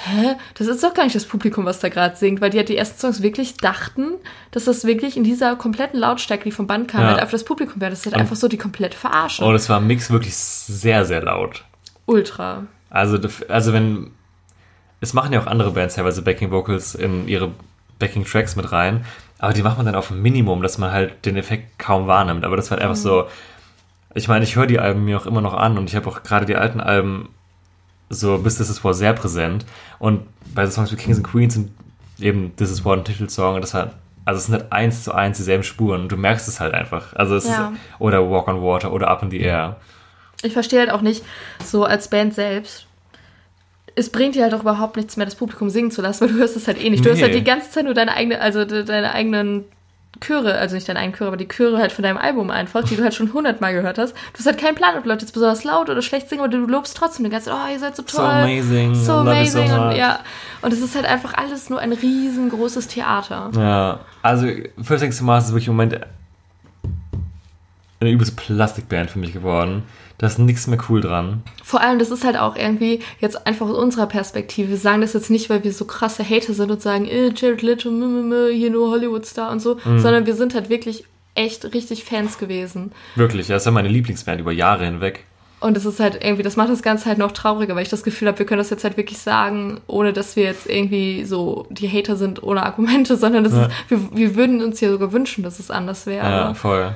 hä, 0.06 0.36
das 0.56 0.68
ist 0.68 0.84
doch 0.84 0.94
gar 0.94 1.04
nicht 1.04 1.16
das 1.16 1.26
Publikum, 1.26 1.66
was 1.66 1.80
da 1.80 1.90
gerade 1.90 2.16
singt, 2.16 2.42
weil 2.42 2.50
die 2.50 2.58
halt 2.58 2.70
die 2.70 2.78
ersten 2.78 3.00
Songs 3.00 3.22
wirklich 3.22 3.58
dachten, 3.58 4.14
dass 4.52 4.66
das 4.66 4.86
wirklich 4.86 5.18
in 5.18 5.24
dieser 5.24 5.56
kompletten 5.56 6.00
Lautstärke, 6.00 6.46
die 6.46 6.52
vom 6.52 6.68
Band 6.68 6.88
kam, 6.88 7.02
Ja. 7.02 7.08
halt 7.08 7.20
einfach 7.20 7.32
das 7.34 7.44
Publikum 7.44 7.82
wäre. 7.82 7.90
Das 7.92 8.00
ist 8.00 8.06
halt 8.06 8.16
Und- 8.16 8.22
einfach 8.22 8.36
so 8.36 8.48
die 8.48 8.58
komplette 8.58 8.98
Verarsche. 8.98 9.44
Und 9.44 9.56
es 9.56 9.68
war 9.70 9.78
im 9.80 9.88
Mix 9.88 10.10
wirklich 10.10 10.36
sehr, 10.36 11.06
sehr 11.06 11.22
laut. 11.24 11.64
Ultra. 12.06 12.64
Also, 12.90 13.20
also 13.50 13.74
wenn. 13.74 14.12
Es 15.02 15.14
machen 15.14 15.32
ja 15.32 15.40
auch 15.42 15.48
andere 15.48 15.72
Bands 15.72 15.96
teilweise 15.96 16.22
Backing 16.22 16.52
Vocals 16.52 16.94
in 16.96 17.28
ihre 17.28 17.52
Backing 18.00 18.26
Tracks 18.26 18.56
mit 18.58 18.72
rein, 18.74 19.06
aber 19.38 19.54
die 19.54 19.64
macht 19.64 19.78
man 19.78 19.86
dann 19.86 19.96
auf 19.96 20.12
ein 20.12 20.22
Minimum, 20.22 20.62
dass 20.62 20.78
man 20.78 20.92
halt 20.92 21.26
den 21.26 21.38
Effekt 21.38 21.80
kaum 21.80 22.08
wahrnimmt. 22.08 22.44
Aber 22.44 22.58
das 22.58 22.70
war 22.70 22.78
halt 22.78 22.84
einfach 22.84 23.02
so. 23.02 23.26
Ich 24.16 24.28
meine, 24.28 24.44
ich 24.44 24.56
höre 24.56 24.66
die 24.66 24.80
Alben 24.80 25.06
mir 25.06 25.18
auch 25.18 25.26
immer 25.26 25.40
noch 25.42 25.54
an 25.54 25.78
und 25.78 25.90
ich 25.90 25.96
habe 25.96 26.10
auch 26.10 26.24
gerade 26.24 26.46
die 26.46 26.56
alten 26.56 26.82
Alben 26.82 27.30
so 28.10 28.38
bis 28.38 28.58
This 28.58 28.70
Is 28.70 28.84
War 28.84 28.94
sehr 28.94 29.14
präsent. 29.14 29.66
Und 30.00 30.22
bei 30.56 30.66
so 30.66 30.72
Songs 30.72 30.92
wie 30.92 30.96
Kings 30.96 31.18
and 31.18 31.28
Queens 31.28 31.54
sind 31.54 31.72
eben 32.20 32.56
This 32.56 32.72
Is 32.72 32.84
War 32.86 32.96
ein 32.98 33.04
Titelsong 33.04 33.56
und 33.56 33.62
das 33.62 33.74
hat. 33.74 33.96
Also 34.26 34.38
es 34.40 34.46
sind 34.48 34.56
halt 34.56 34.72
eins 34.72 35.04
zu 35.04 35.14
eins 35.14 35.38
dieselben 35.38 35.64
Spuren 35.64 36.02
und 36.02 36.12
du 36.12 36.18
merkst 36.18 36.48
es 36.48 36.60
halt 36.60 36.74
einfach. 36.74 37.14
Also 37.16 37.36
es 37.36 37.48
Ja. 37.48 37.70
ist, 37.70 37.80
oder 38.00 38.30
Walk 38.30 38.48
on 38.48 38.62
Water 38.62 38.92
oder 38.94 39.08
Up 39.08 39.24
in 39.24 39.32
the 39.32 39.40
Air. 39.40 39.78
Ich 40.44 40.54
verstehe 40.54 40.80
halt 40.80 40.92
auch 40.92 41.02
nicht, 41.02 41.24
so 41.64 41.84
als 41.84 42.08
Band 42.10 42.34
selbst, 42.34 42.86
es 43.96 44.10
bringt 44.12 44.36
dir 44.36 44.44
halt 44.44 44.54
auch 44.54 44.62
überhaupt 44.62 44.96
nichts 44.98 45.18
mehr, 45.18 45.26
das 45.26 45.36
Publikum 45.36 45.70
singen 45.70 45.92
zu 45.92 46.02
lassen, 46.02 46.22
weil 46.22 46.30
du 46.34 46.40
hörst 46.40 46.56
es 46.56 46.68
halt 46.68 46.82
eh 46.82 46.90
nicht. 46.90 47.04
Du 47.04 47.10
hörst 47.10 47.22
Nee. 47.22 47.28
halt 47.28 47.36
die 47.36 47.44
ganze 47.44 47.70
Zeit 47.72 47.84
nur 47.86 47.94
deine 47.94 48.14
eigene, 48.14 48.40
also 48.40 48.64
de- 48.66 48.86
deine 48.86 49.12
eigenen 49.14 49.66
Chöre, 50.22 50.56
also 50.56 50.76
nicht 50.76 50.90
deine 50.90 51.00
eigenen 51.00 51.18
Chöre, 51.18 51.28
aber 51.30 51.38
die 51.38 51.48
Chöre 51.48 51.78
halt 51.78 51.92
von 51.92 52.04
deinem 52.04 52.18
Album 52.18 52.50
einfach, 52.50 52.84
die 52.84 52.96
du 52.96 53.04
halt 53.04 53.14
schon 53.14 53.32
hundertmal 53.32 53.74
gehört 53.74 53.98
hast. 53.98 54.14
Du 54.34 54.40
hast 54.40 54.46
halt 54.48 54.58
keinen 54.58 54.76
Plan, 54.76 54.98
ob 54.98 55.06
Leute 55.06 55.22
jetzt 55.24 55.34
besonders 55.34 55.64
laut 55.64 55.90
oder 55.90 56.02
schlecht 56.02 56.28
singen, 56.30 56.42
aber 56.42 56.50
du 56.50 56.58
lobst 56.66 56.98
trotzdem 56.98 57.26
die 57.26 57.32
ganze 57.32 57.50
Zeit, 57.50 57.58
oh, 57.58 57.72
ihr 57.72 57.80
seid 57.80 57.96
so 57.96 58.02
toll. 58.04 58.20
So 58.20 58.26
amazing, 58.26 58.96
So 58.96 59.00
you 59.00 59.06
so 59.06 59.14
amazing. 59.20 59.72
und, 59.72 59.96
ja. 59.96 60.20
und 60.62 60.74
es 60.74 60.82
ist 60.82 60.96
halt 60.96 61.06
einfach 61.06 61.36
alles 61.36 61.70
nur 61.70 61.80
ein 61.80 61.94
riesengroßes 61.94 62.88
Theater. 62.88 63.52
Ja, 63.56 64.00
also 64.22 64.48
First 64.82 65.04
Things 65.04 65.18
to 65.20 65.24
Mars 65.24 65.46
ist 65.46 65.52
wirklich 65.52 65.68
im 65.68 65.76
Moment 65.76 66.00
eine 68.02 68.10
übelste 68.10 68.36
Plastikband 68.36 69.12
für 69.12 69.20
mich 69.20 69.34
geworden. 69.34 69.84
Da 70.20 70.28
ist 70.28 70.38
nichts 70.38 70.68
mehr 70.68 70.78
cool 70.90 71.02
dran. 71.02 71.42
Vor 71.64 71.82
allem, 71.82 71.98
das 71.98 72.12
ist 72.12 72.24
halt 72.26 72.38
auch 72.38 72.56
irgendwie 72.56 73.00
jetzt 73.22 73.48
einfach 73.48 73.68
aus 73.68 73.78
unserer 73.78 74.06
Perspektive. 74.06 74.70
Wir 74.70 74.78
sagen 74.78 75.02
das 75.02 75.14
jetzt 75.14 75.30
nicht, 75.32 75.50
weil 75.50 75.64
wir 75.64 75.72
so 75.74 75.86
krasse 75.86 76.24
Hater 76.30 76.54
sind 76.54 76.70
und 76.70 76.82
sagen, 76.82 77.06
äh, 77.06 77.32
Jared 77.36 77.62
Leto, 77.62 77.90
mh, 77.90 78.06
mh, 78.06 78.36
mh, 78.36 78.54
hier 78.54 78.70
nur 78.70 78.92
Hollywood-Star 78.92 79.50
und 79.52 79.62
so, 79.62 79.78
Mhm. 79.86 80.00
sondern 80.00 80.26
wir 80.26 80.36
sind 80.36 80.54
halt 80.54 80.70
wirklich 80.70 81.06
echt 81.36 81.74
richtig 81.74 82.04
Fans 82.04 82.38
gewesen. 82.38 82.92
Wirklich, 83.16 83.48
das 83.48 83.62
ist 83.62 83.66
ja 83.66 83.72
meine 83.72 83.88
Lieblingsband 83.88 84.42
über 84.42 84.52
Jahre 84.52 84.86
hinweg. 84.86 85.24
Und 85.62 85.76
es 85.78 85.86
ist 85.86 86.00
halt 86.00 86.24
irgendwie, 86.24 86.44
das 86.44 86.56
macht 86.56 86.70
das 86.70 86.82
Ganze 86.82 87.06
halt 87.06 87.18
noch 87.18 87.32
trauriger, 87.34 87.76
weil 87.76 87.84
ich 87.84 87.90
das 87.90 88.04
Gefühl 88.04 88.28
habe, 88.30 88.40
wir 88.40 88.46
können 88.46 88.60
das 88.60 88.70
jetzt 88.70 88.84
halt 88.86 88.96
wirklich 88.98 89.18
sagen, 89.20 89.80
ohne 89.88 90.12
dass 90.14 90.36
wir 90.38 90.44
jetzt 90.44 90.68
irgendwie 90.70 91.26
so 91.26 91.66
die 91.70 91.90
Hater 91.90 92.16
sind 92.18 92.44
ohne 92.44 92.64
Argumente, 92.66 93.16
sondern 93.18 93.44
das 93.46 93.54
Ja. 93.54 93.66
ist, 93.66 93.72
wir, 93.90 94.00
wir 94.18 94.36
würden 94.36 94.62
uns 94.62 94.80
ja 94.82 94.90
sogar 94.90 95.12
wünschen, 95.14 95.44
dass 95.46 95.60
es 95.60 95.70
anders 95.72 96.06
wäre. 96.06 96.26
Ja, 96.26 96.54
voll. 96.54 96.94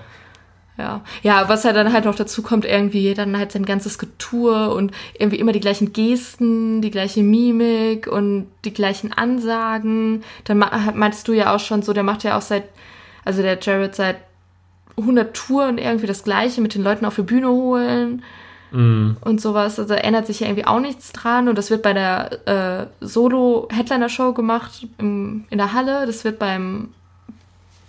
Ja. 0.77 1.01
ja, 1.21 1.49
was 1.49 1.65
halt 1.65 1.75
dann 1.75 1.93
halt 1.93 2.05
noch 2.05 2.15
dazu 2.15 2.41
kommt, 2.41 2.65
irgendwie 2.65 3.13
dann 3.13 3.37
halt 3.37 3.51
sein 3.51 3.63
ganzes 3.63 3.99
Getue 3.99 4.73
und 4.73 4.91
irgendwie 5.13 5.37
immer 5.37 5.51
die 5.51 5.59
gleichen 5.59 5.93
Gesten, 5.93 6.81
die 6.81 6.89
gleiche 6.89 7.21
Mimik 7.21 8.07
und 8.07 8.47
die 8.65 8.73
gleichen 8.73 9.13
Ansagen. 9.13 10.23
Dann 10.45 10.57
meintest 10.57 11.27
du 11.27 11.33
ja 11.33 11.53
auch 11.53 11.59
schon 11.59 11.83
so, 11.83 11.93
der 11.93 12.01
macht 12.01 12.23
ja 12.23 12.37
auch 12.37 12.41
seit, 12.41 12.63
also 13.23 13.43
der 13.43 13.59
Jared 13.61 13.93
seit 13.93 14.17
100 14.97 15.35
Touren 15.35 15.77
irgendwie 15.77 16.07
das 16.07 16.23
Gleiche 16.23 16.59
mit 16.61 16.73
den 16.73 16.83
Leuten 16.83 17.05
auf 17.05 17.15
die 17.15 17.21
Bühne 17.21 17.49
holen 17.49 18.23
und 19.21 19.39
sowas. 19.39 19.79
Also 19.79 19.93
ändert 19.93 20.25
sich 20.25 20.39
ja 20.39 20.47
irgendwie 20.47 20.65
auch 20.65 20.79
nichts 20.79 21.11
dran 21.13 21.47
und 21.47 21.57
das 21.57 21.69
wird 21.69 21.83
bei 21.83 21.93
der 21.93 22.47
äh, 22.47 23.05
Solo-Headliner-Show 23.05 24.33
gemacht 24.33 24.87
im, 24.97 25.45
in 25.51 25.59
der 25.59 25.73
Halle. 25.73 26.07
Das 26.07 26.23
wird 26.23 26.39
beim 26.39 26.89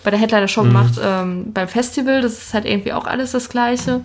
bei 0.05 0.11
der 0.11 0.21
Headliner-Show 0.21 0.63
gemacht 0.63 0.95
ähm, 1.03 1.53
beim 1.53 1.67
Festival. 1.67 2.21
Das 2.21 2.35
ist 2.35 2.55
halt 2.55 2.67
irgendwie 2.67 2.93
auch 2.93 3.07
alles 3.07 3.33
das 3.33 3.49
Gleiche. 3.49 4.03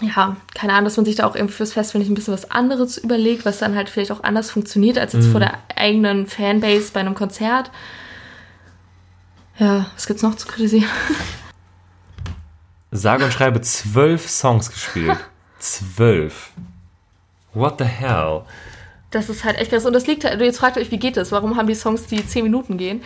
Ja, 0.00 0.36
keine 0.54 0.74
Ahnung, 0.74 0.84
dass 0.84 0.96
man 0.96 1.04
sich 1.04 1.16
da 1.16 1.26
auch 1.26 1.34
irgendwie 1.34 1.54
fürs 1.54 1.72
Festival 1.72 1.98
nicht 1.98 2.10
ein 2.10 2.14
bisschen 2.14 2.32
was 2.32 2.50
anderes 2.50 2.98
überlegt, 2.98 3.44
was 3.44 3.58
dann 3.58 3.74
halt 3.74 3.90
vielleicht 3.90 4.12
auch 4.12 4.22
anders 4.22 4.50
funktioniert 4.50 4.96
als 4.96 5.12
jetzt 5.12 5.26
vor 5.26 5.40
der 5.40 5.58
eigenen 5.74 6.28
Fanbase 6.28 6.92
bei 6.92 7.00
einem 7.00 7.14
Konzert. 7.14 7.72
Ja, 9.58 9.86
was 9.94 10.06
gibt's 10.06 10.22
noch 10.22 10.36
zu 10.36 10.46
kritisieren? 10.46 10.88
Sage 12.92 13.24
und 13.24 13.32
schreibe 13.32 13.60
zwölf 13.60 14.28
Songs 14.28 14.70
gespielt. 14.70 15.18
Zwölf. 15.58 16.52
What 17.52 17.78
the 17.78 17.84
hell? 17.84 18.42
Das 19.10 19.28
ist 19.28 19.44
halt 19.44 19.58
echt 19.58 19.72
krass. 19.72 19.84
Und 19.84 19.94
das 19.94 20.06
liegt 20.06 20.24
halt, 20.24 20.40
jetzt 20.40 20.58
fragt 20.58 20.76
euch, 20.76 20.92
wie 20.92 20.98
geht 20.98 21.16
das? 21.16 21.32
Warum 21.32 21.56
haben 21.56 21.66
die 21.66 21.74
Songs, 21.74 22.06
die 22.06 22.24
10 22.24 22.44
Minuten 22.44 22.78
gehen? 22.78 23.02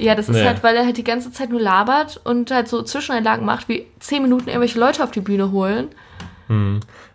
Ja, 0.00 0.14
das 0.14 0.28
ist 0.28 0.36
Nee. 0.36 0.44
halt, 0.44 0.62
weil 0.62 0.74
er 0.76 0.84
halt 0.84 0.96
die 0.96 1.04
ganze 1.04 1.30
Zeit 1.32 1.50
nur 1.50 1.60
labert 1.60 2.20
und 2.24 2.50
halt 2.50 2.68
so 2.68 2.82
Zwischeneinlagen 2.82 3.44
macht, 3.44 3.68
wie 3.68 3.86
10 4.00 4.22
Minuten 4.22 4.48
irgendwelche 4.48 4.78
Leute 4.78 5.04
auf 5.04 5.10
die 5.10 5.20
Bühne 5.20 5.50
holen. 5.52 5.88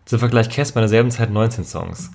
Zum 0.05 0.19
Vergleich 0.19 0.49
Casper 0.49 0.79
in 0.79 0.83
derselben 0.83 1.11
Zeit 1.11 1.29
19 1.29 1.65
Songs. 1.65 2.11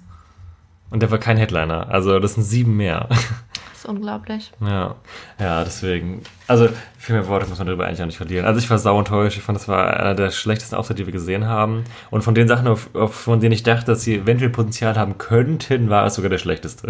Und 0.91 1.03
der 1.03 1.11
war 1.11 1.19
kein 1.19 1.37
Headliner. 1.37 1.89
Also 1.91 2.19
das 2.19 2.35
sind 2.35 2.45
sieben 2.45 2.77
mehr. 2.77 3.07
Das 3.11 3.85
ist 3.85 3.87
unglaublich. 3.87 4.53
Ja, 4.61 4.95
ja, 5.39 5.65
deswegen. 5.65 6.23
Also, 6.47 6.69
viel 6.99 7.15
mehr 7.15 7.29
Worte 7.29 7.47
muss 7.49 7.59
man 7.59 7.67
darüber 7.67 7.87
eigentlich 7.87 8.03
auch 8.03 8.07
nicht 8.07 8.17
verlieren. 8.19 8.45
Also, 8.45 8.59
ich 8.59 8.69
war 8.69 8.79
sau 8.79 8.99
enttäuscht. 8.99 9.39
Ich 9.39 9.43
fand, 9.43 9.57
das 9.59 9.69
war 9.69 9.99
einer 9.99 10.15
der 10.15 10.31
schlechtesten 10.31 10.77
Auftritte, 10.77 11.03
die 11.03 11.07
wir 11.07 11.13
gesehen 11.13 11.47
haben. 11.47 11.85
Und 12.11 12.23
von 12.23 12.35
den 12.35 12.47
Sachen, 12.49 12.69
auf, 12.69 12.95
auf, 12.95 13.15
von 13.15 13.41
denen 13.41 13.53
ich 13.53 13.63
dachte, 13.63 13.87
dass 13.87 14.03
sie 14.03 14.17
eventuell 14.17 14.51
Potenzial 14.51 14.97
haben 14.97 15.17
könnten, 15.19 15.89
war 15.91 16.05
es 16.07 16.15
sogar 16.15 16.29
der 16.31 16.37
schlechteste. 16.39 16.89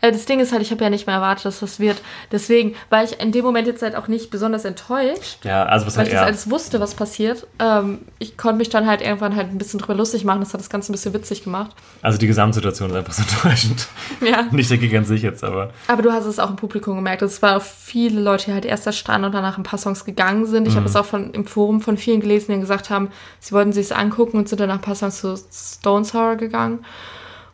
Äh, 0.00 0.12
das 0.12 0.24
Ding 0.26 0.40
ist 0.40 0.52
halt, 0.52 0.62
ich 0.62 0.70
habe 0.70 0.82
ja 0.84 0.90
nicht 0.90 1.06
mehr 1.06 1.16
erwartet, 1.16 1.44
dass 1.46 1.60
das 1.60 1.80
wird. 1.80 2.00
Deswegen 2.30 2.74
war 2.90 3.02
ich 3.04 3.20
in 3.20 3.32
dem 3.32 3.44
Moment 3.44 3.66
jetzt 3.66 3.82
halt 3.82 3.96
auch 3.96 4.08
nicht 4.08 4.30
besonders 4.30 4.64
enttäuscht, 4.64 5.44
Ja, 5.44 5.64
also, 5.64 5.86
was 5.86 5.96
weil 5.96 6.04
halt 6.04 6.08
ich 6.08 6.14
das 6.14 6.26
alles 6.26 6.50
wusste, 6.50 6.80
was 6.80 6.94
passiert. 6.94 7.46
Ähm, 7.58 8.00
ich 8.18 8.36
konnte 8.36 8.58
mich 8.58 8.68
dann 8.68 8.86
halt 8.86 9.00
irgendwann 9.00 9.34
halt 9.36 9.48
ein 9.48 9.58
bisschen 9.58 9.80
drüber 9.80 9.94
lustig 9.94 10.24
machen. 10.24 10.40
Das 10.40 10.52
hat 10.52 10.60
das 10.60 10.70
Ganze 10.70 10.92
ein 10.92 10.94
bisschen 10.94 11.14
witzig 11.14 11.44
gemacht. 11.44 11.74
Also, 12.02 12.18
die 12.18 12.26
Gesamtsituation 12.26 12.90
ist 12.90 12.96
einfach 12.96 13.12
so 13.12 13.22
enttäuschend. 13.28 13.88
Ja. 14.20 14.42
Nicht 14.50 14.68
Gig 14.68 14.96
an 14.96 15.04
sich 15.04 15.22
jetzt, 15.22 15.42
aber. 15.42 15.72
Aber 15.86 16.02
du 16.02 16.12
hast 16.12 16.26
es 16.26 16.38
auch 16.38 16.50
im 16.50 16.56
Publikum 16.56 16.96
gemerkt. 16.96 17.22
Es 17.22 17.42
waren 17.42 17.60
viele 17.60 18.20
Leute, 18.20 18.46
die 18.46 18.52
halt 18.52 18.64
erst 18.64 18.86
da 18.86 18.92
standen 18.92 19.26
und 19.26 19.32
danach 19.32 19.58
ein 19.58 19.64
paar 19.64 19.78
Songs 19.78 20.04
gegangen 20.04 20.46
sind. 20.46 20.68
Ich 20.68 20.76
habe 20.76 20.86
es 20.86 20.94
auch 20.96 21.04
von, 21.04 21.32
im 21.32 21.46
Forum 21.46 21.80
von 21.80 21.96
vielen 21.96 22.20
gelesen, 22.20 22.52
die 22.52 22.60
gesagt 22.60 22.90
haben, 22.90 23.08
sie 23.40 23.52
wollten 23.52 23.72
sich 23.72 23.86
es 23.86 23.92
angucken 23.92 24.36
und 24.36 24.48
sind 24.48 24.60
dann 24.60 24.68
nach 24.68 24.76
ein 24.76 24.80
paar 24.82 24.94
Songs 24.94 25.20
zu 25.20 25.36
Stone 25.52 26.04
Sour 26.04 26.36
gegangen. 26.36 26.84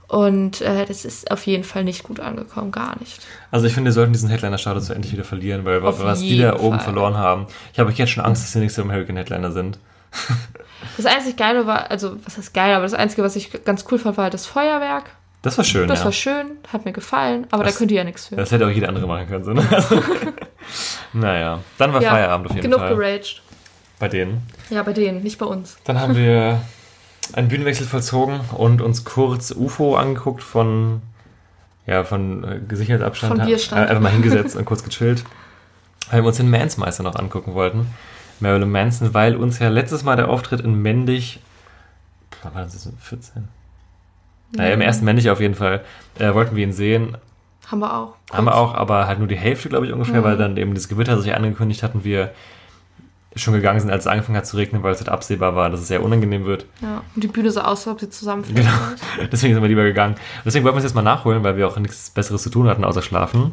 Und 0.08 0.60
äh, 0.60 0.84
das 0.84 1.04
ist 1.04 1.30
auf 1.30 1.46
jeden 1.46 1.64
Fall 1.64 1.82
nicht 1.84 2.02
gut 2.02 2.20
angekommen, 2.20 2.70
gar 2.72 2.98
nicht. 3.00 3.20
Also, 3.50 3.66
ich 3.66 3.72
finde, 3.72 3.88
wir 3.88 3.92
sollten 3.92 4.12
diesen 4.12 4.28
Headliner-Status 4.28 4.90
endlich 4.90 5.12
wieder 5.12 5.24
verlieren, 5.24 5.64
weil 5.64 5.82
Auf 5.82 6.02
was 6.02 6.20
die 6.20 6.38
da 6.38 6.52
jeden 6.52 6.60
oben 6.64 6.76
Fall. 6.76 6.84
verloren 6.84 7.16
haben. 7.16 7.46
Ich 7.72 7.78
habe 7.78 7.90
jetzt 7.92 8.10
schon 8.10 8.24
Angst, 8.24 8.42
dass 8.44 8.52
sie 8.52 8.58
nächste 8.58 8.82
American 8.82 9.16
Headliner 9.16 9.50
sind. 9.52 9.78
Das 10.96 11.06
einzig 11.06 11.36
Geile 11.36 11.66
war, 11.66 11.90
also 11.90 12.16
was 12.24 12.36
heißt 12.36 12.52
geil, 12.54 12.74
aber 12.74 12.82
das 12.84 12.94
Einzige, 12.94 13.22
was 13.22 13.34
ich 13.34 13.50
ganz 13.64 13.84
cool 13.90 13.98
fand, 13.98 14.16
war 14.16 14.24
halt 14.24 14.34
das 14.34 14.46
Feuerwerk. 14.46 15.04
Das 15.42 15.58
war 15.58 15.64
schön, 15.64 15.88
Das 15.88 16.00
ja. 16.00 16.04
war 16.06 16.12
schön, 16.12 16.52
hat 16.72 16.84
mir 16.84 16.92
gefallen, 16.92 17.46
aber 17.50 17.64
Das- 17.64 17.72
da 17.74 17.78
könnt 17.78 17.90
ihr 17.90 17.98
ja 17.98 18.04
nichts 18.04 18.26
für. 18.28 18.36
Das 18.36 18.50
hätte 18.52 18.66
auch 18.66 18.70
jeder 18.70 18.88
andere 18.88 19.06
machen 19.06 19.26
können. 19.26 19.44
So, 19.44 19.52
ne? 19.52 19.62
naja, 21.12 21.60
dann 21.78 21.92
war 21.92 22.02
ja, 22.02 22.10
Feierabend 22.10 22.46
auf 22.50 22.56
jeden 22.56 22.70
genug 22.70 22.80
Fall. 22.80 22.94
geraged. 22.96 23.42
Bei 23.98 24.08
denen. 24.08 24.42
Ja, 24.70 24.82
bei 24.82 24.92
denen, 24.92 25.22
nicht 25.22 25.38
bei 25.38 25.46
uns. 25.46 25.76
Dann 25.84 26.00
haben 26.00 26.16
wir 26.16 26.60
einen 27.32 27.48
Bühnenwechsel 27.48 27.86
vollzogen 27.86 28.40
und 28.52 28.80
uns 28.82 29.04
kurz 29.04 29.50
UFO 29.50 29.96
angeguckt 29.96 30.42
von, 30.42 31.02
ja, 31.86 32.04
von 32.04 32.44
äh. 32.68 33.36
Von 33.38 33.46
Bierstand. 33.46 33.86
Äh, 33.86 33.90
einfach 33.90 34.02
mal 34.02 34.12
hingesetzt 34.12 34.56
und 34.56 34.64
kurz 34.64 34.84
gechillt. 34.84 35.24
Weil 36.10 36.22
wir 36.22 36.28
uns 36.28 36.36
den 36.36 36.50
Mansmeister 36.50 37.02
noch 37.02 37.16
angucken 37.16 37.54
wollten. 37.54 37.86
Marilyn 38.40 38.70
Manson, 38.70 39.14
weil 39.14 39.36
uns 39.36 39.58
ja 39.60 39.68
letztes 39.68 40.02
Mal 40.02 40.16
der 40.16 40.28
Auftritt 40.28 40.60
in 40.60 40.74
Mendig, 40.82 41.40
wann 42.42 42.54
war 42.54 42.62
das, 42.64 42.90
14? 43.00 43.48
Naja, 44.52 44.74
im 44.74 44.80
ersten 44.80 45.04
Mendig 45.04 45.30
auf 45.30 45.40
jeden 45.40 45.54
Fall, 45.54 45.82
äh, 46.18 46.34
wollten 46.34 46.54
wir 46.56 46.64
ihn 46.64 46.72
sehen. 46.72 47.16
Haben 47.66 47.78
wir 47.78 47.96
auch. 47.96 48.14
Haben 48.32 48.44
wir 48.46 48.54
auch, 48.56 48.74
aber 48.74 49.06
halt 49.06 49.18
nur 49.18 49.28
die 49.28 49.36
Hälfte, 49.36 49.68
glaube 49.68 49.86
ich, 49.86 49.92
ungefähr, 49.92 50.20
Mhm. 50.20 50.24
weil 50.24 50.36
dann 50.36 50.56
eben 50.56 50.74
das 50.74 50.88
Gewitter 50.88 51.18
sich 51.20 51.34
angekündigt 51.34 51.82
hatten, 51.82 52.04
wir 52.04 52.32
schon 53.36 53.54
gegangen 53.54 53.80
sind, 53.80 53.90
als 53.90 54.04
es 54.04 54.06
angefangen 54.06 54.36
hat 54.38 54.46
zu 54.46 54.56
regnen, 54.56 54.82
weil 54.82 54.92
es 54.92 54.98
halt 54.98 55.08
absehbar 55.08 55.56
war, 55.56 55.70
dass 55.70 55.80
es 55.80 55.88
sehr 55.88 56.02
unangenehm 56.02 56.44
wird. 56.44 56.66
Ja, 56.80 57.02
und 57.14 57.22
die 57.24 57.28
Bühne 57.28 57.50
so 57.50 57.60
aus, 57.60 57.86
als 57.86 57.88
ob 57.88 58.00
sie 58.00 58.10
zusammenfällt. 58.10 58.56
Genau. 58.56 58.70
Deswegen 59.32 59.54
sind 59.54 59.62
wir 59.62 59.68
lieber 59.68 59.84
gegangen. 59.84 60.14
Deswegen 60.44 60.64
wollten 60.64 60.76
wir 60.76 60.78
es 60.78 60.84
jetzt 60.84 60.94
mal 60.94 61.02
nachholen, 61.02 61.42
weil 61.42 61.56
wir 61.56 61.66
auch 61.68 61.76
nichts 61.78 62.10
Besseres 62.10 62.42
zu 62.42 62.50
tun 62.50 62.68
hatten, 62.68 62.84
außer 62.84 63.02
schlafen. 63.02 63.52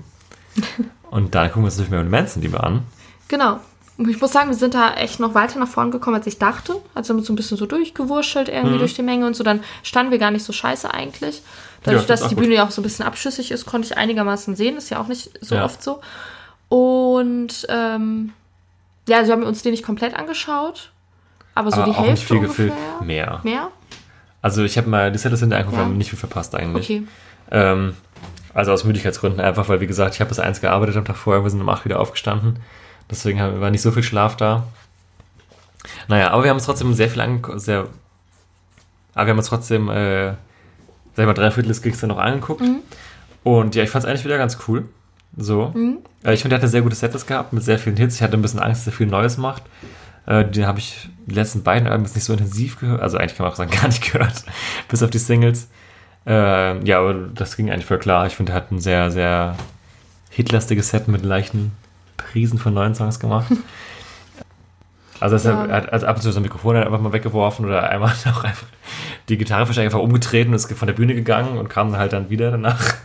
Und 1.09 1.35
dann 1.35 1.47
gucken 1.47 1.63
wir 1.63 1.65
uns 1.65 1.75
natürlich 1.75 1.91
Marilyn 1.91 2.11
Manson 2.11 2.41
lieber 2.41 2.63
an. 2.63 2.83
Genau. 3.27 3.59
Und 3.97 4.09
ich 4.09 4.19
muss 4.19 4.31
sagen, 4.31 4.49
wir 4.49 4.55
sind 4.57 4.73
da 4.73 4.93
echt 4.95 5.19
noch 5.19 5.35
weiter 5.35 5.59
nach 5.59 5.67
vorn 5.67 5.91
gekommen, 5.91 6.15
als 6.15 6.25
ich 6.25 6.39
dachte. 6.39 6.73
Also 6.95 7.09
wir 7.09 7.13
haben 7.13 7.17
uns 7.19 7.27
so 7.27 7.33
ein 7.33 7.35
bisschen 7.35 7.57
so 7.57 7.65
durchgewurschtelt 7.65 8.49
irgendwie 8.49 8.77
durch 8.79 8.93
die 8.95 9.03
Menge 9.03 9.27
und 9.27 9.35
so. 9.35 9.43
Dann 9.43 9.61
standen 9.83 10.11
wir 10.11 10.17
gar 10.17 10.31
nicht 10.31 10.43
so 10.43 10.53
scheiße 10.53 10.91
eigentlich. 10.91 11.43
Dadurch, 11.83 12.03
Ja, 12.03 12.07
das 12.07 12.21
dass 12.21 12.29
die 12.29 12.35
gut. 12.35 12.45
Bühne 12.45 12.55
ja 12.55 12.65
auch 12.65 12.71
so 12.71 12.81
ein 12.81 12.83
bisschen 12.83 13.05
abschüssig 13.05 13.51
ist, 13.51 13.65
konnte 13.65 13.87
ich 13.87 13.97
einigermaßen 13.97 14.55
sehen. 14.55 14.77
Ist 14.77 14.89
ja 14.89 14.99
auch 14.99 15.07
nicht 15.07 15.31
so 15.41 15.55
Ja. 15.55 15.65
oft 15.65 15.83
so. 15.83 16.01
Und 16.69 17.65
ähm, 17.69 18.31
ja, 19.07 19.17
also 19.17 19.29
wir 19.29 19.35
haben 19.35 19.43
uns 19.43 19.61
den 19.63 19.71
nicht 19.71 19.83
komplett 19.83 20.13
angeschaut. 20.15 20.91
Aber 21.55 21.69
so 21.71 21.77
aber 21.81 21.91
die 21.91 21.97
auch 21.97 22.05
Hälfte 22.05 22.11
nicht 22.11 22.53
viel 22.53 22.69
ungefähr. 22.71 23.05
Mehr. 23.05 23.39
Mehr? 23.43 23.69
Also 24.41 24.63
ich 24.63 24.77
habe 24.77 24.89
mal 24.89 25.11
die 25.11 25.19
hinter 25.19 25.35
angeguckt, 25.57 25.73
Ja. 25.73 25.79
wir 25.79 25.85
haben 25.85 25.97
nicht 25.97 26.09
viel 26.09 26.19
verpasst 26.19 26.55
eigentlich. 26.55 26.85
Okay. 26.89 27.03
Ähm, 27.51 27.95
also 28.53 28.71
aus 28.71 28.83
Müdigkeitsgründen 28.85 29.41
einfach, 29.41 29.67
weil 29.69 29.81
wie 29.81 29.87
gesagt, 29.87 30.15
ich 30.15 30.21
habe 30.21 30.29
bis 30.29 30.39
eins 30.39 30.61
gearbeitet 30.61 30.95
am 30.97 31.05
Tag 31.05 31.17
vorher, 31.17 31.43
wir 31.43 31.49
sind 31.49 31.61
um 31.61 31.69
8 31.69 31.85
wieder 31.85 31.99
aufgestanden. 31.99 32.59
Deswegen 33.09 33.41
haben- 33.41 33.59
war 33.59 33.69
nicht 33.69 33.81
so 33.81 33.91
viel 33.91 34.03
Schlaf 34.03 34.37
da. 34.37 34.63
Naja, 36.07 36.29
aber 36.31 36.43
wir 36.43 36.49
haben 36.49 36.57
uns 36.57 36.65
trotzdem 36.65 36.93
sehr 36.93 37.09
viel 37.09 37.21
angeguckt, 37.21 37.59
sehr. 37.61 37.87
Aber 39.13 39.25
wir 39.25 39.31
haben 39.31 39.37
uns 39.39 39.47
trotzdem, 39.49 39.89
äh, 39.89 40.27
sag 40.27 40.37
ich 41.17 41.25
mal, 41.25 41.33
drei 41.33 41.51
Viertel 41.51 41.67
des 41.69 41.81
Gigs 41.81 41.99
dann 41.99 42.09
noch 42.09 42.17
angeguckt. 42.19 42.61
Und 43.43 43.75
ja, 43.75 43.83
ich 43.83 43.89
fand 43.89 44.05
es 44.05 44.09
eigentlich 44.09 44.23
wieder 44.25 44.37
ganz 44.37 44.57
cool. 44.67 44.87
So. 45.37 45.73
Äh, 46.23 46.33
ich 46.33 46.41
finde, 46.41 46.55
er 46.55 46.57
hat 46.57 46.63
eine 46.63 46.69
sehr 46.69 46.81
gute 46.81 46.95
Setlist 46.95 47.27
gehabt 47.27 47.53
mit 47.53 47.63
sehr 47.63 47.79
vielen 47.79 47.97
Hits. 47.97 48.15
Ich 48.15 48.21
hatte 48.21 48.33
ein 48.37 48.41
bisschen 48.41 48.59
Angst, 48.59 48.81
dass 48.81 48.93
er 48.93 48.97
viel 48.97 49.07
Neues 49.07 49.37
macht. 49.37 49.63
Äh, 50.25 50.45
den 50.45 50.67
habe 50.67 50.79
ich 50.79 51.09
die 51.25 51.35
letzten 51.35 51.63
beiden 51.63 51.87
Alben 51.87 52.03
nicht 52.03 52.23
so 52.23 52.33
intensiv 52.33 52.79
gehört. 52.79 53.01
Also 53.01 53.17
eigentlich 53.17 53.37
kann 53.37 53.45
man 53.45 53.53
auch 53.53 53.57
sagen, 53.57 53.71
gar 53.81 53.87
nicht 53.87 54.11
gehört. 54.11 54.43
Bis 54.87 55.01
auf 55.03 55.09
die 55.09 55.17
Singles. 55.19 55.69
Äh, 56.27 56.83
ja, 56.85 56.99
aber 56.99 57.13
das 57.13 57.57
ging 57.57 57.71
eigentlich 57.71 57.85
voll 57.85 57.97
klar. 57.99 58.27
Ich 58.27 58.35
finde, 58.35 58.51
er 58.51 58.55
hat 58.55 58.71
ein 58.71 58.79
sehr, 58.79 59.09
sehr 59.11 59.55
hitlastiges 60.29 60.89
Set 60.89 61.07
mit 61.07 61.23
leichten 61.23 61.71
Prisen 62.17 62.59
von 62.59 62.73
neuen 62.73 62.95
Songs 62.95 63.19
gemacht. 63.19 63.47
Also, 65.19 65.35
das 65.35 65.43
Ja. 65.43 65.65
er 65.65 65.75
hat 65.75 65.93
also 65.93 66.07
ab 66.07 66.15
und 66.15 66.23
zu 66.23 66.31
sein 66.31 66.41
Mikrofon 66.41 66.75
einfach 66.75 66.99
mal 66.99 67.13
weggeworfen 67.13 67.63
oder 67.65 67.87
einmal 67.87 68.09
hat 68.13 68.25
er 68.25 68.35
auch 68.35 68.43
einfach 68.43 68.65
die 69.29 69.37
Gitarre 69.37 69.67
wahrscheinlich 69.67 69.93
einfach 69.93 70.03
umgedreht 70.03 70.47
und 70.47 70.55
ist 70.55 70.71
von 70.73 70.87
der 70.87 70.95
Bühne 70.95 71.13
gegangen 71.13 71.59
und 71.59 71.69
kam 71.69 71.91
dann 71.91 71.99
halt 71.99 72.13
dann 72.13 72.31
wieder 72.31 72.49
danach. 72.49 72.95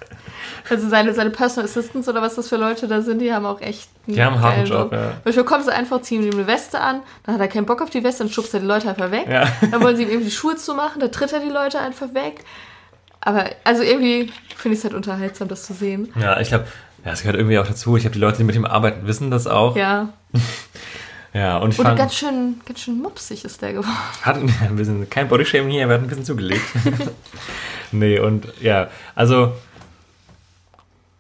Also 0.69 0.89
seine, 0.89 1.15
seine 1.15 1.31
Personal 1.31 1.69
Assistants 1.69 2.09
oder 2.09 2.23
was 2.23 2.35
das 2.35 2.49
für 2.49 2.57
Leute 2.57 2.89
da 2.89 3.01
sind, 3.03 3.21
die 3.21 3.33
haben 3.33 3.47
auch 3.47 3.61
echt 3.61 3.89
Die 4.07 4.23
haben 4.23 4.35
einen 4.35 4.43
harten 4.43 4.57
geilen 4.65 4.71
Job, 4.71 4.93
ja. 4.93 5.13
Manchmal 5.25 5.45
kommen 5.45 5.65
sie 5.65 5.73
einfach, 5.73 6.01
ziehen 6.03 6.23
ihm 6.23 6.33
eine 6.33 6.47
Weste 6.47 6.81
an, 6.81 7.01
dann 7.25 7.35
hat 7.35 7.41
er 7.41 7.49
keinen 7.49 7.67
Bock 7.67 7.83
auf 7.83 7.91
die 7.91 8.03
Weste, 8.03 8.25
dann 8.25 8.33
schubst 8.33 8.53
er 8.55 8.61
die 8.61 8.67
Leute 8.67 8.89
einfach 8.89 9.11
weg. 9.11 9.27
Ja. 9.29 9.47
Dann 9.71 9.83
wollen 9.83 9.97
sie 9.97 10.03
ihm 10.03 10.09
irgendwie 10.09 10.27
die 10.31 10.35
Schuhe 10.35 10.57
zumachen, 10.57 11.01
dann 11.01 11.13
tritt 11.13 11.33
er 11.33 11.41
die 11.41 11.51
Leute 11.51 11.79
einfach 11.79 12.15
weg. 12.15 12.45
Aber 13.21 13.45
also 13.65 13.83
irgendwie 13.83 14.33
finde 14.57 14.75
ich 14.75 14.79
es 14.79 14.85
halt 14.85 14.95
unterhaltsam, 14.95 15.49
das 15.49 15.65
zu 15.65 15.75
sehen. 15.75 16.13
Ja, 16.19 16.41
ich 16.41 16.49
glaube, 16.49 16.67
ja, 17.05 17.13
es 17.13 17.21
gehört 17.23 17.37
irgendwie 17.37 17.59
auch 17.59 17.67
dazu. 17.67 17.97
Ich 17.97 18.05
habe 18.05 18.15
die 18.15 18.21
Leute, 18.21 18.39
die 18.39 18.45
mit 18.45 18.57
ihm 18.57 18.65
arbeiten, 18.65 19.07
wissen 19.07 19.31
das 19.31 19.47
auch. 19.47 19.77
Ja. 19.77 20.09
Ja, 21.37 21.59
und 21.59 21.75
ich 21.75 21.79
Und 21.79 21.85
fand, 21.85 21.99
ganz 21.99 22.15
schön, 22.15 22.63
ganz 22.65 22.81
schön 22.81 22.99
mupsig 22.99 23.45
ist 23.45 23.61
der 23.61 23.75
geworden. 23.75 23.95
hat 24.23 24.39
wir 24.71 24.85
sind 24.87 25.11
kein 25.11 25.29
Bodyshaming 25.29 25.69
hier, 25.71 25.87
wir 25.87 25.95
hatten 25.95 26.05
ein 26.05 26.09
bisschen 26.09 26.25
zugelegt. 26.25 26.63
nee, 27.93 28.19
und 28.19 28.47
ja, 28.63 28.89
also 29.15 29.53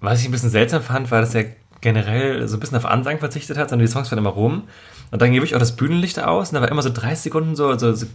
was 0.06 0.20
ich 0.20 0.28
ein 0.28 0.32
bisschen 0.32 0.50
seltsam 0.50 0.82
fand, 0.82 1.10
war, 1.10 1.20
dass 1.20 1.34
er 1.34 1.44
generell 1.80 2.46
so 2.48 2.56
ein 2.56 2.60
bisschen 2.60 2.76
auf 2.78 2.86
Ansagen 2.86 3.18
verzichtet 3.20 3.58
hat, 3.58 3.68
sondern 3.70 3.86
die 3.86 3.92
Songs 3.92 4.10
waren 4.10 4.18
immer 4.18 4.30
rum. 4.30 4.64
Und 5.10 5.22
dann 5.22 5.30
gebe 5.32 5.44
ich 5.44 5.54
auch 5.54 5.58
das 5.60 5.76
Bühnenlicht 5.76 6.18
aus 6.18 6.48
und 6.50 6.54
da 6.56 6.60
war 6.62 6.70
immer 6.70 6.82
so 6.82 6.90
30 6.92 7.18
Sekunden 7.20 7.54
so, 7.54 7.76
so, 7.78 7.92
so, 7.92 8.06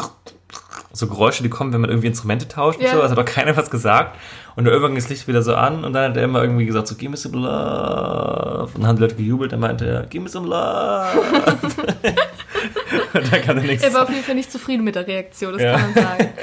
so 0.94 1.08
Geräusche, 1.08 1.42
die 1.44 1.50
kommen, 1.50 1.72
wenn 1.72 1.80
man 1.80 1.90
irgendwie 1.90 2.08
Instrumente 2.08 2.48
tauscht 2.50 2.80
und 2.80 2.86
Ja. 2.86 2.92
so. 2.94 3.02
Also 3.02 3.16
hat 3.16 3.20
auch 3.20 3.32
keiner 3.34 3.56
was 3.56 3.70
gesagt. 3.70 4.18
Und 4.58 4.66
irgendwann 4.66 4.92
ging 4.92 5.00
das 5.02 5.08
Licht 5.10 5.28
wieder 5.30 5.42
so 5.42 5.56
an 5.56 5.86
und 5.86 5.94
dann 5.94 6.10
hat 6.10 6.18
er 6.18 6.24
immer 6.24 6.42
irgendwie 6.42 6.66
gesagt, 6.66 6.88
so, 6.88 6.96
give 6.96 7.10
me 7.12 7.16
some 7.16 7.38
love. 7.38 8.72
Und 8.74 8.82
dann 8.82 8.88
haben 8.88 8.96
die 8.98 9.02
Leute 9.04 9.16
gejubelt, 9.16 9.54
dann 9.54 9.62
meinte 9.62 9.86
er, 9.88 10.04
give 10.08 10.22
me 10.22 10.30
some 10.30 10.48
love. 10.50 11.18
und 13.14 13.32
dann 13.32 13.42
kam 13.42 13.56
der 13.56 13.66
nächste 13.66 13.88
Er 13.88 13.94
war 13.94 14.04
auf 14.04 14.10
jeden 14.10 14.24
Fall 14.24 14.36
nicht 14.36 14.52
zufrieden 14.52 14.84
mit 14.84 14.96
der 14.96 15.08
Reaktion, 15.08 15.54
das 15.54 15.62
Ja. 15.62 15.78
kann 15.78 15.94
man 15.94 16.04
sagen. 16.04 16.30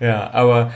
Ja, 0.00 0.30
aber 0.32 0.70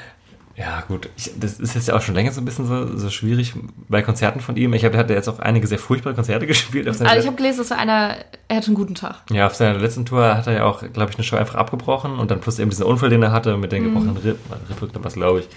ja, 0.57 0.83
gut. 0.87 1.09
Ich, 1.17 1.33
das 1.39 1.59
ist 1.59 1.75
jetzt 1.75 1.89
ja 1.89 1.97
auch 1.97 2.03
schon 2.03 2.15
länger 2.15 2.31
so 2.33 2.41
ein 2.41 2.45
bisschen 2.45 2.67
so, 2.67 2.97
so 2.97 3.11
schwierig 3.11 3.55
bei 3.89 4.03
Konzerten 4.03 4.41
von 4.41 4.57
ihm. 4.57 4.75
Ich 4.75 4.85
habe 4.85 4.99
hatte 4.99 5.15
jetzt 5.15 5.29
auch 5.29 5.39
einige 5.39 5.67
sehr 5.67 5.79
furchtbare 5.79 6.15
Konzerte 6.15 6.47
gespielt. 6.49 6.87
Also 6.87 7.05
ich 7.05 7.27
habe 7.27 7.37
gelesen, 7.37 7.59
das 7.59 7.71
war 7.71 7.79
einer, 7.79 8.17
er 8.49 8.57
hatte 8.57 8.67
einen 8.67 8.77
guten 8.77 8.95
Tag. 8.95 9.23
ja, 9.31 9.47
auf 9.47 9.55
seiner 9.55 9.79
letzten 9.79 10.05
Tour 10.05 10.37
hat 10.37 10.47
er 10.47 10.53
ja 10.53 10.65
auch, 10.65 10.81
glaube 10.93 11.11
ich, 11.11 11.17
eine 11.17 11.25
Show 11.25 11.37
einfach 11.37 11.55
abgebrochen 11.55 12.19
und 12.19 12.31
dann 12.31 12.41
plus 12.41 12.59
eben 12.59 12.71
diesen 12.71 12.85
Unfall, 12.85 13.09
den 13.09 13.23
er 13.23 13.33
hatte 13.33 13.57
mit 13.57 13.73
den 13.73 13.85
gebrochenen 13.85 14.17
Ripp, 14.19 14.39
Ripp 14.81 14.91
was 15.03 15.15
glaube 15.15 15.41
ich. 15.41 15.49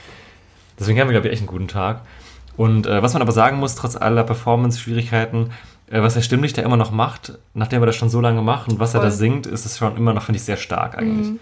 Deswegen 0.79 0.99
haben 0.99 1.07
wir, 1.07 1.13
glaube 1.13 1.27
ich, 1.27 1.33
echt 1.33 1.41
einen 1.41 1.47
guten 1.47 1.67
Tag. 1.67 2.01
Und 2.57 2.87
äh, 2.87 3.01
was 3.01 3.13
man 3.13 3.21
aber 3.21 3.31
sagen 3.31 3.57
muss, 3.57 3.75
trotz 3.75 3.95
aller 3.95 4.23
Performance-Schwierigkeiten, 4.23 5.51
äh, 5.89 6.01
was 6.01 6.15
er 6.15 6.21
stimmlich 6.21 6.53
da 6.53 6.61
immer 6.61 6.77
noch 6.77 6.91
macht, 6.91 7.37
nachdem 7.53 7.81
er 7.81 7.85
das 7.85 7.95
schon 7.95 8.09
so 8.09 8.21
lange 8.21 8.41
macht 8.41 8.69
und 8.69 8.79
was 8.79 8.93
er 8.93 9.01
Voll. 9.01 9.09
da 9.09 9.15
singt, 9.15 9.45
ist 9.45 9.65
es 9.65 9.77
schon 9.77 9.97
immer 9.97 10.13
noch, 10.13 10.23
finde 10.23 10.37
ich, 10.37 10.43
sehr 10.43 10.57
stark 10.57 10.97
eigentlich. 10.97 11.37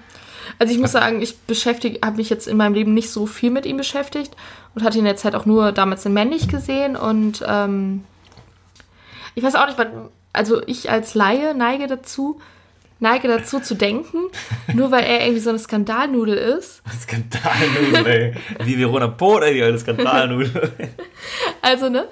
Also 0.60 0.74
ich 0.74 0.80
muss 0.80 0.92
sagen, 0.92 1.22
ich 1.22 1.38
beschäftige, 1.40 2.00
habe 2.04 2.18
mich 2.18 2.30
jetzt 2.30 2.48
in 2.48 2.58
meinem 2.58 2.74
Leben 2.74 2.94
nicht 2.94 3.10
so 3.10 3.26
viel 3.26 3.52
mit 3.52 3.66
ihm 3.66 3.78
beschäftigt 3.78 4.36
und 4.76 4.84
hatte 4.84 4.98
ihn 4.98 5.06
jetzt 5.06 5.24
halt 5.24 5.36
auch 5.36 5.46
nur 5.46 5.72
damals 5.72 6.06
in 6.06 6.14
Männlich 6.14 6.48
gesehen 6.48 6.96
und 6.96 7.44
ähm, 7.48 8.04
ich 9.36 9.44
weiß 9.44 9.56
auch 9.56 9.68
nicht, 9.68 9.80
also 10.32 10.62
ich 10.66 10.90
als 10.90 11.16
Laie 11.16 11.54
neige 11.54 11.88
dazu, 11.88 12.40
neige 13.04 13.28
dazu 13.28 13.60
zu 13.60 13.76
denken, 13.76 14.18
nur 14.74 14.90
weil 14.90 15.04
er 15.04 15.22
irgendwie 15.22 15.42
so 15.42 15.52
eine 15.52 15.60
Skandalnudel 15.60 16.36
ist. 16.36 16.82
Skandalnudel, 17.02 18.08
ey. 18.08 18.34
Wie 18.66 18.80
Verona 18.80 19.08
Pot, 19.10 19.44
ey, 19.44 19.54
die 19.54 19.62
alte 19.62 19.78
Skandalnudel. 19.78 20.72
Also, 21.62 21.88
ne, 21.88 22.10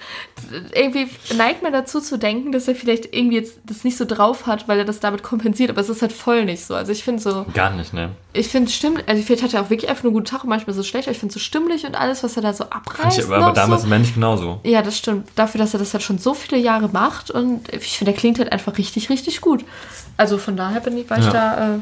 irgendwie 0.74 1.10
neigt 1.36 1.62
man 1.62 1.74
dazu 1.74 2.00
zu 2.00 2.18
denken, 2.18 2.54
dass 2.54 2.70
er 2.70 2.76
vielleicht 2.76 3.14
irgendwie 3.14 3.36
jetzt 3.36 3.60
das 3.66 3.84
nicht 3.84 3.98
so 3.98 4.06
drauf 4.06 4.48
hat, 4.48 4.70
weil 4.70 4.80
er 4.80 4.86
das 4.86 5.02
damit 5.02 5.24
kompensiert, 5.24 5.70
aber 5.70 5.82
es 5.82 5.90
ist 5.90 6.02
halt 6.02 6.14
voll 6.14 6.46
nicht 6.46 6.64
so. 6.64 6.74
Also 6.76 6.94
ich 6.94 7.04
finde 7.04 7.22
so, 7.22 7.46
Gar 7.54 7.72
nicht, 7.72 7.94
ne? 7.94 8.12
Ich 8.34 8.48
finde 8.48 8.72
stimmt, 8.72 9.04
also 9.08 9.22
vielleicht 9.24 9.44
hat 9.44 9.54
er 9.54 9.62
auch 9.62 9.70
wirklich 9.70 9.90
einfach 9.90 10.04
nur 10.04 10.12
einen 10.12 10.16
guten 10.16 10.26
Tag 10.26 10.44
und 10.44 10.50
manchmal 10.50 10.74
so 10.74 10.84
schlecht, 10.84 11.08
aber 11.08 11.12
ich 11.14 11.20
finde 11.20 11.34
so 11.34 11.40
stimmlich 11.40 11.86
und 11.86 11.96
alles, 11.96 12.24
was 12.24 12.36
er 12.38 12.42
da 12.42 12.54
so 12.54 12.64
abreißt. 12.66 13.20
Ich, 13.20 13.26
aber, 13.26 13.38
aber 13.38 13.54
damals 13.54 13.82
so. 13.82 13.88
Männlich 13.88 14.14
genauso. 14.14 14.62
Ja, 14.64 14.82
das 14.82 14.98
stimmt. 14.98 15.30
Dafür, 15.36 15.60
dass 15.60 15.74
er 15.74 15.80
das 15.80 15.94
halt 15.94 16.04
schon 16.04 16.18
so 16.18 16.34
viele 16.34 16.62
Jahre 16.62 16.88
macht 16.90 17.30
und 17.32 17.72
ich 17.74 17.98
finde, 17.98 18.12
der 18.14 18.20
klingt 18.20 18.40
halt 18.40 18.52
einfach 18.52 18.78
richtig, 18.78 19.10
richtig 19.10 19.42
gut. 19.42 19.66
Also 20.18 20.38
von 20.38 20.56
daher 20.56 20.80
bin 20.80 20.98
ich, 20.98 21.10
war 21.10 21.20
ich 21.20 21.26
Ja. 21.26 21.32
da 21.32 21.76
äh, 21.76 21.80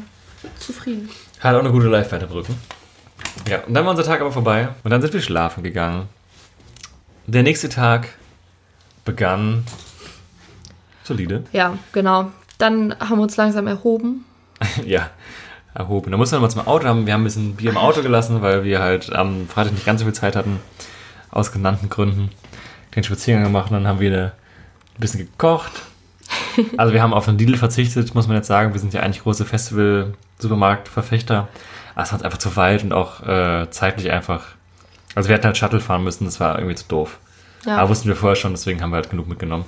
zufrieden. 0.58 1.08
Hat 1.40 1.54
auch 1.54 1.60
eine 1.60 1.70
gute 1.70 1.88
live 1.88 2.10
Brücken. 2.28 2.56
Ja, 3.48 3.60
und 3.64 3.74
dann 3.74 3.84
war 3.84 3.90
unser 3.92 4.04
Tag 4.04 4.20
aber 4.20 4.32
vorbei 4.32 4.68
und 4.82 4.90
dann 4.90 5.00
sind 5.02 5.14
wir 5.14 5.20
schlafen 5.22 5.62
gegangen. 5.62 6.08
Der 7.26 7.42
nächste 7.44 7.68
Tag 7.68 8.08
begann 9.04 9.64
solide. 11.04 11.44
Ja, 11.52 11.78
genau. 11.92 12.30
Dann 12.58 12.94
haben 12.98 13.18
wir 13.18 13.22
uns 13.22 13.36
langsam 13.36 13.66
erhoben. 13.66 14.24
ja, 14.84 15.10
erhoben. 15.74 16.10
Da 16.10 16.16
mussten 16.16 16.34
wir 16.34 16.38
nochmal 16.38 16.50
zum 16.50 16.66
Auto 16.66 16.86
haben. 16.86 17.06
Wir 17.06 17.14
haben 17.14 17.22
ein 17.22 17.24
bisschen 17.24 17.56
Bier 17.56 17.70
im 17.70 17.76
Auto 17.76 18.02
gelassen, 18.02 18.42
weil 18.42 18.64
wir 18.64 18.80
halt 18.80 19.14
am 19.14 19.48
Freitag 19.48 19.72
nicht 19.72 19.86
ganz 19.86 20.00
so 20.00 20.06
viel 20.06 20.14
Zeit 20.14 20.36
hatten. 20.36 20.60
Aus 21.30 21.52
genannten 21.52 21.88
Gründen. 21.88 22.30
Den 22.94 23.04
Spaziergang 23.04 23.44
gemacht 23.44 23.70
und 23.70 23.76
dann 23.76 23.86
haben 23.86 24.00
wir 24.00 24.10
eine, 24.10 24.32
ein 24.96 25.00
bisschen 25.00 25.20
gekocht. 25.20 25.72
Also 26.76 26.92
wir 26.92 27.02
haben 27.02 27.14
auf 27.14 27.24
den 27.24 27.38
Lidl 27.38 27.56
verzichtet, 27.56 28.14
muss 28.14 28.26
man 28.26 28.36
jetzt 28.36 28.46
sagen. 28.46 28.72
Wir 28.72 28.80
sind 28.80 28.92
ja 28.92 29.00
eigentlich 29.00 29.22
große 29.22 29.44
Festival-Supermarkt-Verfechter. 29.44 31.48
Aber 31.94 32.02
es 32.02 32.12
war 32.12 32.18
uns 32.18 32.24
einfach 32.24 32.38
zu 32.38 32.56
weit 32.56 32.82
und 32.82 32.92
auch 32.92 33.26
äh, 33.26 33.70
zeitlich 33.70 34.10
einfach. 34.10 34.46
Also 35.14 35.28
wir 35.28 35.36
hätten 35.36 35.46
halt 35.46 35.56
Shuttle 35.56 35.80
fahren 35.80 36.04
müssen, 36.04 36.24
das 36.24 36.40
war 36.40 36.58
irgendwie 36.58 36.76
zu 36.76 36.86
doof. 36.86 37.18
Ja. 37.66 37.78
Aber 37.78 37.90
wussten 37.90 38.08
wir 38.08 38.16
vorher 38.16 38.36
schon, 38.36 38.52
deswegen 38.52 38.82
haben 38.82 38.90
wir 38.90 38.96
halt 38.96 39.10
genug 39.10 39.28
mitgenommen. 39.28 39.64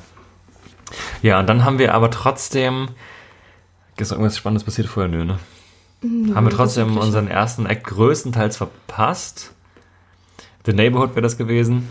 Ja, 1.23 1.41
und 1.41 1.49
dann 1.49 1.65
haben 1.65 1.79
wir 1.79 1.95
aber 1.95 2.11
trotzdem. 2.11 2.89
Ist 3.99 4.11
irgendwas 4.11 4.37
Spannendes 4.37 4.65
passiert 4.65 4.89
vorher? 4.89 5.11
Nö, 5.11 5.25
ne? 5.25 5.39
Haben 6.03 6.47
wir 6.47 6.51
trotzdem 6.51 6.97
unseren 6.97 7.29
ersten 7.29 7.67
Act 7.67 7.85
größtenteils 7.85 8.57
verpasst. 8.57 9.53
The 10.67 10.73
Neighborhood 10.73 11.11
wäre 11.11 11.23
das 11.23 11.39
gewesen. 11.39 11.89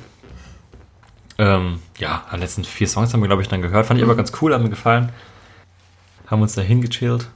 Ähm, 1.38 1.80
ja, 1.97 2.24
die 2.34 2.38
letzten 2.38 2.64
vier 2.64 2.88
Songs 2.88 3.14
haben 3.14 3.22
wir, 3.22 3.28
glaube 3.28 3.41
ich, 3.41 3.47
dann 3.47 3.62
gehört. 3.62 3.86
Fand 3.86 3.99
ich 3.99 4.03
aber 4.03 4.16
ganz 4.16 4.32
cool, 4.41 4.53
haben 4.53 4.64
mir 4.64 4.70
gefallen. 4.70 5.09
Haben 6.28 6.41
uns 6.41 6.55
da 6.55 6.62
hingechillt, 6.62 7.30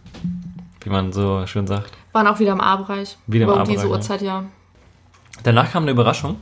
wie 0.82 0.89
man 0.89 1.11
so 1.11 1.45
schön 1.47 1.67
sagt. 1.67 1.91
Waren 2.13 2.28
auch 2.28 2.39
wieder 2.39 2.51
im 2.51 2.61
A-Bereich. 2.61 3.17
Wieder 3.28 3.45
im 3.45 3.49
Aber 3.49 3.57
um 3.57 3.61
A-Bereich, 3.61 3.78
diese 3.78 3.88
ja. 3.88 3.93
Uhrzeit, 3.93 4.21
ja. 4.21 4.45
Danach 5.43 5.71
kam 5.71 5.84
eine 5.84 5.91
Überraschung, 5.91 6.39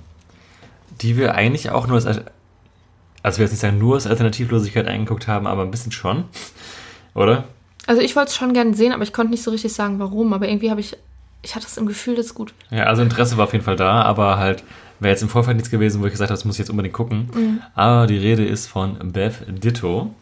die 1.01 1.17
wir 1.17 1.35
eigentlich 1.35 1.69
auch 1.71 1.87
nur 1.87 1.95
als, 1.95 2.05
also 2.05 3.37
wir 3.37 3.45
jetzt 3.45 3.51
nicht 3.51 3.61
sagen, 3.61 3.77
nur 3.77 3.95
als 3.95 4.07
Alternativlosigkeit 4.07 4.87
eingeguckt 4.87 5.27
haben, 5.27 5.47
aber 5.47 5.61
ein 5.63 5.71
bisschen 5.71 5.91
schon. 5.91 6.25
Oder? 7.13 7.45
Also 7.85 8.01
ich 8.01 8.15
wollte 8.15 8.29
es 8.29 8.35
schon 8.35 8.53
gerne 8.53 8.73
sehen, 8.73 8.93
aber 8.93 9.03
ich 9.03 9.13
konnte 9.13 9.31
nicht 9.31 9.43
so 9.43 9.51
richtig 9.51 9.73
sagen, 9.73 9.99
warum. 9.99 10.33
Aber 10.33 10.47
irgendwie 10.47 10.69
habe 10.69 10.79
ich, 10.79 10.97
ich 11.41 11.55
hatte 11.55 11.65
das 11.65 11.77
im 11.77 11.85
Gefühl, 11.85 12.15
das 12.15 12.27
ist 12.27 12.35
gut. 12.35 12.53
Ja, 12.71 12.85
also 12.85 13.01
Interesse 13.01 13.37
war 13.37 13.45
auf 13.45 13.53
jeden 13.53 13.65
Fall 13.65 13.75
da, 13.75 14.03
aber 14.03 14.37
halt 14.37 14.63
wäre 14.99 15.11
jetzt 15.11 15.21
im 15.21 15.29
Vorfeld 15.29 15.57
nichts 15.57 15.69
gewesen, 15.69 16.01
wo 16.01 16.05
ich 16.05 16.11
gesagt 16.11 16.29
habe, 16.29 16.37
das 16.37 16.45
muss 16.45 16.55
ich 16.55 16.59
jetzt 16.59 16.69
unbedingt 16.69 16.93
gucken. 16.95 17.61
Aber 17.75 18.07
die 18.07 18.17
Rede 18.17 18.45
ist 18.45 18.67
von 18.67 19.11
Beth 19.11 19.45
Ditto 19.47 20.13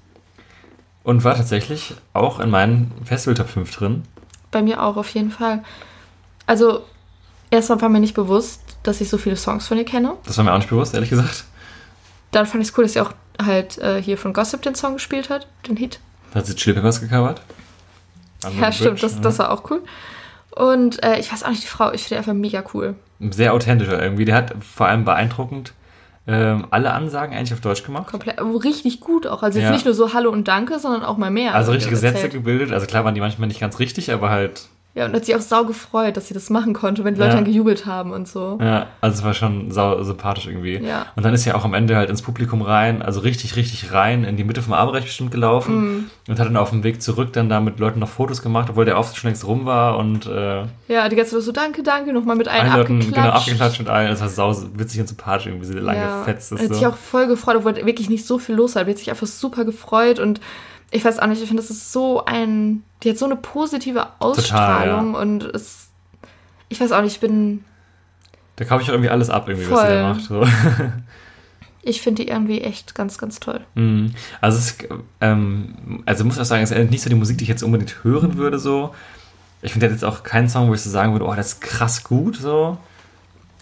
und 1.04 1.24
war 1.24 1.36
tatsächlich 1.36 1.94
auch 2.14 2.40
in 2.40 2.50
meinen 2.50 2.92
Festival 3.06 3.36
Top 3.36 3.50
5 3.50 3.76
drin. 3.76 4.04
Bei 4.50 4.62
mir 4.62 4.84
auch, 4.84 4.98
auf 4.98 5.10
jeden 5.10 5.32
Fall. 5.32 5.64
Also, 6.46 6.82
erstmal 7.52 7.82
war 7.82 7.90
mir 7.90 8.00
nicht 8.00 8.16
bewusst, 8.16 8.62
dass 8.84 9.02
ich 9.02 9.10
so 9.10 9.18
viele 9.18 9.38
Songs 9.38 9.68
von 9.68 9.78
ihr 9.78 9.86
kenne. 9.86 10.14
Das 10.26 10.38
war 10.38 10.44
mir 10.44 10.54
auch 10.54 10.58
nicht 10.58 10.70
bewusst, 10.70 10.94
ehrlich 10.94 11.10
gesagt. 11.10 11.46
Dann 12.32 12.46
fand 12.46 12.64
ich 12.64 12.70
es 12.70 12.78
cool, 12.78 12.84
dass 12.84 12.94
sie 12.94 13.02
auch 13.02 13.14
halt 13.42 13.78
äh, 13.78 14.02
hier 14.02 14.18
von 14.18 14.34
Gossip 14.34 14.62
den 14.62 14.76
Song 14.76 14.94
gespielt 14.94 15.30
hat, 15.30 15.48
den 15.68 15.78
Hit. 15.78 16.00
Hat 16.34 16.46
sie 16.46 16.56
Chili 16.56 16.76
Peppers 16.76 17.02
gecovert? 17.02 17.42
Ja, 18.60 18.72
stimmt, 18.72 19.04
das, 19.04 19.22
das 19.22 19.40
war 19.40 19.52
auch 19.52 19.70
cool. 19.70 19.84
Und 20.56 21.02
äh, 21.04 21.20
ich 21.20 21.32
weiß 21.32 21.44
auch 21.44 21.50
nicht, 21.50 21.64
die 21.64 21.68
Frau, 21.68 21.92
ich 21.94 22.02
finde 22.04 22.16
die 22.16 22.18
einfach 22.18 22.34
mega 22.34 22.64
cool. 22.74 22.96
Sehr 23.20 23.54
authentischer 23.54 24.02
irgendwie. 24.02 24.26
Der 24.26 24.36
hat 24.36 24.54
vor 24.60 24.88
allem 24.88 25.06
beeindruckend 25.06 25.74
ähm, 26.28 26.66
alle 26.72 26.92
Ansagen 26.94 27.36
eigentlich 27.36 27.54
auf 27.54 27.62
Deutsch 27.62 27.84
gemacht. 27.84 28.08
Komplett, 28.08 28.40
richtig 28.42 29.00
gut 29.00 29.28
auch. 29.28 29.44
Also 29.44 29.60
jetzt 29.60 29.68
Ja. 29.68 29.72
nicht 29.74 29.86
nur 29.86 29.94
so 29.94 30.14
Hallo 30.14 30.30
und 30.32 30.48
Danke, 30.48 30.80
sondern 30.80 31.04
auch 31.04 31.18
mal 31.18 31.32
mehr. 31.32 31.56
Also 31.56 31.72
richtige 31.72 31.96
Sätze 31.96 32.16
erzählt. 32.16 32.34
gebildet. 32.34 32.72
Also 32.74 32.86
klar 32.86 33.06
waren 33.06 33.16
die 33.16 33.22
manchmal 33.22 33.48
nicht 33.48 33.60
ganz 33.60 33.80
richtig, 33.80 34.12
aber 34.12 34.30
halt, 34.30 34.68
Ja, 34.94 35.06
und 35.06 35.14
hat 35.14 35.24
sich 35.24 35.34
auch 35.36 35.40
sau 35.42 35.64
gefreut, 35.64 36.18
dass 36.18 36.28
sie 36.28 36.34
das 36.34 36.50
machen 36.50 36.74
konnte, 36.74 37.06
wenn 37.06 37.14
die 37.14 37.20
Leute 37.22 37.30
Ja. 37.32 37.36
dann 37.38 37.46
gejubelt 37.46 37.86
haben 37.86 38.12
und 38.12 38.28
so. 38.28 38.58
ja, 38.62 38.88
also 39.00 39.20
es 39.20 39.24
war 39.24 39.34
schon 39.34 39.72
sau 39.72 40.04
sympathisch 40.04 40.48
irgendwie. 40.48 40.80
Ja. 40.86 41.06
Und 41.16 41.24
dann 41.24 41.34
ist 41.34 41.46
ja 41.46 41.56
auch 41.56 41.64
am 41.64 41.74
Ende 41.74 41.96
halt 41.96 42.10
ins 42.10 42.22
Publikum 42.22 42.62
rein, 42.62 43.02
also 43.02 43.22
richtig, 43.22 43.56
richtig 43.56 43.94
rein, 43.94 44.26
in 44.26 44.36
die 44.36 44.44
Mitte 44.44 44.62
vom 44.62 44.74
A-Bereich 44.74 45.06
bestimmt 45.06 45.32
gelaufen 45.32 45.76
Mhm. 45.82 46.04
und 46.28 46.40
hat 46.40 46.46
dann 46.46 46.58
auf 46.58 46.72
dem 46.72 46.84
Weg 46.84 47.02
zurück 47.02 47.32
dann 47.32 47.48
da 47.48 47.62
mit 47.62 47.80
Leuten 47.80 48.00
noch 48.00 48.10
Fotos 48.10 48.42
gemacht, 48.42 48.68
obwohl 48.70 48.84
der 48.84 48.98
Auftritt 48.98 49.18
schon 49.18 49.30
längst 49.30 49.48
rum 49.48 49.66
war 49.66 49.98
und 49.98 50.26
äh, 50.26 50.64
Ja, 50.90 51.08
die 51.08 51.16
ganze 51.16 51.36
Zeit 51.36 51.44
so 51.44 51.52
Danke, 51.54 51.84
Danke, 51.84 52.12
nochmal 52.12 52.36
mit 52.36 52.50
allen 52.50 52.68
allen 52.70 52.78
Leuten 52.78 52.96
abgeklatscht. 53.00 53.16
genau 53.24 53.30
abgeklatscht 53.38 53.80
mit 53.80 53.88
allen. 53.90 54.10
Das 54.10 54.20
war 54.20 54.28
sau 54.28 54.54
witzig 54.76 55.00
und 55.00 55.08
sympathisch 55.08 55.48
irgendwie, 55.48 55.70
wie 55.70 55.72
sie 55.74 55.80
lang 55.80 55.96
ja, 55.96 56.20
gefetzt 56.20 56.52
hat 56.52 56.60
ist. 56.60 56.68
sich 56.68 56.78
So. 56.84 56.90
auch 56.90 56.98
voll 56.98 57.28
gefreut, 57.28 57.56
obwohl 57.56 57.76
wirklich 57.78 58.10
nicht 58.10 58.26
so 58.28 58.40
viel 58.40 58.56
los 58.56 58.76
war. 58.76 58.86
Hat 58.86 58.98
sich 58.98 59.10
einfach 59.10 59.28
super 59.28 59.64
gefreut 59.64 60.20
und 60.20 60.42
ich 60.92 61.04
weiß 61.06 61.20
auch 61.20 61.28
nicht, 61.28 61.42
ich 61.42 61.48
finde, 61.48 61.64
das 61.64 61.72
ist 61.72 61.92
so 61.92 62.26
ein, 62.26 62.84
die 63.04 63.10
hat 63.10 63.18
so 63.18 63.26
eine 63.26 63.36
positive 63.38 64.08
Ausstrahlung 64.20 65.16
und 65.16 65.44
es, 65.44 65.90
ich 66.70 66.80
weiß 66.80 66.92
auch 66.92 67.02
nicht, 67.02 67.14
ich 67.14 67.20
bin, 67.20 67.64
Da 68.58 68.66
kaufe 68.66 68.84
ich 68.84 68.90
auch 68.90 68.94
irgendwie 68.94 69.10
alles 69.10 69.30
ab, 69.30 69.48
irgendwie, 69.48 69.70
was 69.72 69.82
sie 69.82 69.88
da 69.88 70.14
macht. 70.14 70.22
Voll. 70.28 70.46
So. 70.46 70.52
ich 71.84 72.02
finde 72.02 72.24
die 72.24 72.30
irgendwie 72.30 72.62
echt 72.62 72.94
ganz, 72.94 73.18
ganz 73.18 73.40
toll. 73.40 73.62
Mhm. 73.76 74.14
Also, 74.42 74.58
es, 74.58 74.78
ähm, 75.22 76.04
also 76.06 76.26
muss 76.26 76.36
ich 76.36 76.42
auch 76.42 76.46
sagen, 76.46 76.64
es 76.64 76.72
ist 76.72 76.92
nicht 76.92 77.02
so 77.02 77.10
die 77.10 77.16
Musik, 77.16 77.38
die 77.38 77.46
ich 77.46 77.50
jetzt 77.50 77.64
unbedingt 77.64 78.04
hören 78.04 78.38
würde. 78.38 78.60
So. 78.60 78.94
Ich 79.62 79.72
finde, 79.72 79.88
jetzt 79.88 80.04
auch 80.04 80.24
keinen 80.24 80.50
Song, 80.50 80.70
wo 80.70 80.74
ich 80.74 80.82
so 80.82 80.90
sagen 80.90 81.14
würde, 81.14 81.26
oh, 81.26 81.34
das 81.36 81.54
ist 81.54 81.62
krass 81.62 82.04
gut. 82.04 82.36
So. 82.36 82.78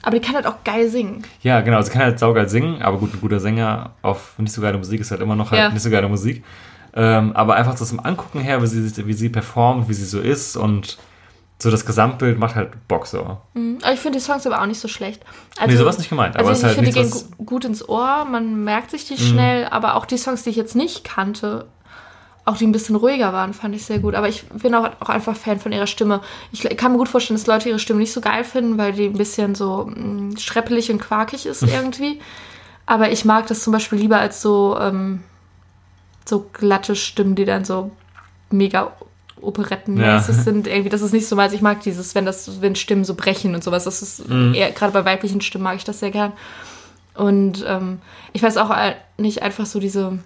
Aber 0.02 0.18
die 0.18 0.26
kann 0.26 0.36
halt 0.36 0.48
auch 0.48 0.64
geil 0.64 0.90
singen. 0.90 1.24
Ja, 1.42 1.62
genau, 1.62 1.82
sie 1.82 1.92
kann 1.92 2.02
halt 2.02 2.20
saugeil 2.20 2.48
singen, 2.50 2.82
aber 2.82 2.98
gut, 2.98 3.14
ein 3.14 3.22
guter 3.22 3.40
Sänger 3.40 3.92
auf 4.02 4.40
nicht 4.40 4.54
so 4.54 4.62
geile 4.62 4.78
Musik 4.78 5.02
ist 5.02 5.12
halt 5.12 5.22
immer 5.22 5.36
noch 5.36 5.52
halt 5.52 5.60
Ja. 5.62 5.70
nicht 5.70 5.84
so 5.84 5.90
geile 5.90 6.08
Musik. 6.08 6.44
Ähm, 6.94 7.34
aber 7.36 7.56
einfach 7.56 7.78
so 7.78 7.86
zum 7.86 8.00
Angucken 8.00 8.40
her, 8.40 8.62
wie 8.62 8.68
sie, 8.68 9.08
wie 9.08 9.14
sie 9.14 9.30
performt, 9.30 9.90
wie 9.90 9.94
sie 9.94 10.06
so 10.06 10.20
ist 10.20 10.58
und 10.58 10.98
so 11.62 11.70
das 11.70 11.86
Gesamtbild 11.86 12.40
macht 12.40 12.56
halt 12.56 12.88
Bock 12.88 13.06
so. 13.06 13.38
Mhm. 13.54 13.80
Aber 13.82 13.94
ich 13.94 14.00
finde 14.00 14.18
die 14.18 14.24
Songs 14.24 14.48
aber 14.48 14.62
auch 14.62 14.66
nicht 14.66 14.80
so 14.80 14.88
schlecht. 14.88 15.22
Also, 15.58 15.72
nee, 15.72 15.78
sowas 15.78 15.98
nicht 15.98 16.10
gemeint, 16.10 16.38
aber 16.38 16.48
Also 16.48 16.52
ist 16.52 16.60
ich 16.60 16.66
halt 16.66 16.76
finde, 16.76 16.92
die 16.92 17.10
gehen 17.10 17.46
gut 17.46 17.66
ins 17.66 17.88
Ohr, 17.88 18.26
man 18.26 18.64
merkt 18.64 18.92
sich 18.92 19.06
die 19.06 19.18
schnell, 19.18 19.68
aber 19.70 19.96
auch 19.96 20.06
die 20.06 20.18
Songs, 20.18 20.44
die 20.44 20.52
ich 20.52 20.56
jetzt 20.56 20.76
nicht 20.76 21.04
kannte, 21.04 21.66
auch 22.46 22.58
die 22.58 22.66
ein 22.66 22.72
bisschen 22.72 22.96
ruhiger 22.96 23.34
waren, 23.34 23.54
fand 23.54 23.76
ich 23.76 23.86
sehr 23.86 24.00
gut. 24.00 24.16
Aber 24.16 24.30
ich 24.30 24.48
bin 24.48 24.74
auch, 24.74 24.90
auch 25.02 25.10
einfach 25.10 25.36
Fan 25.36 25.60
von 25.60 25.72
ihrer 25.72 25.86
Stimme. 25.86 26.22
Ich 26.52 26.64
kann 26.78 26.94
mir 26.94 26.98
gut 26.98 27.10
vorstellen, 27.10 27.38
dass 27.38 27.46
Leute 27.46 27.70
ihre 27.70 27.80
Stimme 27.80 28.00
nicht 28.00 28.14
so 28.14 28.22
geil 28.22 28.44
finden, 28.44 28.78
weil 28.78 28.94
die 28.94 29.06
ein 29.06 29.14
bisschen 29.14 29.54
so 29.54 29.92
mh, 29.94 30.40
schreppelig 30.40 30.90
und 30.92 31.00
quakig 31.00 31.46
ist 31.46 31.62
irgendwie. 31.64 32.20
Aber 32.86 33.12
ich 33.12 33.26
mag 33.26 33.48
das 33.48 33.62
zum 33.64 33.74
Beispiel 33.74 34.00
lieber 34.00 34.18
als 34.18 34.42
so, 34.42 34.78
ähm, 34.80 35.24
so 36.30 36.50
glatte 36.54 36.96
Stimmen, 36.96 37.36
die 37.36 37.46
dann 37.46 37.66
so 37.66 37.92
mega 38.52 38.94
operettenmäßig 39.42 40.36
Ja. 40.36 40.44
sind. 40.44 40.68
Irgendwie, 40.68 40.90
das 40.90 41.02
ist 41.02 41.14
nicht 41.14 41.28
so 41.28 41.36
meins. 41.36 41.54
Ich 41.54 41.62
mag 41.62 41.82
dieses, 41.82 42.16
wenn 42.16 42.26
das, 42.26 42.62
wenn 42.62 42.76
Stimmen 42.76 43.04
so 43.04 43.16
brechen 43.16 43.56
und 43.56 43.64
sowas. 43.64 43.84
Das 43.84 44.02
ist 44.02 44.24
eher, 44.30 44.72
gerade 44.72 44.94
bei 44.94 45.06
weiblichen 45.06 45.42
Stimmen 45.42 45.64
mag 45.64 45.76
ich 45.76 45.84
das 45.84 46.00
sehr 46.00 46.12
gern. 46.12 46.34
Und 47.16 47.66
ähm, 47.68 48.00
ich 48.32 48.42
weiß 48.42 48.58
auch 48.58 48.70
äh, 48.70 48.96
nicht 49.18 49.42
einfach 49.42 49.66
so 49.66 49.80
diese, 49.80 50.20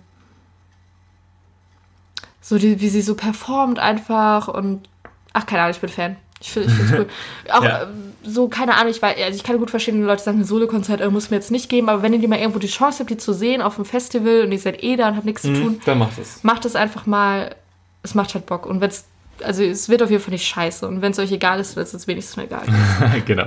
so 2.42 2.58
die, 2.58 2.82
wie 2.82 2.90
sie 2.90 3.02
so 3.02 3.16
performt 3.16 3.80
einfach 3.80 4.48
und 4.48 4.88
ach 5.34 5.46
keine 5.46 5.64
Ahnung, 5.64 5.74
ich 5.76 5.82
bin 5.82 5.90
Fan. 5.90 6.18
Ich 6.46 6.52
finde 6.52 6.70
es 6.70 6.92
cool. 6.92 7.08
Auch 7.52 7.64
Ja. 7.64 7.84
ähm, 7.84 8.14
so, 8.26 8.50
keine 8.50 8.76
Ahnung, 8.76 8.92
ich, 8.92 9.02
weiß, 9.02 9.16
also 9.24 9.36
ich 9.38 9.44
kann 9.44 9.58
gut 9.58 9.70
verstehen, 9.70 9.96
wenn 10.00 10.06
Leute 10.06 10.22
sagen, 10.22 10.40
ein 10.40 10.44
Solo-Konzert 10.46 11.00
äh, 11.02 11.10
muss 11.10 11.30
mir 11.30 11.38
jetzt 11.38 11.52
nicht 11.52 11.70
geben, 11.70 11.88
aber 11.90 12.02
wenn 12.04 12.12
ihr 12.14 12.20
die 12.20 12.28
mal 12.28 12.38
irgendwo 12.40 12.60
die 12.60 12.68
Chance 12.68 13.00
habt, 13.00 13.10
die 13.10 13.18
zu 13.18 13.34
sehen 13.34 13.62
auf 13.62 13.76
dem 13.76 13.86
Festival 13.86 14.42
und 14.44 14.52
ihr 14.52 14.60
seid 14.60 14.84
eh 14.84 14.98
da 14.98 15.08
und 15.08 15.16
habt 15.16 15.26
nichts 15.26 15.42
zu 15.44 15.54
tun, 15.54 15.64
Mhm, 15.74 15.82
dann 15.86 15.98
macht 16.00 16.20
es. 16.20 16.44
macht 16.44 16.66
es 16.66 16.76
einfach 16.76 17.06
mal. 17.06 17.56
Es 18.04 18.14
macht 18.14 18.34
halt 18.34 18.46
Bock. 18.46 18.66
Und 18.66 18.82
wenn 18.82 18.90
es, 18.90 19.06
also 19.42 19.64
es 19.64 19.88
wird 19.88 20.04
auf 20.04 20.12
jeden 20.12 20.22
Fall 20.22 20.34
nicht 20.34 20.46
scheiße. 20.46 20.86
Und 20.86 21.02
wenn 21.02 21.14
es 21.14 21.20
euch 21.20 21.32
egal 21.32 21.60
ist, 21.62 21.78
dann 21.78 21.84
ist 21.86 21.94
es 21.94 22.06
wenigstens 22.08 22.44
egal. 22.44 22.64
genau. 23.26 23.46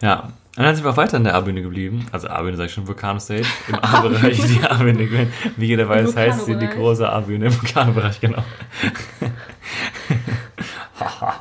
Ja. 0.00 0.32
Und 0.56 0.64
dann 0.64 0.74
sind 0.74 0.84
wir 0.84 0.90
auch 0.90 0.96
weiter 0.96 1.16
in 1.16 1.24
der 1.24 1.34
A-Bühne 1.36 1.62
geblieben. 1.62 2.06
Also 2.10 2.28
A-Bühne 2.28 2.56
sage 2.56 2.66
ich 2.68 2.72
schon, 2.74 2.86
Vulkano-Stage. 2.88 3.46
Im 3.68 3.74
A-Bereich, 3.82 4.40
die 4.46 4.60
A-Bühne. 4.64 5.28
Wie 5.56 5.66
jeder 5.66 5.88
weiß, 5.88 6.16
heißt 6.16 6.46
sie 6.46 6.56
die 6.56 6.66
große 6.66 7.08
A-Bühne 7.08 7.46
im 7.46 7.62
Vulkano-Bereich, 7.62 8.20
genau. 8.20 8.42
Haha. 10.98 11.34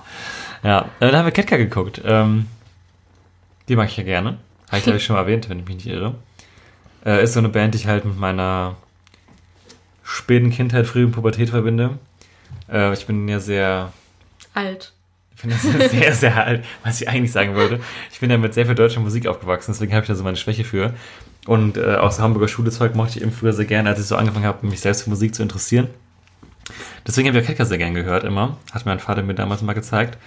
Ja, 0.64 0.90
dann 1.00 1.16
haben 1.16 1.26
wir 1.26 1.32
Ketka 1.32 1.58
geguckt. 1.58 2.02
Ähm, 2.04 2.48
die 3.68 3.76
mag 3.76 3.90
ich 3.90 3.98
ja 3.98 4.04
gerne. 4.04 4.38
Habe 4.68 4.78
ich, 4.78 4.84
glaube 4.84 4.98
ich, 4.98 5.04
schon 5.04 5.16
mal 5.16 5.22
erwähnt, 5.22 5.50
wenn 5.50 5.60
ich 5.60 5.66
mich 5.66 5.76
nicht 5.76 5.88
irre. 5.88 6.16
Äh, 7.06 7.24
ist 7.24 7.34
so 7.34 7.40
eine 7.40 7.50
Band, 7.50 7.74
die 7.74 7.80
ich 7.80 7.88
halt 7.88 8.06
mit 8.06 8.18
meiner 8.18 8.76
späten 10.04 10.50
Kindheit, 10.50 10.88
frühen 10.88 11.12
Pubertät 11.12 11.50
verbinde. 11.50 11.98
Äh, 12.72 12.94
ich 12.94 13.06
bin 13.06 13.28
ja 13.28 13.40
sehr 13.40 13.94
Alt. 14.54 14.94
ich 15.36 15.42
finde 15.42 15.56
das 15.56 15.92
sehr, 15.92 16.14
sehr 16.14 16.46
alt, 16.46 16.66
was 16.84 17.00
ich 17.02 17.08
eigentlich 17.08 17.32
sagen 17.32 17.56
wollte. 17.56 17.80
Ich 18.12 18.20
bin 18.20 18.30
ja 18.30 18.38
mit 18.38 18.54
sehr 18.54 18.66
viel 18.66 18.76
deutscher 18.76 19.00
Musik 19.00 19.28
aufgewachsen, 19.28 19.72
deswegen 19.72 19.94
habe 19.94 20.04
ich 20.04 20.08
da 20.08 20.16
so 20.16 20.24
meine 20.24 20.38
Schwäche 20.38 20.64
für. 20.64 20.94
Und 21.46 21.78
äh, 21.78 21.96
auch 21.96 22.12
so 22.12 22.22
Hamburger 22.22 22.48
Schulezeug 22.48 22.96
mochte 22.96 23.18
ich 23.18 23.22
eben 23.22 23.32
früher 23.32 23.54
sehr 23.54 23.66
gerne, 23.66 23.90
als 23.90 24.00
ich 24.00 24.06
so 24.06 24.16
angefangen 24.16 24.46
habe, 24.46 24.68
mich 24.68 24.82
selbst 24.82 25.04
für 25.04 25.10
Musik 25.10 25.34
zu 25.34 25.42
interessieren. 25.42 25.88
Deswegen 27.08 27.28
habe 27.28 27.40
ich 27.40 27.44
ja 27.44 27.48
Ketka 27.48 27.66
sehr 27.66 27.78
gern 27.78 27.94
gehört 27.94 28.24
immer. 28.24 28.58
Hat 28.72 28.86
mein 28.86 29.00
Vater 29.00 29.24
mir 29.24 29.34
damals 29.34 29.62
mal 29.62 29.74
gezeigt. 29.74 30.18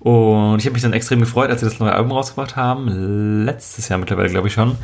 Und 0.00 0.58
ich 0.58 0.64
habe 0.64 0.72
mich 0.72 0.82
dann 0.82 0.92
extrem 0.92 1.20
gefreut, 1.20 1.50
als 1.50 1.60
sie 1.60 1.66
das 1.66 1.78
neue 1.78 1.92
Album 1.92 2.12
rausgebracht 2.12 2.56
haben. 2.56 3.44
Letztes 3.44 3.88
Jahr 3.88 3.98
mittlerweile, 3.98 4.30
glaube 4.30 4.48
ich 4.48 4.54
schon. 4.54 4.76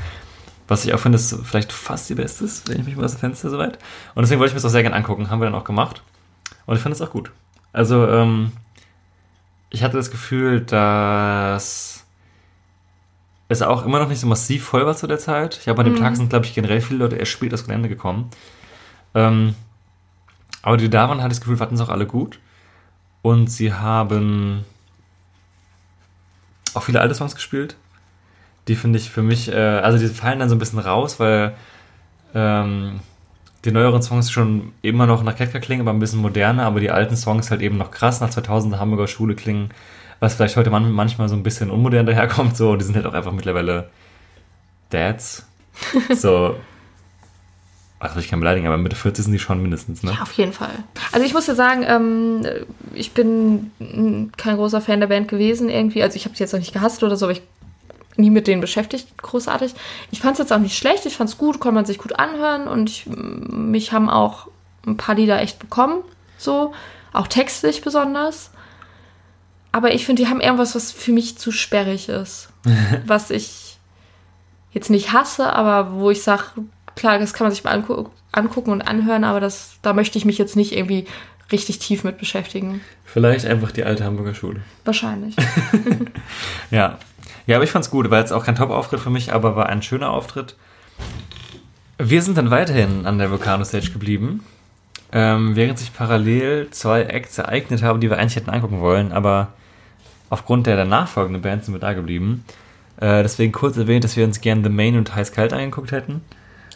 Was 0.69 0.85
ich 0.85 0.93
auch 0.93 0.99
finde, 0.99 1.17
ist 1.17 1.35
vielleicht 1.45 1.73
fast 1.73 2.11
die 2.11 2.15
Beste 2.15 2.45
ist, 2.45 2.69
wenn 2.69 2.81
ich 2.81 2.87
mich 2.87 2.97
mal 2.97 3.05
aus 3.05 3.13
dem 3.13 3.21
Fenster 3.21 3.49
soweit. 3.51 3.79
Und 4.15 4.23
deswegen 4.23 4.41
wollte 4.41 4.51
ich 4.51 4.55
mir 4.55 4.59
das 4.59 4.67
auch 4.67 4.73
sehr 4.73 4.83
gern 4.83 4.93
angucken. 4.93 5.31
Haben 5.31 5.41
wir 5.41 5.47
dann 5.47 5.55
auch 5.55 5.65
gemacht. 5.65 6.03
Und 6.67 6.77
ich 6.77 6.83
fand 6.83 6.95
es 6.95 7.01
auch 7.01 7.11
gut. 7.11 7.31
Also, 7.73 8.07
ähm, 8.09 8.53
ich 9.71 9.83
hatte 9.83 9.97
das 9.97 10.11
Gefühl, 10.11 10.61
dass 10.61 12.05
es 13.49 13.63
auch 13.63 13.85
immer 13.85 14.01
noch 14.01 14.09
nicht 14.09 14.21
so 14.21 14.27
massiv 14.27 14.65
voll 14.65 14.87
war 14.87 14.97
zu 14.97 15.07
der 15.07 15.19
Zeit. 15.19 15.59
Ich 15.61 15.69
habe 15.69 15.81
an 15.81 15.87
dem 15.87 15.97
Tag 15.97 16.17
sind, 16.17 16.31
glaube 16.31 16.47
ich, 16.47 16.55
generell 16.55 16.81
viele 16.81 17.01
Leute 17.01 17.17
erst 17.17 17.33
spät 17.33 17.55
aufs 17.55 17.65
Gelände 17.65 17.89
gekommen. 17.89 18.31
Ähm, 19.15 19.55
aber 20.67 20.77
die 20.77 20.91
da 20.91 21.09
waren, 21.09 21.23
hatte 21.23 21.31
ich 21.31 21.39
das 21.39 21.47
Gefühl, 21.47 21.61
hatten 21.61 21.77
es 21.77 21.81
auch 21.81 21.91
alle 21.91 22.07
gut. 22.07 22.41
Und 23.23 23.47
sie 23.49 23.73
haben 23.73 24.65
auch 26.75 26.83
viele 26.83 27.01
alte 27.01 27.15
Songs 27.15 27.37
gespielt. 27.37 27.77
Die 28.67 28.75
finde 28.75 28.99
ich 28.99 29.09
für 29.09 29.23
mich, 29.23 29.47
äh, 29.49 29.55
also 29.55 29.97
die 29.97 30.13
fallen 30.13 30.41
dann 30.41 30.49
so 30.49 30.57
ein 30.57 30.59
bisschen 30.59 30.81
raus, 30.81 31.21
weil 31.21 31.55
ähm, 32.35 32.99
die 33.65 33.71
neueren 33.71 34.03
Songs 34.03 34.33
schon 34.33 34.73
immer 34.83 35.07
noch 35.07 35.23
nach 35.23 35.37
Ketka 35.37 35.61
klingen, 35.61 35.83
aber 35.83 35.93
ein 35.93 36.01
bisschen 36.01 36.19
moderner, 36.19 36.65
aber 36.65 36.81
die 36.81 36.91
alten 36.91 37.17
Songs 37.17 37.53
halt 37.53 37.63
eben 37.63 37.77
noch 37.77 37.93
krass 37.93 38.21
nach 38.21 38.31
2000er 38.31 38.81
Hamburger 38.81 39.07
Schule 39.07 39.37
klingen, 39.37 39.71
was 40.19 40.35
vielleicht 40.35 40.57
heute 40.57 40.71
man 40.71 40.91
manchmal 40.91 41.29
so 41.29 41.37
ein 41.37 41.45
bisschen 41.45 41.71
unmodern 41.71 42.07
daherkommt, 42.07 42.57
so, 42.57 42.75
die 42.75 42.85
sind 42.85 42.97
halt 42.97 43.07
auch 43.07 43.15
einfach 43.15 43.33
mittlerweile 43.33 43.89
Dads. 44.91 45.47
So, 46.17 46.57
also 47.99 48.21
ich 48.21 48.29
kann 48.29 48.41
beleidigen, 48.41 48.67
aber 48.67 48.77
Mitte 48.77 48.97
40 48.97 49.25
sind 49.25 49.33
die 49.33 49.39
schon 49.39 49.63
mindestens, 49.63 50.03
ne? 50.03 50.13
Ja, 50.13 50.23
auf 50.23 50.33
jeden 50.33 50.53
Fall. 50.53 50.73
Also 51.13 51.25
ich 51.25 51.33
muss 51.33 51.47
ja 51.47 51.55
sagen, 51.55 51.83
ähm, 51.87 52.47
ich 52.93 53.13
bin 53.13 53.71
kein 54.37 54.57
großer 54.57 54.81
Fan 54.81 55.01
der 55.01 55.07
Band 55.07 55.29
gewesen 55.29 55.71
irgendwie. 55.71 56.03
Also 56.03 56.17
ich 56.17 56.27
habe 56.27 56.37
sie 56.37 56.43
jetzt 56.43 56.53
noch 56.53 56.61
nicht 56.61 56.75
gehasst 56.75 57.03
oder 57.03 57.17
so, 57.17 57.27
aber 57.27 57.33
ich 57.33 57.43
nie 58.17 58.31
mit 58.31 58.47
denen 58.47 58.61
beschäftigt, 58.61 59.17
großartig. 59.19 59.75
Ich 60.11 60.21
fand 60.21 60.33
es 60.33 60.39
jetzt 60.39 60.53
auch 60.53 60.59
nicht 60.59 60.77
schlecht, 60.77 61.07
ich 61.07 61.17
fand 61.17 61.31
es 61.31 61.39
gut, 61.39 61.61
konnte 61.61 61.75
man 61.75 61.85
sich 61.85 61.99
gut 61.99 62.19
anhören 62.19 62.67
und 62.67 62.91
ich, 62.91 63.07
mich 63.07 63.93
haben 63.93 64.09
auch 64.09 64.49
ein 64.87 64.97
paar 64.97 65.15
Lieder 65.15 65.41
echt 65.41 65.59
bekommen, 65.59 66.03
so, 66.39 66.73
auch 67.13 67.27
textlich 67.27 67.83
besonders. 67.83 68.51
Aber 69.73 69.93
ich 69.93 70.07
finde, 70.07 70.23
die 70.23 70.29
haben 70.29 70.41
irgendwas, 70.41 70.75
was 70.75 70.93
für 70.93 71.13
mich 71.13 71.37
zu 71.37 71.53
sperrig 71.53 72.09
ist. 72.09 72.49
was 73.07 73.31
ich 73.31 73.79
jetzt 74.73 74.91
nicht 74.91 75.13
hasse, 75.13 75.53
aber 75.53 75.93
wo 75.95 76.11
ich 76.11 76.23
sage, 76.23 76.45
klar, 76.97 77.19
das 77.19 77.33
kann 77.33 77.45
man 77.45 77.53
sich 77.53 77.63
mal 77.63 77.71
angu 77.71 78.09
angucken 78.33 78.71
und 78.73 78.83
anhören, 78.83 79.25
aber 79.25 79.41
das, 79.41 79.79
da 79.81 79.93
möchte 79.95 80.19
ich 80.19 80.25
mich 80.25 80.37
jetzt 80.37 80.57
nicht 80.57 80.73
irgendwie 80.73 81.07
richtig 81.53 81.79
tief 81.79 82.05
mit 82.05 82.19
beschäftigen. 82.19 82.81
Vielleicht 83.05 83.47
einfach 83.47 83.71
die 83.71 83.85
alte 83.85 84.05
Hamburger 84.05 84.35
Schule. 84.35 84.61
Wahrscheinlich. 84.85 85.37
Ja. 86.71 86.99
Ja, 87.47 87.57
aber 87.57 87.65
ich 87.65 87.71
fand's 87.71 87.91
gut. 87.91 88.11
War 88.11 88.19
jetzt 88.19 88.33
auch 88.33 88.45
kein 88.45 88.57
Top-Auftritt 88.57 88.99
für 88.99 89.11
mich, 89.11 89.33
aber 89.33 89.55
war 89.55 89.69
ein 89.69 89.81
schöner 89.81 90.11
Auftritt. 90.11 90.57
Wir 91.97 92.21
sind 92.21 92.37
dann 92.37 92.51
weiterhin 92.51 93.07
an 93.07 93.19
der 93.19 93.31
Volcano 93.31 93.65
Stage 93.65 93.93
geblieben, 93.93 94.45
ähm, 95.13 95.55
während 95.55 95.79
sich 95.79 95.95
parallel 95.95 96.69
zwei 96.73 97.03
Acts 97.03 97.39
ereignet 97.39 97.83
haben, 97.83 98.01
die 98.01 98.11
wir 98.11 98.19
eigentlich 98.19 98.35
hätten 98.35 98.51
angucken 98.51 98.81
wollen, 98.81 99.13
aber 99.13 99.53
aufgrund 100.29 100.67
der 100.67 100.77
danach 100.77 101.07
folgenden 101.09 101.41
Bands 101.41 101.67
sind 101.67 101.75
wir 101.75 101.79
da 101.79 101.93
geblieben. 101.93 102.45
Äh, 102.97 103.23
deswegen 103.23 103.53
kurz 103.53 103.77
erwähnt, 103.77 104.03
dass 104.03 104.17
wir 104.17 104.25
uns 104.25 104.41
gerne 104.41 104.65
The 104.65 104.69
Main 104.69 104.97
und 104.97 105.15
Heiß 105.15 105.31
Kalt 105.31 105.53
angeguckt 105.53 105.93
hätten. 105.93 106.23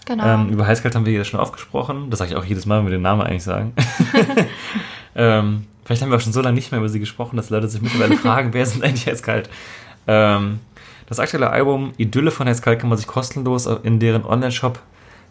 Genau. 0.07 0.25
Ähm, 0.25 0.49
über 0.49 0.67
Heißkalt 0.67 0.95
haben 0.95 1.07
wir 1.07 1.13
ja 1.13 1.25
schon 1.25 1.41
aufgesprochen. 1.41 2.11
Das 2.11 2.19
sage 2.19 2.33
ich 2.33 2.37
auch 2.37 2.45
jedes 2.45 2.67
Mal, 2.67 2.79
wenn 2.79 2.87
wir 2.87 2.93
den 2.93 3.03
Namen 3.03 3.23
eigentlich 3.23 3.45
sagen. 3.45 3.75
ähm, 5.15 5.67
vielleicht 5.85 6.03
haben 6.03 6.11
wir 6.11 6.17
auch 6.17 6.21
schon 6.21 6.33
so 6.33 6.41
lange 6.41 6.55
nicht 6.55 6.73
mehr 6.73 6.81
über 6.81 6.89
sie 6.89 7.01
gesprochen, 7.01 7.37
dass 7.37 7.51
Leute 7.51 7.69
sich 7.69 7.83
mittlerweile 7.83 8.17
fragen, 8.19 8.53
wer 8.53 8.67
sind 8.67 8.83
eigentlich 8.83 9.07
Heißkalt? 9.07 9.49
Ähm, 10.07 10.61
das 11.07 11.19
aktuelle 11.19 11.51
Album 11.51 11.93
Idylle 11.97 12.31
von 12.31 12.49
Heißkalt 12.49 12.81
kann 12.81 12.89
man 12.89 12.99
sich 12.99 13.07
kostenlos 13.07 13.67
in 13.67 13.99
deren 13.99 14.25
Online-Shop 14.25 14.81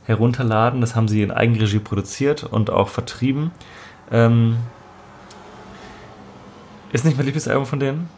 herunterladen. 0.05 0.81
Das 0.81 0.95
haben 0.95 1.07
sie 1.07 1.23
in 1.23 1.31
Eigenregie 1.31 1.79
produziert 1.79 2.43
und 2.43 2.69
auch 2.69 2.89
vertrieben. 2.89 3.51
Ähm, 4.11 4.57
ist 6.91 7.05
nicht 7.05 7.17
mein 7.17 7.25
Lieblingsalbum 7.25 7.65
von 7.65 7.79
denen, 7.79 8.09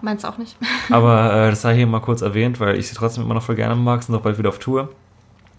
Meins 0.00 0.24
auch 0.24 0.36
nicht. 0.36 0.56
aber 0.90 1.32
äh, 1.32 1.50
das 1.50 1.62
sei 1.62 1.76
hier 1.76 1.86
mal 1.86 2.00
kurz 2.00 2.22
erwähnt, 2.22 2.60
weil 2.60 2.76
ich 2.76 2.88
sie 2.88 2.94
trotzdem 2.94 3.24
immer 3.24 3.34
noch 3.34 3.42
voll 3.42 3.54
gerne 3.54 3.76
mag, 3.76 4.02
sind 4.02 4.14
auch 4.14 4.20
bald 4.20 4.38
wieder 4.38 4.48
auf 4.48 4.58
Tour. 4.58 4.88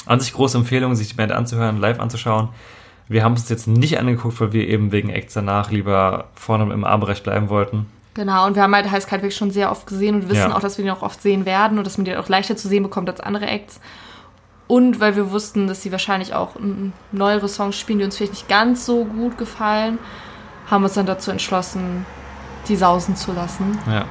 An 0.05 0.19
sich 0.19 0.33
große 0.33 0.57
Empfehlung, 0.57 0.95
sich 0.95 1.09
die 1.09 1.13
Band 1.15 1.31
anzuhören, 1.31 1.79
live 1.79 1.99
anzuschauen. 1.99 2.49
Wir 3.07 3.23
haben 3.23 3.33
es 3.33 3.41
uns 3.41 3.49
jetzt 3.49 3.67
nicht 3.67 3.99
angeguckt, 3.99 4.39
weil 4.39 4.53
wir 4.53 4.67
eben 4.67 4.91
wegen 4.91 5.09
Acts 5.09 5.33
danach 5.33 5.71
lieber 5.71 6.25
vorne 6.35 6.71
im 6.73 6.83
A-Bereich 6.83 7.23
bleiben 7.23 7.49
wollten. 7.49 7.85
Genau, 8.13 8.45
und 8.45 8.55
wir 8.55 8.63
haben 8.63 8.75
halt 8.75 8.89
Heißkalt 8.91 9.21
wirklich 9.23 9.35
schon 9.35 9.51
sehr 9.51 9.71
oft 9.71 9.87
gesehen 9.87 10.15
und 10.15 10.29
wissen 10.29 10.49
Ja. 10.51 10.55
auch, 10.55 10.59
dass 10.61 10.77
wir 10.77 10.85
die 10.85 10.91
auch 10.91 11.01
oft 11.01 11.21
sehen 11.21 11.45
werden 11.45 11.77
und 11.77 11.85
dass 11.85 11.97
man 11.97 12.05
die 12.05 12.15
auch 12.15 12.29
leichter 12.29 12.55
zu 12.55 12.67
sehen 12.67 12.83
bekommt 12.83 13.09
als 13.09 13.19
andere 13.19 13.47
Acts. 13.47 13.79
Und 14.67 14.99
weil 14.99 15.15
wir 15.15 15.31
wussten, 15.31 15.67
dass 15.67 15.81
sie 15.81 15.91
wahrscheinlich 15.91 16.33
auch 16.33 16.55
neuere 17.11 17.47
Songs 17.49 17.77
spielen, 17.77 17.99
die 17.99 18.05
uns 18.05 18.17
vielleicht 18.17 18.33
nicht 18.33 18.47
ganz 18.47 18.85
so 18.85 19.03
gut 19.05 19.37
gefallen, 19.37 19.97
haben 20.69 20.83
wir 20.83 20.85
uns 20.85 20.93
dann 20.93 21.05
dazu 21.05 21.31
entschlossen, 21.31 22.05
die 22.67 22.75
sausen 22.75 23.15
zu 23.15 23.33
lassen. 23.33 23.77
Ja. 23.87 24.05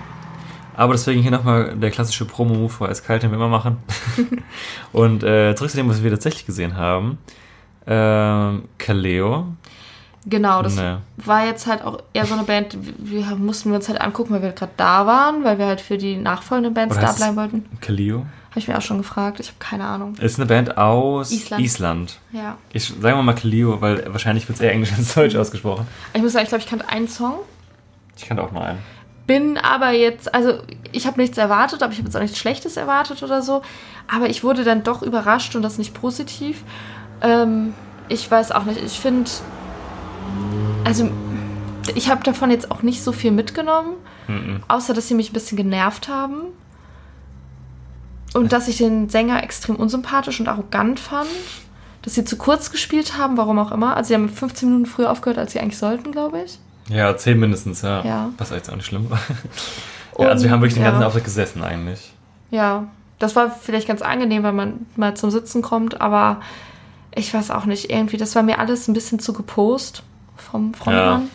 Aber 0.77 0.93
deswegen 0.95 1.20
hier 1.23 1.31
nochmal 1.31 1.77
der 1.77 1.91
klassische 1.91 2.25
Promo-Move 2.25 2.68
vor 2.70 2.89
Eiskalt, 2.89 3.23
den 3.23 3.31
wir 3.31 3.37
immer 3.37 3.49
machen. 3.49 3.77
Und 4.93 5.23
äh, 5.23 5.55
zurück 5.55 5.70
zu 5.70 5.77
dem, 5.77 5.89
was 5.89 6.03
wir 6.03 6.11
tatsächlich 6.11 6.47
gesehen 6.47 6.77
haben. 6.77 7.18
Ähm, 7.87 8.64
Kaleo. 8.79 9.47
Genau, 10.25 10.62
das 10.62 10.77
Nee. 10.77 10.97
war 11.16 11.47
jetzt 11.47 11.66
halt 11.66 11.83
auch 11.83 11.99
eher 12.12 12.25
so 12.27 12.35
eine 12.35 12.45
Band, 12.45 12.77
wir 12.99 13.25
mussten 13.35 13.70
wir 13.70 13.77
uns 13.77 13.89
halt 13.89 14.01
angucken, 14.01 14.33
weil 14.33 14.43
wir 14.43 14.53
gerade 14.53 14.70
da 14.77 15.05
waren, 15.05 15.43
weil 15.43 15.59
wir 15.59 15.66
halt 15.66 15.81
für 15.81 15.99
die 15.99 16.16
nachfolgenden 16.16 16.75
Bands 16.75 16.97
Oder 16.97 17.07
da 17.07 17.12
bleiben 17.12 17.37
wollten. 17.37 17.64
Kaleo. 17.81 18.25
Habe 18.51 18.61
ich 18.61 18.68
mir 18.68 18.77
auch 18.79 18.83
schon 18.83 18.99
gefragt, 18.99 19.41
ich 19.41 19.49
habe 19.49 19.57
keine 19.59 19.85
Ahnung. 19.85 20.14
Ist 20.20 20.39
eine 20.39 20.47
Band 20.47 20.77
aus 20.77 21.33
Island. 21.33 21.62
Island. 21.64 22.18
Ja. 22.33 22.57
Ich 22.73 22.85
sagen 22.85 23.16
wir 23.18 23.23
mal 23.23 23.35
Kaleo, 23.35 23.81
weil 23.81 24.05
wahrscheinlich 24.12 24.47
wird 24.49 24.57
es 24.59 24.62
eher 24.62 24.73
Englisch 24.73 24.93
als 24.97 25.14
Deutsch 25.14 25.35
ausgesprochen. 25.35 25.89
Ich 26.14 26.23
muss 26.23 26.33
sagen, 26.35 26.45
ich 26.45 26.51
glaube, 26.51 26.62
ich 26.62 26.68
kannte 26.70 26.89
einen 26.89 27.09
Song. 27.09 27.37
Ich 28.16 28.27
kannte 28.27 28.45
auch 28.45 28.53
mal 28.53 28.62
einen. 28.62 28.79
Bin 29.27 29.57
aber 29.59 29.91
jetzt, 29.91 30.35
also 30.35 30.59
ich 30.91 31.07
habe 31.07 31.20
nichts 31.20 31.39
erwartet, 31.39 31.83
aber 31.83 31.93
ich 31.93 31.99
habe 31.99 32.09
jetzt 32.09 32.16
auch 32.16 32.20
nichts 32.20 32.39
Schlechtes 32.39 32.77
erwartet 32.77 33.23
oder 33.23 33.41
so. 33.43 33.62
Aber 34.12 34.29
ich 34.29 34.43
wurde 34.43 34.64
dann 34.64 34.83
doch 34.83 35.03
überrascht 35.03 35.55
und 35.55 35.62
das 35.62 35.79
nicht 35.79 35.95
positiv. 35.95 36.64
Ähm, 37.20 37.73
ich 38.09 38.29
weiß 38.31 38.53
auch 38.53 38.64
nicht, 38.64 38.83
ich 38.83 38.99
finde, 39.01 39.31
also 40.85 41.09
ich 41.95 42.11
habe 42.11 42.23
davon 42.25 42.51
jetzt 42.51 42.70
auch 42.70 42.83
nicht 42.83 43.03
so 43.03 43.12
viel 43.12 43.31
mitgenommen, 43.31 43.95
Mhm. 44.29 44.62
außer 44.68 44.95
dass 44.95 45.09
sie 45.09 45.14
mich 45.14 45.31
ein 45.31 45.35
bisschen 45.35 45.57
genervt 45.57 46.09
haben. 46.09 46.43
Und 48.35 48.53
dass 48.53 48.68
ich 48.68 48.79
den 48.79 49.09
Sänger 49.09 49.43
extrem 49.43 49.77
unsympathisch 49.77 50.41
und 50.41 50.49
arrogant 50.49 51.01
fand. 51.01 51.29
Dass 52.03 52.14
sie 52.14 52.25
zu 52.25 52.37
kurz 52.37 52.70
gespielt 52.70 53.18
haben, 53.18 53.37
warum 53.37 53.59
auch 53.59 53.73
immer. 53.73 53.97
Also 53.97 54.09
sie 54.09 54.14
haben 54.14 54.29
15 54.29 54.68
Minuten 54.68 54.87
früher 54.87 55.11
aufgehört, 55.11 55.39
als 55.39 55.53
sie 55.53 55.61
eigentlich 55.61 55.79
sollten, 55.79 56.12
glaube 56.12 56.43
ich. 56.45 56.59
Ja, 56.93 57.16
zehn 57.16 57.38
mindestens, 57.38 57.82
ja. 57.82 58.05
Ja. 58.05 58.30
Was 58.38 58.51
jetzt 58.51 58.70
auch 58.70 58.76
nicht 58.76 58.86
schlimm 58.86 59.11
war. 59.11 59.20
ja, 60.18 60.28
also 60.28 60.45
wir 60.45 60.51
haben 60.51 60.61
wirklich 60.61 60.74
den 60.74 60.82
ja. 60.82 60.90
ganzen 60.90 61.05
Auftritt 61.05 61.24
gesessen 61.24 61.62
eigentlich. 61.62 62.12
Ja, 62.51 62.86
das 63.18 63.36
war 63.36 63.51
vielleicht 63.51 63.88
ganz 63.88 64.03
angenehm, 64.03 64.43
weil 64.43 64.53
man 64.53 64.86
mal 64.97 65.14
zum 65.14 65.30
Sitzen 65.30 65.62
kommt, 65.62 66.01
aber 66.01 66.40
ich 67.14 67.32
weiß 67.32 67.51
auch 67.51 67.66
nicht, 67.66 67.90
irgendwie, 67.90 68.16
das 68.16 68.34
war 68.34 68.43
mir 68.43 68.59
alles 68.59 68.88
ein 68.88 68.95
bisschen 68.95 69.18
zu 69.18 69.32
gepost 69.32 70.03
vom 70.36 70.74
Frontmann. 70.74 71.28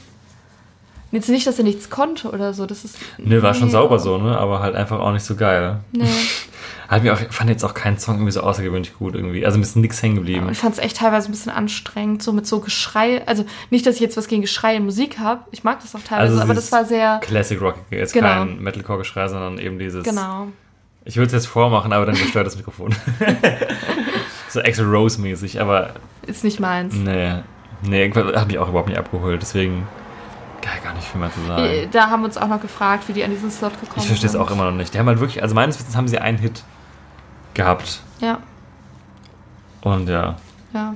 Jetzt 1.12 1.30
nicht, 1.30 1.47
dass 1.47 1.58
er 1.58 1.64
nichts 1.64 1.89
konnte 1.89 2.30
oder 2.30 2.53
so, 2.53 2.66
das 2.66 2.84
ist... 2.84 2.97
Nö, 3.18 3.41
war 3.41 3.53
schon 3.53 3.68
Nee, 3.68 3.72
sauber 3.72 3.97
so, 3.97 4.18
ne? 4.18 4.38
Aber 4.38 4.60
halt 4.60 4.76
einfach 4.76 4.99
auch 4.99 5.14
nicht 5.14 5.24
so 5.24 5.36
geil. 5.36 5.80
Nee, 5.93 6.03
Hat 6.88 7.04
mir 7.04 7.14
auch, 7.14 7.20
fand 7.32 7.50
jetzt 7.50 7.64
auch 7.66 7.74
keinen 7.74 7.98
Song 8.00 8.16
irgendwie 8.16 8.32
so 8.32 8.42
außergewöhnlich 8.42 8.98
gut 8.98 9.14
irgendwie. 9.16 9.46
Also 9.46 9.58
mir 9.58 9.64
ist 9.64 9.76
nix 9.76 10.02
hängen 10.02 10.16
geblieben. 10.16 10.48
ich 10.52 10.58
fand 10.58 10.74
es 10.74 10.80
echt 10.80 10.98
teilweise 10.98 11.28
ein 11.28 11.32
bisschen 11.32 11.52
anstrengend, 11.52 12.24
so 12.24 12.32
mit 12.32 12.48
so 12.48 12.60
Geschrei, 12.62 13.22
also 13.28 13.46
nicht, 13.70 13.86
dass 13.86 13.96
ich 13.96 14.02
jetzt 14.02 14.16
was 14.16 14.28
gegen 14.28 14.42
Geschrei 14.42 14.76
in 14.76 14.86
Musik 14.86 15.20
habe, 15.20 15.42
ich 15.52 15.64
mag 15.66 15.82
das 15.82 15.94
auch 15.96 16.00
teilweise, 16.02 16.32
Also 16.34 16.44
aber 16.44 16.54
das 16.54 16.72
war 16.72 16.86
sehr... 16.86 17.20
Classic 17.22 17.60
Rock, 17.62 17.76
jetzt 17.92 18.14
Genau. 18.14 18.28
kein 18.28 18.62
Metalcore-Geschrei, 18.62 19.28
sondern 19.28 19.58
eben 19.60 19.80
dieses. 19.80 20.04
Genau. 20.06 20.48
Ich 21.04 21.16
würde 21.18 21.28
es 21.28 21.34
jetzt 21.34 21.48
vormachen, 21.48 21.92
aber 21.94 22.06
dann 22.06 22.16
gestört 22.16 22.48
das 22.48 22.56
Mikrofon. 22.58 22.94
so 24.50 24.60
Axel 24.62 24.86
Rose-mäßig, 24.86 25.60
aber 25.62 25.92
Ist 26.26 26.44
nicht 26.44 26.60
meins. 26.60 26.94
nee. 26.94 27.34
Nee, 27.84 28.02
irgendwas 28.02 28.36
hat 28.36 28.48
mich 28.48 28.58
auch 28.58 28.70
überhaupt 28.70 28.90
nicht 28.90 28.98
abgeholt, 28.98 29.40
deswegen 29.40 29.88
gar, 30.64 30.78
gar 30.84 30.96
nicht 30.96 31.08
viel 31.08 31.20
mehr 31.22 31.32
zu 31.32 31.40
sagen. 31.46 31.64
Äh, 31.64 31.88
Da 31.92 32.10
haben 32.10 32.22
wir 32.22 32.26
uns 32.26 32.36
auch 32.38 32.48
noch 32.48 32.60
gefragt, 32.60 33.04
wie 33.08 33.14
die 33.14 33.24
an 33.24 33.30
diesen 33.30 33.52
Slot 33.52 33.74
gekommen 33.74 33.92
sind. 33.98 34.02
Ich 34.04 34.08
verstehe 34.08 34.30
es 34.30 34.36
auch 34.36 34.50
immer 34.50 34.66
noch 34.72 34.76
nicht. 34.76 34.94
Die 34.96 34.98
haben 35.00 35.06
halt 35.08 35.20
wirklich, 35.20 35.44
also 35.44 35.54
meines 35.54 35.78
Wissens 35.80 35.96
haben 35.96 36.08
sie 36.08 36.18
einen 36.18 36.40
Hit 36.40 36.64
gehabt. 37.58 37.99
Ja, 38.22 38.39
Und 39.82 40.08
ja, 40.08 40.38
ja. 40.74 40.95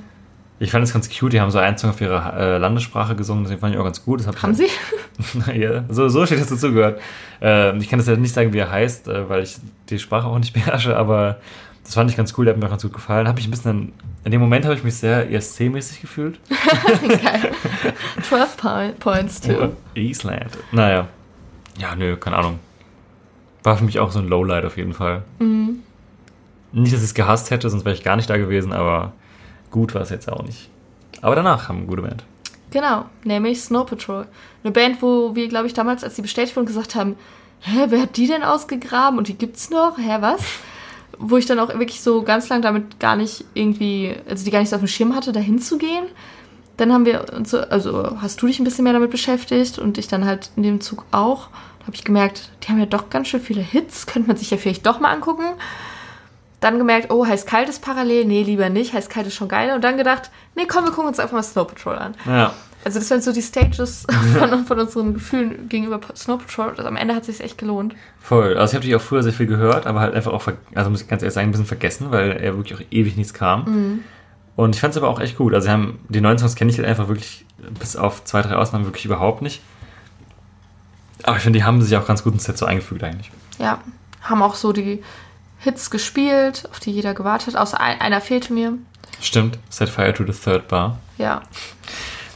ich 0.58 0.70
fand 0.70 0.84
es 0.84 0.92
ganz 0.92 1.10
cute. 1.10 1.34
Die 1.34 1.40
haben 1.40 1.50
so 1.50 1.58
einen 1.58 1.76
Song 1.76 1.90
auf 1.90 2.00
ihrer 2.00 2.34
äh, 2.36 2.58
Landessprache 2.58 3.14
gesungen, 3.14 3.44
deswegen 3.44 3.60
fand 3.60 3.74
ich 3.74 3.80
auch 3.80 3.84
ganz 3.84 4.02
gut. 4.04 4.20
Das 4.20 4.26
hab 4.28 4.36
ich 4.36 4.42
Haben 4.42 4.54
sie? 4.54 4.68
ja, 5.54 5.84
so, 5.90 6.08
so 6.08 6.24
steht 6.24 6.40
das 6.40 6.48
dazu 6.48 6.72
gehört. 6.72 7.00
Ähm, 7.40 7.80
ich 7.80 7.88
kann 7.88 7.98
das 7.98 8.08
ja 8.08 8.16
nicht 8.16 8.32
sagen, 8.32 8.52
wie 8.54 8.58
er 8.58 8.70
heißt, 8.70 9.08
äh, 9.08 9.28
weil 9.28 9.42
ich 9.42 9.56
die 9.90 9.98
Sprache 9.98 10.26
auch 10.26 10.38
nicht 10.38 10.52
beherrsche, 10.54 10.96
aber 10.96 11.38
das 11.84 11.94
fand 11.94 12.10
ich 12.10 12.16
ganz 12.16 12.32
cool, 12.38 12.44
der 12.44 12.54
hat 12.54 12.60
mir 12.60 12.66
auch 12.66 12.70
ganz 12.70 12.82
gut 12.82 12.92
gefallen. 12.92 13.26
Hab 13.26 13.36
mich 13.36 13.46
ein 13.46 13.50
bisschen, 13.50 13.92
in 14.24 14.30
dem 14.30 14.40
Moment 14.40 14.64
habe 14.64 14.74
ich 14.76 14.84
mich 14.84 14.94
sehr 14.94 15.28
ESC-mäßig 15.30 16.00
gefühlt. 16.00 16.38
Geil. 17.08 17.52
12 18.22 18.56
point, 18.56 18.98
Points, 19.00 19.40
too. 19.40 19.72
Island. 19.94 20.56
Naja. 20.70 21.08
Ja, 21.78 21.96
nö, 21.96 22.16
keine 22.16 22.36
Ahnung. 22.36 22.60
War 23.64 23.76
für 23.76 23.84
mich 23.84 23.98
auch 23.98 24.12
so 24.12 24.20
ein 24.20 24.28
Lowlight 24.28 24.64
auf 24.64 24.76
jeden 24.76 24.92
Fall. 24.92 25.22
Nicht, 26.72 26.92
dass 26.92 27.00
ich 27.00 27.06
es 27.06 27.14
gehasst 27.14 27.50
hätte, 27.50 27.68
sonst 27.68 27.84
wäre 27.84 27.94
ich 27.94 28.02
gar 28.02 28.16
nicht 28.16 28.30
da 28.30 28.36
gewesen, 28.36 28.72
aber 28.72 29.12
gut 29.70 29.94
war 29.94 30.02
es 30.02 30.10
jetzt 30.10 30.30
auch 30.30 30.42
nicht. 30.42 30.70
Aber 31.20 31.34
danach 31.36 31.68
haben 31.68 31.76
wir 31.76 31.80
eine 31.82 31.88
gute 31.88 32.02
Band. 32.02 32.24
Genau, 32.70 33.04
nämlich 33.24 33.60
Snow 33.60 33.84
Patrol. 33.84 34.26
Eine 34.64 34.72
Band, 34.72 35.02
wo 35.02 35.34
wir, 35.34 35.46
glaube 35.48 35.66
ich, 35.66 35.74
damals, 35.74 36.02
als 36.02 36.14
die 36.14 36.22
bestätigt 36.22 36.56
wurden, 36.56 36.66
gesagt 36.66 36.94
haben, 36.94 37.16
hä, 37.60 37.86
wer 37.88 38.02
hat 38.02 38.16
die 38.16 38.26
denn 38.26 38.42
ausgegraben 38.42 39.18
und 39.18 39.28
die 39.28 39.36
gibt's 39.36 39.70
noch? 39.70 39.98
Hä, 39.98 40.16
was? 40.20 40.40
Wo 41.18 41.36
ich 41.36 41.46
dann 41.46 41.58
auch 41.58 41.68
wirklich 41.68 42.00
so 42.00 42.22
ganz 42.22 42.48
lang 42.48 42.62
damit 42.62 42.98
gar 42.98 43.16
nicht 43.16 43.44
irgendwie, 43.52 44.16
also 44.28 44.44
die 44.44 44.50
gar 44.50 44.60
nicht 44.60 44.70
so 44.70 44.76
auf 44.76 44.82
dem 44.82 44.88
Schirm 44.88 45.14
hatte, 45.14 45.32
da 45.32 45.40
hinzugehen. 45.40 46.06
Dann 46.78 46.92
haben 46.92 47.04
wir 47.04 47.32
uns 47.34 47.50
so, 47.50 47.60
also 47.60 48.16
hast 48.20 48.40
du 48.40 48.46
dich 48.46 48.58
ein 48.58 48.64
bisschen 48.64 48.84
mehr 48.84 48.94
damit 48.94 49.10
beschäftigt 49.10 49.78
und 49.78 49.98
ich 49.98 50.08
dann 50.08 50.24
halt 50.24 50.50
in 50.56 50.62
dem 50.62 50.80
Zug 50.80 51.04
auch. 51.10 51.48
Da 51.80 51.86
habe 51.88 51.94
ich 51.94 52.04
gemerkt, 52.04 52.50
die 52.62 52.68
haben 52.68 52.78
ja 52.78 52.86
doch 52.86 53.10
ganz 53.10 53.28
schön 53.28 53.40
viele 53.40 53.60
Hits, 53.60 54.06
könnte 54.06 54.28
man 54.28 54.38
sich 54.38 54.50
ja 54.50 54.56
vielleicht 54.56 54.86
doch 54.86 54.98
mal 54.98 55.12
angucken. 55.12 55.44
Dann 56.62 56.78
gemerkt, 56.78 57.10
oh, 57.10 57.26
heiß 57.26 57.44
kalt 57.44 57.68
ist 57.68 57.82
parallel, 57.82 58.24
nee, 58.24 58.44
lieber 58.44 58.68
nicht, 58.70 58.94
heiß 58.94 59.08
kalt 59.08 59.26
ist 59.26 59.34
schon 59.34 59.48
geil. 59.48 59.74
Und 59.74 59.82
dann 59.82 59.96
gedacht, 59.96 60.30
nee, 60.54 60.64
komm, 60.66 60.84
wir 60.84 60.92
gucken 60.92 61.08
uns 61.08 61.18
einfach 61.18 61.34
mal 61.34 61.42
Snow 61.42 61.66
Patrol 61.66 61.96
an. 61.96 62.14
Ja. 62.24 62.54
Also 62.84 63.00
das 63.00 63.10
waren 63.10 63.20
so 63.20 63.32
die 63.32 63.42
Stages 63.42 64.06
von, 64.38 64.64
von 64.64 64.78
unseren 64.78 65.14
Gefühlen 65.14 65.68
gegenüber 65.68 65.98
Snow 66.14 66.38
Patrol. 66.38 66.70
Also 66.70 66.84
am 66.84 66.94
Ende 66.94 67.16
hat 67.16 67.22
es 67.22 67.36
sich 67.36 67.44
echt 67.44 67.58
gelohnt. 67.58 67.96
Voll. 68.20 68.56
Also 68.56 68.70
ich 68.70 68.74
habe 68.76 68.84
dich 68.84 68.94
auch 68.94 69.00
früher 69.00 69.24
sehr 69.24 69.32
viel 69.32 69.46
gehört, 69.46 69.88
aber 69.88 69.98
halt 69.98 70.14
einfach 70.14 70.32
auch, 70.32 70.46
also 70.72 70.88
muss 70.88 71.02
ich 71.02 71.08
ganz 71.08 71.22
ehrlich 71.22 71.34
sagen, 71.34 71.48
ein 71.48 71.50
bisschen 71.50 71.66
vergessen, 71.66 72.12
weil 72.12 72.30
er 72.30 72.56
wirklich 72.56 72.78
auch 72.78 72.84
ewig 72.92 73.16
nichts 73.16 73.34
kam. 73.34 74.02
Und 74.54 74.74
ich 74.76 74.80
fand 74.80 74.92
es 74.92 74.98
aber 74.98 75.08
auch 75.08 75.18
echt 75.18 75.36
gut. 75.36 75.54
Also 75.54 75.64
sie 75.64 75.72
haben, 75.72 75.98
die 76.08 76.20
neuen 76.20 76.38
Songs 76.38 76.54
kenne 76.54 76.70
ich 76.70 76.78
halt 76.78 76.86
einfach 76.86 77.08
wirklich, 77.08 77.44
bis 77.78 77.96
auf 77.96 78.22
zwei, 78.22 78.40
drei 78.40 78.54
Ausnahmen 78.54 78.84
wirklich 78.84 79.04
überhaupt 79.04 79.42
nicht. 79.42 79.62
Aber 81.24 81.36
ich 81.36 81.42
finde, 81.42 81.58
die 81.58 81.64
haben 81.64 81.82
sich 81.82 81.96
auch 81.96 82.06
ganz 82.06 82.22
gut 82.22 82.34
ins 82.34 82.44
Set 82.44 82.56
so 82.56 82.66
eingefügt 82.66 83.02
eigentlich. 83.02 83.32
Ja, 83.58 83.80
haben 84.22 84.42
auch 84.42 84.54
so 84.54 84.72
die 84.72 85.02
Hits 85.62 85.90
gespielt, 85.90 86.68
auf 86.70 86.80
die 86.80 86.90
jeder 86.90 87.14
gewartet. 87.14 87.56
Außer 87.56 87.80
ein, 87.80 88.00
einer 88.00 88.20
fehlte 88.20 88.52
mir. 88.52 88.74
Stimmt. 89.20 89.58
Set 89.70 89.88
Fire 89.88 90.12
to 90.12 90.24
the 90.24 90.32
Third 90.32 90.68
Bar. 90.68 90.98
Ja. 91.18 91.42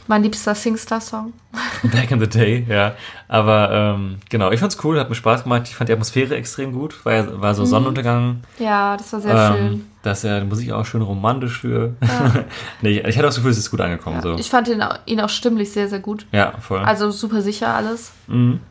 Mein 0.09 0.23
liebster 0.23 0.55
Singstar-Song. 0.55 1.33
Back 1.83 2.11
in 2.11 2.21
the 2.21 2.27
day, 2.29 2.65
ja. 2.69 2.95
Aber 3.27 3.69
ähm, 3.71 4.19
genau, 4.29 4.51
ich 4.51 4.59
fand's 4.61 4.77
cool, 4.85 4.97
hat 4.97 5.09
mir 5.09 5.15
Spaß 5.15 5.43
gemacht. 5.43 5.63
Ich 5.65 5.75
fand 5.75 5.89
die 5.89 5.93
Atmosphäre 5.93 6.33
extrem 6.37 6.71
gut. 6.71 7.03
War, 7.05 7.13
ja- 7.13 7.41
war 7.41 7.53
so 7.53 7.65
Sonnenuntergang. 7.65 8.41
Ja, 8.57 8.95
das 8.95 9.11
war 9.11 9.19
sehr 9.19 9.35
ähm, 9.35 9.53
schön. 9.57 9.85
Da 10.03 10.11
ist 10.11 10.23
ja 10.23 10.39
die 10.39 10.45
Musik 10.45 10.71
auch 10.71 10.85
schön 10.85 11.01
romantisch 11.01 11.59
für. 11.59 11.95
nee, 12.81 12.99
ich 12.99 13.17
hatte 13.17 13.25
auch 13.25 13.29
das 13.29 13.35
Gefühl, 13.35 13.51
es 13.51 13.57
ist 13.57 13.69
gut 13.69 13.81
angekommen. 13.81 14.15
Ja. 14.17 14.21
so. 14.21 14.35
Ich 14.37 14.49
fand 14.49 14.69
ihn, 14.69 14.81
auch- 14.81 14.97
ihn 15.05 15.19
auch 15.19 15.27
stimmlich 15.29 15.73
sehr, 15.73 15.89
sehr 15.89 15.99
gut. 15.99 16.25
ja, 16.31 16.53
voll. 16.61 16.79
Also 16.79 17.11
super 17.11 17.41
sicher 17.41 17.73
alles. 17.73 18.13
mhm. 18.27 18.61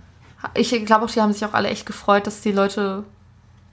Ich 0.55 0.71
glaube 0.87 1.05
auch, 1.05 1.11
die 1.11 1.21
haben 1.21 1.33
sich 1.33 1.45
auch 1.45 1.55
alle 1.55 1.69
echt 1.69 1.85
gefreut, 1.87 2.27
dass 2.27 2.41
die 2.41 2.53
Leute 2.53 3.03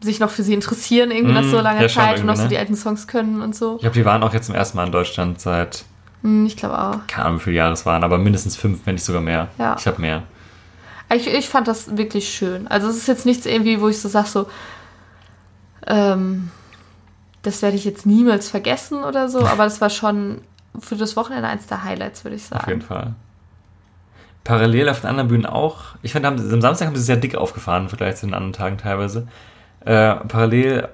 sich 0.03 0.19
noch 0.19 0.29
für 0.29 0.43
sie 0.43 0.53
interessieren, 0.53 1.11
irgendwie 1.11 1.33
nach 1.33 1.43
so 1.43 1.59
langer 1.59 1.81
ja, 1.81 1.87
Zeit 1.87 2.19
und 2.19 2.25
noch 2.25 2.35
so 2.35 2.43
irgendwie, 2.43 2.49
die 2.49 2.55
ne? 2.55 2.59
alten 2.61 2.75
Songs 2.75 3.07
können 3.07 3.41
und 3.41 3.55
so. 3.55 3.75
Ich 3.75 3.81
glaube, 3.81 3.95
die 3.95 4.05
waren 4.05 4.23
auch 4.23 4.33
jetzt 4.33 4.45
zum 4.47 4.55
ersten 4.55 4.77
Mal 4.77 4.85
in 4.85 4.91
Deutschland 4.91 5.39
seit, 5.41 5.85
Hm, 6.21 6.45
Ich 6.45 6.55
glaube 6.57 6.79
auch. 6.79 7.07
keine 7.07 7.25
Ahnung, 7.25 7.39
wie 7.39 7.43
viele 7.43 7.57
Jahre 7.57 7.73
es 7.73 7.85
waren, 7.85 8.03
aber 8.03 8.17
mindestens 8.17 8.55
fünf, 8.55 8.85
wenn 8.85 8.95
nicht 8.95 9.03
sogar 9.03 9.21
mehr. 9.21 9.49
Ja. 9.57 9.75
Ich 9.77 9.85
habe 9.87 9.99
mehr. 10.01 10.23
Ich, 11.13 11.27
ich 11.27 11.49
fand 11.49 11.67
das 11.67 11.97
wirklich 11.97 12.29
schön. 12.33 12.67
Also 12.67 12.87
es 12.87 12.97
ist 12.97 13.07
jetzt 13.07 13.25
nichts 13.25 13.45
irgendwie, 13.45 13.79
wo 13.81 13.89
ich 13.89 13.99
so 13.99 14.09
sage, 14.09 14.27
so, 14.27 14.47
ähm, 15.85 16.49
das 17.41 17.61
werde 17.61 17.75
ich 17.75 17.85
jetzt 17.85 18.05
niemals 18.05 18.49
vergessen 18.49 19.03
oder 19.03 19.29
so, 19.29 19.45
aber 19.45 19.65
das 19.65 19.81
war 19.81 19.89
schon 19.89 20.41
für 20.79 20.95
das 20.95 21.15
Wochenende 21.15 21.47
eins 21.47 21.67
der 21.67 21.83
Highlights, 21.83 22.23
würde 22.23 22.37
ich 22.37 22.43
sagen. 22.45 22.61
Auf 22.61 22.67
jeden 22.67 22.81
Fall. 22.81 23.13
Parallel 24.43 24.89
auf 24.89 25.01
den 25.01 25.09
anderen 25.09 25.29
Bühnen 25.29 25.45
auch. 25.45 25.95
Ich 26.01 26.13
finde, 26.13 26.27
am 26.29 26.37
Samstag 26.37 26.87
haben 26.87 26.95
sie 26.95 27.03
sehr 27.03 27.17
dick 27.17 27.35
aufgefahren 27.35 27.83
im 27.83 27.89
Vergleich 27.89 28.15
zu 28.15 28.25
den 28.25 28.33
anderen 28.33 28.53
Tagen 28.53 28.77
teilweise. 28.77 29.27
Äh, 29.85 30.15
parallel 30.27 30.87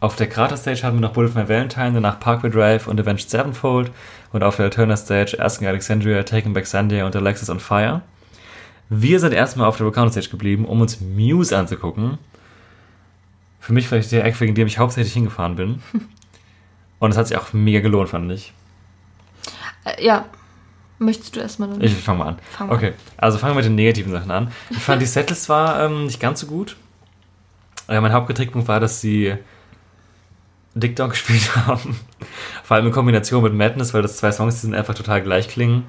auf 0.00 0.16
der 0.16 0.28
Krater-Stage 0.28 0.82
hatten 0.82 0.96
wir 0.96 1.00
noch 1.00 1.12
Bullet 1.12 1.28
for 1.28 1.42
My 1.42 1.48
Valentine, 1.48 1.92
danach 1.92 2.18
Parkway 2.18 2.50
Drive 2.50 2.88
und 2.88 3.00
Avenged 3.00 3.30
Sevenfold 3.30 3.90
und 4.32 4.42
auf 4.42 4.56
der 4.56 4.64
Alterna-Stage 4.64 5.38
Asking 5.38 5.68
Alexandria, 5.68 6.22
Taking 6.24 6.52
Back 6.52 6.66
Sunday 6.66 7.02
und 7.02 7.14
Alexis 7.14 7.48
on 7.48 7.60
Fire. 7.60 8.02
Wir 8.88 9.20
sind 9.20 9.32
erstmal 9.32 9.68
auf 9.68 9.76
der 9.76 9.86
Recounter-Stage 9.86 10.28
geblieben, 10.28 10.64
um 10.64 10.80
uns 10.80 11.00
Muse 11.00 11.56
anzugucken. 11.56 12.18
Für 13.60 13.72
mich 13.72 13.86
vielleicht 13.86 14.10
der 14.10 14.24
Act, 14.24 14.40
wegen 14.40 14.56
dem 14.56 14.66
ich 14.66 14.78
hauptsächlich 14.78 15.12
hingefahren 15.12 15.54
bin. 15.54 15.82
Und 16.98 17.12
es 17.12 17.16
hat 17.16 17.28
sich 17.28 17.36
auch 17.36 17.52
mega 17.52 17.80
gelohnt, 17.80 18.08
fand 18.08 18.30
ich. 18.32 18.52
Äh, 19.84 20.04
ja. 20.04 20.26
Möchtest 20.98 21.34
du 21.34 21.40
erstmal 21.40 21.68
dann? 21.68 21.80
Ich 21.80 21.94
fange 21.94 22.18
mal 22.18 22.28
an. 22.28 22.38
Fang 22.50 22.70
okay, 22.70 22.92
also 23.16 23.38
fangen 23.38 23.52
wir 23.54 23.56
mit 23.56 23.64
den 23.64 23.74
negativen 23.74 24.12
Sachen 24.12 24.30
an. 24.30 24.52
Ich 24.70 24.78
fand 24.78 25.00
die 25.00 25.06
Setlist 25.06 25.48
war 25.48 25.84
ähm, 25.84 26.06
nicht 26.06 26.20
ganz 26.20 26.40
so 26.40 26.46
gut. 26.46 26.76
Äh, 27.92 28.00
mein 28.00 28.12
Hauptkritikpunkt 28.12 28.68
war, 28.68 28.80
dass 28.80 29.00
sie 29.00 29.34
Dick 30.74 30.96
Dog 30.96 31.10
gespielt 31.10 31.54
haben. 31.56 31.98
Vor 32.64 32.76
allem 32.76 32.86
in 32.86 32.92
Kombination 32.92 33.42
mit 33.42 33.54
Madness, 33.54 33.92
weil 33.92 34.02
das 34.02 34.16
zwei 34.16 34.32
Songs, 34.32 34.56
die 34.56 34.60
sind 34.62 34.74
einfach 34.74 34.94
total 34.94 35.22
gleich 35.22 35.48
klingen. 35.48 35.84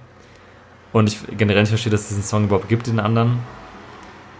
Und 0.91 1.09
ich 1.09 1.37
generell 1.37 1.61
nicht 1.61 1.69
verstehe, 1.69 1.91
dass 1.91 2.01
es 2.01 2.09
diesen 2.09 2.23
Song 2.23 2.43
überhaupt 2.43 2.69
gibt, 2.69 2.87
den 2.87 2.99
anderen. 2.99 3.39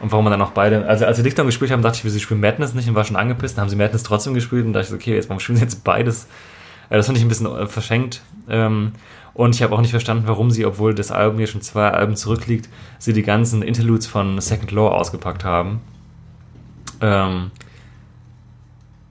Und 0.02 0.12
warum 0.12 0.26
man 0.26 0.32
dann 0.32 0.42
auch 0.42 0.52
beide. 0.52 0.86
Also, 0.86 1.06
als 1.06 1.18
sie 1.18 1.24
Dick 1.24 1.36
Dog 1.36 1.46
gespielt 1.46 1.72
haben, 1.72 1.82
dachte 1.82 2.06
ich, 2.06 2.12
sie 2.12 2.20
spielen 2.20 2.42
Madness 2.42 2.74
nicht 2.74 2.90
und 2.90 2.96
war 2.96 3.06
schon 3.06 3.16
angepisst. 3.16 3.58
Dann 3.58 3.64
haben 3.64 3.70
sie 3.70 3.78
Madness 3.78 4.04
trotzdem 4.04 4.34
gespielt 4.34 4.66
und 4.66 4.74
dachte 4.74 4.90
ich, 4.90 4.94
okay, 4.94 5.16
jetzt, 5.16 5.30
warum 5.30 5.40
spielen 5.40 5.58
sie 5.58 5.64
jetzt 5.64 5.84
beides? 5.84 6.28
Äh, 6.90 6.98
das 6.98 7.06
fand 7.06 7.18
ich 7.18 7.24
ein 7.24 7.30
bisschen 7.30 7.48
äh, 7.48 7.66
verschenkt. 7.68 8.22
Ähm, 8.50 8.92
und 9.34 9.56
ich 9.56 9.64
habe 9.64 9.74
auch 9.74 9.82
nicht 9.82 9.92
verstanden, 9.92 10.26
warum 10.28 10.52
sie, 10.52 10.66
obwohl 10.66 10.94
das 10.94 11.12
Album 11.12 11.38
hier 11.38 11.48
schon 11.48 11.62
zwei 11.62 11.90
Alben 11.90 12.16
zurückliegt, 12.16 12.70
sie 13.00 13.14
die 13.14 13.24
ganzen 13.24 13.64
Interludes 13.64 14.06
von 14.06 14.40
Second 14.42 14.72
Law 14.72 14.90
ausgepackt 14.90 15.44
haben. 15.44 15.82
Ähm, 17.04 17.52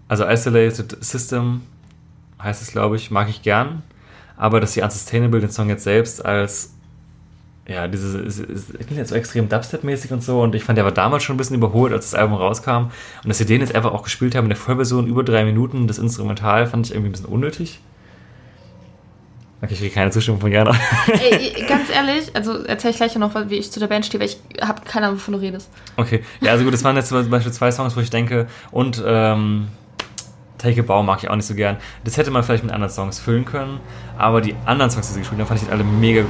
also 0.09 0.25
Isolated 0.27 0.97
System 1.05 1.63
heißt 2.43 2.63
es, 2.63 2.73
glaube 2.73 2.97
ich, 2.97 3.11
mag 3.11 3.29
ich 3.29 3.43
gern. 3.43 3.83
Aber 4.37 4.61
dass 4.61 4.73
sie 4.73 4.83
Unsustainable 4.83 5.41
den 5.41 5.51
Song 5.51 5.69
jetzt 5.69 5.85
selbst 5.85 6.25
als 6.25 6.73
ja, 7.69 7.87
diese, 7.87 8.19
es 8.21 8.41
es- 8.41 8.67
klingt 8.73 8.93
jetzt 8.97 9.11
so 9.11 9.15
extrem 9.15 9.49
Dubstep-mäßig 9.49 10.13
und 10.13 10.23
so 10.25 10.43
und 10.43 10.55
ich 10.57 10.65
fand, 10.65 10.77
der 10.79 10.85
war 10.85 10.93
damals 10.93 11.23
schon 11.23 11.35
ein 11.35 11.39
bisschen 11.39 11.57
überholt, 11.57 11.93
als 11.93 12.11
das 12.11 12.19
Album 12.19 12.37
rauskam 12.37 12.91
und 13.23 13.29
dass 13.29 13.39
sie 13.39 13.47
den 13.47 13.61
jetzt 13.61 13.75
einfach 13.75 13.93
auch 13.93 14.03
gespielt 14.03 14.35
haben 14.35 14.47
in 14.47 14.51
der 14.51 14.59
Vollversion 14.59 15.07
über 15.07 15.23
drei 15.23 15.45
Minuten, 15.45 15.87
das 15.87 15.99
Instrumental, 15.99 16.67
fand 16.67 16.87
ich 16.87 16.93
irgendwie 16.93 17.11
ein 17.11 17.13
bisschen 17.13 17.27
unnötig. 17.29 17.81
Okay, 19.63 19.75
ich 19.75 19.79
kriege 19.79 19.95
keine 19.95 20.11
Zustimmung 20.11 20.41
von 20.41 20.51
Jana. 20.51 20.75
Ey, 21.07 21.65
ganz 21.69 21.89
ehrlich, 21.89 22.35
also 22.35 22.65
erzähle 22.65 22.91
ich 22.91 22.97
gleich 22.97 23.15
noch, 23.15 23.33
wie 23.49 23.55
ich 23.55 23.71
zu 23.71 23.79
der 23.79 23.87
Band 23.87 24.05
stehe, 24.05 24.21
weil 24.21 24.29
ich 24.29 24.39
habe 24.61 24.83
keine 24.85 25.07
Ahnung, 25.07 25.19
wovon 25.19 25.35
du 25.35 25.41
redest. 25.41 25.71
Okay, 25.97 26.25
ja, 26.41 26.51
also 26.51 26.65
gut, 26.65 26.75
das 26.75 26.83
waren 26.83 26.97
jetzt 26.97 27.09
zum 27.09 27.31
Beispiel 27.31 27.53
zwei 27.53 27.71
Songs, 27.71 27.97
wo 27.97 28.01
ich 28.01 28.11
denke, 28.11 28.49
und 28.73 29.01
ähm, 29.07 29.69
Take 30.59 30.81
a 30.81 30.85
Bow 30.85 31.05
mag 31.05 31.23
ich 31.23 31.31
auch 31.31 31.37
nicht 31.37 31.47
so 31.47 31.55
gern. 31.55 31.77
Das 32.03 32.17
hätte 32.17 32.33
man 32.33 32.43
vielleicht 32.43 32.65
mit 32.65 32.73
anderen 32.73 32.93
Songs 32.93 33.21
füllen 33.21 33.45
können, 33.45 33.79
aber 34.19 34.41
die 34.41 34.57
anderen 34.65 34.91
Songs, 34.91 35.07
die 35.09 35.15
sie 35.15 35.21
gespielt 35.21 35.41
haben, 35.41 35.47
fand 35.47 35.63
ich 35.63 35.71
alle 35.71 35.85
mega. 35.85 36.25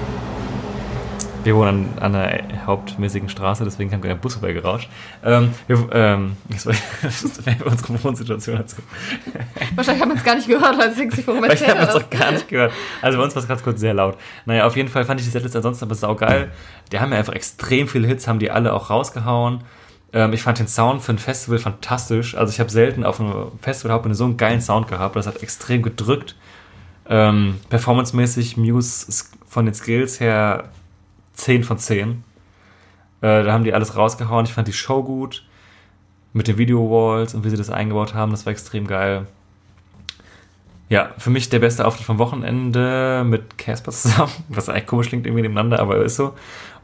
Wir 1.45 1.57
wohnen 1.57 1.89
an, 1.99 2.15
an 2.15 2.15
einer 2.15 2.67
hauptmäßigen 2.67 3.29
Straße, 3.29 3.65
deswegen 3.65 3.91
kam 3.91 4.01
gerade 4.01 4.15
ein 4.15 4.21
Bus 4.21 4.35
vorbeigerauscht. 4.35 4.89
Ähm, 5.25 5.51
wir, 5.67 5.89
ähm, 5.93 6.37
das 6.49 6.67
war, 6.67 6.75
unsere 7.65 8.05
Wohnsituation 8.05 8.59
dazu. 8.59 8.77
Wahrscheinlich 9.75 10.03
haben 10.03 10.11
wir 10.11 10.17
es 10.17 10.25
gar 10.25 10.37
nicht 10.37 10.47
gehört, 10.47 10.79
weil 10.79 10.91
es 10.91 10.97
denkt 10.97 11.17
sich, 11.17 11.27
warum 11.27 11.43
Weil 11.43 11.53
ich 11.53 11.61
erzählt 11.61 11.79
habe 11.79 11.93
das? 11.93 11.97
auch 11.97 12.11
gar 12.11 12.33
nicht 12.33 12.49
gehört. 12.49 12.73
Also 13.01 13.19
bei 13.19 13.25
uns 13.25 13.35
war 13.35 13.43
es 13.43 13.49
ganz 13.49 13.63
kurz 13.63 13.81
sehr 13.81 13.95
laut. 13.95 14.17
Naja, 14.47 14.67
auf 14.67 14.77
jeden 14.77 14.89
Fall 14.89 15.05
fand 15.05 15.19
ich 15.19 15.27
die 15.27 15.33
Setlist 15.33 15.57
ansonsten 15.57 15.85
aber 15.85 15.97
saugeil. 15.97 16.53
Die 16.93 17.01
haben 17.01 17.11
ja 17.11 17.19
einfach 17.19 17.35
extrem 17.35 17.89
viele 17.89 18.07
Hits, 18.07 18.29
haben 18.29 18.39
die 18.39 18.51
alle 18.51 18.73
auch 18.73 18.91
rausgehauen. 18.91 19.65
Ähm, 20.13 20.33
ich 20.33 20.43
fand 20.43 20.61
den 20.61 20.69
Sound 20.69 21.03
für 21.03 21.13
ein 21.13 21.19
Festival 21.19 21.59
fantastisch. 21.59 22.37
Also 22.37 22.53
ich 22.53 22.61
habe 22.61 22.71
selten 22.71 23.05
auf 23.05 23.19
einem 23.19 23.51
Festival 23.61 23.93
Hauptbühne 23.93 24.15
so 24.15 24.25
einen 24.25 24.37
geilen 24.37 24.61
Sound 24.61 24.87
gehabt. 24.87 25.17
Das 25.17 25.27
hat 25.27 25.43
extrem 25.43 25.83
gedrückt. 25.83 26.37
Ähm, 27.09 27.59
Performance-mäßig, 27.69 28.57
Muse 28.57 29.25
von 29.49 29.65
den 29.65 29.75
Skills 29.75 30.21
her 30.21 30.71
10 31.43 31.65
von 31.65 31.79
10. 31.79 32.25
Äh, 33.21 33.45
da 33.45 33.53
haben 33.53 33.65
die 33.65 33.75
alles 33.75 33.97
rausgehauen. 33.97 34.47
Ich 34.47 34.53
fand 34.53 34.69
die 34.69 34.73
Show 34.73 35.03
gut. 35.03 35.45
Mit 36.33 36.49
den 36.49 36.57
Video-Walls 36.57 37.35
und 37.35 37.45
wie 37.45 37.51
sie 37.51 37.59
das 37.59 37.69
eingebaut 37.69 38.15
haben, 38.15 38.31
das 38.31 38.47
war 38.47 38.53
extrem 38.53 38.87
geil. 38.87 39.27
Ja, 40.89 41.11
für 41.19 41.29
mich 41.29 41.51
der 41.51 41.59
beste 41.59 41.87
Auftritt 41.87 42.07
vom 42.07 42.19
Wochenende 42.19 43.23
mit 43.27 43.59
Casper 43.59 43.93
zusammen, 43.93 44.33
was 44.49 44.71
eigentlich 44.71 44.87
komisch 44.87 45.09
klingt 45.09 45.27
irgendwie 45.27 45.43
nebeneinander, 45.43 45.79
aber 45.81 46.03
ist 46.03 46.17
so. 46.17 46.33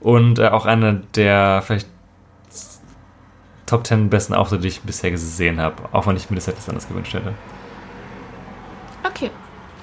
Und 0.01 0.39
äh, 0.39 0.49
auch 0.49 0.67
einer 0.67 0.95
der 1.15 1.63
vielleicht 1.65 1.87
Top 3.65 3.87
10 3.87 4.11
besten 4.11 4.35
Auftritte, 4.35 4.63
die 4.63 4.69
ich 4.69 4.83
bisher 4.83 5.11
gesehen 5.11 5.61
habe, 5.61 5.83
auch 5.93 6.07
wenn 6.07 6.17
ich 6.17 6.29
mir 6.29 6.37
das 6.37 6.49
etwas 6.49 6.69
anders 6.69 6.89
gewünscht 6.89 7.15
hätte. 7.15 7.35
Okay, 9.05 9.31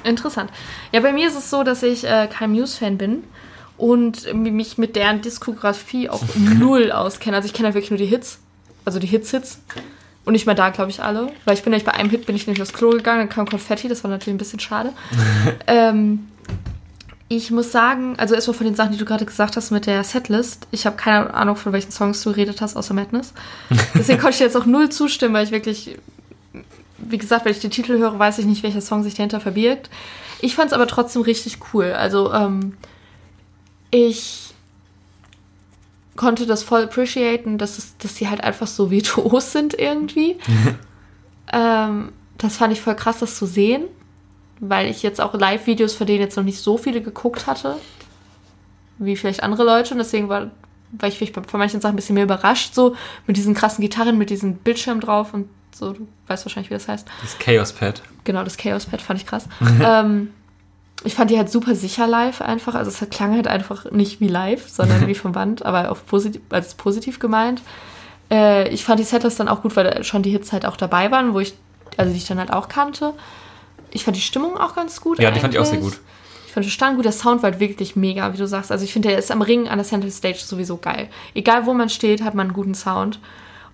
interessant. 0.04 0.52
Ja, 0.92 1.02
bei 1.02 1.14
mir 1.14 1.28
ist 1.28 1.38
es 1.38 1.50
so, 1.50 1.64
dass 1.64 1.82
ich 1.82 2.04
äh, 2.04 2.28
kein 2.28 2.52
Muse-Fan 2.52 2.98
bin 2.98 3.24
und 3.78 4.34
mich 4.34 4.78
mit 4.78 4.96
deren 4.96 5.22
Diskografie 5.22 6.10
auch 6.10 6.24
null 6.36 6.92
auskenne. 6.92 7.36
Also 7.36 7.48
ich 7.48 7.54
kenne 7.54 7.70
ja 7.70 7.74
wirklich 7.74 7.92
nur 7.92 7.98
die 7.98 8.06
Hits, 8.06 8.40
also 8.86 9.00
die 9.00 9.08
Hits-Hits. 9.08 9.60
Und 10.24 10.34
nicht 10.34 10.48
mal 10.48 10.56
da, 10.56 10.70
glaube 10.70 10.90
ich, 10.90 11.04
alle. 11.04 11.28
Weil 11.46 11.54
ich 11.54 11.62
bin 11.62 11.70
nämlich 11.70 11.86
bei 11.86 11.94
einem 11.94 12.10
Hit 12.10 12.26
bin 12.26 12.36
ich 12.36 12.48
nicht 12.48 12.60
aufs 12.60 12.74
Klo 12.74 12.90
gegangen, 12.90 13.20
dann 13.20 13.30
kam 13.30 13.48
Konfetti, 13.48 13.88
das 13.88 14.04
war 14.04 14.10
natürlich 14.10 14.34
ein 14.34 14.40
bisschen 14.40 14.60
schade. 14.60 14.92
ähm, 15.68 16.28
ich 17.28 17.52
muss 17.52 17.72
sagen, 17.72 18.16
also 18.18 18.34
erstmal 18.34 18.58
von 18.58 18.66
den 18.66 18.76
Sachen, 18.76 18.92
die 18.92 18.98
du 18.98 19.06
gerade 19.06 19.26
gesagt 19.26 19.56
hast 19.56 19.70
mit 19.70 19.86
der 19.86 20.04
Setlist, 20.04 20.68
ich 20.72 20.88
habe 20.88 20.96
keine 20.96 21.32
Ahnung, 21.34 21.56
von 21.56 21.74
welchen 21.74 21.92
Songs 21.92 22.24
du 22.24 22.32
geredet 22.32 22.62
hast, 22.62 22.76
außer 22.76 22.96
Madness. 22.96 23.34
Deswegen 23.94 24.20
konnte 24.20 24.36
ich 24.36 24.40
jetzt 24.40 24.58
auch 24.58 24.66
null 24.66 24.90
zustimmen, 24.90 25.36
weil 25.36 25.46
ich 25.46 25.52
wirklich 25.52 25.96
wie 26.98 27.18
gesagt, 27.18 27.46
wenn 27.46 27.52
ich 27.52 27.60
den 27.60 27.72
Titel 27.72 27.98
höre, 27.98 28.18
weiß 28.18 28.40
ich 28.40 28.46
nicht, 28.46 28.64
welcher 28.64 28.82
Song 28.82 29.04
sich 29.04 29.16
dahinter 29.16 29.40
verbirgt. 29.40 29.90
Ich 30.42 30.56
fand 30.56 30.68
es 30.68 30.74
aber 30.74 30.88
trotzdem 30.88 31.22
richtig 31.22 31.60
cool. 31.74 31.94
Also, 31.94 32.34
ähm, 32.34 32.78
ich 33.96 34.54
konnte 36.16 36.46
das 36.46 36.64
voll 36.64 36.84
appreciaten, 36.84 37.58
dass, 37.58 37.78
es, 37.78 37.98
dass 37.98 38.16
die 38.16 38.30
halt 38.30 38.44
einfach 38.44 38.68
so 38.68 38.92
virtuos 38.92 39.52
sind 39.52 39.74
irgendwie. 39.74 40.38
ähm, 41.54 42.12
das 42.38 42.58
fand 42.58 42.74
ich 42.74 42.82
voll 42.82 42.96
krass, 42.96 43.20
das 43.20 43.38
zu 43.38 43.46
sehen, 43.46 43.86
weil 44.60 44.90
ich 44.90 45.04
jetzt 45.04 45.22
auch 45.22 45.34
Live-Videos 45.34 45.94
von 45.94 46.08
denen 46.08 46.20
jetzt 46.20 46.36
noch 46.36 46.44
nicht 46.44 46.60
so 46.60 46.78
viele 46.78 47.02
geguckt 47.02 47.48
hatte, 47.48 47.78
wie 48.98 49.16
vielleicht 49.16 49.44
andere 49.44 49.64
Leute. 49.64 49.94
Und 49.94 50.00
deswegen 50.00 50.28
war, 50.28 50.52
war 50.92 51.10
ich 51.10 51.32
von 51.32 51.60
manchen 51.60 51.80
Sachen 51.80 51.94
ein 51.94 51.96
bisschen 51.96 52.16
mehr 52.16 52.26
überrascht, 52.26 52.74
so 52.74 52.96
mit 53.28 53.38
diesen 53.38 53.54
krassen 53.54 53.82
Gitarren, 53.82 54.18
mit 54.18 54.30
diesem 54.30 54.56
Bildschirm 54.56 55.00
drauf 55.00 55.34
und 55.34 55.48
so. 55.72 55.94
Du 55.94 56.08
weißt 56.28 56.46
wahrscheinlich, 56.46 56.70
wie 56.70 56.76
das 56.76 56.88
heißt. 56.88 57.08
Das 57.22 57.40
Chaos 57.40 57.72
Pad. 57.72 58.02
Genau, 58.26 58.44
das 58.44 58.58
Chaos 58.58 58.86
Pad 58.86 59.02
fand 59.02 59.22
ich 59.22 59.26
krass. 59.26 59.48
ähm, 59.82 60.30
ich 61.06 61.16
fand 61.16 61.32
die 61.32 61.38
halt 61.38 61.52
super 61.52 61.76
sicher 61.76 62.08
live 62.08 62.42
einfach. 62.42 62.76
Also 62.76 62.90
es 62.90 63.10
klang 63.10 63.36
halt 63.36 63.48
einfach 63.48 63.92
nicht 63.92 64.20
wie 64.20 64.28
live, 64.28 64.68
sondern 64.68 65.08
wie 65.08 65.16
vom 65.16 65.32
Band, 65.32 65.66
aber 65.66 65.92
auf 65.92 66.06
positiv, 66.06 66.42
als 66.50 66.74
positiv 66.76 67.20
gemeint. 67.20 67.62
Äh, 68.32 68.70
ich 68.70 68.84
fand 68.84 69.00
die 69.00 69.04
Setlist 69.04 69.40
dann 69.40 69.48
auch 69.48 69.62
gut, 69.62 69.76
weil 69.76 70.04
schon 70.04 70.24
die 70.24 70.32
Hits 70.32 70.52
halt 70.52 70.66
auch 70.66 70.78
dabei 70.78 71.12
waren, 71.12 71.34
wo 71.34 71.40
ich, 71.40 71.54
also 71.98 72.12
die 72.12 72.18
ich 72.18 72.28
dann 72.28 72.40
halt 72.40 72.52
auch 72.52 72.68
kannte. 72.68 73.14
Ich 73.92 74.04
fand 74.04 74.18
die 74.18 74.22
Stimmung 74.22 74.58
auch 74.58 74.76
ganz 74.76 75.00
gut. 75.00 75.20
Ja, 75.20 75.32
die 75.32 75.40
fand 75.40 75.54
ich 75.54 75.60
auch 75.60 75.66
sehr 75.66 75.76
eigentlich. 75.78 75.94
gut. 75.94 76.02
Ich 76.48 76.54
fand 76.54 76.66
den 76.66 76.72
Stand 76.72 76.96
gut, 76.96 77.06
der 77.06 77.12
Sound 77.12 77.44
war 77.44 77.52
halt 77.52 77.60
wirklich 77.60 77.96
mega, 77.96 78.34
wie 78.34 78.38
du 78.38 78.48
sagst. 78.48 78.72
Also 78.72 78.86
ich 78.86 78.94
finde, 78.94 79.10
der 79.10 79.18
ist 79.18 79.32
am 79.32 79.42
Ring 79.42 79.68
an 79.68 79.78
der 79.78 79.86
Center 79.86 80.10
Stage 80.10 80.40
sowieso 80.40 80.78
geil. 80.78 81.10
Egal 81.34 81.66
wo 81.66 81.74
man 81.74 81.90
steht, 81.90 82.24
hat 82.24 82.34
man 82.34 82.48
einen 82.48 82.54
guten 82.54 82.76
Sound. 82.76 83.20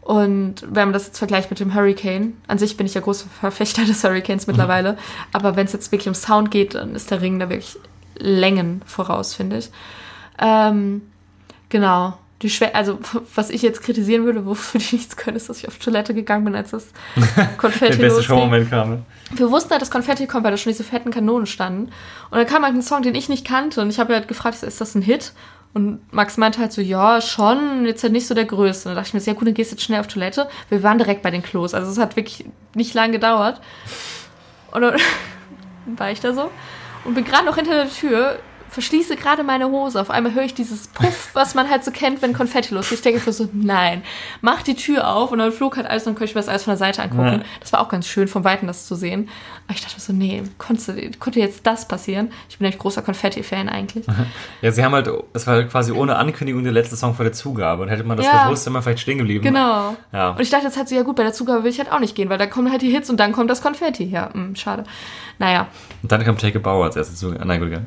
Und 0.02 0.56
wenn 0.62 0.88
man 0.88 0.94
das 0.94 1.06
jetzt 1.06 1.20
vergleicht 1.20 1.52
mit 1.52 1.60
dem 1.60 1.76
Hurricane, 1.76 2.36
an 2.48 2.58
sich 2.58 2.76
bin 2.76 2.88
ich 2.88 2.96
ja 2.96 3.02
großer 3.02 3.28
Verfechter 3.40 3.86
des 3.86 4.04
Hurricanes 4.04 4.48
mittlerweile, 4.48 4.98
aber 5.32 5.56
wenn 5.56 5.68
es 5.68 5.74
jetzt 5.74 5.92
wirklich 5.92 6.08
um 6.08 6.16
Sound 6.16 6.50
geht, 6.50 6.76
dann 6.76 6.96
ist 6.96 7.12
der 7.12 7.22
Ring 7.22 7.40
da 7.40 7.50
wirklich 7.50 7.78
Längen 8.18 8.82
voraus, 8.86 9.34
finde 9.34 9.60
ich. 9.60 9.70
Ähm, 10.40 11.04
genau. 11.70 12.18
Die 12.42 12.50
Schwä 12.50 12.72
also, 12.74 12.98
was 13.36 13.52
ich 13.52 13.62
jetzt 13.62 13.84
kritisieren 13.84 14.26
würde, 14.26 14.46
wofür 14.48 14.82
die 14.82 14.96
nichts 14.96 15.16
können, 15.16 15.38
ist, 15.38 15.48
dass 15.50 15.60
ich 15.60 15.68
auf 15.68 15.78
Toilette 15.78 16.16
gegangen 16.16 16.46
bin, 16.46 16.56
als 16.56 16.72
das 16.72 16.88
Konfetti 17.58 17.98
Der 17.98 18.08
beste. 18.08 18.24
Showmoment 18.24 18.70
kam. 18.72 19.06
Wir 19.36 19.52
wussten 19.52 19.70
halt, 19.70 19.82
dass 19.82 19.92
Konfetti 19.92 20.26
kommt, 20.26 20.44
weil 20.44 20.52
da 20.52 20.58
schon 20.58 20.72
diese 20.72 20.84
fetten 20.84 21.12
Kanonen 21.12 21.46
standen. 21.46 21.92
Und 22.32 22.38
dann 22.38 22.48
kam 22.48 22.64
halt 22.64 22.74
ein 22.74 22.82
Song, 22.82 23.04
den 23.04 23.14
ich 23.14 23.30
nicht 23.30 23.46
kannte. 23.46 23.82
Und 23.82 23.92
ich 23.92 24.00
habe 24.00 24.16
halt 24.16 24.28
gefragt, 24.28 24.64
ist 24.64 24.82
das 24.82 24.96
ein 24.96 25.04
Hit? 25.04 25.34
Und 25.74 26.02
Max 26.14 26.38
meinte 26.38 26.60
halt 26.60 26.74
so, 26.74 26.82
ja, 26.82 27.22
schon, 27.22 27.86
jetzt 27.86 28.04
halt 28.04 28.12
nicht 28.14 28.28
so 28.28 28.34
der 28.34 28.46
Größte. 28.46 28.90
Und 28.90 28.96
dann 28.96 29.02
dachte 29.02 29.10
ich 29.10 29.14
mir, 29.14 29.22
sehr 29.22 29.36
gut, 29.36 29.48
dann 29.48 29.54
gehst 29.54 29.72
du 29.72 29.76
jetzt 29.76 29.84
schnell 29.84 30.00
auf 30.00 30.08
Toilette. 30.08 30.50
Wir 30.70 30.84
waren 30.84 30.98
direkt 30.98 31.22
bei 31.22 31.32
den 31.32 31.44
Klos. 31.44 31.74
Also 31.74 31.92
es 31.92 31.98
hat 31.98 32.16
wirklich 32.16 32.46
nicht 32.76 32.94
lang 32.94 33.12
gedauert. 33.12 33.62
Und 34.72 34.82
dann 34.82 35.00
war 35.98 36.12
ich 36.12 36.20
da 36.20 36.34
so 36.34 36.50
und 37.06 37.14
bin 37.14 37.24
gerade 37.24 37.46
noch 37.46 37.56
hinter 37.56 37.74
der 37.74 37.90
Tür 37.90 38.40
verschließe 38.72 39.18
gerade 39.18 39.44
meine 39.44 39.70
Hose. 39.70 40.00
Auf 40.00 40.10
einmal 40.10 40.34
höre 40.34 40.44
ich 40.44 40.54
dieses 40.54 40.88
Puff, 40.88 41.32
was 41.34 41.56
man 41.56 41.70
halt 41.70 41.84
so 41.84 41.92
kennt, 41.92 42.22
wenn 42.22 42.34
Konfetti 42.34 42.74
losgeht. 42.74 43.00
Ich 43.00 43.04
denke 43.04 43.32
so, 43.32 43.50
nein, 43.52 44.02
mach 44.40 44.64
die 44.64 44.76
Tür 44.76 45.14
auf 45.14 45.32
und 45.32 45.40
dann 45.40 45.52
flog 45.52 45.76
halt 45.76 45.88
alles 45.88 46.04
und 46.04 46.12
dann 46.12 46.16
konnte 46.16 46.32
ich 46.32 46.36
mir 46.36 46.42
das 46.42 46.48
alles 46.48 46.64
von 46.64 46.72
der 46.72 46.78
Seite 46.78 47.04
angucken. 47.04 47.40
Ja. 47.40 47.44
Das 47.60 47.74
war 47.74 47.82
auch 47.82 47.90
ganz 47.90 48.08
schön, 48.08 48.30
vom 48.30 48.46
Weiten 48.46 48.68
das 48.68 48.88
zu 48.88 48.96
sehen. 48.96 49.30
Aber 49.68 49.76
ich 49.78 49.82
dachte 49.86 50.02
so, 50.02 50.12
nee, 50.12 50.44
konnte, 50.58 51.12
konnte 51.20 51.40
jetzt 51.40 51.66
das 51.66 51.88
passieren? 51.88 52.32
Ich 52.50 52.58
bin 52.58 52.66
nämlich 52.66 52.80
großer 52.80 53.02
Konfetti-Fan 53.02 53.70
eigentlich. 53.70 54.06
Ja, 54.62 54.72
sie 54.72 54.84
haben 54.84 54.94
halt, 54.94 55.10
es 55.34 55.48
war 55.48 55.64
quasi 55.64 55.94
ohne 55.94 56.18
Ankündigung 56.18 56.64
der 56.64 56.74
letzte 56.74 56.98
Song 56.98 57.14
vor 57.16 57.24
der 57.24 57.32
Zugabe. 57.32 57.84
Und 57.84 57.90
hätte 57.90 58.04
man 58.04 58.18
das 58.18 58.26
Ja. 58.26 58.46
gewusst, 58.46 58.66
wäre 58.66 58.74
man 58.74 58.84
vielleicht 58.84 59.00
stehen 59.02 59.20
geblieben. 59.20 59.44
Genau. 59.44 59.96
Ja. 60.12 60.32
Und 60.32 60.42
ich 60.42 60.50
dachte 60.50 60.66
jetzt 60.66 60.78
halt 60.78 60.90
so, 60.90 60.96
ja 60.96 61.04
gut, 61.04 61.16
bei 61.16 61.24
der 61.24 61.32
Zugabe 61.34 61.64
will 61.64 61.72
ich 61.72 61.80
halt 61.80 61.92
auch 61.92 62.00
nicht 62.00 62.16
gehen, 62.16 62.30
weil 62.30 62.38
da 62.38 62.48
kommen 62.48 62.70
halt 62.72 62.82
die 62.82 62.90
Hits 62.90 63.10
und 63.10 63.18
dann 63.20 63.32
kommt 63.32 63.50
das 63.50 63.62
Konfetti. 63.62 64.04
Ja, 64.04 64.30
mh, 64.34 64.56
schade. 64.58 64.84
Naja. 65.40 65.68
Und 66.04 66.12
dann 66.12 66.24
kam 66.26 66.38
Take 66.38 66.58
a 66.60 66.62
Bauer 66.62 66.86
als 66.86 66.98
erstes 66.98 67.20
zu. 67.20 67.30
Nein, 67.32 67.60
gut, 67.60 67.70
egal. 67.70 67.86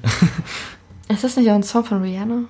Ist 1.09 1.23
das 1.23 1.37
nicht 1.37 1.51
auch 1.51 1.55
ein 1.55 1.63
Song 1.63 1.85
von 1.85 2.01
Rihanna? 2.01 2.45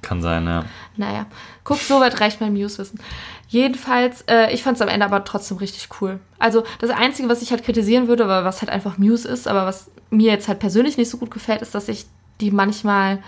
Kann 0.00 0.22
sein, 0.22 0.46
ja. 0.46 0.64
Naja, 0.96 1.26
guck, 1.64 1.78
so 1.78 2.00
weit 2.00 2.20
reicht 2.20 2.40
mein 2.40 2.52
Muse-Wissen. 2.54 2.98
Jedenfalls, 3.48 4.22
äh, 4.28 4.52
ich 4.52 4.62
fand 4.62 4.76
es 4.76 4.82
am 4.82 4.88
Ende 4.88 5.06
aber 5.06 5.24
trotzdem 5.24 5.56
richtig 5.56 5.88
cool. 6.00 6.20
Also 6.38 6.64
das 6.80 6.90
Einzige, 6.90 7.30
was 7.30 7.40
ich 7.40 7.50
halt 7.50 7.64
kritisieren 7.64 8.06
würde, 8.06 8.24
aber 8.24 8.44
was 8.44 8.60
halt 8.60 8.70
einfach 8.70 8.98
Muse 8.98 9.26
ist, 9.26 9.48
aber 9.48 9.64
was 9.64 9.90
mir 10.10 10.30
jetzt 10.30 10.48
halt 10.48 10.58
persönlich 10.58 10.98
nicht 10.98 11.08
so 11.08 11.16
gut 11.16 11.30
gefällt, 11.30 11.62
ist, 11.62 11.74
dass 11.74 11.88
ich 11.88 12.06
die 12.40 12.50
manchmal 12.50 13.20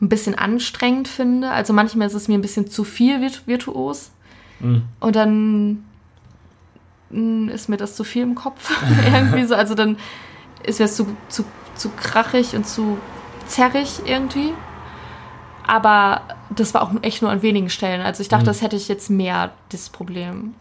ein 0.00 0.08
bisschen 0.08 0.36
anstrengend 0.36 1.08
finde. 1.08 1.50
Also 1.50 1.72
manchmal 1.72 2.06
ist 2.06 2.14
es 2.14 2.28
mir 2.28 2.34
ein 2.34 2.42
bisschen 2.42 2.68
zu 2.68 2.84
viel 2.84 3.20
virtu 3.20 3.40
virtuos. 3.46 4.12
Mhm. 4.60 4.82
Und 5.00 5.16
dann 5.16 5.84
mh, 7.10 7.52
ist 7.52 7.68
mir 7.68 7.76
das 7.76 7.96
zu 7.96 8.04
viel 8.04 8.22
im 8.22 8.36
Kopf. 8.36 8.70
irgendwie 9.12 9.44
so. 9.44 9.56
Also 9.56 9.74
dann 9.74 9.96
ist 10.62 10.78
mir 10.78 10.86
das 10.86 10.94
zu, 10.94 11.08
zu, 11.28 11.44
zu 11.74 11.90
krachig 11.90 12.54
und 12.54 12.66
zu 12.66 12.98
zerrig 13.46 14.02
irgendwie. 14.04 14.52
Aber 15.72 16.22
das 16.50 16.74
war 16.74 16.82
auch 16.82 16.90
echt 17.02 17.22
nur 17.22 17.30
an 17.30 17.42
wenigen 17.42 17.70
Stellen. 17.70 18.00
Also 18.00 18.22
ich 18.22 18.28
dachte, 18.28 18.42
Mhm. 18.42 18.46
das 18.48 18.60
hätte 18.62 18.74
ich 18.74 18.88
jetzt 18.88 19.08
mehr, 19.08 19.50
das 19.68 19.88
Problem. 19.88 20.54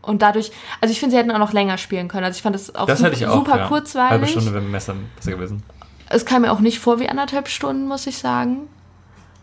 Und 0.00 0.22
dadurch, 0.22 0.52
also 0.80 0.92
ich 0.92 1.00
finde, 1.00 1.14
sie 1.14 1.18
hätten 1.18 1.32
auch 1.32 1.38
noch 1.38 1.52
länger 1.52 1.76
spielen 1.76 2.06
können. 2.06 2.24
Also 2.24 2.36
ich 2.36 2.42
fand 2.42 2.54
das 2.54 2.72
auch 2.74 2.86
Das 2.86 2.98
super, 2.98 3.10
hätte 3.10 3.20
ich 3.20 3.26
auch. 3.26 3.34
super 3.34 3.58
ja. 3.58 3.66
kurzweilig. 3.66 4.10
Halbe 4.10 4.26
Stunde 4.28 4.52
wäre 4.54 4.62
besser, 4.64 4.94
besser 5.16 5.32
gewesen. 5.32 5.62
Es 6.08 6.24
kam 6.24 6.42
mir 6.42 6.52
auch 6.52 6.60
nicht 6.60 6.78
vor 6.78 7.00
wie 7.00 7.08
anderthalb 7.08 7.48
Stunden, 7.48 7.88
muss 7.88 8.06
ich 8.06 8.18
sagen. 8.18 8.58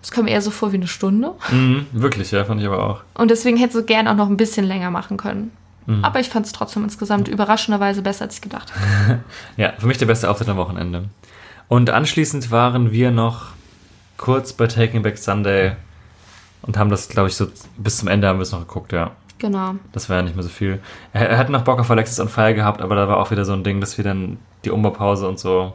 Es 0.02 0.12
kam 0.12 0.28
eher 0.28 0.42
so 0.42 0.50
vor 0.50 0.72
wie 0.72 0.78
eine 0.78 0.88
Stunde. 0.88 1.34
Mhm, 1.52 1.88
wirklich, 1.92 2.32
ja, 2.32 2.46
fand 2.46 2.62
ich 2.62 2.68
aber 2.68 2.82
auch. 2.82 3.02
Und 3.16 3.32
deswegen 3.32 3.58
hätte 3.58 3.74
sie 3.80 3.84
gern 3.84 4.08
auch 4.08 4.16
noch 4.16 4.30
ein 4.30 4.38
bisschen 4.38 4.66
länger 4.66 4.92
machen 4.92 5.18
können. 5.18 5.52
Mhm. 5.88 6.06
Aber 6.06 6.20
ich 6.22 6.30
fand 6.30 6.46
es 6.46 6.54
trotzdem 6.54 6.84
insgesamt 6.86 7.28
überraschenderweise 7.28 8.02
besser, 8.02 8.26
als 8.26 8.36
ich 8.36 8.42
gedacht 8.42 8.72
habe. 9.08 9.20
Ja, 9.58 9.74
für 9.78 9.88
mich 9.88 9.98
der 9.98 10.06
beste 10.06 10.30
Auftritt 10.30 10.48
am 10.48 10.58
Wochenende. 10.58 11.06
Und 11.68 11.90
anschließend 11.90 12.50
waren 12.52 12.92
wir 12.92 13.12
noch 13.12 13.48
kurz 14.22 14.54
bei 14.54 14.68
Taking 14.68 15.02
Back 15.02 15.18
Sunday 15.18 15.74
und 16.62 16.78
haben 16.78 16.90
das, 16.90 17.10
glaube 17.10 17.28
ich, 17.28 17.36
so 17.36 17.48
bis 17.78 17.98
zum 17.98 18.08
Ende 18.08 18.28
haben 18.28 18.38
wir 18.40 18.44
es 18.44 18.54
noch 18.54 18.62
geguckt, 18.62 18.94
ja. 18.94 19.12
Genau. 19.40 19.76
Das 19.92 20.08
war 20.08 20.18
ja 20.18 20.22
nicht 20.22 20.36
mehr 20.36 20.44
so 20.44 20.50
viel. 20.50 20.80
Er, 21.12 21.30
er 21.30 21.38
hat 21.40 21.50
noch 21.50 21.64
Bock 21.64 21.80
auf 21.80 21.90
Alexis 21.90 22.20
on 22.20 22.30
Fire 22.30 22.54
gehabt, 22.54 22.82
aber 22.82 22.96
da 22.96 23.08
war 23.08 23.18
auch 23.18 23.32
wieder 23.32 23.44
so 23.44 23.54
ein 23.54 23.64
Ding, 23.64 23.82
dass 23.82 23.98
wir 23.98 24.06
dann 24.06 24.38
die 24.64 24.70
Umbaupause 24.70 25.28
und 25.28 25.40
so. 25.40 25.74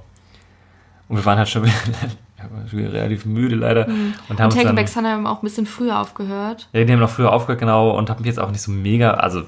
Und 1.09 1.17
wir 1.17 1.25
waren 1.25 1.39
halt 1.39 1.49
schon 1.49 1.65
wieder, 1.65 1.75
schon 2.71 2.79
wieder 2.79 2.93
relativ 2.93 3.27
müde 3.27 3.57
leider. 3.57 3.89
Und 4.29 4.41
haben 4.41 4.53
Und 4.53 4.57
Taking 4.57 4.77
Back 4.77 4.89
Sunday 4.89 5.11
haben 5.11 5.27
auch 5.27 5.43
ein 5.43 5.45
bisschen 5.45 5.67
früher 5.67 6.01
aufgehört. 6.01 6.69
Ja, 6.73 6.85
die 6.85 6.93
haben 6.93 7.01
noch 7.01 7.11
früher 7.11 7.33
aufgehört, 7.33 7.59
genau, 7.59 7.91
und 7.91 8.09
hab 8.09 8.21
mich 8.21 8.29
jetzt 8.29 8.39
auch 8.39 8.53
nicht 8.53 8.63
so 8.63 8.71
mega, 8.71 9.15
also, 9.15 9.43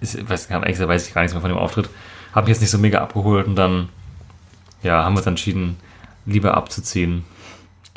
ist, 0.00 0.14
ich 0.16 0.28
weiß, 0.28 0.50
ehrlich 0.50 0.78
weiß 0.78 1.08
ich 1.08 1.14
gar 1.14 1.22
nichts 1.22 1.32
mehr 1.32 1.40
von 1.40 1.50
dem 1.50 1.58
Auftritt, 1.58 1.88
hab 2.34 2.44
mich 2.44 2.50
jetzt 2.50 2.60
nicht 2.60 2.70
so 2.70 2.78
mega 2.78 3.00
abgeholt 3.00 3.46
und 3.46 3.56
dann, 3.56 3.88
ja, 4.82 5.02
haben 5.02 5.14
wir 5.14 5.20
uns 5.20 5.26
entschieden, 5.26 5.78
lieber 6.26 6.54
abzuziehen. 6.54 7.24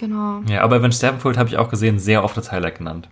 Genau. 0.01 0.41
Ja, 0.49 0.63
aber 0.63 0.75
Avenged 0.77 0.95
Sevenfold 0.99 1.37
habe 1.37 1.47
ich 1.47 1.55
auch 1.57 1.69
gesehen, 1.69 1.97
sehr 1.99 2.23
oft 2.25 2.35
als 2.37 2.51
Highlight 2.51 2.79
genannt. 2.79 3.07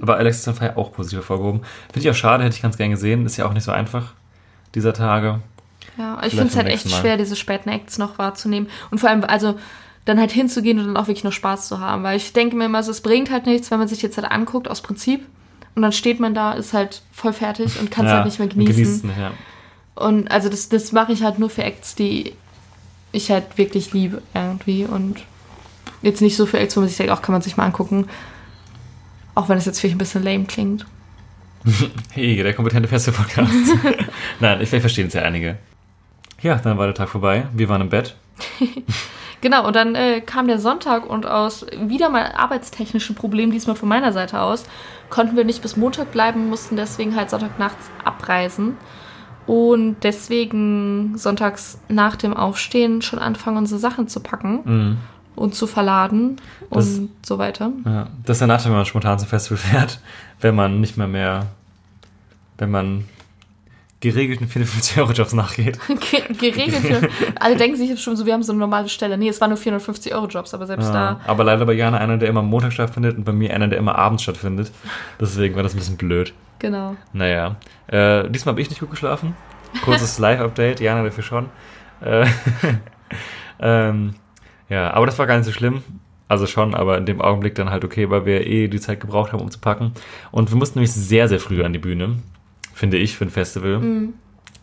Aber 0.00 0.16
Alexis 0.16 0.48
on 0.48 0.54
Fire 0.54 0.76
auch 0.78 0.92
positiv 0.92 1.18
hervorgehoben. 1.18 1.60
Finde 1.92 2.00
ich 2.00 2.10
auch 2.10 2.14
schade, 2.18 2.42
hätte 2.42 2.56
ich 2.56 2.62
ganz 2.62 2.76
gern 2.78 2.90
gesehen. 2.90 3.26
Ist 3.26 3.36
ja 3.36 3.46
auch 3.46 3.52
nicht 3.52 3.64
so 3.64 3.70
einfach 3.72 4.14
dieser 4.74 4.94
Tage. 4.94 5.40
Ja, 5.98 6.18
ich 6.24 6.30
finde 6.30 6.46
es 6.46 6.56
halt 6.56 6.68
echt 6.68 6.88
Mal. 6.90 6.96
schwer, 7.00 7.16
diese 7.18 7.36
späten 7.36 7.68
Acts 7.68 7.98
noch 7.98 8.16
wahrzunehmen. 8.18 8.68
Und 8.90 8.98
vor 8.98 9.10
allem, 9.10 9.24
also 9.24 9.58
dann 10.06 10.18
halt 10.18 10.32
hinzugehen 10.32 10.78
und 10.78 10.86
dann 10.86 10.96
auch 10.96 11.06
wirklich 11.06 11.24
noch 11.24 11.32
Spaß 11.32 11.68
zu 11.68 11.80
haben. 11.80 12.02
Weil 12.02 12.16
ich 12.16 12.32
denke 12.32 12.56
mir 12.56 12.64
immer 12.64 12.82
so, 12.82 12.90
es 12.90 13.02
bringt 13.02 13.30
halt 13.30 13.44
nichts, 13.44 13.70
wenn 13.70 13.78
man 13.78 13.88
sich 13.88 14.00
jetzt 14.00 14.16
halt 14.16 14.30
anguckt, 14.30 14.68
aus 14.68 14.80
Prinzip. 14.80 15.26
Und 15.74 15.82
dann 15.82 15.92
steht 15.92 16.18
man 16.18 16.34
da, 16.34 16.52
ist 16.54 16.72
halt 16.72 17.02
voll 17.12 17.34
fertig 17.34 17.78
und 17.78 17.90
kann 17.90 18.06
es 18.06 18.10
Ja, 18.10 18.16
halt 18.16 18.26
nicht 18.26 18.38
mehr 18.38 18.48
genießen. 18.48 19.06
nicht, 19.06 19.18
ja. 19.18 19.32
Und 19.96 20.30
also 20.30 20.48
das, 20.48 20.70
das 20.70 20.92
mache 20.92 21.12
ich 21.12 21.22
halt 21.22 21.38
nur 21.38 21.50
für 21.50 21.62
Acts, 21.64 21.94
die 21.94 22.32
ich 23.12 23.30
halt 23.30 23.58
wirklich 23.58 23.92
liebe 23.92 24.22
irgendwie. 24.34 24.86
Und 24.86 25.18
jetzt 26.02 26.20
nicht 26.22 26.36
so 26.36 26.46
für 26.46 26.58
Acts, 26.58 26.76
wo 26.76 26.80
man 26.80 26.88
sich 26.88 26.98
denkt, 26.98 27.12
auch 27.12 27.22
kann 27.22 27.32
man 27.32 27.42
sich 27.42 27.56
mal 27.56 27.64
angucken. 27.64 28.06
Auch 29.34 29.48
wenn 29.48 29.58
es 29.58 29.66
jetzt 29.66 29.80
vielleicht 29.80 29.96
ein 29.96 29.98
bisschen 29.98 30.22
lame 30.22 30.44
klingt. 30.44 30.86
Hey, 32.12 32.36
der 32.42 32.54
kompetente 32.54 32.88
Festival-Podcast. 32.88 33.74
Nein, 34.40 34.60
ich, 34.60 34.68
vielleicht 34.68 34.82
verstehen 34.82 35.08
es 35.08 35.14
ja 35.14 35.22
einige. 35.22 35.58
Ja, 36.40 36.54
dann 36.56 36.78
war 36.78 36.86
der 36.86 36.94
Tag 36.94 37.08
vorbei. 37.08 37.46
Wir 37.52 37.68
waren 37.68 37.80
im 37.80 37.88
Bett. 37.90 38.16
Genau, 39.40 39.64
und 39.66 39.76
dann 39.76 39.94
äh, 39.94 40.20
kam 40.20 40.48
der 40.48 40.58
Sonntag 40.58 41.08
und 41.08 41.24
aus 41.24 41.64
wieder 41.80 42.08
mal 42.08 42.32
arbeitstechnischen 42.36 43.14
Problemen, 43.14 43.52
diesmal 43.52 43.76
von 43.76 43.88
meiner 43.88 44.12
Seite 44.12 44.40
aus, 44.40 44.64
konnten 45.10 45.36
wir 45.36 45.44
nicht 45.44 45.62
bis 45.62 45.76
Montag 45.76 46.10
bleiben, 46.10 46.48
mussten 46.48 46.74
deswegen 46.76 47.14
halt 47.14 47.30
Sonntagnachts 47.30 47.88
abreisen. 48.04 48.76
Und 49.46 49.98
deswegen 50.02 51.16
sonntags 51.16 51.78
nach 51.88 52.16
dem 52.16 52.34
Aufstehen 52.36 53.00
schon 53.00 53.18
anfangen, 53.20 53.58
unsere 53.58 53.78
Sachen 53.78 54.08
zu 54.08 54.20
packen 54.20 54.60
Mhm. 54.64 54.96
Und 55.38 55.54
zu 55.54 55.66
verladen 55.66 56.36
und 56.70 56.78
Das- 56.78 57.00
so 57.24 57.38
weiter. 57.38 57.70
Ja, 57.84 58.08
das 58.24 58.36
ist 58.36 58.40
der 58.40 58.48
Nachteil, 58.48 58.70
wenn 58.72 58.78
man 58.78 58.86
spontan 58.86 59.18
zum 59.18 59.28
Festival 59.28 59.58
fährt, 59.70 60.00
wenn 60.40 60.54
man 60.54 60.80
nicht 60.80 60.96
mehr 60.96 61.08
mehr, 61.08 61.46
wenn 62.58 62.70
man 62.70 63.04
geregelten 64.00 64.46
54-Euro-Jobs 64.48 65.32
nachgeht. 65.42 65.78
Ge 66.10 66.22
geregelt. 66.32 66.76
Für, 66.76 67.08
alle 67.40 67.56
denken 67.56 67.76
sich 67.76 67.88
jetzt 67.88 68.02
schon 68.02 68.16
so, 68.16 68.26
wir 68.26 68.32
haben 68.32 68.42
so 68.44 68.52
eine 68.52 68.60
normale 68.60 68.88
Stelle. 68.88 69.18
Nee, 69.18 69.28
es 69.28 69.40
waren 69.40 69.50
nur 69.50 69.56
450 69.58 70.14
Euro 70.14 70.26
Jobs, 70.28 70.54
aber 70.54 70.66
selbst 70.66 70.92
Ja, 70.94 71.20
aber 71.26 71.42
leider 71.44 71.66
bei 71.66 71.72
Jana 71.72 71.98
einer, 71.98 72.16
der 72.16 72.28
immer 72.28 72.40
am 72.40 72.46
Montag 72.46 72.72
stattfindet 72.72 73.16
und 73.16 73.24
bei 73.24 73.32
mir 73.32 73.52
einer, 73.52 73.66
der 73.68 73.78
immer 73.78 73.96
abends 73.96 74.22
stattfindet. 74.22 74.70
Deswegen 75.20 75.56
war 75.56 75.62
das 75.64 75.74
ein 75.74 75.78
bisschen 75.78 75.96
blöd. 75.96 76.28
da, 76.28 76.34
genau. 76.68 76.96
Naja, 77.12 77.56
äh, 77.88 78.28
diesmal 78.30 78.52
habe 78.52 78.60
ich 78.60 78.70
nicht 78.70 78.78
gut 78.80 78.90
geschlafen. 78.90 79.34
Kurzes 79.84 80.18
Live-Update, 80.20 80.78
Jana 80.80 81.02
dafür 81.02 81.24
schon. 81.24 81.46
Äh, 82.00 82.24
ähm, 83.60 84.14
ja, 84.68 84.92
aber 84.92 85.06
das 85.06 85.18
war 85.18 85.26
gar 85.26 85.36
nicht 85.36 85.46
so 85.46 85.52
schlimm. 85.52 85.82
Also 86.28 86.46
schon, 86.46 86.74
aber 86.74 86.98
in 86.98 87.06
dem 87.06 87.22
Augenblick 87.22 87.54
dann 87.54 87.70
halt 87.70 87.84
okay, 87.84 88.10
weil 88.10 88.26
wir 88.26 88.46
eh 88.46 88.68
die 88.68 88.80
Zeit 88.80 89.00
gebraucht 89.00 89.32
haben, 89.32 89.40
um 89.40 89.50
zu 89.50 89.58
packen. 89.58 89.92
Und 90.30 90.50
wir 90.50 90.58
mussten 90.58 90.78
nämlich 90.78 90.92
sehr, 90.92 91.26
sehr 91.26 91.40
früh 91.40 91.64
an 91.64 91.72
die 91.72 91.78
Bühne, 91.78 92.16
finde 92.74 92.98
ich, 92.98 93.16
für 93.16 93.24
ein 93.24 93.30
Festival. 93.30 93.80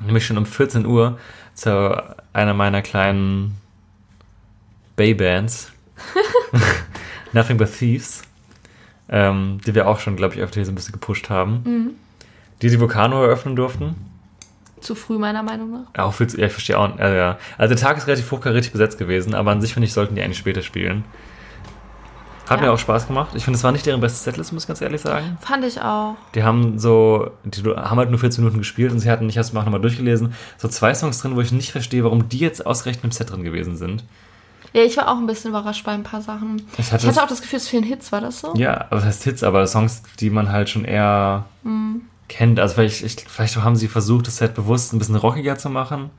Nämlich 0.05 0.25
schon 0.25 0.37
um 0.37 0.45
14 0.45 0.85
Uhr 0.85 1.17
zu 1.55 2.03
einer 2.33 2.53
meiner 2.53 2.83
kleinen 2.83 3.57
Bay-Bands. 4.95 5.71
Nothing 7.33 7.57
But 7.57 7.73
Thieves. 7.73 8.21
Ähm, 9.07 9.59
die 9.65 9.75
wir 9.75 9.87
auch 9.87 9.99
schon, 9.99 10.15
glaube 10.15 10.35
ich, 10.35 10.41
öfter 10.41 10.55
hier 10.55 10.65
so 10.65 10.71
ein 10.71 10.75
bisschen 10.75 10.93
gepusht 10.93 11.29
haben. 11.29 11.61
Die 12.61 12.69
die 12.69 12.79
Vulcano 12.79 13.23
eröffnen 13.23 13.55
durften. 13.55 13.95
Zu 14.85 14.95
früh, 14.95 15.17
meiner 15.17 15.41
Meinung 15.43 15.71
nach. 15.71 16.03
Auch 16.03 16.13
viel 16.13 16.27
zu, 16.27 16.39
ja, 16.39 16.45
ich 16.47 16.51
verstehe 16.51 16.77
auch. 16.77 16.97
Also, 16.97 17.15
ja. 17.15 17.37
also 17.57 17.73
der 17.73 17.81
Tag 17.83 17.97
ist 17.97 18.05
relativ 18.07 18.29
hochkarätig 18.31 18.71
besetzt 18.71 18.97
gewesen, 18.99 19.33
aber 19.33 19.51
an 19.51 19.61
sich 19.61 19.73
finde 19.73 19.87
ich, 19.87 19.93
sollten 19.93 20.15
die 20.15 20.21
eigentlich 20.21 20.37
später 20.37 20.61
spielen. 20.61 21.03
Hat 22.47 22.59
Ja. 22.59 22.67
mir 22.67 22.71
auch 22.73 22.77
Spaß 22.77 23.07
gemacht. 23.07 23.29
Ich 23.33 23.43
finde, 23.43 23.57
es 23.57 23.63
war 23.63 23.71
nicht 23.71 23.85
deren 23.87 23.99
bestes 24.01 24.23
Setlist, 24.23 24.53
muss 24.53 24.63
ich 24.63 24.67
ganz 24.67 24.79
ehrlich 24.79 25.01
sagen. 25.01 25.37
Fand 25.41 25.65
ich 25.65 25.81
auch. 25.81 26.15
Die 26.35 26.43
haben 26.43 26.77
so, 26.77 27.31
die 27.43 27.63
haben 27.63 27.97
halt 27.97 28.11
nur 28.11 28.19
14 28.19 28.43
Minuten 28.43 28.59
gespielt 28.59 28.91
und 28.91 28.99
sie 28.99 29.09
hatten, 29.09 29.27
ich 29.27 29.37
habe 29.37 29.45
es 29.45 29.51
mir 29.53 29.59
auch 29.59 29.65
nochmal 29.65 29.81
durchgelesen, 29.81 30.33
so 30.57 30.67
zwei 30.67 30.93
Songs 30.93 31.19
drin, 31.19 31.35
wo 31.35 31.41
ich 31.41 31.51
nicht 31.51 31.71
verstehe, 31.71 32.03
warum 32.03 32.29
die 32.29 32.37
jetzt 32.37 32.63
ausgerechnet 32.65 33.03
im 33.05 33.11
Set 33.11 33.31
drin 33.31 33.43
gewesen 33.43 33.75
sind. 33.77 34.03
Ja, 34.73 34.83
ich 34.83 34.95
war 34.97 35.07
auch 35.11 35.17
ein 35.17 35.25
bisschen 35.25 35.49
überrascht 35.49 35.83
bei 35.85 35.93
ein 35.93 36.03
paar 36.03 36.21
Sachen. 36.21 36.61
Ich 36.73 36.79
Ich 36.79 36.91
hatte, 36.91 37.07
hatte 37.07 37.23
auch 37.23 37.27
das 37.27 37.41
Gefühl, 37.41 37.57
es 37.57 37.67
fehlen 37.67 37.83
Hits, 37.83 38.11
war 38.11 38.21
das 38.21 38.41
so? 38.41 38.53
ja, 38.55 38.75
aber 38.91 38.97
das 38.97 39.05
heißt 39.05 39.23
Hits, 39.23 39.41
aber 39.43 39.65
Songs, 39.65 40.03
die 40.19 40.29
man 40.29 40.51
halt 40.51 40.69
schon 40.69 40.85
eher 40.85 41.45
kennt. 42.27 42.59
Also 42.59 42.75
vielleicht, 42.75 43.03
ich, 43.03 43.15
vielleicht 43.27 43.55
haben 43.57 43.75
sie 43.75 43.87
versucht, 43.87 44.27
das 44.27 44.37
Set 44.37 44.53
bewusst 44.53 44.93
ein 44.93 44.99
bisschen 44.99 45.15
rockiger 45.15 45.57
zu 45.57 45.69
machen. 45.69 46.09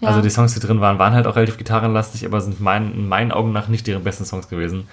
Ja. 0.00 0.08
Also 0.08 0.20
die 0.22 0.30
Songs, 0.30 0.54
die 0.54 0.60
drin 0.60 0.80
waren, 0.80 0.98
waren 0.98 1.14
halt 1.14 1.26
auch 1.26 1.36
relativ 1.36 1.56
gitarrenlastig, 1.56 2.24
aber 2.26 2.40
sind 2.40 2.60
mein, 2.60 2.92
in 2.94 3.08
meinen 3.08 3.32
Augen 3.32 3.52
nach 3.52 3.68
nicht 3.68 3.86
deren 3.86 4.04
besten 4.04 4.24
Songs 4.24 4.48
gewesen. 4.48 4.88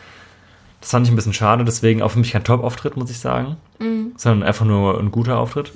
Das 0.79 0.91
fand 0.91 1.05
ich 1.05 1.13
ein 1.13 1.15
bisschen 1.15 1.33
schade, 1.33 1.63
deswegen 1.63 2.01
auch 2.01 2.11
für 2.11 2.19
mich 2.19 2.31
kein 2.31 2.43
Top-Auftritt, 2.43 2.97
muss 2.97 3.11
ich 3.11 3.19
sagen. 3.19 3.57
Sondern 4.17 4.47
einfach 4.47 4.65
nur 4.65 4.99
ein 4.99 5.11
guter 5.11 5.37
Auftritt. 5.37 5.71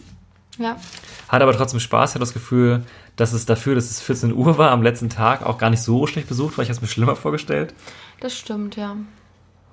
ja. 0.58 0.78
Hat 1.28 1.42
aber 1.42 1.54
trotzdem 1.54 1.80
Spaß. 1.80 2.12
Ich 2.12 2.16
hatte 2.16 2.20
das 2.20 2.34
Gefühl, 2.34 2.84
dass 3.16 3.34
es 3.34 3.46
dafür, 3.48 3.74
dass 3.74 3.90
es 3.90 4.00
14 4.02 4.32
Uhr 4.34 4.58
war 4.60 4.70
am 4.72 4.84
letzten 4.84 5.10
Tag, 5.10 5.44
auch 5.44 5.58
gar 5.58 5.72
nicht 5.72 5.82
so 5.82 6.06
schlecht 6.06 6.28
besucht 6.28 6.58
war. 6.58 6.64
Ich 6.64 6.70
habe 6.70 6.76
es 6.76 6.82
mir 6.82 6.88
schlimmer 6.88 7.16
vorgestellt. 7.16 7.74
Das 8.20 8.38
stimmt, 8.38 8.76
ja. 8.76 8.96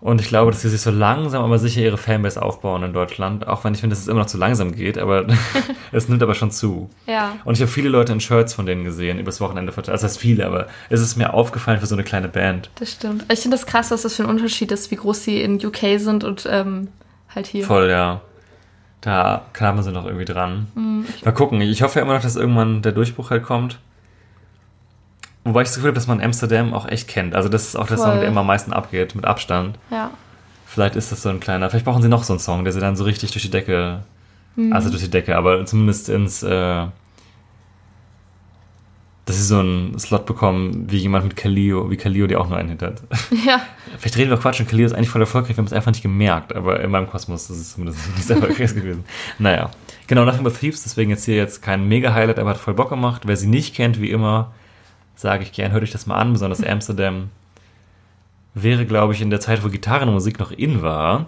Und 0.03 0.21
ich 0.21 0.27
glaube, 0.27 0.51
dass 0.51 0.63
sie 0.63 0.69
sich 0.69 0.81
so 0.81 0.91
langsam 0.91 1.45
aber 1.45 1.61
sicher 1.61 1.81
ihre 1.81 1.97
Fanbase 1.97 2.43
aufbauen 2.43 2.83
in 2.83 2.93
Deutschland. 2.93 3.47
Auch 3.47 3.63
wenn 3.63 3.73
ich 3.73 3.81
finde, 3.81 3.95
dass 3.95 4.03
es 4.03 4.09
immer 4.09 4.19
noch 4.21 4.27
zu 4.27 4.37
langsam 4.37 4.73
geht, 4.73 4.99
aber 4.99 5.27
es 5.93 6.09
nimmt 6.09 6.21
aber 6.25 6.35
schon 6.35 6.51
zu. 6.51 6.91
Ja. 7.07 7.37
Und 7.45 7.55
ich 7.55 7.61
habe 7.61 7.71
viele 7.71 7.89
Leute 7.89 8.13
in 8.13 8.19
Shirts 8.19 8.53
von 8.53 8.67
denen 8.67 8.83
gesehen, 8.83 9.21
übers 9.21 9.41
Wochenende 9.41 9.71
verteilt. 9.71 9.93
Also 9.93 10.07
das 10.07 10.15
heißt 10.15 10.21
viele, 10.21 10.45
aber 10.45 10.67
es 10.91 11.01
ist 11.01 11.17
mir 11.17 11.33
aufgefallen 11.33 11.79
für 11.79 11.87
so 11.87 11.95
eine 11.95 12.03
kleine 12.03 12.27
Band. 12.27 12.69
Das 12.81 12.91
stimmt. 12.91 13.25
Ich 13.31 13.39
finde 13.39 13.57
das 13.57 13.65
krass, 13.65 13.93
was 13.93 14.03
das 14.03 14.17
für 14.17 14.25
ein 14.25 14.29
Unterschied 14.29 14.73
ist, 14.73 14.91
wie 14.91 14.97
groß 14.97 15.23
sie 15.23 15.41
in 15.41 15.65
UK 15.65 15.99
sind 16.01 16.25
und 16.25 16.49
ähm, 16.51 16.89
halt 17.33 17.47
hier. 17.47 17.65
Voll, 17.65 17.89
ja. 17.89 18.23
Da 19.03 19.47
klammern 19.53 19.85
sie 19.85 19.93
noch 19.93 20.07
irgendwie 20.07 20.25
dran. 20.25 20.67
Mhm. 20.75 21.07
Mal 21.25 21.31
gucken. 21.31 21.61
Ich 21.61 21.83
hoffe 21.83 22.01
ja 22.01 22.05
immer 22.05 22.15
noch, 22.15 22.23
dass 22.23 22.35
irgendwann 22.35 22.83
der 22.83 22.93
Durchbruch 22.93 23.31
halt 23.31 23.45
kommt. 23.45 23.79
Wobei 25.45 25.63
ich 25.63 25.69
das 25.69 25.75
Gefühl 25.77 25.89
habe, 25.89 25.97
dass 25.97 26.07
man 26.07 26.21
Amsterdam 26.21 26.73
auch 26.73 26.87
echt 26.87 27.09
kennt. 27.09 27.35
Also 27.35 27.49
das 27.49 27.69
ist 27.69 27.77
auch 27.77 27.89
der 27.89 27.97
Voll. 27.97 28.07
Song, 28.07 28.21
der 28.21 28.29
immer 28.29 28.41
am 28.41 28.47
meisten 28.47 28.73
abgeht, 28.73 29.15
mit 29.15 29.25
Abstand. 29.25 29.79
Ja. 29.91 30.11
Vielleicht 30.67 30.97
ist 30.97 31.11
das 31.11 31.23
so 31.23 31.29
ein 31.29 31.41
kleiner. 31.41 31.69
Vielleicht 31.69 31.85
brauchen 31.85 32.03
sie 32.03 32.09
noch 32.09 32.25
so 32.25 32.33
einen 32.33 32.41
Song, 32.41 32.65
der 32.65 32.73
sie 32.73 32.81
dann 32.81 32.97
so 32.97 33.05
richtig 33.05 33.33
durch 33.33 33.43
die 33.43 33.51
Decke. 33.51 34.05
Mhm. 34.57 34.73
Also 34.73 34.91
durch 34.91 35.03
die 35.03 35.11
Decke, 35.11 35.37
aber 35.37 35.65
zumindest 35.67 36.09
ins. 36.09 36.43
Äh, 36.43 36.87
dass 39.25 39.37
sie 39.37 39.45
so 39.45 39.61
einen 39.61 39.99
Slot 39.99 40.27
bekommen, 40.27 40.87
wie 40.91 40.97
jemand 40.97 41.25
mit 41.25 41.37
Kalio, 41.37 41.91
wie 41.91 41.97
Kalio, 41.97 42.27
der 42.27 42.41
auch 42.41 42.49
nur 42.49 42.59
einen 42.59 42.71
Hit 42.71 42.83
hat. 42.83 43.03
Ja. 43.47 43.61
Vielleicht 43.99 44.17
reden 44.17 44.31
wir 44.31 44.37
Quatsch 44.37 44.61
und 44.61 44.69
Kalio 44.69 44.85
ist 44.85 44.95
eigentlich 44.95 45.11
voll 45.11 45.21
erfolgreich, 45.21 45.57
wir 45.57 45.59
haben 45.59 45.67
es 45.67 45.73
einfach 45.73 45.93
nicht 45.93 46.03
gemerkt, 46.03 46.55
aber 46.55 46.81
in 46.81 46.91
meinem 46.91 47.09
Kosmos 47.09 47.49
ist 47.49 47.59
es 47.59 47.73
zumindest 47.75 47.99
nicht 48.17 48.27
sehr 48.27 48.37
erfolgreich 48.37 48.75
gewesen. 48.75 49.05
Naja. 49.39 49.71
Genau, 50.09 50.25
Nothing 50.25 50.43
but 50.43 50.59
Thieves, 50.59 50.83
deswegen 50.83 51.11
jetzt 51.11 51.25
hier 51.25 51.37
jetzt 51.37 51.63
kein 51.63 51.87
Mega-Highlight, 51.87 52.39
aber 52.39 52.51
hat 52.51 52.57
voll 52.59 52.75
Bock 52.75 52.91
gemacht. 52.91 53.23
Wer 53.25 53.37
sie 53.37 53.47
nicht 53.47 53.75
kennt, 53.75 54.01
wie 54.01 54.11
immer, 54.11 54.53
sage 55.23 55.45
ich 55.45 55.53
gern, 55.53 55.73
hört 55.73 55.83
euch 55.83 55.91
das 55.93 56.07
mal 56.07 56.17
an, 56.17 56.33
besonders 56.33 56.63
Amsterdam 56.63 57.31
wäre, 58.55 58.85
glaube 58.85 59.15
ich, 59.15 59.23
in 59.23 59.31
der 59.31 59.41
Zeit, 59.41 59.65
wo 59.65 59.69
Gitarrenmusik 59.69 60.39
noch 60.39 60.51
in 60.53 60.83
war, 60.83 61.27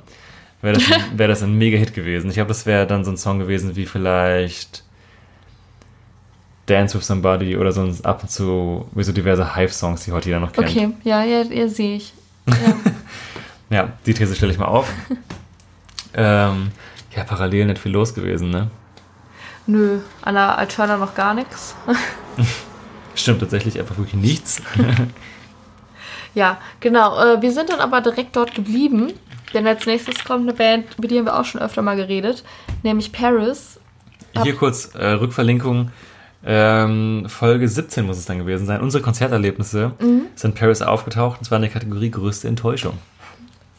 wäre 0.60 0.74
das, 0.74 0.90
ein- 0.92 1.02
wäre 1.18 1.28
das 1.30 1.42
ein 1.42 1.56
Mega-Hit 1.56 1.94
gewesen. 1.94 2.28
Ich 2.28 2.34
glaube, 2.34 2.48
das 2.48 2.66
wäre 2.66 2.86
dann 2.86 3.04
so 3.04 3.10
ein 3.10 3.16
Song 3.16 3.38
gewesen 3.38 3.76
wie 3.76 3.86
vielleicht 3.86 4.82
Dance 6.66 6.96
with 6.98 7.06
Somebody 7.06 7.56
oder 7.56 7.72
so 7.72 7.82
ab 8.02 8.22
und 8.22 8.28
zu, 8.30 8.86
wie 8.92 9.04
so 9.04 9.12
diverse 9.12 9.54
Hive-Songs, 9.56 10.04
die 10.04 10.12
heute 10.12 10.28
jeder 10.28 10.40
noch 10.40 10.52
kennt. 10.52 10.68
Okay, 10.68 10.90
ja, 11.04 11.22
ja, 11.24 11.42
ja 11.42 11.68
sehe 11.68 11.96
ich. 11.96 12.12
Ja. 12.48 12.54
Ja, 13.70 13.88
die 14.06 14.12
These 14.14 14.36
stelle 14.36 14.52
ich 14.52 14.58
mal 14.58 14.66
auf. 14.66 14.88
ähm, 16.14 16.70
ja, 17.16 17.24
parallel 17.24 17.64
nicht 17.64 17.78
viel 17.78 17.90
los 17.92 18.14
gewesen, 18.14 18.50
ne? 18.50 18.70
Nö, 19.66 19.98
an 20.22 20.34
der 20.34 20.58
Alterna 20.58 20.98
noch 20.98 21.14
gar 21.14 21.32
nichts. 21.34 21.74
Stimmt 23.14 23.40
tatsächlich 23.40 23.78
einfach 23.78 23.96
wirklich 23.96 24.14
nichts. 24.20 24.62
Ja, 26.34 26.58
genau. 26.80 27.16
Äh, 27.16 27.42
wir 27.42 27.52
sind 27.52 27.70
dann 27.70 27.78
aber 27.80 28.00
direkt 28.00 28.34
dort 28.34 28.54
geblieben, 28.54 29.12
denn 29.52 29.66
als 29.68 29.86
nächstes 29.86 30.24
kommt 30.24 30.42
eine 30.42 30.52
Band, 30.52 30.86
über 30.98 31.06
die 31.06 31.16
haben 31.18 31.26
wir 31.26 31.38
auch 31.38 31.44
schon 31.44 31.60
öfter 31.60 31.80
mal 31.80 31.94
geredet, 31.96 32.42
nämlich 32.82 33.12
Paris. 33.12 33.78
Hier 34.42 34.56
kurz 34.56 34.94
äh, 34.96 35.06
Rückverlinkung. 35.10 35.92
Ähm, 36.44 37.24
Folge 37.28 37.68
17 37.68 38.04
muss 38.04 38.18
es 38.18 38.24
dann 38.26 38.38
gewesen 38.38 38.66
sein. 38.66 38.80
Unsere 38.80 39.02
Konzerterlebnisse 39.02 39.92
sind 40.34 40.54
Paris 40.56 40.82
aufgetaucht 40.82 41.38
und 41.38 41.44
zwar 41.44 41.56
in 41.56 41.62
der 41.62 41.70
Kategorie 41.70 42.10
größte 42.10 42.48
Enttäuschung. 42.48 42.98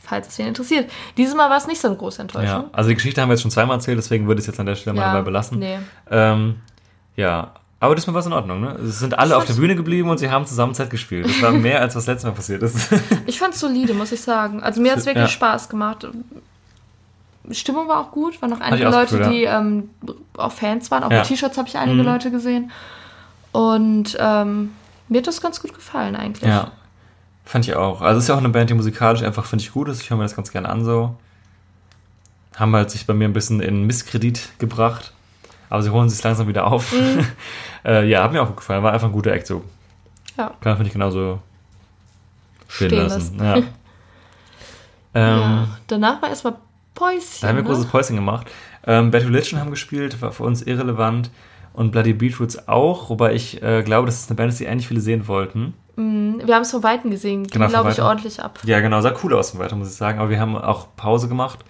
falls 0.01 0.29
es 0.29 0.37
wen 0.39 0.47
interessiert. 0.47 0.89
Dieses 1.17 1.35
Mal 1.35 1.49
war 1.49 1.57
es 1.57 1.67
nicht 1.67 1.81
so 1.81 1.89
eine 1.89 1.97
große 1.97 2.19
Ja, 2.19 2.21
Enttäuschung. 2.21 2.69
also 2.71 2.87
die 2.89 2.95
Geschichte 2.95 3.21
haben 3.21 3.27
wir 3.29 3.33
jetzt 3.33 3.41
schon 3.41 3.51
zweimal 3.51 3.75
erzählt, 3.77 3.97
deswegen 3.97 4.27
würde 4.27 4.39
ich 4.39 4.43
es 4.43 4.47
jetzt 4.47 4.59
an 4.61 4.65
der 4.65 4.75
Stelle 4.75 4.95
mal 4.95 5.07
dabei 5.11 5.21
belassen. 5.23 5.59
Nee. 5.59 5.77
Ähm, 6.09 6.55
ja, 7.17 7.53
aber 7.79 7.95
diesmal 7.95 8.13
war 8.13 8.21
es 8.21 8.25
in 8.25 8.33
Ordnung, 8.33 8.61
ne? 8.61 8.71
Es 8.87 8.99
sind 8.99 9.17
alle 9.17 9.29
Ich 9.31 9.35
auf 9.35 9.43
der 9.43 9.47
fand's- 9.47 9.59
Bühne 9.59 9.75
geblieben 9.75 10.09
und 10.09 10.17
sie 10.17 10.29
haben 10.31 10.45
zusammen 10.45 10.73
Zeit 10.73 10.89
gespielt. 10.89 11.25
Das 11.27 11.41
war 11.41 11.51
mehr, 11.51 11.81
als 11.81 11.95
was 11.95 12.07
letztes 12.07 12.25
Mal 12.25 12.31
passiert 12.35 12.63
ist. 12.63 12.89
Ich 13.27 13.37
fand 13.39 13.53
es 13.53 13.59
solide, 13.59 13.93
muss 13.93 14.11
ich 14.11 14.21
sagen. 14.21 14.63
Also 14.63 14.81
mir 14.81 14.91
hat 14.91 14.99
es 14.99 15.05
wirklich 15.05 15.23
Ja. 15.23 15.27
Spaß 15.29 15.69
gemacht. 15.69 16.07
Stimmung 17.51 17.87
war 17.87 17.99
auch 17.99 18.11
gut, 18.11 18.41
waren 18.41 18.49
noch 18.49 18.59
einige 18.61 18.85
das 18.85 18.93
Leute, 18.95 19.17
Gefühl, 19.19 19.33
die 19.33 19.43
ähm, 19.43 19.89
auch 20.37 20.51
Fans 20.51 20.89
waren. 20.89 21.03
Auch 21.03 21.11
Ja. 21.11 21.19
mit 21.19 21.27
T-Shirts 21.27 21.57
habe 21.57 21.67
ich 21.67 21.77
einige 21.77 21.99
Mhm. 22.01 22.05
Leute 22.07 22.31
gesehen. 22.31 22.71
Und 23.51 24.17
ähm, 24.19 24.71
mir 25.09 25.19
hat 25.19 25.27
das 25.27 25.41
ganz 25.41 25.61
gut 25.61 25.73
gefallen 25.73 26.15
eigentlich. 26.15 26.49
Ja, 26.49 26.71
fand 27.45 27.67
ich 27.67 27.75
auch. 27.75 28.01
Also 28.01 28.17
es 28.17 28.23
ist 28.23 28.27
ja 28.29 28.35
auch 28.35 28.39
eine 28.39 28.49
Band, 28.49 28.69
die 28.69 28.73
musikalisch 28.73 29.21
einfach, 29.21 29.45
finde 29.45 29.63
ich, 29.63 29.71
gut 29.71 29.87
ist. 29.89 30.01
Ich 30.01 30.09
höre 30.09 30.17
mir 30.17 30.23
das 30.23 30.35
ganz 30.35 30.51
gerne 30.51 30.69
an 30.69 30.83
so. 30.83 31.15
Haben 32.55 32.73
halt 32.75 32.89
sich 32.89 33.05
bei 33.05 33.13
mir 33.13 33.25
ein 33.27 33.33
bisschen 33.33 33.59
in 33.59 33.83
Misskredit 33.85 34.57
gebracht. 34.59 35.13
Aber 35.75 35.83
sie 35.83 35.89
holen 35.89 36.07
sich 36.07 36.23
langsam 36.23 36.47
wieder 36.47 36.67
auf. 36.67 36.95
äh, 37.85 38.07
ja, 38.07 38.23
hat 38.23 38.31
mir 38.31 38.41
auch 38.41 38.47
gut 38.47 38.55
gefallen. 38.55 38.81
War 38.81 38.93
einfach 38.93 39.07
ein 39.07 39.11
guter 39.11 39.33
Act 39.33 39.45
so. 39.45 39.61
Ja. 40.37 40.45
Kann 40.61 40.71
man, 40.71 40.75
finde 40.77 40.87
ich, 40.87 40.93
genauso 40.93 41.39
stehen, 42.69 42.87
Stehen 42.87 43.07
lassen. 43.09 43.43
Ja. 43.43 43.55
ähm, 43.57 43.65
Ja. 45.13 45.67
Danach 45.87 46.21
war 46.21 46.29
erstmal 46.29 46.55
Päuschen. 46.93 47.41
Da 47.41 47.49
haben 47.49 47.57
wir 47.57 47.63
ne? 47.63 47.67
großes 47.67 47.87
Päuschen 47.87 48.15
gemacht. 48.15 48.47
Ähm, 48.87 49.11
Bad 49.11 49.23
Religion 49.25 49.59
haben 49.59 49.69
gespielt, 49.69 50.21
war 50.21 50.31
für 50.31 50.43
uns 50.43 50.61
irrelevant. 50.61 51.29
Und 51.73 51.91
Bloody 51.91 52.13
Beetroots 52.13 52.69
auch, 52.69 53.09
wobei 53.09 53.33
ich 53.33 53.61
äh, 53.61 53.83
glaube, 53.83 54.05
dass 54.05 54.21
es 54.21 54.29
eine 54.29 54.37
Band 54.37 54.53
ist, 54.53 54.61
die 54.61 54.67
eigentlich 54.69 54.87
viele 54.87 55.01
sehen 55.01 55.27
wollten. 55.27 55.73
Mhm, 55.97 56.41
Wir 56.45 56.55
haben 56.55 56.61
es 56.61 56.71
von 56.71 56.83
Weitem 56.83 57.11
gesehen. 57.11 57.47
Genau, 57.47 57.67
glaube 57.67 57.89
ich, 57.89 57.97
Weitem. 57.97 58.05
ordentlich 58.05 58.41
ab. 58.41 58.59
Ja, 58.63 58.79
genau, 58.79 59.01
sah 59.01 59.13
cool 59.21 59.33
aus 59.33 59.49
von 59.51 59.59
weiter, 59.59 59.75
muss 59.75 59.89
ich 59.89 59.95
sagen. 59.95 60.19
Aber 60.19 60.29
wir 60.29 60.39
haben 60.39 60.55
auch 60.55 60.87
Pause 60.95 61.27
gemacht. 61.27 61.65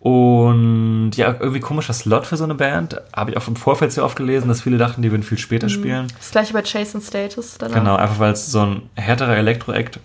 Und 0.00 1.12
ja, 1.16 1.34
irgendwie 1.40 1.58
komischer 1.60 1.92
Slot 1.92 2.24
für 2.26 2.36
so 2.36 2.44
eine 2.44 2.54
Band. 2.54 3.00
Habe 3.14 3.32
ich 3.32 3.36
auch 3.36 3.48
im 3.48 3.56
Vorfeld 3.56 3.90
sehr 3.92 4.04
oft 4.04 4.16
gelesen, 4.16 4.46
dass 4.48 4.60
viele 4.62 4.78
dachten, 4.78 5.02
die 5.02 5.10
würden 5.10 5.24
viel 5.24 5.38
später 5.38 5.68
spielen. 5.68 6.06
Das 6.18 6.30
gleiche 6.30 6.52
bei 6.52 6.62
Chase 6.62 6.94
and 6.98 7.04
Status. 7.04 7.58
Danach. 7.58 7.74
Genau, 7.74 7.96
einfach 7.96 8.18
weil 8.20 8.32
es 8.32 8.46
so 8.46 8.60
ein 8.60 8.82
härterer 8.94 9.36
Elektro-Act, 9.36 9.98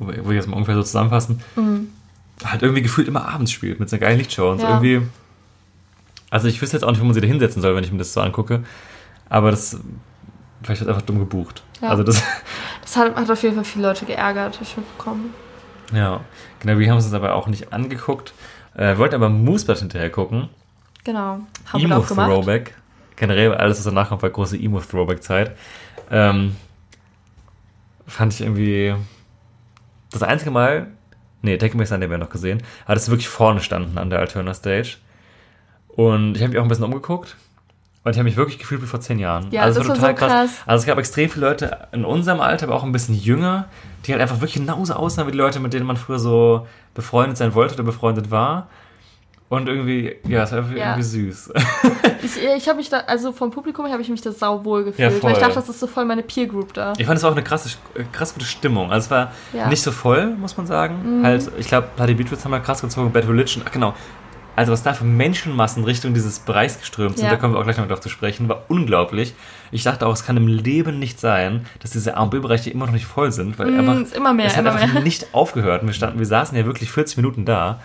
wo 0.00 0.08
wir 0.08 0.34
jetzt 0.34 0.48
mal 0.48 0.54
ungefähr 0.56 0.74
so 0.74 0.82
zusammenfassen, 0.82 1.40
halt 2.44 2.62
irgendwie 2.62 2.82
gefühlt 2.82 3.06
immer 3.06 3.28
abends 3.28 3.52
spielt 3.52 3.78
mit 3.78 3.88
so 3.88 3.96
einer 3.96 4.00
geilen 4.06 4.18
Lichtshow. 4.18 4.50
Und 4.50 4.60
Ja. 4.60 4.70
irgendwie. 4.70 5.02
Also 6.30 6.48
ich 6.48 6.60
wüsste 6.60 6.76
jetzt 6.76 6.84
auch 6.84 6.90
nicht, 6.90 7.00
wo 7.00 7.04
man 7.04 7.14
sie 7.14 7.20
da 7.20 7.26
hinsetzen 7.26 7.62
soll, 7.62 7.76
wenn 7.76 7.84
ich 7.84 7.92
mir 7.92 7.98
das 7.98 8.12
so 8.12 8.20
angucke. 8.20 8.64
Aber 9.28 9.50
das. 9.52 9.78
Vielleicht 10.62 10.80
wird 10.82 10.90
einfach 10.90 11.02
dumm 11.02 11.18
gebucht. 11.20 11.62
Ja. 11.80 11.88
Also 11.90 12.02
das. 12.02 12.22
Das 12.82 12.96
hat, 12.96 13.14
hat 13.14 13.30
auf 13.30 13.40
jeden 13.44 13.54
Fall 13.54 13.62
viele 13.64 13.86
Leute 13.86 14.04
geärgert, 14.04 14.54
habe 14.54 14.64
ich 14.64 14.76
mitbekommen. 14.76 15.32
Ja. 15.92 16.22
Genau, 16.58 16.76
wir 16.76 16.90
haben 16.90 16.98
es 16.98 17.04
uns 17.04 17.14
aber 17.14 17.34
auch 17.36 17.46
nicht 17.46 17.72
angeguckt. 17.72 18.32
Äh, 18.74 18.96
wollten 18.98 19.14
aber 19.14 19.28
Mooseblatt 19.28 19.78
hinterher 19.78 20.10
gucken. 20.10 20.48
Genau. 21.04 21.40
Haben 21.66 21.88
wir 21.88 21.98
auch 21.98 22.06
gemacht. 22.06 22.28
Emo-Throwback. 22.28 22.74
Generell 23.16 23.54
alles, 23.54 23.78
was 23.78 23.84
danach 23.84 24.08
kommt, 24.08 24.22
war 24.22 24.30
große 24.30 24.56
Emo-Throwback-Zeit. 24.56 25.56
Ähm, 26.10 26.56
fand 28.06 28.32
ich 28.32 28.40
irgendwie 28.40 28.94
das 30.10 30.22
einzige 30.22 30.50
Mal, 30.50 30.88
nee, 31.42 31.56
Take 31.56 31.76
Me 31.76 31.86
Sunday 31.86 32.10
wäre 32.10 32.18
noch 32.18 32.30
gesehen, 32.30 32.62
hat 32.86 32.96
es 32.96 33.08
wirklich 33.08 33.28
vorne 33.28 33.60
standen 33.60 33.98
an 33.98 34.10
der 34.10 34.18
Alterna 34.18 34.54
Stage. 34.54 34.96
Und 35.88 36.36
ich 36.36 36.42
habe 36.42 36.50
mich 36.50 36.58
auch 36.58 36.64
ein 36.64 36.68
bisschen 36.68 36.84
umgeguckt. 36.84 37.36
Und 38.02 38.12
ich 38.12 38.16
habe 38.18 38.24
mich 38.24 38.36
wirklich 38.36 38.58
gefühlt 38.58 38.80
wie 38.82 38.86
vor 38.86 39.00
zehn 39.00 39.18
Jahren. 39.18 39.48
Ja, 39.50 39.62
also 39.62 39.80
das 39.80 39.88
war 39.88 39.96
war 40.00 40.14
total 40.14 40.16
so 40.16 40.26
krass. 40.26 40.50
krass. 40.56 40.62
Also 40.66 40.82
es 40.82 40.86
gab 40.86 40.98
extrem 40.98 41.28
viele 41.28 41.46
Leute 41.48 41.88
in 41.92 42.04
unserem 42.06 42.40
Alter, 42.40 42.66
aber 42.66 42.74
auch 42.76 42.82
ein 42.84 42.92
bisschen 42.92 43.14
jünger, 43.14 43.66
die 44.06 44.12
halt 44.12 44.22
einfach 44.22 44.36
wirklich 44.36 44.54
genauso 44.54 44.94
aussahen 44.94 45.26
wie 45.26 45.32
die 45.32 45.38
Leute, 45.38 45.60
mit 45.60 45.74
denen 45.74 45.84
man 45.86 45.96
früher 45.98 46.18
so 46.18 46.66
befreundet 46.94 47.36
sein 47.36 47.54
wollte 47.54 47.74
oder 47.74 47.82
befreundet 47.82 48.30
war. 48.30 48.68
Und 49.50 49.68
irgendwie, 49.68 50.14
ja, 50.28 50.44
es 50.44 50.52
war 50.52 50.58
irgendwie, 50.60 50.78
Ja. 50.78 50.90
irgendwie 50.96 51.02
süß. 51.02 51.52
Ich, 52.22 52.36
ich 52.36 52.68
habe 52.68 52.76
mich 52.76 52.90
da, 52.90 52.98
also 53.06 53.32
vom 53.32 53.50
Publikum 53.50 53.86
her 53.86 53.94
habe 53.94 54.02
ich 54.02 54.10
mich 54.10 54.20
da 54.20 54.30
sauwohl 54.30 54.84
gefühlt. 54.84 55.10
Ja, 55.14 55.22
weil 55.22 55.32
ich 55.32 55.38
dachte, 55.38 55.54
das 55.54 55.70
ist 55.70 55.80
so 55.80 55.86
voll 55.86 56.04
meine 56.04 56.22
Peer 56.22 56.46
Group 56.46 56.74
da. 56.74 56.92
Ich 56.98 57.06
fand 57.06 57.16
es 57.16 57.24
auch 57.24 57.32
eine 57.32 57.42
krasse, 57.42 57.70
krass 58.12 58.34
gute 58.34 58.44
Stimmung. 58.44 58.92
Also 58.92 59.06
es 59.06 59.10
war 59.10 59.32
Ja. 59.54 59.64
Mhm. 59.64 59.70
nicht 59.70 59.80
so 59.82 59.90
voll, 59.90 60.26
muss 60.36 60.54
man 60.58 60.66
sagen. 60.66 61.22
Halt, 61.24 61.50
ich 61.58 61.66
glaube, 61.66 61.88
Bloody 61.96 62.12
Beatroots 62.12 62.44
haben 62.44 62.52
wir 62.52 62.60
krass 62.60 62.82
gezogen, 62.82 63.10
Bad 63.10 63.26
Religion, 63.26 63.62
ach 63.66 63.72
genau. 63.72 63.94
Also 64.60 64.72
was 64.72 64.82
da 64.82 64.92
für 64.92 65.04
Menschenmassen 65.04 65.84
Richtung 65.84 66.12
dieses 66.12 66.40
Bereichs 66.40 66.78
geströmt 66.78 67.16
sind, 67.16 67.24
Ja. 67.24 67.30
da 67.30 67.38
kommen 67.38 67.54
wir 67.54 67.58
auch 67.60 67.64
gleich 67.64 67.78
noch 67.78 67.88
drauf 67.88 68.00
zu 68.00 68.10
sprechen, 68.10 68.46
war 68.46 68.64
unglaublich. 68.68 69.32
Ich 69.70 69.84
dachte 69.84 70.06
auch, 70.06 70.12
es 70.12 70.22
kann 70.26 70.36
im 70.36 70.48
Leben 70.48 70.98
nicht 70.98 71.18
sein, 71.18 71.64
dass 71.78 71.92
diese 71.92 72.18
A- 72.18 72.22
und 72.24 72.30
B-Bereiche 72.30 72.68
immer 72.68 72.84
noch 72.84 72.92
nicht 72.92 73.06
voll 73.06 73.32
sind, 73.32 73.58
weil 73.58 73.70
Mm, 73.70 73.88
einfach 73.88 74.12
immer 74.14 74.34
mehr, 74.34 74.44
es 74.46 74.56
hat 74.58 74.66
einfach 74.66 74.92
mehr. 74.92 75.02
nicht 75.02 75.32
aufgehört. 75.32 75.80
Und 75.80 75.88
wir 75.88 75.94
standen, 75.94 76.18
wir 76.18 76.26
saßen 76.26 76.58
ja 76.58 76.66
wirklich 76.66 76.90
40 76.92 77.16
Minuten 77.16 77.46
da. 77.46 77.80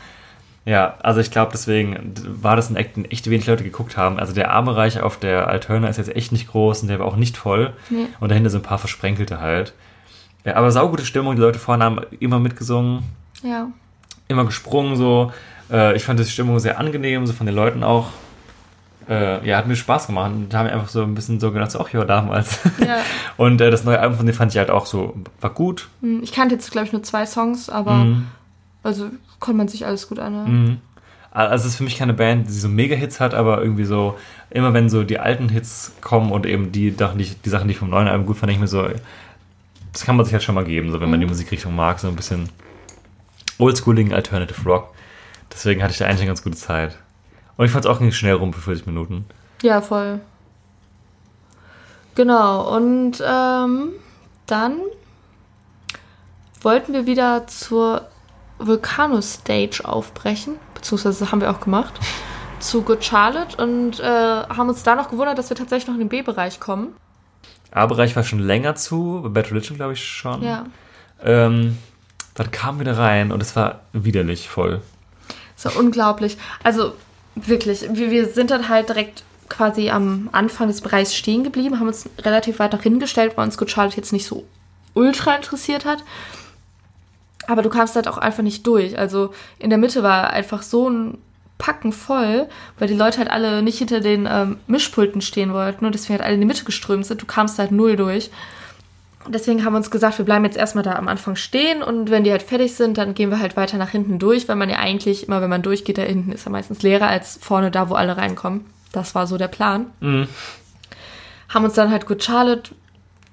Ja, 0.65 0.95
also 1.01 1.21
ich 1.21 1.32
glaube, 1.32 1.51
deswegen 1.53 2.13
war 2.41 2.57
das 2.57 2.69
ein 2.69 2.76
Act, 2.76 2.97
den 2.97 3.05
echt 3.05 3.30
wenig 3.30 3.47
Leute 3.47 3.63
geguckt 3.63 3.95
haben. 3.95 4.19
Also 4.19 4.34
der 4.34 4.51
A-Bereich 4.51 4.99
auf 4.99 5.17
der 5.17 5.47
Alterna 5.47 5.88
ist 5.88 5.95
jetzt 5.95 6.13
echt 6.13 6.34
nicht 6.34 6.49
groß 6.49 6.82
und 6.82 6.89
der 6.89 6.99
war 6.99 7.05
auch 7.05 7.15
nicht 7.15 7.38
voll. 7.38 7.71
Nee. 7.89 8.07
Und 8.19 8.30
dahinter 8.32 8.49
sind 8.49 8.61
ein 8.65 8.67
paar 8.67 8.80
Versprenkelte 8.80 9.39
halt. 9.39 9.73
Ja, 10.43 10.55
aber 10.57 10.71
saugute 10.71 11.05
Stimmung, 11.05 11.36
die 11.38 11.41
Leute 11.41 11.57
vorne 11.59 11.86
haben 11.86 12.01
immer 12.19 12.39
mitgesungen, 12.39 13.03
Ja. 13.43 13.67
immer 14.28 14.43
gesprungen 14.43 14.97
so. 14.97 15.32
Äh, 15.72 15.95
ich 15.95 16.03
fand 16.03 16.20
die 16.20 16.26
Stimmung 16.26 16.59
sehr 16.59 16.80
angenehm, 16.80 17.26
so 17.26 17.34
von 17.34 17.45
den 17.45 17.55
Leuten 17.55 17.84
auch. 17.84 18.07
Äh, 19.07 19.47
ja, 19.47 19.57
hat 19.57 19.68
mir 19.68 19.76
Spaß 19.76 20.07
gemacht. 20.07 20.32
Und 20.32 20.49
da 20.49 20.59
haben 20.59 20.66
wir 20.66 20.74
einfach 20.74 20.89
so 20.89 21.03
ein 21.03 21.13
bisschen 21.13 21.39
so 21.39 21.51
gedacht, 21.51 21.72
so, 21.72 21.80
ach 21.80 21.89
ja, 21.93 22.03
damals. 22.05 22.59
ja. 22.80 22.97
Und 23.38 23.61
äh, 23.61 23.70
das 23.70 23.84
neue 23.84 23.99
Album 23.99 24.18
von 24.18 24.26
denen 24.26 24.38
fand 24.38 24.51
ich 24.51 24.57
halt 24.57 24.72
auch 24.72 24.86
so, 24.88 25.16
war 25.41 25.51
gut. 25.51 25.88
Hm, 26.01 26.22
Ich 26.24 26.32
kannte 26.32 26.55
jetzt, 26.55 26.72
glaube 26.72 26.88
ich, 26.88 26.93
nur 26.93 27.03
zwei 27.03 27.26
Songs, 27.26 27.70
aber 27.70 27.93
Mhm. 27.95 28.28
also 28.84 29.09
konnte 29.39 29.57
man 29.57 29.68
sich 29.68 29.86
alles 29.86 30.07
gut 30.09 30.18
anhören. 30.20 30.63
Mhm. 30.66 30.78
Also 31.32 31.66
es 31.66 31.72
ist 31.74 31.76
für 31.78 31.84
mich 31.84 31.97
keine 31.97 32.13
Band, 32.13 32.47
die 32.47 32.53
so 32.53 32.70
Mega-Hits 32.70 33.20
hat, 33.20 33.34
aber 33.34 33.61
irgendwie 33.61 33.84
so, 33.84 34.18
immer 34.49 34.74
wenn 34.74 34.89
so 34.89 35.03
die 35.03 35.20
alten 35.20 35.49
Hits 35.49 35.91
kommen 36.01 36.32
und 36.32 36.45
eben 36.45 36.72
die, 36.72 36.91
Sachen, 36.91 37.18
die, 37.20 37.26
die 37.26 37.49
Sachen, 37.49 37.68
die 37.68 37.74
ich 37.74 37.78
vom 37.80 37.89
neuen 37.89 38.07
Album 38.07 38.26
gut 38.26 38.38
fand, 38.38 38.51
ich 38.53 38.57
mir 38.59 38.68
so, 38.68 38.88
das 39.91 40.05
kann 40.05 40.16
man 40.16 40.26
sich 40.26 40.34
halt 40.34 40.43
schon 40.43 40.55
mal 40.55 40.63
geben, 40.63 40.91
so 40.91 41.01
wenn 41.01 41.09
man 41.11 41.20
die 41.20 41.26
Musikrichtung 41.26 41.76
mag, 41.76 41.99
so 41.99 42.07
ein 42.07 42.16
bisschen 42.16 42.49
oldschooligen 43.59 44.13
Alternative 44.13 44.63
Rock. 44.68 44.95
Deswegen 45.56 45.82
hatte 45.82 45.93
ich 45.93 45.97
da 45.97 46.06
eigentlich 46.06 46.20
eine 46.20 46.28
ganz 46.28 46.43
gute 46.43 46.58
Zeit. 46.58 46.97
Und 47.56 47.66
ich 47.66 47.72
fand 47.72 47.86
es 47.86 47.91
auch 47.91 48.01
nicht 48.01 48.18
schnell 48.18 48.34
rum 48.34 48.51
für 48.51 48.60
40 48.60 48.88
Minuten. 48.88 49.26
Ja, 49.62 49.82
voll. 49.82 50.20
Genau, 52.14 52.76
und 52.76 53.24
ähm, 53.26 53.93
dann 54.47 54.80
wollten 56.62 56.91
wir 56.91 57.06
wieder 57.06 57.47
zur 57.47 58.08
Volcano 58.60 59.22
Stage 59.22 59.82
aufbrechen, 59.86 60.56
beziehungsweise 60.74 61.20
das 61.20 61.32
haben 61.32 61.39
wir 61.39 61.49
auch 61.49 61.62
gemacht, 61.62 61.93
zu 62.60 62.82
Good 62.82 63.03
Charlotte 63.03 63.62
und 63.62 63.99
äh, 64.01 64.03
haben 64.03 64.68
uns 64.68 64.84
da 64.84 64.95
noch 64.95 65.10
gewundert, 65.10 65.38
dass 65.38 65.49
wir 65.49 65.56
tatsächlich 65.56 65.88
noch 65.88 65.93
in 65.93 66.01
den 66.01 66.10
B-Bereich 66.10 66.60
kommen. 66.60 66.95
A-Bereich 67.72 68.16
war 68.16 68.24
schon 68.24 68.39
länger 68.39 68.76
zu, 68.76 69.22
bei 69.24 69.30
Bad 69.30 69.51
Religion 69.51 69.78
glaube 69.78 69.93
ich 69.93 70.06
schon. 70.06 70.41
Ja. 70.43 70.66
Ähm, 71.24 71.78
dann 72.34 72.51
kamen 72.51 72.80
wir 72.80 72.86
da 72.86 72.93
rein 72.93 73.32
und 73.32 73.41
es 73.41 73.56
war 73.56 73.82
widerlich 73.93 74.49
voll. 74.49 74.82
So 75.66 75.80
unglaublich. 75.80 76.38
Also 76.63 76.93
wirklich, 77.34 77.88
wir, 77.91 78.11
wir 78.11 78.28
sind 78.28 78.51
dann 78.51 78.70
halt 78.70 78.89
direkt 78.89 79.24
quasi 79.49 79.89
am 79.89 80.30
Anfang 80.32 80.68
des 80.68 80.82
Bereichs 80.82 81.16
stehen 81.16 81.43
geblieben, 81.43 81.80
haben 81.80 81.88
uns 81.88 82.09
relativ 82.20 82.59
weit 82.59 82.74
nach 82.74 82.82
hingestellt, 82.82 83.34
weil 83.36 83.45
uns 83.45 83.57
Good 83.57 83.72
Charlotte 83.72 83.97
jetzt 83.97 84.13
nicht 84.13 84.28
so 84.28 84.45
ultra 84.93 85.36
interessiert 85.36 85.86
hat. 85.86 86.03
Aber 87.47 87.61
du 87.61 87.70
kamst 87.70 87.95
halt 87.95 88.07
auch 88.07 88.18
einfach 88.18 88.43
nicht 88.43 88.66
durch. 88.66 88.97
Also 88.97 89.34
in 89.59 89.70
der 89.70 89.80
Mitte 89.80 90.03
war 90.03 90.32
einfach 90.32 90.61
so 90.61 90.89
ein 90.89 91.18
Packen 91.57 91.93
voll, 91.93 92.47
weil 92.78 92.88
die 92.88 92.95
Leute 92.95 93.20
halt 93.20 93.30
alle 93.30 93.61
nicht 93.61 93.78
hinter 93.78 94.01
den 94.01 94.28
ähm, 94.30 94.57
Mischpulten 94.68 95.22
stehen 95.22 95.53
wollten 95.53 95.86
und 95.86 95.95
deswegen 95.95 96.20
halt 96.20 96.24
alle 96.24 96.36
in 96.36 96.41
die 96.41 96.47
Mitte 96.47 96.66
geströmt 96.66 97.05
sind. 97.05 97.22
Du 97.22 97.26
kamst 97.26 97.59
halt 97.59 97.72
null 97.72 97.95
durch. 97.95 98.30
Deswegen 99.28 99.65
haben 99.65 99.73
wir 99.73 99.78
uns 99.78 99.91
gesagt, 99.91 100.17
wir 100.17 100.26
bleiben 100.26 100.45
jetzt 100.45 100.57
erstmal 100.57 100.84
da 100.84 100.93
am 100.93 101.07
Anfang 101.07 101.36
stehen 101.36 101.82
und 101.82 102.11
wenn 102.11 102.23
die 102.23 102.32
halt 102.32 102.43
fertig 102.43 102.76
sind, 102.76 102.97
dann 102.97 103.13
gehen 103.15 103.32
wir 103.32 103.39
halt 103.39 103.57
weiter 103.57 103.78
nach 103.78 103.89
hinten 103.89 104.19
durch, 104.19 104.47
weil 104.47 104.55
man 104.55 104.69
ja 104.69 104.78
eigentlich 104.78 105.28
immer, 105.28 105.41
wenn 105.41 105.49
man 105.49 105.61
durchgeht, 105.61 105.97
da 105.97 106.03
hinten 106.03 106.32
ist 106.32 106.45
ja 106.45 106.51
meistens 106.51 106.82
leerer 106.82 107.07
als 107.07 107.39
vorne 107.41 107.71
da, 107.71 107.89
wo 107.89 107.95
alle 107.95 108.17
reinkommen. 108.17 108.65
Das 108.91 109.15
war 109.15 109.28
so 109.28 109.38
der 109.38 109.47
Plan. 109.47 109.88
Mhm. 109.99 110.28
Haben 111.49 111.65
uns 111.65 111.73
dann 111.73 111.91
halt 111.91 112.05
Good 112.05 112.23
Charlotte 112.23 112.71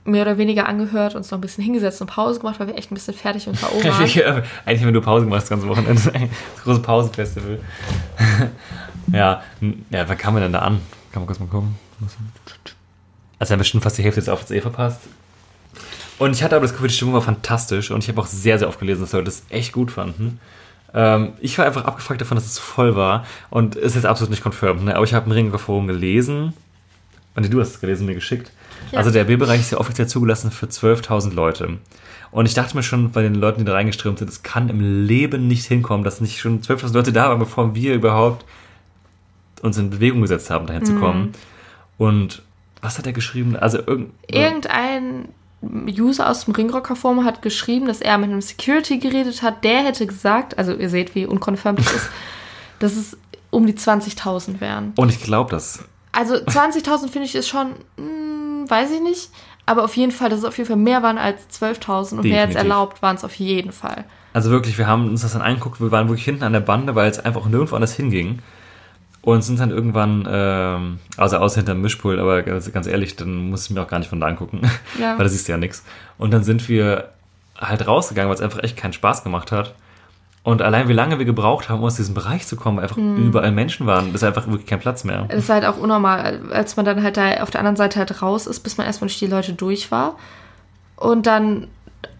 mehr 0.04 0.22
oder 0.22 0.38
weniger 0.38 0.68
angehört, 0.68 1.14
uns 1.14 1.30
noch 1.30 1.38
ein 1.38 1.40
bisschen 1.40 1.62
hingesetzt 1.62 2.00
und 2.00 2.08
Pause 2.08 2.40
gemacht, 2.40 2.58
weil 2.58 2.66
wir 2.66 2.76
echt 2.76 2.90
ein 2.90 2.94
bisschen 2.94 3.14
fertig 3.14 3.46
und 3.46 3.60
K.O. 3.60 3.84
waren. 3.84 4.06
Ja, 4.08 4.42
Eigentlich, 4.64 4.84
wenn 4.84 4.94
du 4.94 5.00
Pause 5.00 5.28
das 5.30 5.48
ganze 5.48 5.68
Wochenende. 5.68 6.00
Das 6.54 6.64
große 6.64 6.80
Pausenfestival. 6.80 7.60
ja, 9.12 9.42
ja, 9.90 10.08
wann 10.08 10.18
kamen 10.18 10.36
wir 10.36 10.40
denn 10.40 10.52
da 10.52 10.60
an? 10.60 10.80
Kann 11.12 11.22
man 11.22 11.26
kurz 11.26 11.38
mal 11.38 11.46
gucken. 11.46 11.76
Also, 13.38 13.50
wir 13.50 13.54
haben 13.54 13.58
bestimmt 13.58 13.82
fast 13.82 13.98
die 13.98 14.02
Hälfte 14.02 14.20
des 14.20 14.28
Auftrits 14.28 14.50
eh 14.50 14.60
verpasst. 14.60 15.00
Und 16.18 16.32
ich 16.32 16.42
hatte 16.42 16.56
aber 16.56 16.64
das 16.64 16.72
Gefühl, 16.72 16.88
die 16.88 16.94
Stimmung 16.94 17.14
war 17.14 17.22
fantastisch 17.22 17.90
und 17.90 18.02
ich 18.02 18.08
habe 18.08 18.20
auch 18.20 18.26
sehr, 18.26 18.58
sehr 18.58 18.68
oft 18.68 18.78
gelesen, 18.78 19.00
dass 19.00 19.12
Leute 19.12 19.24
das 19.24 19.44
echt 19.48 19.72
gut 19.72 19.90
fanden. 19.90 20.38
Ähm, 20.94 21.32
ich 21.40 21.56
war 21.58 21.64
einfach 21.64 21.84
abgefuckt 21.84 22.20
davon, 22.20 22.36
dass 22.36 22.46
es 22.46 22.58
voll 22.58 22.96
war 22.96 23.24
und 23.50 23.76
es 23.76 23.86
ist 23.86 23.94
jetzt 23.96 24.06
absolut 24.06 24.30
nicht 24.30 24.44
confirmed, 24.44 24.84
ne? 24.84 24.94
aber 24.94 25.04
ich 25.04 25.14
habe 25.14 25.28
ein 25.28 25.32
Ringinger 25.32 25.58
Forum 25.58 25.86
gelesen 25.86 26.52
und 27.34 27.52
du 27.52 27.60
hast 27.60 27.70
es 27.70 27.80
gelesen, 27.80 28.06
mir 28.06 28.14
geschickt. 28.14 28.52
Ja. 28.90 28.98
Also 28.98 29.10
der 29.10 29.24
B-Bereich 29.24 29.60
ist 29.60 29.72
ja 29.72 29.78
offiziell 29.78 30.06
zugelassen 30.06 30.50
für 30.50 30.66
12.000 30.66 31.32
Leute. 31.32 31.78
Und 32.30 32.46
ich 32.46 32.54
dachte 32.54 32.76
mir 32.76 32.82
schon 32.82 33.10
bei 33.10 33.22
den 33.22 33.34
Leuten, 33.34 33.60
die 33.60 33.64
da 33.64 33.72
reingeströmt 33.72 34.18
sind, 34.18 34.28
es 34.28 34.42
kann 34.42 34.68
im 34.68 35.06
Leben 35.06 35.48
nicht 35.48 35.66
hinkommen, 35.66 36.04
dass 36.04 36.20
nicht 36.20 36.40
schon 36.40 36.62
12.000 36.62 36.94
Leute 36.94 37.12
da 37.12 37.28
waren, 37.28 37.38
bevor 37.38 37.74
wir 37.74 37.94
überhaupt 37.94 38.44
uns 39.62 39.78
in 39.78 39.90
Bewegung 39.90 40.22
gesetzt 40.22 40.50
haben, 40.50 40.66
dahin 40.66 40.84
zu 40.84 40.94
kommen. 40.96 41.32
Und 41.98 42.42
was 42.80 42.98
hat 42.98 43.06
er 43.06 43.12
geschrieben? 43.12 43.54
Also 43.54 43.78
irgend 43.78 44.12
Irgendein 44.26 45.28
User 45.62 46.28
aus 46.28 46.44
dem 46.44 46.54
Ringrocker 46.54 46.96
Forum 46.96 47.24
hat 47.24 47.42
geschrieben, 47.42 47.86
dass 47.86 48.00
er 48.00 48.18
mit 48.18 48.30
einem 48.30 48.40
Security 48.40 48.98
geredet 48.98 49.42
hat. 49.42 49.64
Der 49.64 49.84
hätte 49.84 50.06
gesagt, 50.06 50.58
also 50.58 50.72
ihr 50.72 50.90
seht, 50.90 51.14
wie 51.14 51.26
unconfirmed 51.26 51.80
das 51.80 51.92
ist, 51.94 52.10
dass 52.80 52.96
es 52.96 53.16
um 53.50 53.66
die 53.66 53.74
20.000 53.74 54.60
wären. 54.60 54.92
Und 54.96 55.10
ich 55.10 55.22
glaube 55.22 55.50
das. 55.50 55.84
Also 56.10 56.34
20.000 56.34 57.08
finde 57.08 57.26
ich 57.26 57.34
ist 57.34 57.48
schon, 57.48 57.72
hm, 57.96 58.68
weiß 58.68 58.90
ich 58.90 59.00
nicht, 59.00 59.30
aber 59.64 59.84
auf 59.84 59.96
jeden 59.96 60.12
Fall, 60.12 60.30
dass 60.30 60.40
es 60.40 60.44
auf 60.44 60.58
jeden 60.58 60.68
Fall 60.68 60.76
mehr 60.76 61.02
waren 61.02 61.18
als 61.18 61.42
12.000 61.50 62.16
und 62.16 62.22
mehr 62.22 62.40
jetzt 62.40 62.54
Definitiv. 62.54 62.56
erlaubt 62.56 63.02
waren 63.02 63.16
es 63.16 63.24
auf 63.24 63.34
jeden 63.36 63.72
Fall. 63.72 64.04
Also 64.32 64.50
wirklich, 64.50 64.78
wir 64.78 64.86
haben 64.86 65.08
uns 65.08 65.22
das 65.22 65.32
dann 65.32 65.42
angeguckt, 65.42 65.80
wir 65.80 65.90
waren 65.90 66.08
wirklich 66.08 66.24
hinten 66.24 66.44
an 66.44 66.52
der 66.52 66.60
Bande, 66.60 66.94
weil 66.94 67.10
es 67.10 67.18
einfach 67.18 67.46
nirgendwo 67.46 67.76
anders 67.76 67.94
hinging. 67.94 68.40
Und 69.24 69.42
sind 69.42 69.60
dann 69.60 69.70
irgendwann, 69.70 70.26
ähm, 70.28 70.98
also 71.16 71.36
außer 71.38 71.56
hinterm 71.58 71.80
Mischpult, 71.80 72.18
aber 72.18 72.42
ganz, 72.42 72.70
ganz 72.72 72.88
ehrlich, 72.88 73.14
dann 73.14 73.50
muss 73.50 73.64
ich 73.66 73.70
mir 73.70 73.80
auch 73.80 73.86
gar 73.88 74.00
nicht 74.00 74.08
von 74.08 74.18
da 74.20 74.26
angucken, 74.26 74.62
Ja. 75.00 75.12
weil 75.16 75.24
da 75.24 75.28
siehst 75.28 75.46
du 75.46 75.52
ja 75.52 75.58
nichts. 75.58 75.84
Und 76.18 76.32
dann 76.32 76.42
sind 76.42 76.68
wir 76.68 77.10
halt 77.56 77.86
rausgegangen, 77.86 78.28
weil 78.28 78.34
es 78.34 78.40
einfach 78.42 78.62
echt 78.64 78.76
keinen 78.76 78.92
Spaß 78.92 79.22
gemacht 79.22 79.52
hat. 79.52 79.74
Und 80.42 80.60
allein 80.60 80.88
wie 80.88 80.92
lange 80.92 81.18
wir 81.20 81.24
gebraucht 81.24 81.68
haben, 81.68 81.78
um 81.78 81.84
aus 81.84 81.94
diesem 81.94 82.14
Bereich 82.16 82.48
zu 82.48 82.56
kommen, 82.56 82.78
weil 82.78 82.82
einfach 82.84 82.96
Hm. 82.96 83.28
überall 83.28 83.52
Menschen 83.52 83.86
waren, 83.86 84.12
ist 84.12 84.24
einfach 84.24 84.48
wirklich 84.48 84.66
kein 84.66 84.80
Platz 84.80 85.04
mehr. 85.04 85.26
Es 85.28 85.48
war 85.48 85.54
halt 85.54 85.66
auch 85.66 85.76
unnormal, 85.78 86.40
als 86.50 86.74
man 86.76 86.84
dann 86.84 87.00
halt 87.04 87.16
da 87.16 87.34
auf 87.42 87.50
der 87.52 87.60
anderen 87.60 87.76
Seite 87.76 88.00
halt 88.00 88.22
raus 88.22 88.48
ist, 88.48 88.58
bis 88.60 88.76
man 88.76 88.88
erstmal 88.88 89.06
durch 89.06 89.20
die 89.20 89.28
Leute 89.28 89.52
durch 89.52 89.92
war. 89.92 90.16
Und 90.96 91.26
dann 91.28 91.68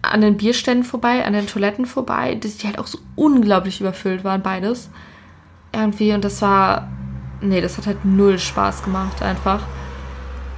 an 0.01 0.21
den 0.21 0.37
Bierständen 0.37 0.85
vorbei, 0.85 1.25
an 1.25 1.33
den 1.33 1.47
Toiletten 1.47 1.85
vorbei, 1.85 2.35
die 2.35 2.49
halt 2.65 2.79
auch 2.79 2.87
so 2.87 2.99
unglaublich 3.15 3.81
überfüllt 3.81 4.23
waren, 4.23 4.41
beides. 4.41 4.89
Irgendwie, 5.73 6.13
und 6.13 6.23
das 6.23 6.41
war, 6.41 6.87
nee, 7.41 7.59
das 7.61 7.77
hat 7.77 7.87
halt 7.87 8.05
null 8.05 8.37
Spaß 8.39 8.83
gemacht, 8.83 9.21
einfach. 9.21 9.61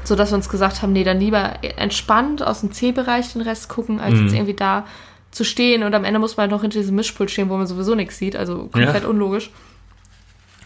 So 0.03 0.15
dass 0.15 0.31
wir 0.31 0.35
uns 0.35 0.49
gesagt 0.49 0.81
haben, 0.81 0.93
nee, 0.93 1.03
dann 1.03 1.19
lieber 1.19 1.53
entspannt 1.77 2.43
aus 2.45 2.59
dem 2.61 2.71
C-Bereich 2.71 3.33
den 3.33 3.41
Rest 3.41 3.69
gucken, 3.69 3.99
als 3.99 4.15
Mhm. 4.19 4.21
jetzt 4.25 4.33
irgendwie 4.35 4.53
da 4.53 4.85
zu 5.31 5.43
stehen 5.43 5.83
und 5.83 5.93
am 5.95 6.03
Ende 6.03 6.19
muss 6.19 6.37
man 6.37 6.43
halt 6.43 6.51
noch 6.51 6.61
hinter 6.61 6.79
diesem 6.79 6.95
Mischpult 6.95 7.31
stehen, 7.31 7.49
wo 7.49 7.57
man 7.57 7.65
sowieso 7.67 7.95
nichts 7.95 8.17
sieht, 8.17 8.35
also 8.35 8.67
komplett 8.71 9.03
Ja. 9.03 9.09
unlogisch. 9.09 9.51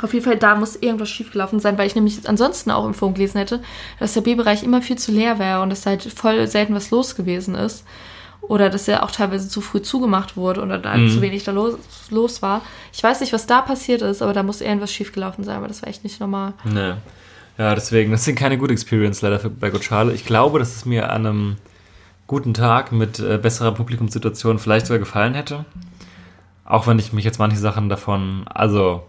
Auf 0.02 0.14
jeden 0.14 0.24
Fall, 0.26 0.38
da 0.38 0.56
muss 0.56 0.76
irgendwas 0.78 1.10
schiefgelaufen 1.10 1.60
sein, 1.60 1.78
weil 1.78 1.88
ich 1.88 1.96
nämlich 1.96 2.28
ansonsten 2.28 2.72
auch 2.72 2.86
im 2.86 2.94
Forum 2.94 3.16
gelesen 3.16 3.38
hätte, 3.38 3.62
dass 4.00 4.14
der 4.14 4.22
B-Bereich 4.22 4.64
immer 4.64 4.82
viel 4.82 4.98
zu 4.98 5.12
leer 5.12 5.40
wäre 5.40 5.62
und 5.62 5.70
dass 5.70 5.86
halt 5.86 6.04
voll 6.04 6.48
selten 6.48 6.74
was 6.76 6.90
los 6.92 7.16
gewesen 7.16 7.56
ist. 7.56 7.84
Oder 8.42 8.70
dass 8.70 8.88
er 8.88 9.04
auch 9.04 9.12
teilweise 9.12 9.48
zu 9.50 9.62
früh 9.62 9.82
zugemacht 9.82 10.36
wurde 10.38 10.62
oder 10.62 10.80
da 10.80 10.98
Mhm. 10.98 11.10
zu 11.12 11.22
wenig 11.22 11.44
da 11.44 11.52
los, 11.52 11.76
los 12.10 12.42
war. 12.42 12.62
Ich 12.94 13.04
weiß 13.04 13.20
nicht, 13.22 13.32
was 13.34 13.46
da 13.46 13.62
passiert 13.62 14.02
ist, 14.02 14.22
aber 14.22 14.34
da 14.34 14.42
muss 14.44 14.62
irgendwas 14.62 14.92
schiefgelaufen 14.92 15.44
sein, 15.44 15.62
weil 15.62 15.68
das 15.68 15.82
war 15.82 15.90
echt 15.90 16.04
nicht 16.04 16.20
normal. 16.20 16.54
Nee. 16.64 16.94
Ja, 17.58 17.76
deswegen, 17.76 18.12
das 18.12 18.24
sind 18.24 18.36
keine 18.40 18.58
gute 18.58 18.72
Experience 18.74 19.22
leider 19.22 19.40
für, 19.40 19.50
bei 19.50 19.70
Gotschale. 19.70 20.14
Ich 20.14 20.26
glaube, 20.26 20.60
dass 20.60 20.76
es 20.78 20.86
mir 20.86 21.12
an 21.12 21.26
einem 21.26 21.56
guten 22.26 22.54
Tag 22.54 22.92
mit 22.92 23.20
äh, 23.20 23.38
besserer 23.38 23.74
Publikumssituation 23.74 24.60
vielleicht 24.60 24.86
sogar 24.88 25.00
gefallen 25.00 25.34
hätte. 25.34 25.66
Auch 26.64 26.88
wenn 26.88 26.98
ich 27.00 27.12
mich 27.14 27.26
jetzt 27.26 27.40
manche 27.40 27.58
Sachen 27.58 27.90
davon, 27.90 28.46
also 28.48 29.04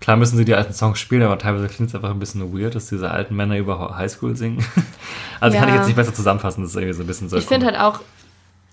klar 0.00 0.16
müssen 0.16 0.36
sie 0.36 0.44
die 0.44 0.54
alten 0.54 0.72
Songs 0.72 0.98
spielen, 0.98 1.22
aber 1.22 1.38
teilweise 1.38 1.68
klingt 1.68 1.88
es 1.90 1.94
einfach 1.94 2.10
ein 2.10 2.18
bisschen 2.18 2.52
weird, 2.56 2.74
dass 2.74 2.88
diese 2.88 3.10
alten 3.10 3.34
Männer 3.36 3.56
über 3.56 3.96
Highschool 3.96 4.36
singen. 4.36 4.64
Also 5.40 5.58
kann 5.58 5.68
ich 5.68 5.74
Ja. 5.74 5.80
jetzt 5.80 5.86
nicht 5.86 5.96
besser 5.96 6.14
zusammenfassen, 6.14 6.62
das 6.62 6.70
ist 6.70 6.76
irgendwie 6.76 6.94
so 6.94 7.02
ein 7.02 7.06
bisschen 7.06 7.28
so. 7.28 7.36
Ich 7.36 7.44
finde 7.44 7.66
halt 7.66 7.78
auch, 7.78 8.00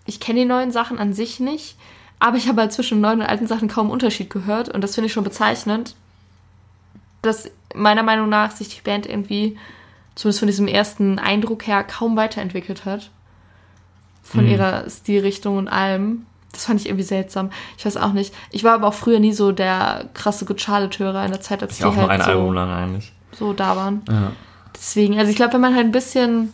ich 0.06 0.20
kenne 0.22 0.40
die 0.40 0.46
neuen 0.46 0.72
Sachen 0.72 0.98
an 0.98 1.14
sich 1.14 1.40
nicht, 1.42 1.76
aber 2.20 2.38
ich 2.38 2.48
habe 2.48 2.62
halt 2.62 2.72
zwischen 2.72 3.02
neuen 3.02 3.20
und 3.20 3.26
alten 3.28 3.48
Sachen 3.48 3.68
kaum 3.68 3.90
Unterschied 3.90 4.30
gehört 4.30 4.70
und 4.70 4.82
das 4.82 4.96
finde 4.96 5.08
ich 5.08 5.14
schon 5.14 5.26
bezeichnend, 5.26 5.96
dass 7.22 7.50
meiner 7.76 8.04
Meinung 8.04 8.30
nach 8.30 8.52
sich 8.52 8.70
die 8.70 8.82
Band 8.82 9.06
irgendwie, 9.08 9.58
zumindest 10.16 10.40
von 10.40 10.48
diesem 10.48 10.68
ersten 10.68 11.20
Eindruck 11.20 11.68
her, 11.68 11.84
kaum 11.84 12.16
weiterentwickelt 12.16 12.86
hat. 12.86 13.10
Von 14.24 14.46
Mhm. 14.46 14.52
ihrer 14.52 14.90
Stilrichtung 14.90 15.58
und 15.58 15.68
allem. 15.68 16.26
Das 16.54 16.66
fand 16.66 16.80
ich 16.80 16.88
irgendwie 16.88 17.04
seltsam. 17.04 17.50
Ich 17.78 17.86
weiß 17.86 17.98
auch 17.98 18.14
nicht. 18.14 18.34
Ich 18.52 18.64
war 18.64 18.74
aber 18.74 18.88
auch 18.88 18.94
früher 18.94 19.20
nie 19.20 19.34
so 19.34 19.52
der 19.52 20.06
krasse 20.14 20.46
Good 20.46 20.62
Charlotte-Hörer 20.62 21.26
in 21.26 21.32
der 21.32 21.42
Zeit, 21.42 21.62
als 21.62 21.74
ist 21.74 21.82
die 21.82 21.86
auch 21.86 21.96
halt 21.96 22.08
nur 22.08 22.10
ein 22.10 22.22
so, 22.22 22.30
Album 22.30 22.54
lang 22.54 22.70
eigentlich. 22.70 23.12
so 23.32 23.54
da 23.54 23.76
waren. 23.76 24.04
Ja. 24.08 24.32
Deswegen, 24.76 25.18
also 25.20 25.30
ich 25.30 25.36
glaube, 25.36 25.54
wenn 25.54 25.62
man 25.62 25.76
halt 25.76 25.86
ein 25.86 25.92
bisschen 25.92 26.54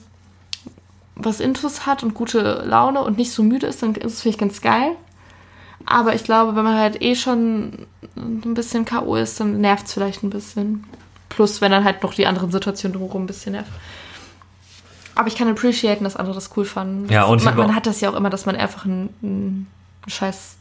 was 1.15 1.39
Intus 1.39 1.85
hat 1.85 2.01
und 2.01 2.13
gute 2.13 2.63
Laune 2.65 3.01
und 3.01 3.17
nicht 3.17 3.31
so 3.31 3.43
müde 3.43 3.67
ist, 3.67 3.83
dann 3.83 3.93
ist 3.95 4.13
es 4.13 4.21
vielleicht 4.21 4.39
ganz 4.39 4.61
geil. 4.61 4.91
Aber 5.85 6.15
ich 6.15 6.23
glaube, 6.23 6.55
wenn 6.55 6.63
man 6.63 6.77
halt 6.77 7.01
eh 7.01 7.15
schon 7.15 7.87
ein 8.15 8.53
bisschen 8.53 8.85
K.O. 8.85 9.15
ist, 9.15 9.39
dann 9.39 9.59
nervt 9.61 9.87
es 9.87 9.93
vielleicht 9.93 10.23
ein 10.23 10.29
bisschen. 10.29 10.85
Plus, 11.29 11.61
wenn 11.61 11.71
dann 11.71 11.83
halt 11.83 12.03
noch 12.03 12.13
die 12.13 12.25
anderen 12.25 12.51
Situationen 12.51 12.97
drumherum 12.97 13.23
ein 13.23 13.27
bisschen 13.27 13.53
nervt. 13.53 13.71
Aber 15.15 15.27
ich 15.27 15.35
kann 15.35 15.49
appreciaten, 15.49 16.03
dass 16.03 16.15
andere 16.15 16.35
das 16.35 16.51
cool 16.55 16.65
fanden. 16.65 17.11
Ja, 17.11 17.25
und 17.25 17.39
ich 17.39 17.45
man, 17.45 17.57
man 17.57 17.75
hat 17.75 17.85
das 17.85 18.01
ja 18.01 18.09
auch 18.09 18.15
immer, 18.15 18.29
dass 18.29 18.45
man 18.45 18.55
einfach 18.55 18.85
einen, 18.85 19.09
einen 19.21 19.67
Scheiß. 20.07 20.57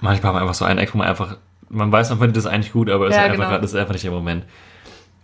Manchmal 0.00 0.28
hat 0.28 0.34
man 0.34 0.42
einfach 0.42 0.54
so 0.54 0.64
ein 0.64 0.78
Eck, 0.78 0.94
wo 0.94 0.98
man 0.98 1.06
einfach, 1.08 1.36
man 1.68 1.90
weiß, 1.90 2.10
man 2.10 2.18
findet 2.18 2.36
das 2.36 2.46
eigentlich 2.46 2.72
gut, 2.72 2.88
aber 2.90 3.08
es 3.08 3.14
Ja, 3.14 3.22
ist, 3.22 3.24
einfach, 3.30 3.36
genau. 3.44 3.48
grad- 3.50 3.64
ist 3.64 3.74
einfach 3.74 3.92
nicht 3.92 4.04
der 4.04 4.10
Moment. 4.12 4.44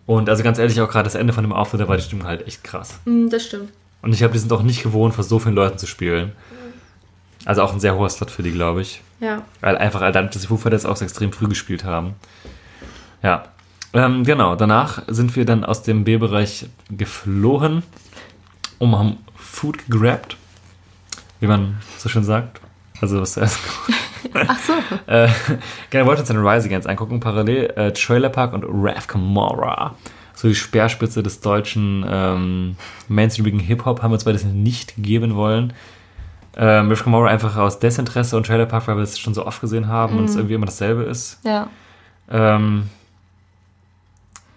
Und 0.07 0.29
also 0.29 0.43
ganz 0.43 0.59
ehrlich, 0.59 0.81
auch 0.81 0.91
gerade 0.91 1.05
das 1.05 1.15
Ende 1.15 1.33
von 1.33 1.45
dem 1.45 1.53
Auftritt, 1.53 1.81
da 1.81 1.89
war 1.89 1.97
die 1.97 2.03
Stimmung 2.03 2.27
halt 2.27 2.47
echt 2.47 2.63
krass. 2.65 2.99
Hm, 3.05 3.31
das 3.31 3.45
stimmt. 3.47 3.71
Und 4.03 4.13
ich 4.13 4.19
glaube, 4.19 4.33
die 4.35 4.39
sind 4.39 4.53
auch 4.53 4.63
nicht 4.63 4.83
gewohnt, 4.83 5.15
vor 5.15 5.25
so 5.25 5.39
vielen 5.39 5.55
Leuten 5.55 5.79
zu 5.79 5.87
spielen. 5.87 6.33
Also 7.47 7.63
auch 7.63 7.73
ein 7.73 7.81
sehr 7.81 7.95
hoher 7.95 8.09
Slot 8.11 8.31
für 8.31 8.43
die, 8.43 8.53
glaube 8.53 8.83
ich. 8.83 9.01
Ja. 9.21 9.43
Weil 9.61 9.79
einfach, 9.79 10.01
dass 10.13 10.31
die 10.31 10.47
Foo 10.47 10.57
Fighters 10.57 10.85
auch 10.85 10.97
so 10.97 11.05
extrem 11.05 11.33
früh 11.33 11.47
gespielt 11.49 11.85
haben. 11.85 12.15
Ja. 13.23 13.45
Ähm, 13.95 14.25
genau, 14.25 14.57
danach 14.57 15.03
sind 15.07 15.35
wir 15.37 15.45
dann 15.47 15.65
aus 15.65 15.83
dem 15.83 16.05
B-Bereich 16.05 16.67
geflohen 16.91 17.83
und 18.79 18.95
haben 18.99 19.19
Food 19.37 19.87
gegrabt, 19.89 20.37
wie 21.41 21.47
man 21.47 21.77
so 21.97 22.09
schön 22.09 22.25
sagt. 22.25 22.61
Also 23.05 23.21
was 23.21 23.35
zuerst 23.35 23.59
Ach 24.35 24.59
so. 24.59 24.73
Äh, 25.13 25.29
genau, 25.91 26.07
wollten 26.07 26.21
uns 26.21 26.29
dann 26.29 26.39
Rise 26.39 26.67
Against 26.67 26.89
angucken, 26.89 27.21
parallel 27.21 27.71
äh, 27.77 27.93
Trailer 27.93 28.31
Park 28.31 28.55
und 28.55 28.65
Rav 28.67 29.07
Kamora. 29.07 29.95
So 30.35 30.49
die 30.49 30.55
Speerspitze 30.55 31.23
des 31.23 31.43
deutschen 31.43 32.03
ähm, 32.09 32.77
mainstreamigen 33.09 33.61
Hip-Hop 33.61 34.03
haben 34.03 34.11
wir 34.11 34.15
uns 34.15 34.25
beides 34.25 34.45
nicht 34.45 34.95
geben 34.97 35.35
wollen. 35.35 35.75
Ähm, 36.57 36.89
Rav 36.89 37.05
Kamora 37.05 37.29
einfach 37.29 37.59
aus 37.59 37.79
Desinteresse 37.79 38.39
und 38.39 38.47
Trailer 38.47 38.65
Park, 38.65 38.89
weil 38.89 38.97
wir 38.97 39.03
es 39.03 39.19
schon 39.19 39.35
so 39.35 39.45
oft 39.45 39.61
gesehen 39.61 39.87
haben 39.87 40.17
und 40.17 40.25
es 40.25 40.35
irgendwie 40.35 40.55
immer 40.55 40.67
dasselbe 40.67 41.03
ist. 41.03 41.41
Ja. 41.45 41.69
Ähm, 42.31 42.89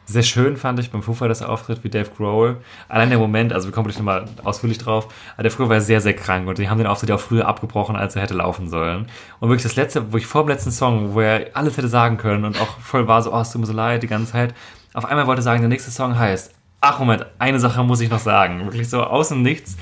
sehr 0.10 0.24
schön 0.24 0.56
fand 0.56 0.80
ich 0.80 0.90
beim 0.90 1.04
Foo 1.04 1.14
Fighters 1.14 1.42
Auftritt 1.44 1.84
wie 1.84 1.90
Dave 1.90 2.10
Grohl. 2.10 2.58
Allein 2.88 3.10
der 3.10 3.20
Moment, 3.20 3.52
also 3.52 3.68
wir 3.68 3.74
kommen 3.74 3.88
gleich 3.88 3.98
nochmal 3.98 4.26
ausführlich 4.46 4.78
drauf, 4.78 5.10
aber 5.34 5.44
der 5.44 5.52
früher 5.52 5.68
war 5.68 5.82
sehr, 5.82 6.00
sehr 6.00 6.14
krank 6.16 6.48
und 6.48 6.58
die 6.58 6.70
haben 6.70 6.78
den 6.78 6.88
Auftritt 6.88 7.10
ja 7.10 7.16
auch 7.16 7.20
früher 7.20 7.46
abgebrochen, 7.46 7.96
als 7.98 8.16
er 8.16 8.22
hätte 8.22 8.34
laufen 8.34 8.70
sollen. 8.70 9.08
Und 9.42 9.50
wirklich 9.50 9.64
das 9.64 9.76
letzte, 9.76 10.14
wo 10.14 10.18
ich 10.18 10.26
vor 10.26 10.44
dem 10.44 10.48
letzten 10.50 10.72
Song, 10.72 11.14
wo 11.14 11.20
er 11.20 11.48
alles 11.54 11.76
hätte 11.76 11.90
sagen 11.90 12.18
können 12.18 12.46
und 12.46 12.60
auch 12.62 12.80
voll 12.80 13.08
war 13.08 13.22
so, 13.22 13.34
oh, 13.34 13.40
es 13.42 13.52
tut 13.52 13.60
mir 13.62 13.68
so 13.68 13.74
leid 13.74 14.02
die 14.02 14.08
ganze 14.08 14.32
Zeit, 14.32 14.54
auf 14.94 15.04
einmal 15.06 15.28
wollte 15.28 15.42
er 15.42 15.44
sagen, 15.44 15.60
der 15.62 15.70
nächste 15.70 15.92
Song 15.92 16.18
heißt, 16.18 16.54
ach 16.80 17.00
Moment, 17.00 17.26
eine 17.38 17.60
Sache 17.60 17.84
muss 17.84 18.00
ich 18.00 18.10
noch 18.10 18.20
sagen. 18.20 18.64
Wirklich 18.64 18.90
so 18.90 19.04
aus 19.04 19.30
dem 19.30 19.42
Nichts. 19.42 19.76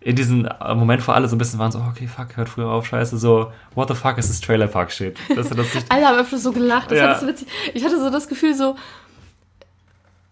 In 0.00 0.14
diesem 0.14 0.48
Moment, 0.74 1.06
wo 1.06 1.12
alle 1.12 1.26
so 1.28 1.34
ein 1.34 1.38
bisschen 1.38 1.58
waren, 1.58 1.72
so, 1.72 1.80
oh, 1.80 1.90
okay, 1.90 2.06
fuck, 2.06 2.36
hört 2.36 2.48
früher 2.48 2.68
auf, 2.68 2.86
scheiße, 2.86 3.18
so, 3.18 3.50
what 3.74 3.88
the 3.88 3.94
fuck 3.94 4.16
ist 4.18 4.30
das 4.30 4.40
Trailer 4.40 4.68
Park 4.68 4.92
Shit? 4.92 5.18
Dass 5.34 5.50
er 5.50 5.56
das 5.56 5.74
nicht 5.74 5.84
Alle 5.90 6.06
haben 6.06 6.16
einfach 6.18 6.38
so 6.38 6.52
gelacht. 6.52 6.92
Das 6.92 6.98
Ja. 6.98 7.08
war 7.08 7.18
so 7.18 7.26
witzig. 7.26 7.48
Ich 7.74 7.84
hatte 7.84 7.98
so 8.00 8.08
das 8.08 8.28
Gefühl, 8.28 8.54
so, 8.54 8.76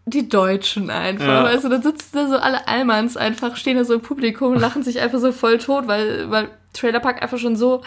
die 0.06 0.28
Deutschen 0.28 0.90
einfach. 0.90 1.26
Ja. 1.26 1.44
Weißt 1.44 1.64
du, 1.64 1.68
dann 1.68 1.82
sitzen 1.82 2.10
da 2.12 2.28
so 2.28 2.36
alle 2.36 2.68
Allmanns 2.68 3.16
einfach, 3.16 3.56
stehen 3.56 3.76
da 3.76 3.84
so 3.84 3.94
im 3.94 4.00
Publikum 4.00 4.52
und 4.52 4.58
lachen 4.60 4.82
sich 4.82 5.00
einfach 5.00 5.18
so 5.18 5.32
voll 5.32 5.58
tot, 5.58 5.86
weil, 5.86 6.30
weil 6.30 6.48
Trailer 6.72 7.00
Park 7.00 7.22
einfach 7.22 7.38
schon 7.38 7.56
so 7.56 7.82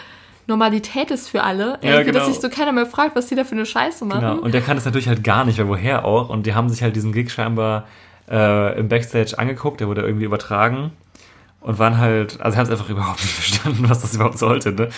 Normalität 0.46 1.10
ist 1.10 1.28
für 1.28 1.42
alle. 1.42 1.78
Ja, 1.82 2.02
genau. 2.02 2.18
Dass 2.18 2.28
sich 2.28 2.40
so 2.40 2.48
keiner 2.48 2.72
mehr 2.72 2.86
fragt, 2.86 3.14
was 3.14 3.26
die 3.26 3.34
da 3.34 3.44
für 3.44 3.54
eine 3.54 3.66
Scheiße 3.66 4.04
machen. 4.04 4.20
Genau, 4.20 4.38
und 4.38 4.52
der 4.54 4.62
kann 4.62 4.76
das 4.76 4.84
natürlich 4.84 5.08
halt 5.08 5.22
gar 5.22 5.44
nicht, 5.44 5.58
weil 5.58 5.68
woher 5.68 6.04
auch. 6.04 6.30
Und 6.30 6.46
die 6.46 6.54
haben 6.54 6.68
sich 6.68 6.82
halt 6.82 6.96
diesen 6.96 7.12
Gig 7.12 7.30
scheinbar 7.30 7.86
äh, 8.30 8.78
im 8.78 8.88
Backstage 8.88 9.38
angeguckt, 9.38 9.80
der 9.80 9.88
wurde 9.88 10.02
irgendwie 10.02 10.24
übertragen. 10.24 10.92
Und 11.68 11.78
waren 11.78 11.98
halt, 11.98 12.40
also 12.40 12.56
haben 12.56 12.64
es 12.64 12.70
einfach 12.70 12.88
überhaupt 12.96 13.20
nicht 13.20 13.34
verstanden, 13.34 13.84
was 13.90 14.00
das 14.00 14.14
überhaupt 14.14 14.38
sollte. 14.38 14.72
Ne? 14.72 14.88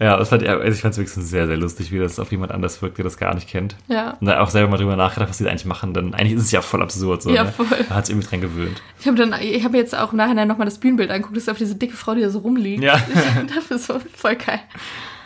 Ja, 0.00 0.16
das 0.16 0.30
fand 0.30 0.42
ich, 0.42 0.48
also 0.48 0.62
ich 0.66 0.80
fand 0.80 0.92
es 0.92 0.98
wirklich 0.98 1.12
sehr, 1.28 1.46
sehr 1.46 1.58
lustig, 1.58 1.92
wie 1.92 1.98
das 1.98 2.18
auf 2.18 2.30
jemand 2.32 2.52
anders 2.52 2.80
wirkt, 2.80 2.96
der 2.96 3.04
das 3.04 3.18
gar 3.18 3.34
nicht 3.34 3.48
kennt. 3.50 3.76
Ja. 3.88 4.16
Und 4.18 4.26
da 4.26 4.40
auch 4.40 4.48
selber 4.48 4.70
mal 4.70 4.78
drüber 4.78 4.96
nachgedacht, 4.96 5.28
was 5.28 5.36
die 5.36 5.44
da 5.44 5.50
eigentlich 5.50 5.66
machen, 5.66 5.92
denn 5.92 6.14
eigentlich 6.14 6.32
ist 6.32 6.44
es 6.44 6.52
ja 6.52 6.62
voll 6.62 6.80
absurd. 6.82 7.20
So, 7.20 7.30
Ja, 7.34 7.44
ne? 7.44 7.52
voll. 7.52 7.66
Man 7.66 7.90
hat 7.98 8.06
sich 8.06 8.14
irgendwie 8.14 8.28
dran 8.30 8.40
gewöhnt. 8.40 8.80
Ich 8.98 9.06
habe 9.06 9.18
dann, 9.18 9.34
ich 9.40 9.62
habe 9.62 9.76
jetzt 9.76 9.94
auch 9.94 10.12
im 10.12 10.16
Nachhinein 10.16 10.48
nochmal 10.48 10.64
das 10.64 10.78
Bühnenbild 10.78 11.10
angeguckt, 11.10 11.36
das 11.36 11.42
ist 11.42 11.48
auf 11.50 11.58
diese 11.58 11.74
dicke 11.74 11.94
Frau, 11.96 12.14
die 12.14 12.22
da 12.22 12.30
so 12.30 12.38
rumliegt. 12.38 12.82
Ja. 12.82 12.96
Ich 13.46 13.54
dafür 13.54 13.78
so 13.78 14.00
voll 14.16 14.36
geil. 14.36 14.60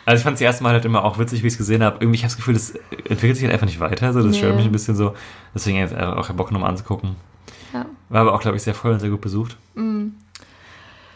Also 0.05 0.19
ich 0.19 0.23
fand 0.25 0.35
es 0.35 0.41
erste 0.41 0.61
Mal 0.63 0.73
halt 0.73 0.83
immer 0.83 1.05
auch 1.05 1.19
witzig, 1.19 1.41
wie 1.43 1.47
ich 1.47 1.53
es 1.53 1.57
gesehen 1.57 1.83
habe. 1.83 1.97
Irgendwie, 2.01 2.15
ich 2.17 2.23
habe 2.23 2.31
das 2.31 2.35
Gefühl, 2.37 2.53
das 2.55 2.71
entwickelt 3.09 3.35
sich 3.37 3.43
halt 3.45 3.53
einfach 3.53 3.67
nicht 3.67 3.79
weiter. 3.79 4.11
So, 4.11 4.21
das 4.21 4.31
Nee. 4.31 4.37
stört 4.39 4.57
mich 4.57 4.65
ein 4.65 4.71
bisschen 4.73 4.95
so. 4.97 5.13
Deswegen 5.55 5.77
jetzt 5.77 5.95
auch 5.95 6.27
keinen 6.27 6.35
Bock, 6.35 6.51
nochmal 6.51 6.69
anzugucken. 6.69 7.15
Ja. 7.73 7.85
War 8.09 8.21
aber 8.21 8.33
auch, 8.33 8.41
glaube 8.41 8.57
ich, 8.57 8.63
sehr 8.63 8.73
voll 8.73 8.91
und 8.91 8.99
sehr 8.99 9.09
gut 9.09 9.21
besucht. 9.21 9.55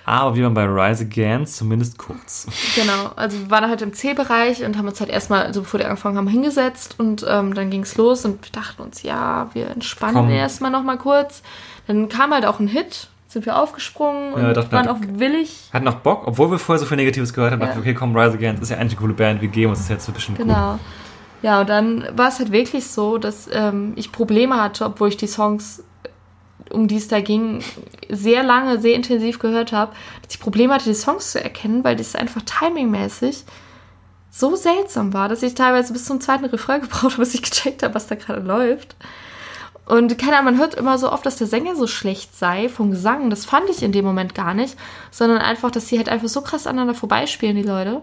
Aber 0.06 0.36
wie 0.36 0.42
man 0.42 0.54
bei 0.54 0.66
Rise 0.66 1.04
Against, 1.06 1.58
zumindest 1.58 1.98
kurz. 1.98 2.48
Genau, 2.76 3.12
also 3.16 3.40
wir 3.40 3.50
waren 3.50 3.68
halt 3.70 3.82
im 3.82 3.92
C-Bereich 3.94 4.64
und 4.64 4.78
haben 4.78 4.88
uns 4.88 5.00
halt 5.00 5.10
erstmal, 5.10 5.44
also 5.44 5.62
bevor 5.62 5.80
die 5.80 5.86
angefangen 5.86 6.18
haben, 6.18 6.28
hingesetzt 6.28 6.96
und 7.00 7.26
ähm, 7.28 7.54
dann 7.56 7.72
ging 7.72 7.82
es 7.82 7.98
los 7.98 8.24
und 8.26 8.44
wir 8.46 8.52
dachten 8.52 8.84
uns, 8.84 9.02
ja, 9.02 9.50
wir 9.54 9.68
entspannen 9.72 10.16
Komm. 10.16 10.30
erstmal 10.30 10.70
nochmal 10.70 10.98
kurz. 10.98 11.42
Dann 11.88 12.08
kam 12.08 12.34
halt 12.34 12.46
auch 12.46 12.60
ein 12.60 12.68
Hit, 12.68 13.08
sind 13.28 13.46
wir 13.48 13.58
aufgesprungen 13.60 14.34
und 14.34 14.42
Ja, 14.44 14.54
dachten 14.54 14.72
waren 14.72 14.88
auch 14.88 14.98
willig. 15.02 15.70
Hat 15.74 15.84
noch 15.84 15.96
Bock, 15.96 16.28
obwohl 16.28 16.52
wir 16.52 16.60
vorher 16.60 16.80
so 16.80 16.86
viel 16.86 16.98
Negatives 16.98 17.34
gehört 17.34 17.52
haben, 17.54 17.60
Ja. 17.62 17.68
dachten 17.68 17.80
wir, 17.84 17.90
okay, 17.92 17.98
komm, 17.98 18.16
Rise 18.16 18.36
Against 18.36 18.62
ist 18.62 18.70
ja 18.70 18.78
eigentlich 18.78 18.94
eine 18.94 19.02
coole 19.02 19.14
Band, 19.14 19.42
wir 19.42 19.50
geben 19.50 19.72
uns 19.72 19.80
das 19.80 19.90
jetzt 19.90 20.08
ein 20.08 20.14
bisschen 20.14 20.36
cool. 20.38 20.46
Genau. 20.46 20.80
Ja, 21.42 21.62
und 21.62 21.70
dann 21.70 22.08
war 22.16 22.30
es 22.30 22.40
halt 22.40 22.52
wirklich 22.52 22.88
so, 22.88 23.18
dass 23.18 23.48
ähm, 23.52 23.94
ich 23.96 24.12
Probleme 24.12 24.62
hatte, 24.62 24.86
obwohl 24.86 25.10
ich 25.10 25.18
die 25.18 25.28
Songs, 25.28 25.84
um 26.70 26.88
die 26.88 26.98
es 26.98 27.08
da 27.08 27.22
ging, 27.22 27.64
sehr 28.10 28.44
lange, 28.44 28.80
sehr 28.80 28.96
intensiv 28.96 29.40
gehört 29.40 29.72
habe, 29.72 29.94
dass 30.22 30.36
ich 30.36 30.40
Probleme 30.40 30.74
hatte, 30.74 30.86
die 30.86 30.96
Songs 30.96 31.32
zu 31.32 31.44
erkennen, 31.44 31.84
weil 31.84 31.96
das 31.96 32.16
einfach 32.16 32.42
timingmäßig 32.42 33.44
so 34.32 34.56
seltsam 34.56 35.14
war, 35.14 35.30
dass 35.30 35.44
ich 35.44 35.56
teilweise 35.56 35.94
bis 35.94 36.06
zum 36.06 36.20
zweiten 36.20 36.46
Refrain 36.46 36.82
gebraucht 36.82 37.14
habe, 37.14 37.18
bis 37.18 37.34
ich 37.34 37.42
gecheckt 37.42 37.84
habe, 37.84 37.96
was 37.96 38.08
da 38.08 38.16
gerade 38.16 38.42
läuft. 38.42 38.96
Und 39.86 40.18
keine 40.18 40.38
Ahnung, 40.38 40.54
man 40.54 40.60
hört 40.60 40.74
immer 40.74 40.98
so 40.98 41.12
oft, 41.12 41.26
dass 41.26 41.38
der 41.38 41.48
Sänger 41.48 41.76
so 41.76 41.86
schlecht 41.86 42.36
sei 42.36 42.70
vom 42.70 42.92
Gesang. 42.92 43.30
Das 43.30 43.46
fand 43.46 43.70
ich 43.70 43.84
in 43.84 43.92
dem 43.92 44.04
Moment 44.04 44.34
gar 44.34 44.56
nicht, 44.56 44.76
sondern 45.12 45.38
einfach, 45.38 45.70
dass 45.70 45.88
sie 45.88 45.98
halt 45.98 46.10
einfach 46.10 46.28
so 46.28 46.42
krass 46.42 46.66
aneinander 46.66 46.96
vorbeispielen, 46.96 47.56
die 47.56 47.62
Leute. 47.62 48.02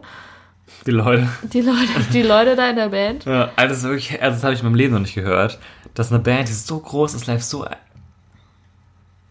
Die 0.87 0.93
Leute. 0.93 1.29
Die 1.43 1.61
Leute, 1.61 1.89
die 2.13 2.23
Leute 2.23 2.57
da 2.57 2.71
in 2.71 2.77
der 2.77 2.89
Band. 2.89 3.25
Ja, 3.25 3.51
also 3.57 3.69
das, 3.69 3.79
ist 3.79 3.85
wirklich, 3.85 4.23
also 4.23 4.37
das 4.37 4.45
habe 4.45 4.55
ich 4.55 4.61
in 4.61 4.67
meinem 4.67 4.77
Leben 4.77 4.95
noch 4.95 5.01
nicht 5.01 5.15
gehört, 5.15 5.59
dass 5.95 6.13
eine 6.13 6.21
Band, 6.21 6.49
die 6.49 6.53
so 6.53 6.79
groß 6.79 7.15
ist, 7.15 7.27
live 7.27 7.43
so, 7.43 7.67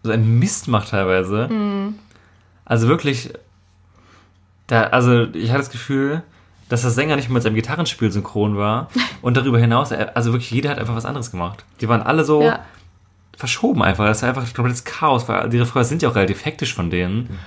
so 0.02 0.10
einen 0.12 0.38
Mist 0.38 0.68
macht 0.68 0.90
teilweise. 0.90 1.48
Hm. 1.48 1.94
Also 2.64 2.88
wirklich, 2.88 3.32
da, 4.66 4.84
also 4.84 5.24
ich 5.34 5.50
hatte 5.50 5.60
das 5.60 5.70
Gefühl, 5.70 6.22
dass 6.68 6.82
der 6.82 6.90
Sänger 6.90 7.16
nicht 7.16 7.28
mal 7.28 7.34
mit 7.34 7.42
seinem 7.42 7.54
Gitarrenspiel 7.54 8.10
synchron 8.10 8.56
war 8.56 8.88
und 9.22 9.36
darüber 9.36 9.58
hinaus, 9.58 9.92
also 9.92 10.32
wirklich 10.32 10.50
jeder 10.50 10.70
hat 10.70 10.78
einfach 10.78 10.94
was 10.96 11.04
anderes 11.04 11.30
gemacht. 11.30 11.64
Die 11.80 11.88
waren 11.88 12.02
alle 12.02 12.24
so 12.24 12.42
Ja. 12.42 12.60
verschoben 13.36 13.82
einfach. 13.82 14.06
Das 14.06 14.22
war 14.22 14.28
einfach 14.30 14.46
ein 14.46 14.54
komplettes 14.54 14.84
Chaos, 14.84 15.28
weil 15.28 15.48
die 15.50 15.58
Refrains 15.58 15.88
sind 15.88 16.02
ja 16.02 16.08
auch 16.08 16.14
relativ 16.14 16.44
hektisch 16.44 16.74
von 16.74 16.90
denen. 16.90 17.38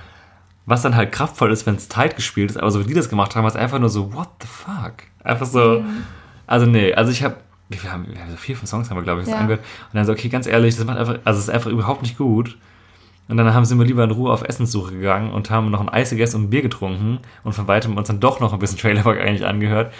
Was 0.68 0.82
dann 0.82 0.96
halt 0.96 1.12
kraftvoll 1.12 1.52
ist, 1.52 1.64
wenn 1.66 1.76
es 1.76 1.88
tight 1.88 2.16
gespielt 2.16 2.50
ist, 2.50 2.56
aber 2.56 2.70
so 2.72 2.80
wie 2.80 2.86
die 2.88 2.94
das 2.94 3.08
gemacht 3.08 3.36
haben, 3.36 3.44
war 3.44 3.50
es 3.50 3.56
einfach 3.56 3.78
nur 3.78 3.88
so, 3.88 4.12
what 4.12 4.28
the 4.40 4.48
fuck? 4.48 4.94
Einfach 5.22 5.46
so, 5.46 5.84
also 6.46 6.66
nee, 6.66 6.92
also 6.92 7.12
ich 7.12 7.22
habe, 7.22 7.36
wir 7.68 7.92
haben, 7.92 8.06
wir 8.08 8.20
haben 8.20 8.30
so 8.30 8.36
vier, 8.36 8.56
fünf 8.56 8.70
Songs 8.70 8.90
haben 8.90 8.96
wir, 8.96 9.02
glaube 9.02 9.22
ich, 9.22 9.28
Ja. 9.28 9.36
angehört. 9.38 9.60
Und 9.92 9.96
dann 9.96 10.04
so, 10.06 10.12
okay, 10.12 10.28
ganz 10.28 10.46
ehrlich, 10.46 10.76
das 10.76 10.84
macht 10.84 10.98
einfach, 10.98 11.18
also 11.24 11.38
es 11.38 11.48
ist 11.48 11.50
einfach 11.54 11.70
überhaupt 11.70 12.02
nicht 12.02 12.16
gut. 12.16 12.56
Und 13.28 13.36
dann 13.38 13.52
haben 13.52 13.64
sind 13.64 13.78
wir 13.78 13.84
lieber 13.84 14.04
in 14.04 14.12
Ruhe 14.12 14.32
auf 14.32 14.42
Essenssuche 14.44 14.92
gegangen 14.92 15.32
und 15.32 15.50
haben 15.50 15.70
noch 15.70 15.80
ein 15.80 15.88
Eis 15.88 16.10
gegessen 16.10 16.36
und 16.36 16.42
ein 16.44 16.50
Bier 16.50 16.62
getrunken 16.62 17.18
und 17.42 17.54
von 17.54 17.66
weitem 17.66 17.96
uns 17.96 18.06
dann 18.06 18.20
doch 18.20 18.38
noch 18.38 18.52
ein 18.52 18.60
bisschen 18.60 18.78
Trailerpark 18.78 19.18
eigentlich 19.20 19.44
angehört, 19.44 19.92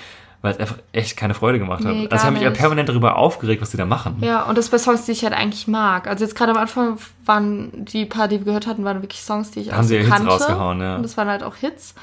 weil 0.42 0.52
es 0.52 0.60
einfach 0.60 0.76
echt 0.92 1.16
keine 1.16 1.34
Freude 1.34 1.58
gemacht 1.58 1.84
hat. 1.84 1.92
Nee, 1.92 2.02
also 2.08 2.14
ich 2.14 2.22
habe 2.22 2.32
mich 2.34 2.42
ja 2.42 2.50
permanent 2.50 2.88
darüber 2.88 3.16
aufgeregt, 3.16 3.60
was 3.62 3.70
die 3.70 3.76
da 3.76 3.84
machen. 3.84 4.18
Ja, 4.20 4.44
und 4.44 4.56
das 4.56 4.68
bei 4.68 4.78
Songs, 4.78 5.06
die 5.06 5.12
ich 5.12 5.24
halt 5.24 5.32
eigentlich 5.32 5.66
mag. 5.66 6.06
Also 6.06 6.24
jetzt 6.24 6.36
gerade 6.36 6.52
am 6.52 6.58
Anfang 6.58 6.98
waren 7.24 7.84
die 7.84 8.06
paar, 8.06 8.28
die 8.28 8.38
wir 8.38 8.44
gehört 8.44 8.68
hatten, 8.68 8.84
waren 8.84 9.02
wirklich 9.02 9.22
Songs, 9.22 9.50
die 9.50 9.60
ich 9.62 9.72
Haben 9.72 9.80
auch 9.80 9.82
sie 9.82 10.00
so 10.04 10.08
ja 10.08 10.16
Hits 10.18 10.26
rausgehauen, 10.26 10.80
ja. 10.80 10.94
Und 10.96 11.02
das 11.02 11.16
waren 11.16 11.26
halt 11.28 11.42
auch 11.42 11.56
Hits. 11.56 11.96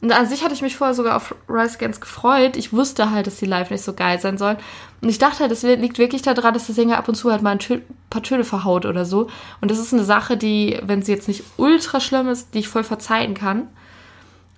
Und 0.00 0.12
an 0.12 0.26
sich 0.26 0.44
hatte 0.44 0.54
ich 0.54 0.62
mich 0.62 0.76
vorher 0.76 0.94
sogar 0.94 1.16
auf 1.16 1.34
Rise 1.48 1.76
Against 1.76 2.00
gefreut. 2.00 2.56
Ich 2.56 2.72
wusste 2.72 3.10
halt, 3.10 3.26
dass 3.26 3.36
die 3.36 3.46
live 3.46 3.70
nicht 3.70 3.82
so 3.82 3.94
geil 3.94 4.20
sein 4.20 4.38
sollen. 4.38 4.56
Und 5.00 5.08
ich 5.08 5.18
dachte 5.18 5.40
halt, 5.40 5.50
das 5.50 5.62
liegt 5.62 5.98
wirklich 5.98 6.22
daran, 6.22 6.54
dass 6.54 6.66
der 6.66 6.74
Sänger 6.74 6.98
ab 6.98 7.08
und 7.08 7.16
zu 7.16 7.32
halt 7.32 7.42
mal 7.42 7.50
ein 7.50 7.58
Tö 7.58 7.80
paar 8.08 8.22
Töne 8.22 8.44
verhaut 8.44 8.86
oder 8.86 9.04
so. 9.04 9.28
Und 9.60 9.70
das 9.70 9.78
ist 9.78 9.92
eine 9.92 10.04
Sache, 10.04 10.36
die, 10.36 10.78
wenn 10.82 11.02
sie 11.02 11.12
jetzt 11.12 11.26
nicht 11.26 11.42
ultra 11.56 12.00
schlimm 12.00 12.28
ist, 12.28 12.54
die 12.54 12.60
ich 12.60 12.68
voll 12.68 12.84
verzeihen 12.84 13.34
kann. 13.34 13.66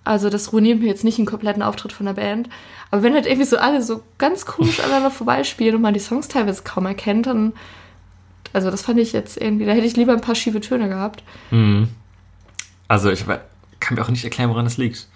Also 0.05 0.29
das 0.29 0.53
ruiniert 0.53 0.81
mir 0.81 0.87
jetzt 0.87 1.05
nicht 1.05 1.19
einen 1.19 1.27
kompletten 1.27 1.63
Auftritt 1.63 1.93
von 1.93 2.07
der 2.07 2.15
Band. 2.15 2.49
Aber 2.91 3.03
wenn 3.03 3.15
halt 3.15 3.27
irgendwie 3.27 3.47
so 3.47 3.57
alle 3.57 3.83
so 3.83 4.03
ganz 4.19 4.45
komisch 4.45 4.81
aneinander 4.85 5.11
vorbeispielen 5.11 5.77
und 5.77 5.83
man 5.83 5.95
die 5.95 6.01
Songs 6.01 6.29
teilweise 6.29 6.63
kaum 6.63 6.85
erkennt, 6.85 7.27
dann... 7.27 7.53
Also 8.53 8.71
das 8.71 8.83
fand 8.83 8.99
ich 8.99 9.13
jetzt 9.13 9.41
irgendwie... 9.41 9.65
Da 9.65 9.73
hätte 9.73 9.87
ich 9.87 9.97
lieber 9.97 10.13
ein 10.13 10.21
paar 10.21 10.35
schiefe 10.35 10.61
Töne 10.61 10.89
gehabt. 10.89 11.23
Also 12.89 13.11
ich 13.11 13.25
kann 13.25 13.95
mir 13.95 14.03
auch 14.03 14.11
nicht 14.11 14.25
erklären, 14.25 14.51
woran 14.51 14.65
das 14.65 14.77
liegt. 14.77 15.09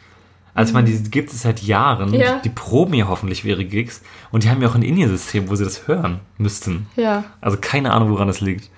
Also 0.54 0.70
ich 0.70 0.74
meine, 0.74 0.88
die 0.88 1.10
gibt 1.10 1.32
es 1.32 1.42
seit 1.42 1.62
Jahren. 1.62 2.14
Ja. 2.14 2.40
Die 2.44 2.48
proben 2.48 2.94
ja 2.94 3.08
hoffentlich 3.08 3.42
für 3.42 3.48
ihre 3.48 3.64
Gigs. 3.64 4.02
Und 4.30 4.44
die 4.44 4.50
haben 4.50 4.62
ja 4.62 4.68
auch 4.68 4.74
ein 4.76 4.82
In-Ear-System, 4.82 5.50
wo 5.50 5.56
sie 5.56 5.64
das 5.64 5.88
hören 5.88 6.20
müssten. 6.38 6.86
Ja. 6.96 7.24
Also 7.40 7.58
keine 7.60 7.92
Ahnung, 7.92 8.10
woran 8.10 8.28
das 8.28 8.40
liegt. 8.40 8.70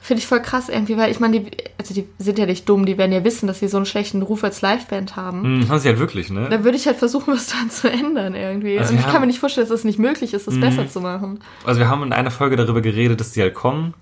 Finde 0.00 0.20
ich 0.20 0.26
voll 0.26 0.40
krass 0.40 0.70
irgendwie, 0.70 0.96
weil 0.96 1.10
ich 1.10 1.20
meine, 1.20 1.40
die, 1.40 1.50
also 1.76 1.92
die 1.92 2.06
sind 2.18 2.38
ja 2.38 2.46
nicht 2.46 2.66
dumm, 2.66 2.86
die 2.86 2.96
werden 2.96 3.12
ja 3.12 3.24
wissen, 3.24 3.46
dass 3.46 3.58
sie 3.58 3.68
so 3.68 3.76
einen 3.76 3.84
schlechten 3.84 4.22
Ruf 4.22 4.42
als 4.42 4.62
Liveband 4.62 5.16
haben. 5.16 5.42
Hm, 5.42 5.68
haben 5.68 5.78
sie 5.80 5.88
halt 5.88 5.98
wirklich, 5.98 6.30
ne? 6.30 6.46
Da 6.48 6.64
würde 6.64 6.78
ich 6.78 6.86
halt 6.86 6.96
versuchen, 6.96 7.34
was 7.34 7.48
daran 7.48 7.68
zu 7.68 7.90
ändern 7.90 8.34
irgendwie. 8.34 8.78
Also 8.78 8.94
Und 8.94 9.00
ich 9.00 9.06
kann 9.06 9.20
mir 9.20 9.26
nicht 9.26 9.40
vorstellen, 9.40 9.68
dass 9.68 9.80
es 9.80 9.84
nicht 9.84 9.98
möglich 9.98 10.32
ist, 10.32 10.46
das 10.46 10.54
Mhm. 10.54 10.60
besser 10.60 10.88
zu 10.88 11.02
machen. 11.02 11.40
Also 11.66 11.78
wir 11.80 11.88
haben 11.90 12.02
in 12.04 12.14
einer 12.14 12.30
Folge 12.30 12.56
darüber 12.56 12.80
geredet, 12.80 13.20
dass 13.20 13.32
die 13.32 13.42
halt 13.42 13.52
kommen. 13.54 13.92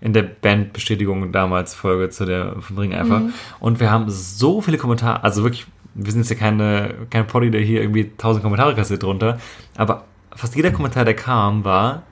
In 0.00 0.12
der 0.12 0.22
Bandbestätigung 0.22 1.32
damals 1.32 1.74
Folge 1.74 2.10
zu 2.10 2.26
der 2.26 2.56
von 2.60 2.78
Ring 2.78 2.94
einfach. 2.94 3.20
Mhm. 3.20 3.32
Und 3.58 3.80
wir 3.80 3.90
haben 3.90 4.04
so 4.08 4.60
viele 4.60 4.78
Kommentare, 4.78 5.24
also 5.24 5.42
wirklich, 5.42 5.66
wir 5.98 6.12
sind 6.12 6.20
jetzt 6.22 6.30
ja 6.30 6.36
keine, 6.36 6.94
kein 7.10 7.26
Poddy, 7.26 7.50
der 7.50 7.60
hier 7.62 7.80
irgendwie 7.80 8.10
tausend 8.18 8.42
Kommentare 8.42 8.74
kassiert 8.74 9.02
drunter. 9.02 9.38
Aber 9.76 10.04
fast 10.34 10.54
jeder 10.54 10.70
Kommentar, 10.70 11.04
der 11.04 11.14
kam, 11.16 11.64
war 11.64 12.02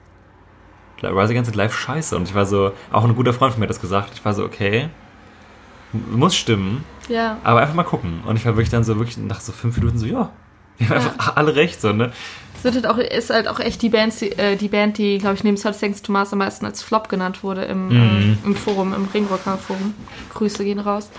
Rise 1.03 1.31
Against 1.33 1.49
It 1.51 1.55
Live 1.55 1.77
scheiße. 1.77 2.15
Und 2.15 2.27
ich 2.27 2.33
war 2.33 2.45
so, 2.47 2.71
auch 2.91 3.03
ein 3.03 3.15
guter 3.15 3.31
Freund 3.33 3.53
von 3.53 3.59
mir 3.59 3.65
hat 3.65 3.69
das 3.69 3.81
gesagt. 3.81 4.11
Ich 4.15 4.25
war 4.25 4.33
so, 4.33 4.43
okay, 4.43 4.89
muss 6.11 6.35
stimmen, 6.35 6.83
Ja. 7.09 7.37
aber 7.43 7.61
einfach 7.61 7.75
mal 7.75 7.83
gucken. 7.83 8.21
Und 8.25 8.35
ich 8.37 8.45
war 8.45 8.53
wirklich 8.55 8.69
dann 8.71 8.83
so, 8.83 8.97
wirklich 8.97 9.17
nach 9.17 9.39
so 9.39 9.51
fünf 9.51 9.77
Minuten 9.77 9.97
so, 9.99 10.05
ja, 10.07 10.31
die 10.79 10.85
haben 10.89 10.95
einfach 10.95 11.35
alle 11.37 11.55
recht, 11.55 11.79
so, 11.79 11.93
ne? 11.93 12.11
Es 12.57 12.63
wird 12.63 12.75
halt 12.75 12.87
auch, 12.87 12.97
ist 12.97 13.29
halt 13.29 13.47
auch 13.47 13.59
echt 13.59 13.81
die 13.83 13.89
Band, 13.89 14.19
die, 14.19 14.31
äh, 14.31 14.55
die 14.55 14.67
Band, 14.69 14.97
die, 14.97 15.19
glaube 15.19 15.35
ich, 15.35 15.43
neben 15.43 15.55
Salt 15.57 15.79
Thanks 15.79 16.01
Thomas 16.01 16.33
am 16.33 16.39
meisten 16.39 16.65
als 16.65 16.81
Flop 16.81 17.07
genannt 17.07 17.43
wurde 17.43 17.63
im, 17.65 17.87
Mhm. 17.89 17.95
ähm, 17.95 18.37
im 18.43 18.55
Forum, 18.55 18.93
im 18.93 19.05
Ringrocker 19.13 19.57
Forum. 19.57 19.93
Grüße 20.33 20.63
gehen 20.65 20.79
raus. 20.79 21.09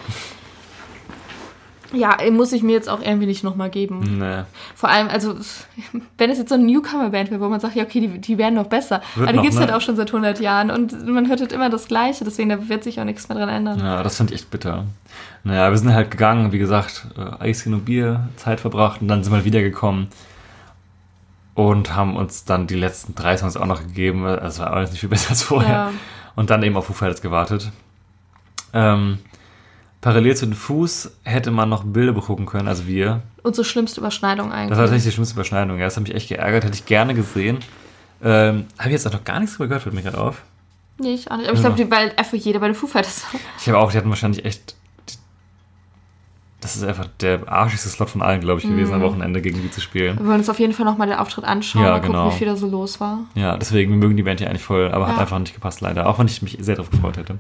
Ja, 1.97 2.17
muss 2.31 2.53
ich 2.53 2.63
mir 2.63 2.73
jetzt 2.73 2.89
auch 2.89 3.01
irgendwie 3.01 3.27
nicht 3.27 3.43
nochmal 3.43 3.71
geben. 3.71 4.19
Nee. 4.19 4.43
Vor 4.75 4.89
allem, 4.89 5.09
also, 5.09 5.35
wenn 6.19 6.31
es 6.31 6.39
jetzt 6.39 6.51
so 6.51 6.55
eine 6.55 6.65
Newcomer-Band 6.65 7.31
wäre, 7.31 7.41
wo 7.41 7.49
man 7.49 7.61
sagt, 7.61 7.75
ja, 7.75 7.85
okay, 7.85 8.01
die, 8.01 8.19
die 8.21 8.39
werden 8.39 8.55
noch 8.55 8.67
besser. 8.67 9.03
Wird 9.15 9.29
Aber 9.29 9.39
die 9.39 9.43
gibt 9.43 9.55
es 9.55 9.61
ne? 9.61 9.67
halt 9.67 9.75
auch 9.75 9.81
schon 9.81 9.97
seit 9.97 10.09
100 10.09 10.41
Jahren 10.41 10.71
und 10.71 11.07
man 11.09 11.29
hört 11.29 11.41
halt 11.41 11.53
immer 11.53 11.71
das 11.71 11.89
Gleiche, 11.89 12.25
deswegen 12.25 12.49
da 12.49 12.69
wird 12.69 12.85
sich 12.85 13.01
auch 13.01 13.05
nichts 13.05 13.29
mehr 13.29 13.39
dran 13.39 13.49
ändern. 13.49 13.79
Ja, 13.81 14.03
das 14.03 14.17
fand 14.17 14.31
ich 14.31 14.37
echt 14.37 14.51
bitter. 14.51 14.85
Naja, 15.45 15.71
wir 15.71 15.79
sind 15.79 15.93
halt 15.93 16.11
gegangen, 16.11 16.53
wie 16.53 16.59
gesagt, 16.59 17.07
äh, 17.17 17.49
Eischen 17.49 17.75
und 17.75 17.85
Bier, 17.85 18.29
Zeit 18.37 18.61
verbracht 18.61 19.01
und 19.01 19.09
dann 19.09 19.25
sind 19.25 19.33
wir 19.33 19.45
wiedergekommen 19.45 20.09
und 21.57 21.97
haben 21.97 22.17
uns 22.17 22.45
dann 22.45 22.67
die 22.67 22.75
letzten 22.75 23.15
drei 23.15 23.37
Songs 23.37 23.57
auch 23.57 23.67
noch 23.67 23.83
gegeben. 23.83 24.27
Also 24.27 24.47
es 24.47 24.59
war 24.59 24.73
alles 24.73 24.91
nicht 24.91 25.01
viel 25.01 25.09
besser 25.11 25.31
als 25.31 25.43
vorher. 25.43 25.71
Ja. 25.71 25.93
Und 26.37 26.51
dann 26.51 26.63
eben 26.63 26.77
auf 26.77 26.87
Foo 26.87 26.93
Fighters 26.93 27.23
gewartet. 27.23 27.73
Ähm, 28.75 29.19
parallel 30.01 30.37
zu 30.37 30.47
den 30.47 30.55
Fuß 30.55 31.11
hätte 31.25 31.51
man 31.51 31.69
noch 31.69 31.85
Bilder 31.85 32.13
begucken 32.13 32.47
können, 32.47 32.69
also 32.69 32.87
wir. 32.87 33.23
Unsere 33.43 33.65
schlimmste 33.65 34.01
Überschneidung 34.01 34.53
eigentlich. 34.53 34.71
Das 34.71 34.79
war 34.79 34.85
tatsächlich 34.85 35.05
die 35.11 35.15
schlimmste 35.15 35.35
Überschneidung. 35.35 35.79
Ja, 35.79 35.85
das 35.85 35.97
hat 35.97 36.05
mich 36.05 36.15
echt 36.15 36.29
geärgert, 36.29 36.65
hätte 36.65 36.75
ich 36.75 36.87
gerne 36.87 37.15
gesehen. 37.15 37.59
Ähm, 38.23 38.67
Habe 38.79 38.89
ich 38.89 38.93
jetzt 38.93 39.07
auch 39.07 39.13
noch 39.13 39.25
gar 39.25 39.41
nichts 39.41 39.57
drüber 39.57 39.69
gehört, 39.69 39.83
fällt 39.83 39.95
mir 39.95 40.03
gerade 40.03 40.19
auf. 40.19 40.43
Nee, 40.99 41.15
ich 41.15 41.31
auch 41.31 41.37
nicht. 41.37 41.47
Aber 41.49 41.55
ich 41.57 41.61
glaube, 41.61 41.77
die 41.77 41.91
weil 41.91 42.13
einfach 42.17 42.37
jeder 42.39 42.59
bei 42.61 42.67
den 42.69 42.75
Foo 42.75 42.87
Fighters. 42.87 43.25
Ich 43.61 43.69
habe 43.69 43.79
auch, 43.79 43.93
die 43.93 43.99
hatten 43.99 44.09
wahrscheinlich 44.09 44.45
echt. 44.47 44.75
Das 46.63 46.75
ist 46.75 46.83
einfach 46.83 47.07
der 47.21 47.47
arschigste 47.53 47.89
Slot 47.91 48.09
von 48.11 48.23
allen, 48.23 48.41
glaube 48.41 48.61
ich, 48.61 48.67
gewesen, 48.67 48.95
am 48.95 49.03
Wochenende 49.03 49.43
gegen 49.43 49.61
die 49.63 49.71
zu 49.71 49.81
spielen. 49.81 50.19
Wir 50.19 50.27
wollen 50.27 50.39
uns 50.39 50.49
auf 50.49 50.59
jeden 50.59 50.73
Fall 50.73 50.87
nochmal 50.87 51.07
den 51.07 51.19
Auftritt 51.19 51.45
anschauen, 51.45 51.83
Ja, 51.85 51.95
gucken, 51.99 52.13
genau. 52.13 52.33
wie 52.33 52.37
viel 52.39 52.47
da 52.47 52.57
so 52.57 52.67
los 52.67 52.99
war. 52.99 53.19
Ja, 53.35 53.57
deswegen, 53.59 53.93
wir 53.93 53.99
mögen 53.99 54.17
die 54.17 54.23
Band 54.23 54.41
ja 54.41 54.49
eigentlich 54.49 54.63
voll, 54.63 54.91
aber 54.91 55.07
hat 55.07 55.17
Ja. 55.17 55.21
einfach 55.21 55.39
nicht 55.39 55.55
gepasst, 55.55 55.83
leider. 55.83 56.09
Auch 56.09 56.19
wenn 56.19 56.27
ich 56.27 56.41
mich 56.43 56.57
sehr 56.61 56.75
darauf 56.75 56.91
gefreut 56.91 57.19
hätte. 57.19 57.37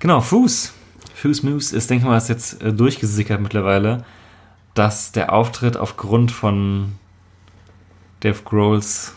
Genau, 0.00 0.20
Fuß. 0.20 0.72
Fuß 1.16 1.42
Moose 1.44 1.74
ist, 1.74 1.88
denke 1.88 2.04
ich 2.04 2.08
mal, 2.08 2.16
ist 2.18 2.28
jetzt 2.28 2.62
äh, 2.62 2.72
durchgesickert 2.74 3.40
mittlerweile, 3.40 4.04
dass 4.74 5.12
der 5.12 5.32
Auftritt 5.32 5.76
aufgrund 5.78 6.30
von 6.30 6.92
Dave 8.20 8.42
Grohls 8.44 9.14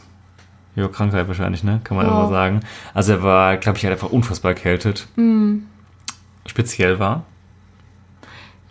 ja, 0.76 0.88
Krankheit 0.88 1.28
wahrscheinlich, 1.28 1.64
ne? 1.64 1.82
Kann 1.84 1.98
man 1.98 2.06
Ja. 2.06 2.12
immer 2.14 2.30
sagen. 2.30 2.62
Also 2.94 3.12
er 3.14 3.24
war, 3.24 3.58
glaube 3.58 3.78
ich, 3.78 3.84
halt 3.84 3.92
einfach 3.92 4.12
unfassbar 4.12 4.52
erkältet. 4.52 5.08
Hm. 5.16 5.66
Speziell 6.46 7.00
war. 7.00 7.24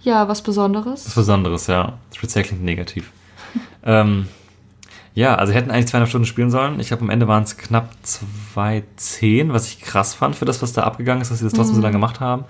Ja, 0.00 0.26
was 0.26 0.40
Besonderes. 0.40 1.04
Was 1.06 1.14
Besonderes, 1.14 1.66
ja. 1.66 1.98
Speziell 2.16 2.44
klingt 2.44 2.64
negativ. 2.64 3.10
ähm, 3.84 4.26
ja, 5.14 5.34
also 5.34 5.52
hätten 5.52 5.70
eigentlich 5.70 5.88
zweieinhalb 5.88 6.08
Stunden 6.08 6.26
spielen 6.26 6.50
sollen. 6.50 6.80
Ich 6.80 6.88
glaube, 6.88 7.02
am 7.02 7.10
Ende 7.10 7.28
waren 7.28 7.42
es 7.42 7.58
knapp 7.58 7.90
2,10, 8.06 9.52
was 9.52 9.66
ich 9.68 9.80
krass 9.82 10.14
fand 10.14 10.34
für 10.34 10.46
das, 10.46 10.62
was 10.62 10.72
da 10.72 10.84
abgegangen 10.84 11.20
ist, 11.20 11.30
dass 11.30 11.40
sie 11.40 11.44
das 11.44 11.52
trotzdem 11.52 11.76
so 11.76 11.82
lange 11.82 11.94
gemacht 11.94 12.20
haben. 12.20 12.44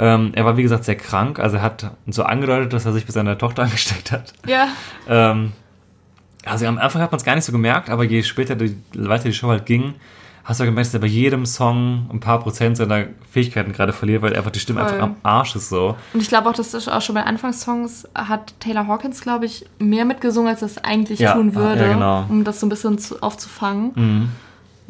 Ähm, 0.00 0.32
er 0.34 0.46
war, 0.46 0.56
wie 0.56 0.62
gesagt, 0.62 0.84
sehr 0.84 0.96
krank. 0.96 1.38
Also 1.38 1.58
er 1.58 1.62
hat 1.62 1.90
so 2.06 2.22
angedeutet, 2.22 2.72
dass 2.72 2.86
er 2.86 2.92
sich 2.94 3.04
mit 3.04 3.12
seiner 3.12 3.36
Tochter 3.36 3.62
angesteckt 3.64 4.10
hat. 4.12 4.32
Ja. 4.46 4.68
Ähm, 5.06 5.52
also 6.46 6.66
am 6.66 6.78
Anfang 6.78 7.02
hat 7.02 7.12
man 7.12 7.18
es 7.18 7.24
gar 7.24 7.34
nicht 7.34 7.44
so 7.44 7.52
gemerkt, 7.52 7.90
aber 7.90 8.04
je 8.04 8.22
später 8.22 8.56
die, 8.56 8.76
weiter 8.94 9.24
die 9.24 9.34
Show 9.34 9.48
halt 9.48 9.66
ging, 9.66 9.94
hast 10.42 10.58
du 10.58 10.64
gemerkt, 10.64 10.86
dass 10.86 10.94
er 10.94 11.00
bei 11.00 11.06
jedem 11.06 11.44
Song 11.44 12.08
ein 12.10 12.18
paar 12.18 12.40
Prozent 12.40 12.78
seiner 12.78 13.08
Fähigkeiten 13.30 13.74
gerade 13.74 13.92
verliert, 13.92 14.22
weil 14.22 14.34
einfach 14.34 14.50
die 14.50 14.58
Stimme 14.58 14.80
Voll. 14.80 14.88
einfach 14.88 15.02
am 15.04 15.16
Arsch 15.22 15.54
ist 15.54 15.68
so. 15.68 15.96
Und 16.14 16.22
ich 16.22 16.28
glaube 16.28 16.48
auch, 16.48 16.54
dass 16.54 16.70
das 16.70 16.88
auch 16.88 17.02
schon 17.02 17.14
bei 17.14 17.24
Anfangssongs 17.24 18.08
hat 18.14 18.54
Taylor 18.58 18.86
Hawkins, 18.86 19.20
glaube 19.20 19.44
ich, 19.44 19.66
mehr 19.78 20.06
mitgesungen, 20.06 20.48
als 20.48 20.62
er 20.62 20.66
es 20.66 20.78
eigentlich 20.78 21.20
Ja, 21.20 21.34
tun 21.34 21.54
würde, 21.54 21.82
ja, 21.82 21.92
genau. 21.92 22.24
um 22.30 22.42
das 22.44 22.58
so 22.58 22.66
ein 22.66 22.70
bisschen 22.70 22.98
zu, 22.98 23.22
aufzufangen. 23.22 23.92
Mhm. 23.94 24.28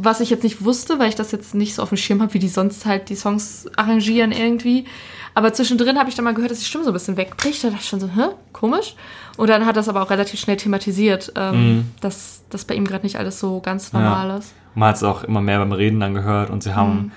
Was 0.02 0.20
ich 0.20 0.31
jetzt 0.31 0.44
nicht 0.44 0.64
wusste, 0.64 0.98
weil 0.98 1.09
ich 1.10 1.14
das 1.14 1.31
jetzt 1.32 1.55
nicht 1.55 1.74
so 1.74 1.82
auf 1.82 1.90
dem 1.90 1.98
Schirm 1.98 2.22
habe, 2.22 2.32
wie 2.32 2.39
die 2.39 2.48
sonst 2.48 2.86
halt 2.86 3.09
die 3.10 3.16
Songs 3.16 3.66
arrangieren 3.77 4.32
irgendwie. 4.32 4.86
Aber 5.35 5.52
zwischendrin 5.52 5.98
habe 5.98 6.09
ich 6.09 6.14
dann 6.14 6.24
mal 6.24 6.32
gehört, 6.35 6.51
dass 6.51 6.59
die 6.60 6.64
Stimme 6.64 6.85
so 6.85 6.90
ein 6.90 6.94
bisschen 6.94 7.16
wegbricht. 7.16 7.62
Da 7.62 7.68
dachte 7.68 7.82
ich 7.82 7.89
schon 7.89 8.01
so, 8.01 8.09
hä, 8.09 8.28
komisch. 8.52 8.94
Und 9.36 9.48
dann 9.51 9.66
hat 9.66 9.77
das 9.77 9.89
aber 9.89 10.02
auch 10.02 10.10
relativ 10.10 10.40
schnell 10.40 10.56
thematisiert, 10.56 11.32
ähm, 11.36 11.55
Mhm. 11.77 11.85
dass 12.01 12.43
das 12.51 12.64
bei 12.64 12.74
ihm 12.74 12.86
gerade 12.86 13.05
nicht 13.05 13.16
alles 13.16 13.39
so 13.40 13.60
ganz 13.60 13.93
normal 13.93 14.39
ist. 14.39 14.52
Man 14.74 14.89
hat 14.89 14.97
es 14.97 15.02
auch 15.02 15.22
immer 15.24 15.40
mehr 15.40 15.59
beim 15.59 15.72
Reden 15.72 16.01
dann 16.01 16.14
gehört 16.14 16.51
und 16.51 16.62
sie 16.62 16.74
haben 16.74 17.12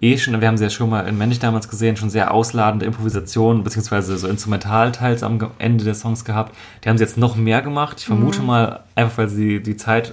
eh 0.00 0.18
schon, 0.18 0.40
wir 0.40 0.48
haben 0.48 0.56
sie 0.58 0.64
ja 0.64 0.70
schon 0.70 0.90
mal 0.90 1.06
in 1.06 1.16
Männlich 1.16 1.38
damals 1.38 1.68
gesehen, 1.68 1.96
schon 1.96 2.10
sehr 2.10 2.32
ausladende 2.34 2.86
Improvisationen, 2.86 3.62
beziehungsweise 3.64 4.18
so 4.18 4.26
Instrumentalteils 4.28 5.22
am 5.22 5.38
Ende 5.58 5.84
der 5.84 5.94
Songs 5.94 6.24
gehabt. 6.24 6.54
Die 6.84 6.88
haben 6.88 6.98
sie 6.98 7.04
jetzt 7.04 7.16
noch 7.18 7.36
mehr 7.36 7.62
gemacht. 7.62 7.96
Ich 8.00 8.06
vermute 8.06 8.42
mal, 8.42 8.80
einfach 8.96 9.18
weil 9.18 9.28
sie 9.28 9.62
die 9.62 9.76
Zeit 9.76 10.12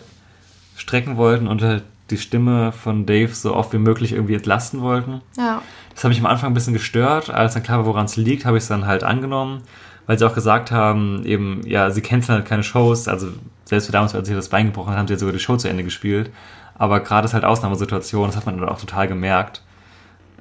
strecken 0.80 1.18
wollten 1.18 1.48
und 1.48 1.62
halt 1.62 1.84
die 2.10 2.18
Stimme 2.18 2.72
von 2.72 3.06
Dave 3.06 3.34
so 3.34 3.56
oft 3.56 3.74
wie 3.74 3.78
möglich 3.78 4.14
irgendwie 4.14 4.34
entlasten 4.34 4.82
wollten. 4.82 5.22
Ja. 5.38 5.62
Das 5.94 6.04
hat 6.04 6.10
mich 6.10 6.20
am 6.20 6.26
Anfang 6.26 6.52
ein 6.52 6.54
bisschen 6.54 6.74
gestört. 6.74 7.30
Als 7.30 7.54
dann 7.54 7.64
klar 7.64 7.80
war, 7.80 7.86
woran 7.86 8.06
es 8.06 8.16
liegt, 8.16 8.46
habe 8.46 8.58
ich 8.58 8.64
es 8.64 8.70
dann 8.70 8.88
halt 8.88 9.04
angenommen, 9.04 9.62
weil 10.08 10.18
sie 10.18 10.26
auch 10.26 10.34
gesagt 10.34 10.72
haben, 10.72 11.24
eben, 11.26 11.62
ja, 11.66 11.92
sie 11.92 12.02
canceln 12.02 12.38
halt 12.38 12.48
keine 12.48 12.64
Shows. 12.64 13.08
Also 13.08 13.28
selbst 13.66 13.88
für 13.88 13.92
damals, 13.92 14.16
als 14.16 14.28
sie 14.28 14.34
das 14.34 14.50
Bein 14.50 14.68
gebrochen 14.68 14.92
haben, 14.92 15.00
haben 15.00 15.08
sie 15.08 15.18
sogar 15.18 15.34
die 15.34 15.40
Show 15.40 15.58
zu 15.58 15.70
Ende 15.70 15.84
gespielt. 15.84 16.32
Aber 16.76 17.02
gerade 17.02 17.26
ist 17.26 17.34
halt 17.34 17.44
Ausnahmesituation, 17.44 18.28
das 18.28 18.38
hat 18.38 18.46
man 18.46 18.58
dann 18.58 18.70
auch 18.70 18.80
total 18.80 19.08
gemerkt. 19.08 19.62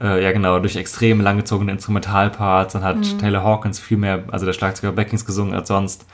Äh, 0.01 0.23
ja, 0.23 0.31
genau, 0.31 0.61
durch 0.61 0.77
extrem 0.77 1.21
langgezogene 1.21 1.73
Instrumentalparts. 1.73 2.75
Dann 2.75 2.85
hat 2.85 3.19
Taylor 3.19 3.43
Hawkins 3.43 3.81
viel 3.81 3.99
mehr, 3.99 4.23
also 4.29 4.47
der 4.47 4.53
Schlagzeuger 4.53 4.93
Backings 4.93 5.27
gesungen 5.27 5.55
als 5.55 5.69
sonst. 5.69 6.07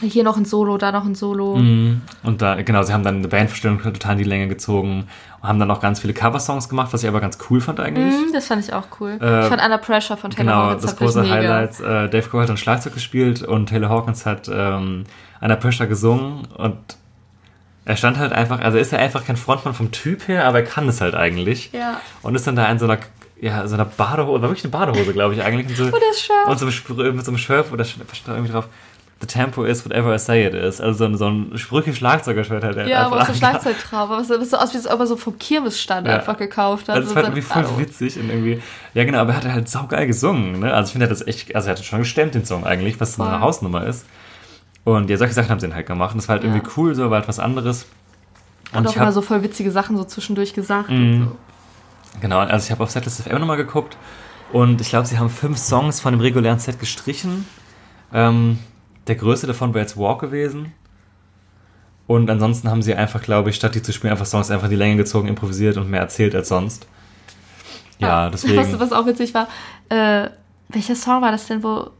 Hier 0.00 0.24
noch 0.24 0.36
ein 0.36 0.44
Solo, 0.44 0.76
da 0.76 0.90
noch 0.92 1.04
ein 1.04 1.14
Solo. 1.14 1.56
Mhm. 1.56 2.02
Und 2.22 2.42
da, 2.42 2.60
genau, 2.62 2.82
sie 2.82 2.92
haben 2.92 3.04
dann 3.04 3.16
eine 3.18 3.28
Bandverstellung 3.28 3.80
total 3.80 4.12
in 4.12 4.18
die 4.18 4.24
Länge 4.24 4.48
gezogen 4.48 5.06
und 5.40 5.48
haben 5.48 5.58
dann 5.60 5.70
auch 5.70 5.80
ganz 5.80 6.00
viele 6.00 6.12
Coversongs 6.12 6.68
gemacht, 6.68 6.92
was 6.92 7.02
ich 7.02 7.08
aber 7.08 7.20
ganz 7.20 7.38
cool 7.48 7.60
fand 7.60 7.78
eigentlich. 7.80 8.12
Mhm, 8.12 8.32
das 8.32 8.46
fand 8.48 8.64
ich 8.64 8.72
auch 8.72 8.84
cool. 9.00 9.18
Äh, 9.20 9.42
ich 9.42 9.46
fand 9.48 9.62
Under 9.62 9.78
Pressure 9.78 10.16
von 10.16 10.30
Taylor 10.30 10.44
Genau, 10.52 10.64
Hawkins 10.66 10.82
das 10.82 10.90
hat 10.92 11.00
mich 11.00 11.14
große. 11.14 11.30
Highlight. 11.30 11.80
Äh, 11.80 12.08
Dave 12.10 12.28
Grohl 12.28 12.42
hat 12.42 12.48
dann 12.48 12.56
Schlagzeug 12.56 12.94
gespielt 12.94 13.42
und 13.42 13.66
Taylor 13.68 13.88
Hawkins 13.88 14.26
hat 14.26 14.50
ähm, 14.52 15.04
Under 15.40 15.56
Pressure 15.56 15.86
gesungen 15.86 16.46
und 16.56 16.76
er 17.84 17.96
stand 17.96 18.18
halt 18.18 18.32
einfach, 18.32 18.60
also 18.60 18.78
ist 18.78 18.92
er 18.92 18.98
einfach 18.98 19.24
kein 19.24 19.36
Frontmann 19.36 19.74
vom 19.74 19.92
Typ 19.92 20.26
her, 20.26 20.46
aber 20.46 20.60
er 20.60 20.64
kann 20.64 20.88
es 20.88 21.00
halt 21.00 21.14
eigentlich. 21.14 21.70
Ja. 21.72 22.00
Und 22.22 22.34
ist 22.34 22.46
dann 22.46 22.56
da 22.56 22.66
in 22.70 22.78
so 22.78 22.86
einer, 22.86 22.98
ja, 23.40 23.66
so 23.68 23.74
einer 23.74 23.84
Badehose, 23.84 24.40
war 24.40 24.48
wirklich 24.48 24.64
eine 24.64 24.70
Badehose, 24.70 25.12
glaube 25.12 25.34
ich, 25.34 25.42
eigentlich. 25.42 25.68
Und 25.68 25.76
so, 25.76 25.84
Und 25.94 26.02
das 26.10 26.20
Shirt. 26.20 26.48
und 26.48 26.58
so 26.58 26.64
mit, 26.64 27.24
so 27.24 27.30
einem 27.30 27.38
Shirt, 27.38 27.70
wo 27.70 27.76
da 27.76 27.84
stand 27.84 28.08
da 28.26 28.32
irgendwie 28.32 28.52
drauf, 28.52 28.68
The 29.20 29.26
tempo 29.26 29.64
is 29.64 29.84
whatever 29.86 30.14
I 30.14 30.18
say 30.18 30.44
it 30.46 30.54
is. 30.54 30.80
Also 30.80 30.98
so 30.98 31.04
ein, 31.06 31.16
so 31.16 31.28
ein 31.28 31.56
sprüche 31.56 31.94
Schlagzeuger-Shirt 31.94 32.62
hat 32.64 32.76
er 32.76 32.86
Ja, 32.88 33.04
einfach 33.06 33.20
ist 33.28 33.38
so 33.38 33.44
angehabt. 33.46 33.62
Schlagzeug 33.62 33.76
drauf. 33.90 34.10
Aber 34.10 34.18
es 34.18 34.28
sieht 34.28 34.50
so 34.50 34.56
aus, 34.58 34.74
wie 34.74 34.88
ob 34.90 35.00
er 35.00 35.06
so 35.06 35.16
vom 35.16 35.38
Kirmesstand 35.38 36.06
Ja. 36.06 36.16
einfach 36.16 36.36
gekauft 36.36 36.88
hat. 36.88 36.96
Also 36.96 37.02
das 37.02 37.10
So 37.10 37.14
war 37.16 37.22
irgendwie 37.22 37.42
voll 37.42 37.64
sein- 37.64 37.78
witzig 37.78 38.18
und 38.18 38.28
irgendwie. 38.28 38.60
Ja, 38.92 39.04
genau, 39.04 39.18
aber 39.18 39.30
er 39.32 39.36
hat 39.38 39.44
halt 39.46 39.68
saugeil 39.68 40.06
gesungen, 40.06 40.60
ne? 40.60 40.74
Also 40.74 40.88
ich 40.88 40.92
finde, 40.92 41.06
er 41.06 41.10
hat 41.10 41.18
das 41.20 41.26
echt, 41.26 41.54
also 41.54 41.68
er 41.68 41.76
hat 41.76 41.84
schon 41.84 42.00
gestemmt, 42.00 42.34
den 42.34 42.44
Song 42.44 42.64
eigentlich, 42.66 43.00
was 43.00 43.14
Voll. 43.16 43.26
eine 43.28 43.40
Hausnummer 43.40 43.86
ist. 43.86 44.04
Und 44.82 45.08
ja, 45.08 45.16
solche 45.16 45.32
Sachen 45.32 45.48
haben 45.48 45.60
sie 45.60 45.68
dann 45.68 45.76
halt 45.76 45.86
gemacht. 45.86 46.12
Und 46.12 46.18
das 46.20 46.28
war 46.28 46.34
halt 46.34 46.44
Ja. 46.44 46.50
irgendwie 46.50 46.68
cool, 46.76 46.94
so, 46.94 47.08
war 47.08 47.18
halt 47.20 47.28
was 47.28 47.38
anderes. 47.38 47.86
Und 48.72 48.86
auch 48.86 48.90
ich 48.90 48.96
immer 48.96 49.12
so 49.12 49.22
voll 49.22 49.42
witzige 49.42 49.70
Sachen 49.70 49.96
so 49.96 50.04
zwischendurch 50.04 50.52
gesagt. 50.52 50.90
Und 50.90 51.28
so. 51.30 52.18
Genau, 52.20 52.40
also 52.40 52.64
ich 52.64 52.70
habe 52.70 52.82
auf 52.82 52.90
Setlist 52.90 53.22
FM 53.22 53.38
nochmal 53.40 53.56
geguckt 53.56 53.96
und 54.52 54.80
ich 54.80 54.90
glaube, 54.90 55.06
sie 55.06 55.18
haben 55.18 55.30
fünf 55.30 55.56
Songs 55.58 56.00
von 56.00 56.12
dem 56.12 56.20
regulären 56.20 56.58
Set 56.58 56.78
gestrichen. 56.78 57.46
Ähm, 58.12 58.58
der 59.06 59.14
größte 59.16 59.46
davon 59.46 59.74
wäre 59.74 59.84
jetzt 59.84 59.96
Walk 59.96 60.20
gewesen. 60.20 60.72
Und 62.06 62.28
ansonsten 62.28 62.70
haben 62.70 62.82
sie 62.82 62.94
einfach, 62.94 63.22
glaube 63.22 63.50
ich, 63.50 63.56
statt 63.56 63.74
die 63.74 63.82
zu 63.82 63.92
spielen, 63.92 64.12
einfach 64.12 64.26
Songs 64.26 64.50
einfach 64.50 64.64
in 64.64 64.70
die 64.70 64.76
Länge 64.76 64.96
gezogen, 64.96 65.28
improvisiert 65.28 65.76
und 65.76 65.90
mehr 65.90 66.00
erzählt 66.00 66.34
als 66.34 66.48
sonst. 66.48 66.86
Ja, 67.98 68.28
deswegen. 68.28 68.56
Was, 68.56 68.78
was 68.78 68.92
auch 68.92 69.06
witzig 69.06 69.32
war, 69.32 69.48
äh, 69.88 70.28
welcher 70.68 70.96
Song 70.96 71.22
war 71.22 71.30
das 71.30 71.46
denn, 71.46 71.62
wo 71.62 71.90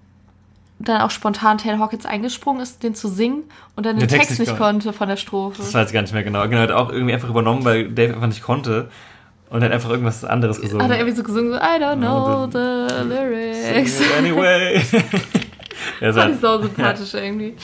dann 0.78 1.00
auch 1.00 1.10
spontan 1.10 1.56
Taylor 1.56 1.78
Hawkins 1.78 2.04
eingesprungen 2.04 2.60
ist, 2.60 2.82
den 2.82 2.94
zu 2.94 3.08
singen 3.08 3.44
und 3.76 3.86
dann 3.86 3.96
den, 3.96 4.08
Den 4.08 4.18
Text, 4.18 4.38
nicht 4.38 4.56
konnte 4.58 4.92
von 4.92 5.08
der 5.08 5.16
Strophe? 5.16 5.56
Das 5.58 5.72
weiß 5.72 5.88
ich 5.88 5.94
gar 5.94 6.02
nicht 6.02 6.12
mehr 6.12 6.24
genau. 6.24 6.46
Genau, 6.48 6.60
hat 6.60 6.72
auch 6.72 6.90
irgendwie 6.90 7.14
einfach 7.14 7.30
übernommen, 7.30 7.64
weil 7.64 7.90
Dave 7.90 8.14
einfach 8.14 8.26
nicht 8.26 8.42
konnte. 8.42 8.90
Und 9.50 9.62
hat 9.62 9.70
einfach 9.70 9.90
irgendwas 9.90 10.24
anderes 10.24 10.60
gesungen. 10.60 10.82
Hat 10.82 10.90
er 10.90 10.98
irgendwie 10.98 11.16
so 11.16 11.22
gesungen, 11.22 11.52
so, 11.52 11.58
I 11.58 11.80
don't 11.80 11.98
know 11.98 12.48
the 12.50 13.08
lyrics. 13.08 14.00
Anyway. 14.18 14.82
ja, 16.00 16.12
so, 16.12 16.20
Fand 16.20 16.34
ich 16.34 16.40
so 16.40 16.62
sympathisch 16.62 17.14
irgendwie. 17.14 17.54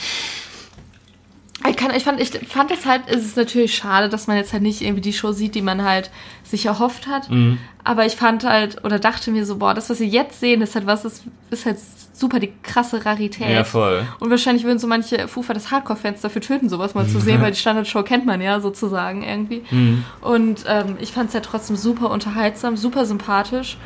Ich, 1.69 1.75
kann, 1.75 1.93
ich, 1.95 2.03
fand, 2.03 2.19
ich 2.19 2.31
fand 2.47 2.71
es 2.71 2.85
halt, 2.85 3.03
es 3.07 3.23
ist 3.23 3.37
natürlich 3.37 3.75
schade, 3.75 4.09
dass 4.09 4.25
man 4.27 4.37
jetzt 4.37 4.51
halt 4.51 4.63
nicht 4.63 4.81
irgendwie 4.81 5.01
die 5.01 5.13
Show 5.13 5.31
sieht, 5.31 5.53
die 5.53 5.61
man 5.61 5.83
halt 5.83 6.09
sich 6.43 6.65
erhofft 6.65 7.07
hat. 7.07 7.29
Mhm. 7.29 7.59
Aber 7.83 8.05
ich 8.05 8.15
fand 8.15 8.43
halt, 8.43 8.83
oder 8.83 8.97
dachte 8.97 9.31
mir 9.31 9.45
so, 9.45 9.57
boah, 9.57 9.73
das, 9.73 9.89
was 9.89 9.99
wir 9.99 10.07
jetzt 10.07 10.39
sehen, 10.39 10.61
ist 10.61 10.73
halt 10.73 10.87
was, 10.87 11.05
ist, 11.05 11.23
ist 11.51 11.65
halt 11.65 11.77
super 12.13 12.39
die 12.39 12.53
krasse 12.63 13.05
Rarität. 13.05 13.49
ja, 13.49 13.63
voll. 13.63 14.05
Und 14.19 14.29
wahrscheinlich 14.29 14.63
würden 14.63 14.79
so 14.79 14.87
manche 14.87 15.27
Fufa 15.27 15.53
des 15.53 15.71
Hardcore-Fans 15.71 16.21
dafür 16.21 16.41
töten, 16.41 16.69
sowas 16.69 16.95
mal 16.95 17.07
zu 17.07 17.19
sehen, 17.21 17.41
weil 17.41 17.51
die 17.51 17.57
Standardshow 17.57 18.03
kennt 18.03 18.25
man 18.25 18.41
ja 18.41 18.59
sozusagen 18.59 19.23
irgendwie. 19.23 19.63
Mhm. 19.69 20.03
Und 20.21 20.63
ähm, 20.67 20.97
ich 20.99 21.11
fand 21.11 21.27
es 21.27 21.33
ja 21.33 21.41
trotzdem 21.41 21.75
super 21.75 22.09
unterhaltsam, 22.09 22.75
super 22.75 23.05
sympathisch. 23.05 23.77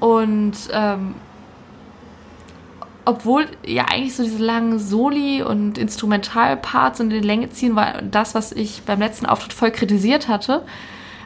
Und 0.00 0.54
ähm, 0.72 1.14
obwohl 3.06 3.46
ja 3.64 3.84
eigentlich 3.84 4.16
so 4.16 4.24
diese 4.24 4.44
langen 4.44 4.78
Soli- 4.78 5.42
und 5.42 5.78
Instrumentalparts 5.78 7.00
und 7.00 7.12
in 7.12 7.22
die 7.22 7.26
Länge 7.26 7.48
ziehen, 7.50 7.76
war 7.76 8.02
das, 8.02 8.34
was 8.34 8.52
ich 8.52 8.82
beim 8.82 8.98
letzten 8.98 9.26
Auftritt 9.26 9.52
voll 9.52 9.70
kritisiert 9.70 10.28
hatte. 10.28 10.62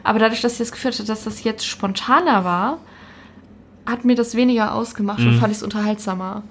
Aber 0.03 0.19
dadurch, 0.19 0.41
dass 0.41 0.53
ich 0.53 0.59
das 0.59 0.71
Gefühl 0.71 0.91
hatte, 0.91 1.03
dass 1.03 1.23
das 1.23 1.43
jetzt 1.43 1.65
spontaner 1.65 2.45
war, 2.45 2.77
hat 3.87 4.05
mir 4.05 4.15
das 4.15 4.35
weniger 4.35 4.75
ausgemacht 4.75 5.19
und 5.19 5.39
fand 5.39 5.51
ich 5.51 5.57
es 5.57 5.63
unterhaltsamer. 5.63 6.43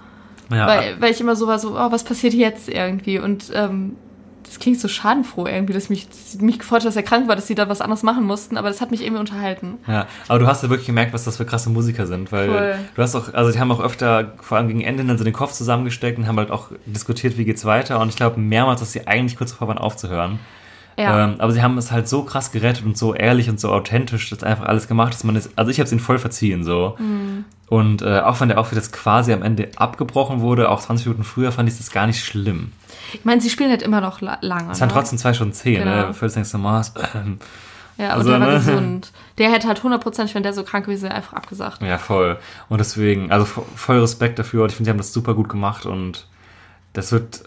Ja. 0.51 0.67
Weil, 0.67 1.01
weil 1.01 1.13
ich 1.13 1.21
immer 1.21 1.37
so 1.37 1.47
war, 1.47 1.61
so, 1.61 1.79
oh, 1.79 1.93
was 1.93 2.03
passiert 2.03 2.35
jetzt 2.35 2.69
irgendwie? 2.69 3.21
Und 3.21 3.53
ähm, 3.55 3.97
das 4.51 4.59
klingt 4.59 4.81
so 4.81 4.89
schadenfroh 4.89 5.47
irgendwie, 5.47 5.73
dass 5.73 5.91
mich, 5.91 6.09
mich 6.41 6.59
gefreut 6.59 6.81
hat, 6.81 6.87
dass 6.87 6.97
er 6.97 7.05
krank 7.05 7.29
war, 7.29 7.37
dass 7.37 7.47
sie 7.47 7.55
da 7.55 7.69
was 7.69 7.81
anderes 7.81 8.03
machen 8.03 8.25
mussten, 8.25 8.57
aber 8.57 8.67
das 8.67 8.81
hat 8.81 8.91
mich 8.91 9.01
irgendwie 9.01 9.21
unterhalten. 9.21 9.79
Ja, 9.87 10.09
aber 10.27 10.41
du 10.41 10.49
hast 10.49 10.65
ja 10.65 10.71
wirklich 10.71 10.89
gemerkt, 10.89 11.13
was 11.13 11.23
das 11.23 11.37
für 11.37 11.45
krasse 11.45 11.71
Musiker 11.71 12.09
sind, 12.09 12.33
weil 12.33 12.49
Voll. 12.49 12.75
du 12.97 13.03
hast 13.03 13.15
auch, 13.15 13.33
also 13.33 13.53
die 13.53 13.61
haben 13.61 13.71
auch 13.71 13.79
öfter, 13.79 14.33
vor 14.41 14.59
allem 14.59 14.67
gegen 14.67 14.81
Ende, 14.81 15.05
dann 15.05 15.17
so 15.17 15.23
den 15.23 15.33
Kopf 15.33 15.53
zusammengesteckt 15.53 16.19
und 16.19 16.27
haben 16.27 16.37
halt 16.37 16.51
auch 16.51 16.73
diskutiert, 16.85 17.39
wie 17.39 17.45
geht's 17.45 17.65
weiter 17.65 18.01
und 18.01 18.09
ich 18.09 18.17
glaube 18.17 18.41
mehrmals, 18.41 18.81
dass 18.81 18.91
sie 18.91 19.07
eigentlich 19.07 19.39
kurz 19.39 19.53
davor 19.53 19.69
waren 19.69 19.79
aufzuhören. 19.79 20.41
Ja. 20.99 21.27
Ähm, 21.27 21.37
aber 21.39 21.53
sie 21.53 21.63
haben 21.63 21.79
es 21.79 21.93
halt 21.93 22.09
so 22.09 22.25
krass 22.25 22.51
gerettet 22.51 22.85
und 22.85 22.99
so 22.99 23.15
ehrlich 23.15 23.49
und 23.49 23.61
so 23.61 23.71
authentisch, 23.71 24.31
das 24.31 24.43
einfach 24.43 24.67
alles 24.67 24.89
gemacht, 24.89 25.15
dass 25.15 25.23
man 25.23 25.37
es, 25.37 25.49
also 25.57 25.71
ich 25.71 25.79
habe 25.79 25.87
es 25.87 25.93
ihnen 25.93 26.01
voll 26.01 26.19
verziehen, 26.19 26.65
so. 26.65 26.97
Mhm. 26.99 27.45
Und 27.69 28.03
äh, 28.03 28.19
auch 28.19 28.41
wenn 28.41 28.49
der 28.49 28.59
Auftritt 28.59 28.79
jetzt 28.79 28.93
quasi 28.93 29.33
am 29.33 29.43
Ende 29.43 29.71
abgebrochen 29.77 30.41
wurde, 30.41 30.69
auch 30.69 30.81
20 30.81 31.07
Minuten 31.07 31.23
früher, 31.23 31.53
fand 31.53 31.69
ich 31.69 31.79
das 31.79 31.93
gar 31.93 32.09
nicht 32.09 32.25
schlimm. 32.25 32.73
Ich 33.13 33.25
meine, 33.25 33.41
sie 33.41 33.51
spielen 33.51 33.71
halt 33.71 33.83
immer 33.83 34.01
noch 34.01 34.21
la 34.21 34.39
lange. 34.41 34.71
Es 34.73 34.81
waren 34.81 34.89
ne? 34.89 34.95
trotzdem 34.95 35.19
zwei 35.19 35.33
Stunden 35.35 35.53
zehn, 35.53 35.81
Genau. 35.85 36.09
ne? 36.09 36.15
Völlig 36.15 36.35
denkst 36.35 36.51
du, 36.53 36.59
Mars, 36.59 36.93
Ja, 37.97 38.11
aber 38.11 38.15
also, 38.19 38.31
der 38.31 38.41
war 38.41 38.47
ne? 38.49 38.55
gesund. 38.55 39.13
Der 39.39 39.51
hätte 39.53 39.69
halt 39.69 39.83
hundertprozentig, 39.83 40.35
wenn 40.35 40.43
der 40.43 40.53
so 40.55 40.63
krank 40.65 40.87
gewesen 40.87 41.05
wäre, 41.05 41.15
einfach 41.15 41.35
abgesagt. 41.35 41.83
Ja, 41.83 41.99
voll. 41.99 42.39
Und 42.69 42.79
deswegen, 42.79 43.31
also 43.31 43.45
vo- 43.45 43.65
voll 43.77 43.99
Respekt 44.01 44.39
dafür. 44.39 44.63
Und 44.63 44.71
ich 44.71 44.77
finde, 44.77 44.87
sie 44.89 44.91
haben 44.91 44.99
das 44.99 45.13
super 45.13 45.35
gut 45.35 45.49
gemacht 45.49 45.85
und 45.87 46.27
das 46.95 47.13
wird 47.13 47.43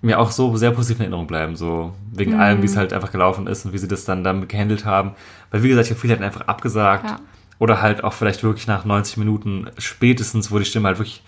mir 0.00 0.18
auch 0.18 0.30
so 0.32 0.56
sehr 0.56 0.72
positiv 0.72 0.96
in 0.98 1.02
Erinnerung 1.02 1.26
bleiben, 1.28 1.54
so 1.54 1.94
wegen 2.12 2.34
allem, 2.40 2.60
wie 2.62 2.66
es 2.66 2.76
halt 2.76 2.92
einfach 2.92 3.12
gelaufen 3.12 3.46
ist 3.46 3.64
und 3.64 3.72
wie 3.72 3.78
sie 3.78 3.86
das 3.86 4.04
dann 4.04 4.24
damit 4.24 4.48
gehandelt 4.48 4.84
haben. 4.84 5.12
Weil 5.50 5.62
wie 5.62 5.68
gesagt, 5.68 5.86
ich 5.86 5.90
habe 5.92 6.00
viele 6.00 6.14
halt 6.14 6.22
einfach 6.24 6.48
abgesagt 6.48 7.08
Ja. 7.08 7.20
oder 7.60 7.80
halt 7.80 8.02
auch 8.02 8.12
vielleicht 8.12 8.42
wirklich 8.42 8.66
nach 8.66 8.84
90 8.84 9.16
Minuten 9.18 9.68
spätestens, 9.78 10.50
wo 10.50 10.58
die 10.58 10.64
Stimme 10.64 10.88
halt 10.88 10.98
wirklich 10.98 11.22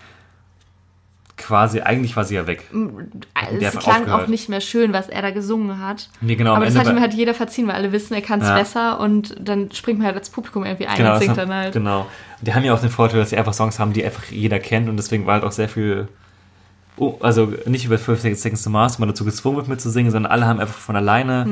quasi, 1.46 1.80
eigentlich 1.80 2.16
war 2.16 2.24
sie 2.24 2.34
ja 2.34 2.46
weg. 2.46 2.64
Die 2.72 3.64
Es 3.64 3.76
einfach 3.76 3.82
klang 3.82 4.08
auch 4.10 4.26
nicht 4.26 4.48
mehr 4.48 4.60
schön, 4.60 4.92
was 4.92 5.08
er 5.08 5.22
da 5.22 5.30
gesungen 5.30 5.78
hat. 5.84 6.08
Nee, 6.20 6.36
genau, 6.36 6.54
aber 6.54 6.64
das 6.64 6.74
Ende 6.74 6.86
hat 6.88 6.96
ihm 6.96 7.00
halt 7.00 7.14
jeder 7.14 7.34
verziehen, 7.34 7.66
weil 7.66 7.74
alle 7.74 7.92
wissen, 7.92 8.14
er 8.14 8.22
kann 8.22 8.40
es 8.40 8.48
Ja. 8.48 8.54
besser 8.56 9.00
und 9.00 9.34
dann 9.40 9.70
springt 9.72 9.98
man 9.98 10.06
halt 10.06 10.16
als 10.16 10.30
Publikum 10.30 10.64
irgendwie 10.64 10.86
ein 10.86 10.96
Genau, 10.96 11.14
und 11.14 11.20
singt 11.20 11.36
dann 11.36 11.52
halt. 11.52 11.72
genau. 11.72 12.06
Die 12.40 12.54
haben 12.54 12.64
ja 12.64 12.72
auch 12.74 12.80
den 12.80 12.90
Vorteil, 12.90 13.20
dass 13.20 13.30
sie 13.30 13.36
einfach 13.36 13.54
Songs 13.54 13.78
haben, 13.78 13.92
die 13.92 14.04
einfach 14.04 14.24
jeder 14.30 14.58
kennt 14.58 14.88
und 14.88 14.96
deswegen 14.96 15.26
war 15.26 15.34
halt 15.34 15.44
auch 15.44 15.52
sehr 15.52 15.68
viel, 15.68 16.08
oh, 16.96 17.16
also 17.20 17.52
nicht 17.66 17.84
über 17.84 17.98
12 17.98 18.20
Seconds 18.38 18.62
to 18.62 18.70
Mars, 18.70 18.98
wo 18.98 19.02
man 19.02 19.08
dazu 19.10 19.24
gezwungen 19.24 19.56
wird 19.56 19.68
mitzusingen, 19.68 20.10
sondern 20.12 20.30
alle 20.32 20.46
haben 20.46 20.60
einfach 20.60 20.74
von 20.78 20.96
alleine 20.96 21.46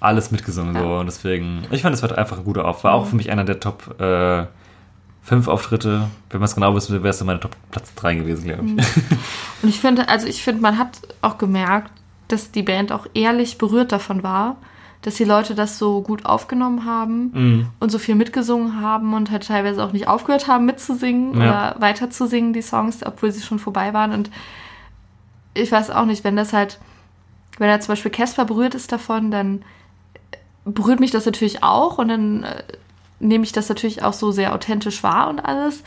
alles 0.00 0.30
mitgesungen 0.30 0.74
so 0.74 0.80
Hm. 0.80 0.88
Ja. 0.90 0.98
und 1.00 1.06
deswegen, 1.06 1.62
ich 1.70 1.82
fand, 1.82 1.94
es 1.94 2.02
war 2.02 2.16
einfach 2.16 2.38
ein 2.38 2.44
guter 2.44 2.64
Auf, 2.66 2.84
war 2.84 2.92
auch 2.94 3.06
für 3.06 3.16
mich 3.16 3.30
einer 3.30 3.44
der 3.44 3.60
Top 3.60 4.00
äh, 4.00 4.44
5 5.30 5.48
Auftritte, 5.48 6.08
wenn 6.30 6.40
man 6.40 6.44
es 6.46 6.54
genau 6.56 6.74
wissen 6.74 6.92
will, 6.92 7.02
wäre 7.02 7.10
es 7.10 7.18
dann 7.18 7.26
meine 7.26 7.40
Top 7.40 7.56
Platz 7.70 7.94
3 7.94 8.14
gewesen, 8.16 8.44
glaube 8.44 8.64
ich. 8.64 8.86
Und 9.62 9.68
ich 9.68 9.80
finde, 9.80 10.08
also 10.08 10.26
ich 10.26 10.42
finde, 10.42 10.60
man 10.60 10.76
hat 10.76 10.98
auch 11.22 11.38
gemerkt, 11.38 11.90
dass 12.28 12.50
die 12.50 12.62
Band 12.64 12.90
auch 12.92 13.06
ehrlich 13.14 13.56
berührt 13.56 13.92
davon 13.92 14.22
war, 14.24 14.56
dass 15.02 15.14
die 15.14 15.24
Leute 15.24 15.54
das 15.54 15.78
so 15.78 16.02
gut 16.02 16.26
aufgenommen 16.26 16.84
haben 16.84 17.30
Mhm. 17.32 17.66
und 17.78 17.90
so 17.90 17.98
viel 17.98 18.16
mitgesungen 18.16 18.80
haben 18.82 19.14
und 19.14 19.30
halt 19.30 19.46
teilweise 19.46 19.82
auch 19.84 19.92
nicht 19.92 20.08
aufgehört 20.08 20.46
haben 20.48 20.66
mitzusingen 20.66 21.40
Ja. 21.40 21.40
oder 21.40 21.76
weiterzusingen, 21.80 22.52
die 22.52 22.60
Songs, 22.62 23.06
obwohl 23.06 23.30
sie 23.32 23.40
schon 23.40 23.58
vorbei 23.60 23.94
waren. 23.94 24.12
Und 24.12 24.30
ich 25.54 25.70
weiß 25.72 25.90
auch 25.90 26.04
nicht, 26.06 26.24
wenn 26.24 26.36
das 26.36 26.52
halt, 26.52 26.78
wenn 27.58 27.68
er 27.70 27.80
zum 27.80 27.92
Beispiel 27.92 28.10
Casper 28.10 28.44
berührt 28.44 28.74
ist 28.74 28.90
davon, 28.92 29.30
dann 29.30 29.62
berührt 30.64 31.00
mich 31.00 31.12
das 31.12 31.24
natürlich 31.24 31.62
auch 31.62 31.98
und 31.98 32.08
dann 32.08 32.42
äh, 32.42 32.62
nehme 33.20 33.44
ich 33.44 33.52
das 33.52 33.68
natürlich 33.68 34.02
auch 34.02 34.12
so 34.14 34.32
sehr 34.32 34.54
authentisch 34.54 35.02
wahr 35.02 35.28
und 35.28 35.38
alles. 35.40 35.82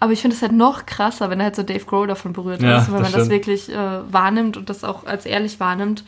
Aber 0.00 0.12
ich 0.12 0.20
finde 0.20 0.34
es 0.36 0.42
halt 0.42 0.52
noch 0.52 0.84
krasser, 0.84 1.30
wenn 1.30 1.38
er 1.40 1.44
halt 1.46 1.56
so 1.56 1.62
Dave 1.62 1.84
Grohl 1.84 2.08
davon 2.08 2.32
berührt 2.32 2.60
Ja, 2.60 2.78
ist, 2.78 2.88
wenn 2.88 2.94
das 2.94 3.02
man 3.02 3.02
das 3.02 3.10
stimmt. 3.12 3.30
wirklich 3.30 3.72
äh, 3.72 4.12
wahrnimmt 4.12 4.56
und 4.56 4.68
das 4.68 4.82
auch 4.84 5.06
als 5.06 5.26
ehrlich 5.26 5.60
wahrnimmt. 5.60 6.04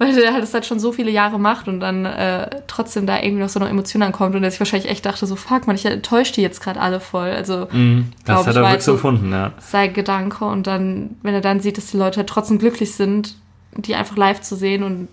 Weil 0.00 0.14
der 0.14 0.32
halt 0.32 0.44
das 0.44 0.54
halt 0.54 0.64
schon 0.64 0.78
so 0.78 0.92
viele 0.92 1.10
Jahre 1.10 1.40
macht 1.40 1.66
und 1.66 1.80
dann 1.80 2.04
äh, 2.04 2.60
trotzdem 2.68 3.04
da 3.04 3.16
irgendwie 3.20 3.42
noch 3.42 3.48
so 3.48 3.58
eine 3.58 3.68
Emotion 3.68 4.02
ankommt 4.02 4.36
und 4.36 4.44
er 4.44 4.50
sich 4.52 4.60
wahrscheinlich 4.60 4.88
echt 4.88 5.04
dachte, 5.04 5.26
so 5.26 5.34
fuck 5.34 5.66
man, 5.66 5.74
ich 5.74 5.86
enttäusche 5.86 6.34
die 6.34 6.42
jetzt 6.42 6.60
gerade 6.60 6.78
alle 6.80 7.00
voll. 7.00 7.30
Also 7.30 7.66
Mhm. 7.72 8.12
Das 8.24 8.46
hat 8.46 8.54
er 8.54 8.62
wirklich 8.62 8.62
so 8.62 8.66
halt 8.68 8.82
so- 8.82 8.92
gefunden, 8.92 9.32
ja. 9.32 9.52
sein 9.58 9.92
Gedanke 9.94 10.44
und 10.44 10.68
dann, 10.68 11.16
wenn 11.22 11.34
er 11.34 11.40
dann 11.40 11.58
sieht, 11.58 11.78
dass 11.78 11.86
die 11.90 11.96
Leute 11.96 12.18
halt 12.18 12.28
trotzdem 12.28 12.58
glücklich 12.60 12.94
sind, 12.94 13.34
die 13.74 13.96
einfach 13.96 14.16
live 14.16 14.40
zu 14.40 14.54
sehen 14.56 14.84
und 14.84 15.08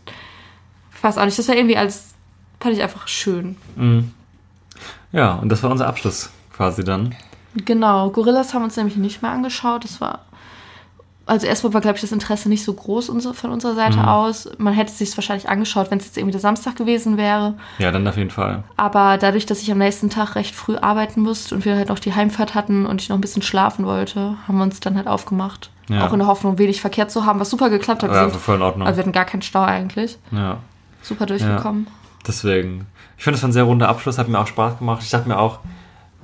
ich 0.95 1.03
weiß 1.03 1.17
auch 1.17 1.25
nicht, 1.25 1.39
das 1.39 1.47
war 1.47 1.55
irgendwie 1.55 1.77
als, 1.77 2.13
fand 2.59 2.75
ich 2.75 2.83
einfach 2.83 3.07
schön. 3.07 3.55
Mhm. 3.77 4.11
Ja, 5.11 5.33
und 5.35 5.49
das 5.49 5.63
war 5.63 5.71
unser 5.71 5.87
Abschluss 5.87 6.29
quasi 6.55 6.83
dann. 6.83 7.15
Genau, 7.55 8.09
Gorillas 8.09 8.53
haben 8.53 8.63
uns 8.63 8.75
nämlich 8.75 8.97
nicht 8.97 9.21
mehr 9.21 9.31
angeschaut. 9.31 9.83
Das 9.83 10.01
war. 10.01 10.19
Also 11.27 11.47
erstmal 11.47 11.73
war, 11.73 11.81
glaube 11.81 11.95
ich, 11.95 12.01
das 12.01 12.11
Interesse 12.11 12.49
nicht 12.49 12.63
so 12.63 12.71
groß 12.73 13.07
von 13.33 13.49
unserer 13.51 13.73
Seite 13.73 13.97
Mhm. 13.97 14.05
aus. 14.05 14.47
Man 14.59 14.73
hätte 14.75 14.91
es 14.91 14.99
sich 14.99 15.17
wahrscheinlich 15.17 15.49
angeschaut, 15.49 15.89
wenn 15.89 15.97
es 15.97 16.05
jetzt 16.05 16.17
irgendwie 16.17 16.33
der 16.33 16.39
Samstag 16.41 16.75
gewesen 16.75 17.17
wäre. 17.17 17.55
Ja, 17.79 17.91
dann 17.91 18.07
auf 18.07 18.15
jeden 18.17 18.29
Fall. 18.29 18.63
Aber 18.77 19.17
dadurch, 19.17 19.47
dass 19.47 19.61
ich 19.63 19.71
am 19.71 19.79
nächsten 19.79 20.11
Tag 20.11 20.35
recht 20.35 20.53
früh 20.53 20.75
arbeiten 20.75 21.21
musste 21.21 21.55
und 21.55 21.65
wir 21.65 21.75
halt 21.77 21.89
noch 21.89 21.97
die 21.97 22.13
Heimfahrt 22.13 22.53
hatten 22.53 22.85
und 22.85 23.01
ich 23.01 23.09
noch 23.09 23.17
ein 23.17 23.21
bisschen 23.21 23.41
schlafen 23.41 23.85
wollte, 23.87 24.37
haben 24.47 24.57
wir 24.57 24.63
uns 24.63 24.79
dann 24.81 24.95
halt 24.97 25.07
aufgemacht. 25.07 25.71
Ja. 25.89 26.05
Auch 26.05 26.13
in 26.13 26.19
der 26.19 26.27
Hoffnung, 26.27 26.59
wenig 26.59 26.79
Verkehr 26.81 27.07
zu 27.07 27.25
haben, 27.25 27.39
was 27.39 27.49
super 27.49 27.71
geklappt 27.71 28.03
hat. 28.03 28.11
Wir 28.11 28.17
Ja, 28.17 28.29
sind- 28.29 28.39
voll 28.39 28.57
in 28.57 28.61
Ordnung. 28.61 28.85
also 28.85 28.97
wir 28.97 29.01
hatten 29.01 29.11
gar 29.11 29.25
keinen 29.25 29.41
Stau 29.41 29.63
eigentlich. 29.63 30.19
Ja. 30.31 30.57
Super 31.01 31.25
durchgekommen. 31.25 31.87
Deswegen. 32.27 32.85
Ich 33.17 33.23
finde, 33.23 33.37
es 33.37 33.43
war 33.43 33.49
ein 33.49 33.53
sehr 33.53 33.63
runder 33.63 33.89
Abschluss, 33.89 34.17
hat 34.17 34.27
mir 34.27 34.39
auch 34.39 34.47
Spaß 34.47 34.79
gemacht. 34.79 35.01
Ich 35.03 35.09
dachte 35.09 35.27
mir 35.27 35.39
auch, 35.39 35.59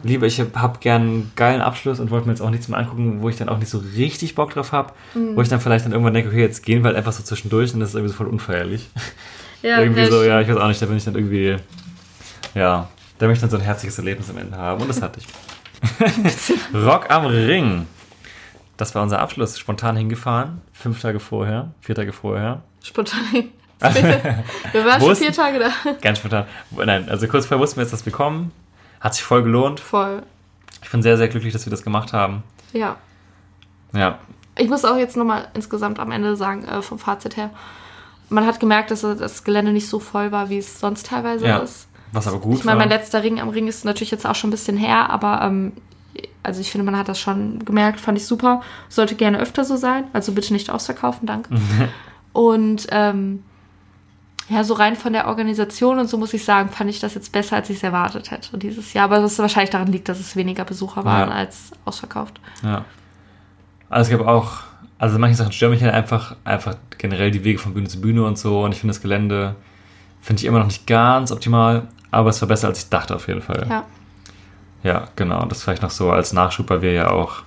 lieber, 0.04 0.26
ich 0.26 0.40
habe 0.40 0.80
gern 0.80 1.02
einen 1.02 1.32
geilen 1.36 1.62
Abschluss 1.62 2.00
und 2.00 2.12
wollte 2.12 2.28
mir 2.28 2.34
jetzt 2.34 2.42
auch 2.42 2.50
nichts 2.50 2.68
mehr 2.68 2.80
angucken, 2.80 3.22
wo 3.22 3.30
ich 3.30 3.38
dann 3.38 3.50
auch 3.50 3.58
nicht 3.58 3.70
so 3.70 3.78
richtig 3.96 4.36
Bock 4.36 4.54
drauf 4.54 4.72
habe. 4.72 4.94
Mhm. 5.14 5.36
Wo 5.36 5.42
ich 5.42 5.50
dann 5.50 5.60
vielleicht 5.60 5.86
dann 5.86 5.92
irgendwann 5.92 6.14
denke, 6.14 6.30
okay, 6.30 6.42
jetzt 6.42 6.64
gehen 6.64 6.84
wir 6.84 6.88
halt 6.88 6.98
einfach 6.98 7.14
so 7.14 7.24
zwischendurch 7.24 7.74
und 7.74 7.80
das 7.80 7.90
ist 7.90 7.96
irgendwie 7.96 8.12
so 8.12 8.18
voll 8.18 8.28
unfeierlich. 8.28 8.90
Ja, 9.64 9.80
irgendwie 9.80 10.06
so, 10.06 10.22
schön. 10.22 10.30
ja, 10.30 10.42
ich 10.42 10.48
weiß 10.48 10.58
auch 10.58 10.68
nicht, 10.68 10.82
da 10.82 10.88
bin 10.88 10.98
ich 10.98 11.04
dann 11.04 11.14
irgendwie, 11.14 11.56
ja, 12.56 12.90
da 13.20 13.28
möchte 13.28 13.34
ich 13.36 13.42
dann 13.42 13.50
so 13.52 13.58
ein 13.58 13.62
herzliches 13.62 13.96
Erlebnis 14.00 14.28
am 14.32 14.40
Ende 14.40 14.58
haben 14.58 14.82
und 14.82 14.88
das 14.88 15.04
hatte 15.04 15.20
ich. 15.20 15.28
Rock 16.74 17.12
am 17.12 17.28
Ring. 17.28 17.86
Das 18.78 18.96
war 18.96 19.04
unser 19.04 19.20
Abschluss. 19.20 19.60
Spontan 19.60 19.96
hingefahren. 19.98 20.62
Fünf 20.74 21.00
Tage 21.00 21.20
vorher, 21.20 21.76
vier 21.80 21.94
Tage 21.94 22.12
vorher. 22.12 22.64
Spontan. 22.82 23.52
wir 24.72 24.86
waren 24.86 25.02
schon 25.02 25.16
vier 25.16 25.34
Tage 25.34 25.60
da. 25.60 25.72
Ganz 26.02 26.20
spontan. 26.20 26.46
Nein, 26.72 27.10
also 27.10 27.28
kurz 27.28 27.46
vorher 27.46 27.62
wussten 27.62 27.78
wir 27.78 27.84
jetzt, 27.84 27.94
dass 27.94 28.06
wir 28.06 28.14
kommen. 28.14 28.52
Hat 29.00 29.16
sich 29.16 29.24
voll 29.24 29.44
gelohnt. 29.44 29.80
Voll. 29.80 30.24
Ich 30.84 30.90
bin 30.92 31.02
sehr, 31.02 31.18
sehr 31.18 31.28
glücklich, 31.28 31.54
dass 31.54 31.66
wir 31.66 31.72
das 31.72 31.84
gemacht 31.84 32.14
haben. 32.14 32.44
Ja. 32.74 32.98
Ja. 33.94 34.20
Ich 34.58 34.70
muss 34.70 34.86
auch 34.86 34.98
jetzt 34.98 35.18
nochmal 35.18 35.48
insgesamt 35.54 36.00
am 36.00 36.12
Ende 36.12 36.36
sagen, 36.36 36.66
äh, 36.66 36.82
vom 36.82 37.00
Fazit 37.00 37.38
her, 37.38 37.50
man 38.30 38.46
hat 38.46 38.60
gemerkt, 38.60 38.92
dass 38.92 39.02
das 39.02 39.44
Gelände 39.44 39.72
nicht 39.72 39.88
so 39.90 40.00
voll 40.00 40.32
war, 40.32 40.50
wie 40.50 40.58
es 40.60 40.80
sonst 40.80 41.08
teilweise 41.08 41.46
Ja. 41.48 41.58
ist. 41.58 41.88
Was 42.14 42.28
aber 42.28 42.40
gut 42.40 42.58
Ich 42.58 42.64
meine, 42.66 42.80
mein 42.80 42.90
letzter 42.90 43.24
Ring 43.24 43.40
am 43.40 43.50
Ring 43.50 43.68
ist 43.68 43.86
natürlich 43.86 44.12
jetzt 44.12 44.26
auch 44.28 44.36
schon 44.36 44.50
ein 44.50 44.52
bisschen 44.52 44.78
her, 44.78 45.10
aber 45.10 45.42
ähm, 45.44 45.72
also 46.44 46.60
ich 46.60 46.72
finde, 46.72 46.86
man 46.86 46.98
hat 46.98 47.08
das 47.08 47.20
schon 47.20 47.64
gemerkt, 47.64 48.00
fand 48.00 48.18
ich 48.18 48.26
super. 48.26 48.62
Sollte 48.90 49.16
gerne 49.16 49.40
öfter 49.40 49.64
so 49.64 49.78
sein, 49.78 50.06
also 50.14 50.34
bitte 50.34 50.54
nicht 50.54 50.70
ausverkaufen, 50.70 51.26
danke. 51.26 51.50
Und 52.34 52.88
ähm, 52.92 53.44
ja, 54.50 54.64
so 54.64 54.74
rein 54.74 54.96
von 54.96 55.14
der 55.14 55.28
Organisation 55.28 56.00
und 56.00 56.10
so 56.10 56.18
muss 56.18 56.34
ich 56.34 56.44
sagen, 56.44 56.70
fand 56.70 56.90
ich 56.90 57.00
das 57.00 57.14
jetzt 57.16 57.32
besser, 57.32 57.56
als 57.56 57.70
ich 57.70 57.78
es 57.78 57.84
erwartet 57.84 58.32
hätte 58.32 58.58
dieses 58.58 58.94
Jahr. 58.94 59.06
Aber 59.06 59.24
was 59.24 59.40
wahrscheinlich 59.40 59.70
daran 59.70 59.88
liegt, 59.92 60.10
dass 60.10 60.20
es 60.20 60.36
weniger 60.36 60.66
Besucher 60.66 61.06
waren 61.06 61.30
Ja. 61.30 61.36
als 61.36 61.72
ausverkauft. 61.86 62.40
Ja. 62.64 62.84
Also 63.90 64.12
es 64.12 64.18
gab 64.18 64.28
auch, 64.28 64.60
also 65.00 65.18
manche 65.20 65.36
Sachen 65.36 65.52
stören 65.52 65.72
mich 65.72 65.84
halt 65.84 65.94
einfach, 65.94 66.36
einfach 66.44 66.76
generell 66.98 67.32
die 67.32 67.44
Wege 67.44 67.60
von 67.60 67.74
Bühne 67.74 67.88
zu 67.88 68.02
Bühne 68.02 68.24
und 68.26 68.38
so. 68.38 68.64
Und 68.64 68.74
ich 68.74 68.80
finde 68.80 68.94
das 68.94 69.02
Gelände, 69.02 69.56
finde 70.22 70.42
ich 70.42 70.46
immer 70.46 70.60
noch 70.60 70.66
nicht 70.68 70.86
ganz 70.88 71.32
optimal, 71.32 71.88
aber 72.12 72.30
es 72.30 72.42
war 72.42 72.48
besser, 72.50 72.68
als 72.68 72.80
ich 72.84 72.90
dachte 72.90 73.16
auf 73.16 73.28
jeden 73.28 73.42
Fall. 73.42 73.66
Ja. 73.70 73.84
Ja, 74.84 75.08
genau. 75.16 75.46
Das 75.46 75.64
vielleicht 75.64 75.82
noch 75.84 75.92
so 75.92 76.12
als 76.12 76.34
Nachschub, 76.34 76.70
weil 76.70 76.82
wir 76.82 76.92
ja 76.92 77.12
auch 77.12 77.44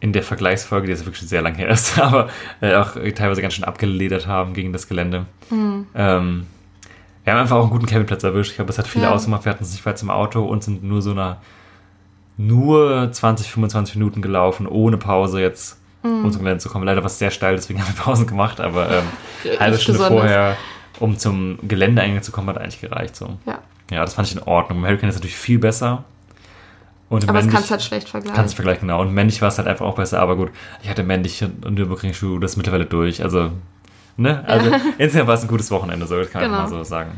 in 0.00 0.12
der 0.12 0.22
Vergleichsfolge, 0.22 0.86
die 0.86 0.92
jetzt 0.92 1.00
wirklich 1.06 1.18
schon 1.18 1.28
sehr 1.28 1.42
lang 1.42 1.54
her 1.54 1.68
ist, 1.68 1.98
aber 2.00 2.28
äh, 2.60 2.74
auch 2.74 2.92
teilweise 3.14 3.40
ganz 3.42 3.54
schön 3.54 3.64
abgeledert 3.64 4.26
haben 4.26 4.52
gegen 4.54 4.72
das 4.72 4.88
Gelände. 4.88 5.26
Mhm. 5.50 5.86
Ähm, 5.94 6.46
wir 7.24 7.32
haben 7.32 7.40
einfach 7.40 7.56
auch 7.56 7.62
einen 7.62 7.70
guten 7.70 7.86
Campingplatz 7.86 8.22
erwischt. 8.22 8.50
Ich 8.50 8.56
glaube, 8.56 8.70
es 8.70 8.78
hat 8.78 8.86
viele 8.86 9.06
Ja. 9.06 9.12
ausgemacht. 9.12 9.44
Wir 9.44 9.50
hatten 9.52 9.64
es 9.64 9.72
nicht 9.72 9.84
weit 9.86 9.98
zum 9.98 10.10
Auto 10.10 10.44
und 10.44 10.62
sind 10.62 10.84
nur 10.84 11.02
so 11.02 11.10
einer 11.10 11.38
nur 12.36 13.10
20, 13.10 13.50
25 13.50 13.96
Minuten 13.96 14.20
gelaufen, 14.22 14.66
ohne 14.66 14.96
Pause 14.98 15.40
jetzt, 15.40 15.80
Mhm. 16.02 16.24
um 16.26 16.30
zum 16.32 16.42
Gelände 16.42 16.60
zu 16.60 16.68
kommen. 16.68 16.84
Leider 16.84 17.00
war 17.00 17.06
es 17.06 17.18
sehr 17.18 17.30
steil, 17.30 17.56
deswegen 17.56 17.80
haben 17.82 17.88
wir 17.96 18.02
Pausen 18.02 18.26
gemacht, 18.26 18.60
aber 18.60 18.90
ähm, 18.90 19.04
halbe 19.58 19.72
Nicht 19.72 19.82
Stunde 19.82 19.98
besonders. 20.00 20.22
vorher, 20.22 20.56
um 21.00 21.18
zum 21.18 21.58
Geländeeingang 21.66 22.22
zu 22.22 22.32
kommen, 22.32 22.48
hat 22.48 22.58
eigentlich 22.58 22.80
gereicht. 22.80 23.16
So. 23.16 23.38
Ja. 23.46 23.58
Ja, 23.90 24.00
das 24.02 24.14
fand 24.14 24.28
ich 24.28 24.34
in 24.36 24.42
Ordnung. 24.42 24.78
Im 24.78 24.84
Hurricane 24.84 25.08
ist 25.08 25.14
natürlich 25.16 25.36
viel 25.36 25.58
besser. 25.58 26.04
Und 27.08 27.28
Aber 27.28 27.40
das 27.40 27.48
kannst 27.48 27.68
du 27.68 27.72
halt 27.72 27.82
schlecht 27.82 28.08
vergleichen. 28.08 28.34
Kannst 28.36 28.54
du 28.54 28.56
vergleichen, 28.56 28.88
genau. 28.88 29.00
Und 29.00 29.14
männlich 29.14 29.40
war 29.40 29.48
es 29.48 29.58
halt 29.58 29.68
einfach 29.68 29.86
auch 29.86 29.94
besser, 29.96 30.20
aber 30.20 30.34
gut. 30.36 30.50
Ich 30.82 30.88
hatte 30.90 31.04
männlich 31.04 31.42
und 31.42 31.74
Nürburgring-Schuh, 31.74 32.38
das 32.40 32.52
ist 32.52 32.56
mittlerweile 32.56 32.84
durch. 32.86 33.22
Also, 33.22 33.52
ne? 34.16 34.42
Also, 34.46 34.70
insgesamt 34.98 35.28
war 35.28 35.34
es 35.34 35.42
ein 35.42 35.48
gutes 35.48 35.70
Wochenende, 35.70 36.06
so 36.06 36.16
das 36.18 36.30
kann 36.30 36.42
Genau. 36.42 36.54
man 36.54 36.62
mal 36.64 36.68
so 36.68 36.82
sagen. 36.84 37.12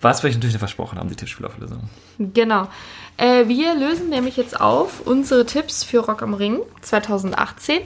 was 0.00 0.22
wir 0.22 0.28
euch 0.30 0.36
natürlich 0.36 0.56
versprochen 0.58 0.96
haben, 0.98 1.08
die 1.08 1.16
Tippspielauflösung. 1.16 1.80
Genau. 2.20 2.68
Äh, 3.16 3.48
wir 3.48 3.74
lösen 3.74 4.10
nämlich 4.10 4.36
jetzt 4.36 4.60
auf 4.60 5.00
unsere 5.04 5.44
Tipps 5.44 5.82
für 5.82 5.98
Rock 5.98 6.22
am 6.22 6.34
Ring 6.34 6.60
2018. 6.82 7.80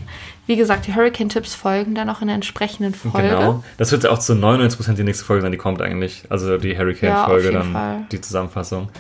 Wie 0.47 0.57
gesagt, 0.57 0.87
die 0.87 0.95
Hurricane-Tipps 0.95 1.55
folgen 1.55 1.95
dann 1.95 2.11
auch 2.11 2.21
in 2.21 2.27
der 2.27 2.35
entsprechenden 2.35 2.93
Folge. 2.95 3.29
Genau. 3.31 3.65
Das 3.79 3.93
wird 3.93 4.05
ja 4.05 4.11
auch 4.11 4.19
zu 4.19 4.35
99% 4.35 4.93
die 4.93 5.05
nächste 5.05 5.25
Folge 5.25 5.41
sein, 5.41 5.53
die 5.53 5.57
kommt 5.59 5.81
eigentlich. 5.81 6.25
Also 6.29 6.59
die 6.59 6.73
Ja, 6.73 6.79
Hurricane-Folge, 6.81 7.45
jeden 7.45 7.55
dann 7.55 7.73
Fall. 7.73 8.07
die 8.13 8.21
Zusammenfassung. 8.21 8.91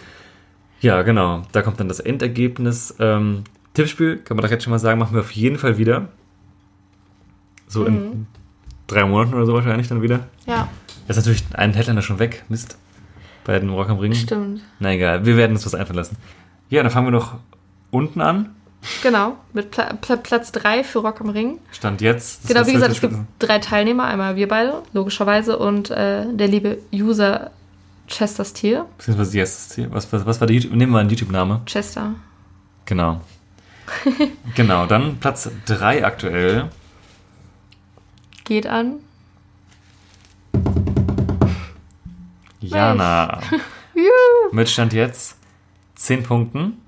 Ja, 0.82 1.00
genau. 1.02 1.42
Da 1.52 1.62
kommt 1.62 1.80
dann 1.80 1.88
das 1.88 2.00
Endergebnis. 2.00 2.94
Ähm, 2.98 3.44
Tippspiel, 3.74 4.18
kann 4.18 4.36
man 4.36 4.44
doch 4.44 4.50
jetzt 4.50 4.64
schon 4.64 4.70
mal 4.72 4.78
sagen, 4.78 4.98
machen 4.98 5.14
wir 5.14 5.20
auf 5.20 5.30
jeden 5.30 5.56
Fall 5.58 5.78
wieder. 5.78 6.08
So 7.68 7.80
Mhm. 7.80 7.86
in 7.86 8.26
drei 8.86 9.04
Monaten 9.06 9.32
oder 9.34 9.46
so 9.46 9.54
wahrscheinlich 9.54 9.88
dann 9.88 10.02
wieder. 10.02 10.20
Ja, 10.46 10.68
Jetzt 11.08 11.16
ist 11.16 11.26
natürlich 11.26 11.44
ein 11.54 11.72
Headliner 11.72 12.02
schon 12.02 12.18
weg. 12.18 12.44
Mist. 12.48 12.76
Bei 13.44 13.58
den 13.58 13.70
Rock 13.70 13.88
am 13.90 13.98
Ring. 13.98 14.14
stimmt. 14.14 14.60
Na 14.78 14.92
egal, 14.92 15.24
wir 15.26 15.36
werden 15.36 15.52
uns 15.52 15.64
was 15.66 15.74
einfallen 15.74 15.96
lassen. 15.96 16.16
Ja, 16.68 16.82
dann 16.82 16.92
fangen 16.92 17.06
wir 17.08 17.10
noch 17.12 17.36
unten 17.90 18.20
an. 18.20 18.50
Genau, 19.02 19.36
mit 19.52 19.70
Pla 19.70 19.92
Pla 19.94 20.16
Platz 20.16 20.50
3 20.52 20.82
für 20.84 21.00
Rock 21.00 21.20
am 21.20 21.28
Ring. 21.30 21.58
Stand 21.72 22.00
jetzt. 22.00 22.44
das 22.44 22.48
Genau, 22.52 22.66
wie 22.66 22.72
gesagt, 22.72 22.92
es 22.92 23.00
gibt 23.00 23.14
drei 23.38 23.58
Teilnehmer. 23.58 24.04
Einmal 24.04 24.36
wir 24.36 24.48
beide, 24.48 24.82
logischerweise, 24.92 25.58
und 25.58 25.90
äh, 25.90 26.26
der 26.32 26.48
liebe 26.48 26.78
User 26.92 27.50
Chester 28.06 28.44
Steele. 28.44 28.86
Beziehungsweise 28.98 29.36
yes, 29.36 29.78
was, 29.90 30.12
was, 30.12 30.26
was 30.26 30.40
war 30.40 30.46
der 30.46 30.56
YouTube? 30.56 30.74
Nehmen 30.74 30.92
wir 30.92 30.98
einen 30.98 31.10
YouTube-Name. 31.10 31.62
Chester. 31.66 32.14
Genau. 32.84 33.20
genau, 34.54 34.86
dann 34.86 35.18
Platz 35.18 35.50
3 35.66 36.04
aktuell. 36.04 36.68
Geht 38.44 38.66
an. 38.66 38.96
Jana. 42.60 43.40
Mit 44.52 44.68
Stand 44.68 44.92
jetzt 44.92 45.36
10 45.96 46.22
Punkten. 46.22 46.78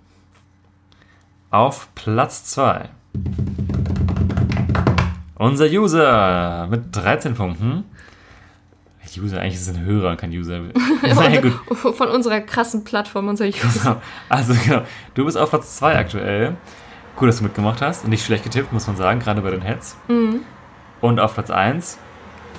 Auf 1.50 1.88
Platz 1.94 2.44
2. 2.46 2.88
Unser 5.36 5.66
User 5.66 6.66
mit 6.68 6.94
13 6.96 7.34
Punkten. 7.34 7.84
User, 9.18 9.40
eigentlich 9.40 9.54
ist 9.54 9.68
es 9.68 9.76
ein 9.76 9.84
Hörer, 9.84 10.16
kein 10.16 10.30
User. 10.30 10.60
Naja, 11.02 11.40
gut. 11.40 11.96
Von 11.96 12.08
unserer 12.08 12.40
krassen 12.40 12.84
Plattform, 12.84 13.28
unser 13.28 13.46
User. 13.46 14.00
Also 14.28 14.54
genau, 14.64 14.82
du 15.14 15.24
bist 15.24 15.36
auf 15.36 15.50
Platz 15.50 15.76
2 15.76 15.98
aktuell. 15.98 16.56
Cool, 17.20 17.28
dass 17.28 17.38
du 17.38 17.44
mitgemacht 17.44 17.80
hast. 17.80 18.08
Nicht 18.08 18.24
schlecht 18.24 18.44
getippt, 18.44 18.72
muss 18.72 18.86
man 18.86 18.96
sagen, 18.96 19.20
gerade 19.20 19.40
bei 19.40 19.50
den 19.50 19.62
Heads. 19.62 19.96
Mhm. 20.08 20.40
Und 21.00 21.20
auf 21.20 21.34
Platz 21.34 21.50
1, 21.50 21.98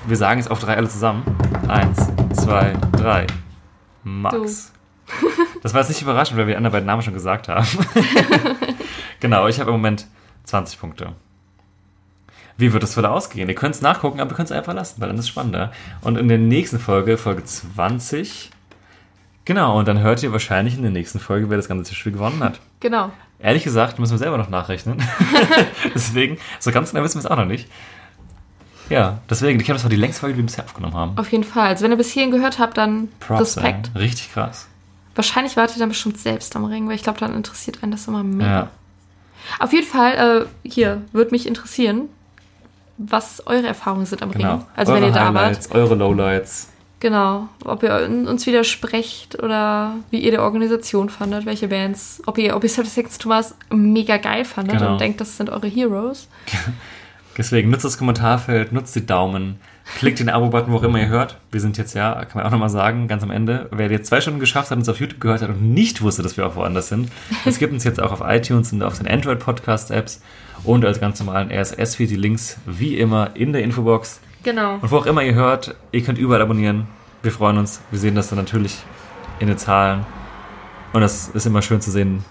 wir 0.08 0.18
sagen 0.18 0.40
es 0.40 0.48
auf 0.48 0.60
drei 0.60 0.78
alle 0.78 0.88
zusammen. 0.88 1.24
1, 1.68 2.12
2, 2.44 2.74
3. 2.94 3.28
Max. 4.04 4.72
Das 5.62 5.74
war 5.74 5.82
jetzt 5.82 5.90
nicht 5.90 6.02
überraschend, 6.04 6.38
weil 6.38 6.46
wir 6.46 6.54
die 6.54 6.58
anderen 6.58 6.74
beiden 6.74 6.86
Namen 6.86 7.02
schon 7.02 7.16
gesagt 7.16 7.48
haben. 7.48 7.66
genau, 9.20 9.48
ich 9.48 9.60
habe 9.60 9.72
im 9.72 9.78
Moment 9.78 10.08
20 10.44 10.80
Punkte. 10.80 11.14
Wie 12.58 12.72
wird 12.72 12.84
das 12.84 12.96
wohl 12.96 13.06
ausgehen? 13.06 13.50
Ihr 13.50 13.56
könnt 13.56 13.76
es 13.76 13.82
nachgucken, 13.82 14.22
aber 14.22 14.32
ihr 14.32 14.36
könnt 14.36 14.50
es 14.50 14.56
einfach 14.56 14.74
lassen, 14.74 15.02
weil 15.02 15.10
dann 15.10 15.18
ist 15.18 15.26
es 15.26 15.30
spannender. 15.30 15.72
Und 16.02 16.18
in 16.18 16.30
der 16.30 16.38
nächsten 16.38 16.80
Folge, 16.80 17.18
Folge 17.18 17.44
20, 17.44 18.50
genau, 19.44 19.78
und 19.78 19.88
dann 19.88 20.00
hört 20.00 20.24
ihr 20.24 20.32
wahrscheinlich 20.32 20.76
in 20.76 20.82
der 20.82 20.92
nächsten 20.92 21.20
Folge, 21.20 21.50
wer 21.50 21.58
das 21.58 21.68
ganze 21.68 21.90
Tischspiel 21.90 22.14
gewonnen 22.14 22.44
hat. 22.44 22.60
Genau. 22.82 23.10
Ehrlich 23.40 23.64
gesagt, 23.64 23.98
müssen 23.98 24.14
wir 24.14 24.20
selber 24.20 24.38
noch 24.38 24.50
nachrechnen. 24.50 25.02
deswegen, 25.96 26.38
so 26.60 26.72
ganz 26.72 26.92
genau 26.92 27.04
wissen 27.04 27.16
wir 27.16 27.26
es 27.26 27.26
auch 27.26 27.38
noch 27.38 27.46
nicht. 27.46 27.68
Ja, 28.90 29.20
deswegen, 29.28 29.60
ich 29.60 29.66
glaube, 29.66 29.78
das 29.78 29.84
war 29.84 29.90
die 29.90 29.96
längste 29.96 30.20
Folge, 30.22 30.36
die 30.36 30.42
wir 30.42 30.46
bisher 30.46 30.64
aufgenommen 30.64 30.94
haben. 30.94 31.18
Auf 31.18 31.32
jeden 31.32 31.44
Fall. 31.44 31.70
Also 31.70 31.84
wenn 31.84 31.92
ihr 31.92 31.98
bis 31.98 32.12
hierhin 32.12 32.32
gehört 32.32 32.60
habt, 32.60 32.78
dann 32.78 33.10
Props, 33.20 33.42
Respekt. 33.58 33.90
ey. 33.96 34.02
Richtig 34.02 34.32
krass. 34.34 34.68
Wahrscheinlich 35.16 35.58
wartet 35.58 35.78
ihr 35.78 35.80
dann 35.80 35.90
bestimmt 35.90 36.20
selbst 36.20 36.56
am 36.56 36.66
Ring, 36.66 36.88
weil 36.88 36.96
ich 36.96 37.04
glaube, 37.04 37.20
dann 37.20 37.34
interessiert 37.34 37.82
einen 37.82 37.92
das 37.92 38.08
immer 38.08 38.24
mehr. 38.24 38.48
Ja. 38.48 38.70
Auf 39.60 39.74
jeden 39.74 39.88
Fall, 39.88 40.48
äh, 40.64 40.70
hier, 40.70 41.02
würde 41.12 41.32
mich 41.32 41.48
interessieren, 41.48 42.10
was 42.98 43.46
eure 43.46 43.68
Erfahrungen 43.68 44.06
sind 44.06 44.22
am 44.22 44.32
Genau. 44.32 44.54
Ring. 44.56 44.66
Also 44.76 44.92
eure 44.94 45.02
wenn 45.02 45.10
ihr 45.10 45.14
da 45.14 45.34
wart. 45.34 45.72
Eure 45.72 45.96
Lowlights. 45.96 46.70
Genau. 47.00 47.50
Ob 47.64 47.84
ihr 47.84 48.08
uns 48.28 48.48
widersprecht 48.48 49.42
oder 49.44 49.96
wie 50.12 50.20
ihr 50.20 50.32
die 50.32 50.40
Organisation 50.40 51.10
fandet, 51.10 51.46
welche 51.46 51.68
Bands, 51.68 52.22
ob 52.26 52.38
ihr, 52.38 52.56
ob 52.56 52.64
ihr 52.64 52.70
to 52.72 53.30
Mars 53.30 53.54
mega 53.70 54.18
geil 54.18 54.46
fandet 54.46 54.80
Genau. 54.80 54.94
und 54.94 55.02
denkt, 55.02 55.20
das 55.22 55.38
sind 55.38 55.50
eure 55.50 55.68
Heroes. 55.68 56.28
Deswegen 57.38 57.70
nutzt 57.70 57.84
das 57.84 57.98
Kommentarfeld, 57.98 58.72
nutzt 58.72 58.96
die 58.96 59.06
Daumen, 59.06 59.60
klickt 59.98 60.20
den 60.20 60.30
Abo-Button, 60.30 60.74
wo 60.74 60.78
auch 60.78 60.84
immer 60.84 61.00
ihr 61.00 61.08
hört. 61.08 61.38
Wir 61.52 61.62
sind 61.62 61.78
jetzt 61.78 61.94
ja, 61.94 62.26
kann 62.26 62.40
man 62.40 62.46
auch 62.48 62.52
nochmal 62.52 62.70
sagen, 62.70 63.08
ganz 63.08 63.24
am 63.24 63.32
Ende. 63.32 63.70
Wer 63.72 63.92
jetzt 63.92 64.08
zwei 64.08 64.20
Stunden 64.20 64.40
geschafft 64.40 64.72
hat 64.72 64.78
und 64.78 64.82
uns 64.82 64.90
auf 64.90 65.00
YouTube 65.00 65.22
gehört 65.22 65.42
hat 65.42 65.50
und 65.50 65.74
nicht 65.74 66.02
wusste, 66.02 66.24
dass 66.24 66.38
wir 66.38 66.46
auch 66.48 66.56
woanders 66.56 66.90
sind, 66.90 67.12
es 67.46 67.60
gibt 67.60 67.72
uns 67.72 67.84
jetzt 67.84 68.02
auch 68.02 68.12
auf 68.12 68.22
iTunes 68.26 68.74
und 68.74 68.82
auf 68.82 68.98
den 68.98 69.08
Android-Podcast-Apps 69.08 70.22
und 70.64 70.84
als 70.84 71.00
ganz 71.00 71.20
normalen 71.20 71.52
RSS-Feed 71.52 72.10
die 72.10 72.16
Links 72.16 72.58
wie 72.66 72.98
immer 72.98 73.36
in 73.36 73.54
der 73.54 73.64
Infobox. 73.64 74.20
Genau. 74.44 74.76
Und 74.76 74.92
wo 74.92 74.98
auch 74.98 75.06
immer 75.06 75.24
ihr 75.24 75.36
hört, 75.36 75.76
ihr 75.92 76.04
könnt 76.04 76.18
überall 76.18 76.42
abonnieren. 76.42 76.88
Wir 77.22 77.32
freuen 77.32 77.58
uns. 77.58 77.82
Wir 77.92 78.00
sehen 78.00 78.16
das 78.16 78.30
dann 78.30 78.38
natürlich 78.40 78.78
in 79.40 79.48
den 79.48 79.58
Zahlen. 79.58 80.06
Und 80.94 81.02
das 81.02 81.30
ist 81.30 81.46
immer 81.46 81.62
schön 81.62 81.82
zu 81.82 81.92
sehen, 81.92 82.24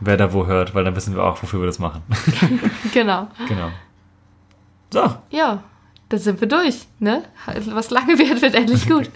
wer 0.00 0.16
da 0.16 0.32
wo 0.32 0.46
hört, 0.46 0.74
weil 0.74 0.84
dann 0.84 0.96
wissen 0.96 1.14
wir 1.14 1.24
auch, 1.24 1.42
wofür 1.42 1.60
wir 1.60 1.66
das 1.66 1.78
machen. 1.78 2.02
Genau. 2.92 3.28
genau. 3.48 3.70
So, 4.90 5.16
Ja, 5.30 5.62
da 6.12 6.18
sind 6.18 6.42
wir 6.42 6.48
durch, 6.48 6.86
ne? 6.98 7.24
Was 7.70 7.88
lange 7.88 8.18
wird, 8.18 8.42
wird 8.42 8.54
endlich 8.54 8.86
gut. 8.86 9.10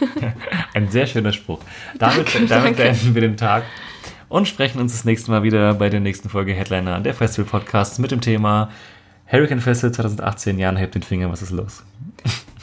ein 0.74 0.90
sehr 0.90 1.06
schöner 1.06 1.32
Spruch. 1.32 1.60
Damit, 1.98 2.34
Danke, 2.34 2.46
damit 2.46 2.76
beenden 2.76 3.14
wir 3.14 3.20
den 3.20 3.36
Tag 3.36 3.64
und 4.30 4.48
sprechen 4.48 4.80
uns 4.80 4.92
das 4.92 5.04
nächste 5.04 5.30
Mal 5.30 5.42
wieder 5.42 5.74
bei 5.74 5.90
der 5.90 6.00
nächsten 6.00 6.30
Folge 6.30 6.54
Headliner, 6.54 7.00
der 7.00 7.12
Festival 7.12 7.60
Podcast 7.60 7.98
mit 7.98 8.10
dem 8.10 8.22
Thema 8.22 8.70
Hurricane 9.30 9.60
Festival 9.60 9.92
2018. 9.92 10.58
Jan, 10.58 10.76
hebt 10.78 10.94
den 10.94 11.02
Finger, 11.02 11.30
was 11.30 11.42
ist 11.42 11.50
los? 11.50 11.82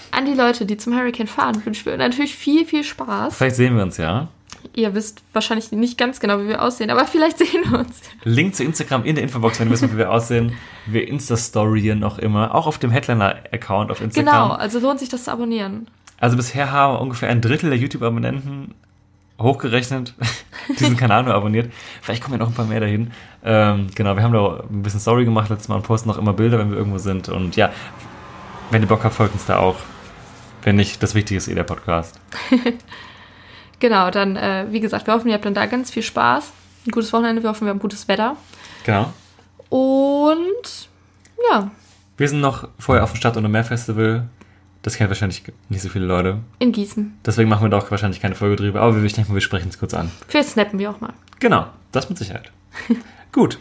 An 0.09 0.25
die 0.25 0.33
Leute, 0.33 0.65
die 0.65 0.77
zum 0.77 0.95
Hurricane 0.95 1.27
fahren, 1.27 1.63
wünschen 1.63 1.85
wir 1.85 1.97
natürlich 1.97 2.35
viel, 2.35 2.65
viel 2.65 2.83
Spaß. 2.83 3.37
Vielleicht 3.37 3.57
sehen 3.57 3.75
wir 3.75 3.83
uns 3.83 3.97
ja. 3.97 4.27
Ihr 4.73 4.93
wisst 4.93 5.21
wahrscheinlich 5.33 5.71
nicht 5.71 5.97
ganz 5.97 6.19
genau, 6.19 6.39
wie 6.39 6.47
wir 6.47 6.61
aussehen, 6.61 6.89
aber 6.89 7.05
vielleicht 7.05 7.37
sehen 7.37 7.63
wir 7.69 7.79
uns. 7.79 8.01
Link 8.23 8.55
zu 8.55 8.63
Instagram 8.63 9.03
in 9.03 9.15
der 9.15 9.23
Infobox, 9.23 9.59
wenn 9.59 9.67
ihr 9.67 9.71
wissen, 9.71 9.91
wie 9.93 9.97
wir 9.97 10.11
aussehen. 10.11 10.53
Wir 10.85 11.07
Insta-Storyen 11.07 11.99
noch 11.99 12.19
immer, 12.19 12.53
auch 12.55 12.67
auf 12.67 12.77
dem 12.77 12.91
Headliner-Account 12.91 13.91
auf 13.91 14.01
Instagram. 14.01 14.33
Genau, 14.33 14.55
also 14.55 14.79
lohnt 14.79 14.99
sich 14.99 15.09
das 15.09 15.25
zu 15.25 15.31
abonnieren. 15.31 15.87
Also 16.19 16.37
bisher 16.37 16.71
haben 16.71 16.97
ungefähr 16.97 17.29
ein 17.29 17.41
Drittel 17.41 17.69
der 17.69 17.79
YouTube-Abonnenten 17.79 18.73
hochgerechnet 19.39 20.13
diesen 20.79 20.97
Kanal 20.97 21.23
nur 21.23 21.33
abonniert. 21.33 21.71
Vielleicht 22.01 22.23
kommen 22.23 22.35
ja 22.35 22.39
noch 22.39 22.47
ein 22.47 22.53
paar 22.53 22.65
mehr 22.65 22.79
dahin. 22.79 23.11
Ähm, 23.43 23.87
genau, 23.93 24.15
wir 24.15 24.23
haben 24.23 24.33
da 24.33 24.63
ein 24.69 24.81
bisschen 24.81 24.99
Story 24.99 25.25
gemacht 25.25 25.49
letztes 25.49 25.67
Mal 25.67 25.75
und 25.75 25.83
posten 25.83 26.09
auch 26.09 26.17
immer 26.17 26.33
Bilder, 26.33 26.57
wenn 26.57 26.71
wir 26.71 26.77
irgendwo 26.77 26.97
sind. 26.97 27.29
Und 27.29 27.55
ja, 27.55 27.71
wenn 28.71 28.81
ihr 28.81 28.87
Bock 28.87 29.03
habt, 29.03 29.15
folgt 29.15 29.33
uns 29.33 29.45
da 29.45 29.57
auch. 29.57 29.75
Wenn 30.63 30.77
nicht, 30.77 31.03
das 31.03 31.13
Wichtige 31.13 31.37
ist 31.37 31.47
eh 31.47 31.53
der 31.53 31.63
Podcast. 31.63 32.19
Genau, 33.79 34.09
dann, 34.11 34.35
äh, 34.35 34.65
wie 34.71 34.79
gesagt, 34.79 35.07
wir 35.07 35.13
hoffen, 35.13 35.27
ihr 35.27 35.33
habt 35.33 35.45
dann 35.45 35.53
da 35.53 35.65
ganz 35.65 35.91
viel 35.91 36.03
Spaß. 36.03 36.51
Ein 36.87 36.91
gutes 36.91 37.11
Wochenende, 37.13 37.41
wir 37.43 37.49
hoffen, 37.49 37.65
wir 37.65 37.71
haben 37.71 37.79
gutes 37.79 38.07
Wetter. 38.07 38.37
Genau. 38.85 39.11
Und 39.69 40.89
ja, 41.51 41.71
Wir 42.17 42.29
sind 42.29 42.39
noch 42.39 42.69
vorher 42.79 43.03
auf 43.03 43.11
dem 43.11 43.17
Stadt- 43.17 43.35
und 43.37 43.51
Meer 43.51 43.63
Festival. 43.63 44.27
Das 44.83 44.95
kennen 44.95 45.09
wahrscheinlich 45.09 45.41
nicht 45.69 45.81
so 45.81 45.89
viele 45.89 46.05
Leute. 46.05 46.39
in 46.59 46.71
Gießen. 46.71 47.17
Deswegen 47.25 47.49
machen 47.49 47.63
wir 47.63 47.69
da 47.69 47.79
auch 47.79 47.89
wahrscheinlich 47.91 48.21
keine 48.21 48.35
Folge 48.35 48.55
drüber. 48.55 48.81
Aber 48.81 48.95
ich 49.03 49.13
denke 49.13 49.31
mal, 49.31 49.35
wir 49.35 49.41
sprechen 49.41 49.69
es 49.69 49.79
kurz 49.79 49.93
an. 49.95 50.11
Vielleicht 50.27 50.49
snappen 50.49 50.77
wir 50.79 50.91
auch 50.91 51.01
mal. 51.01 51.13
Genau, 51.39 51.65
das 51.91 52.07
mit 52.07 52.17
Sicherheit. 52.17 52.51
Gut, 53.31 53.59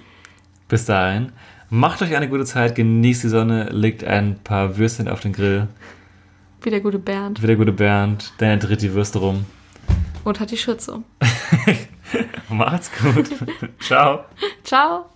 bis 0.68 0.84
dahin. 0.84 1.32
Macht 1.70 2.02
euch 2.02 2.14
eine 2.14 2.28
gute 2.28 2.44
Zeit, 2.44 2.74
genießt 2.74 3.24
die 3.24 3.28
Sonne, 3.28 3.70
legt 3.70 4.04
ein 4.04 4.38
paar 4.44 4.76
Würstchen 4.76 5.08
auf 5.08 5.20
den 5.20 5.32
Grill. 5.32 5.66
Wie 6.62 6.70
der 6.70 6.80
gute 6.80 6.98
Bernd. 6.98 7.42
Wie 7.42 7.46
der 7.46 7.56
gute 7.56 7.72
Bernd, 7.72 8.32
der 8.38 8.56
dreht 8.58 8.82
die 8.82 8.92
Würste 8.92 9.18
rum. 9.18 9.46
Und 10.24 10.40
hat 10.40 10.50
die 10.50 10.56
Schürze. 10.56 11.02
Macht's 12.48 12.90
gut. 12.92 13.30
Ciao. 13.80 14.24
Ciao. 14.62 15.10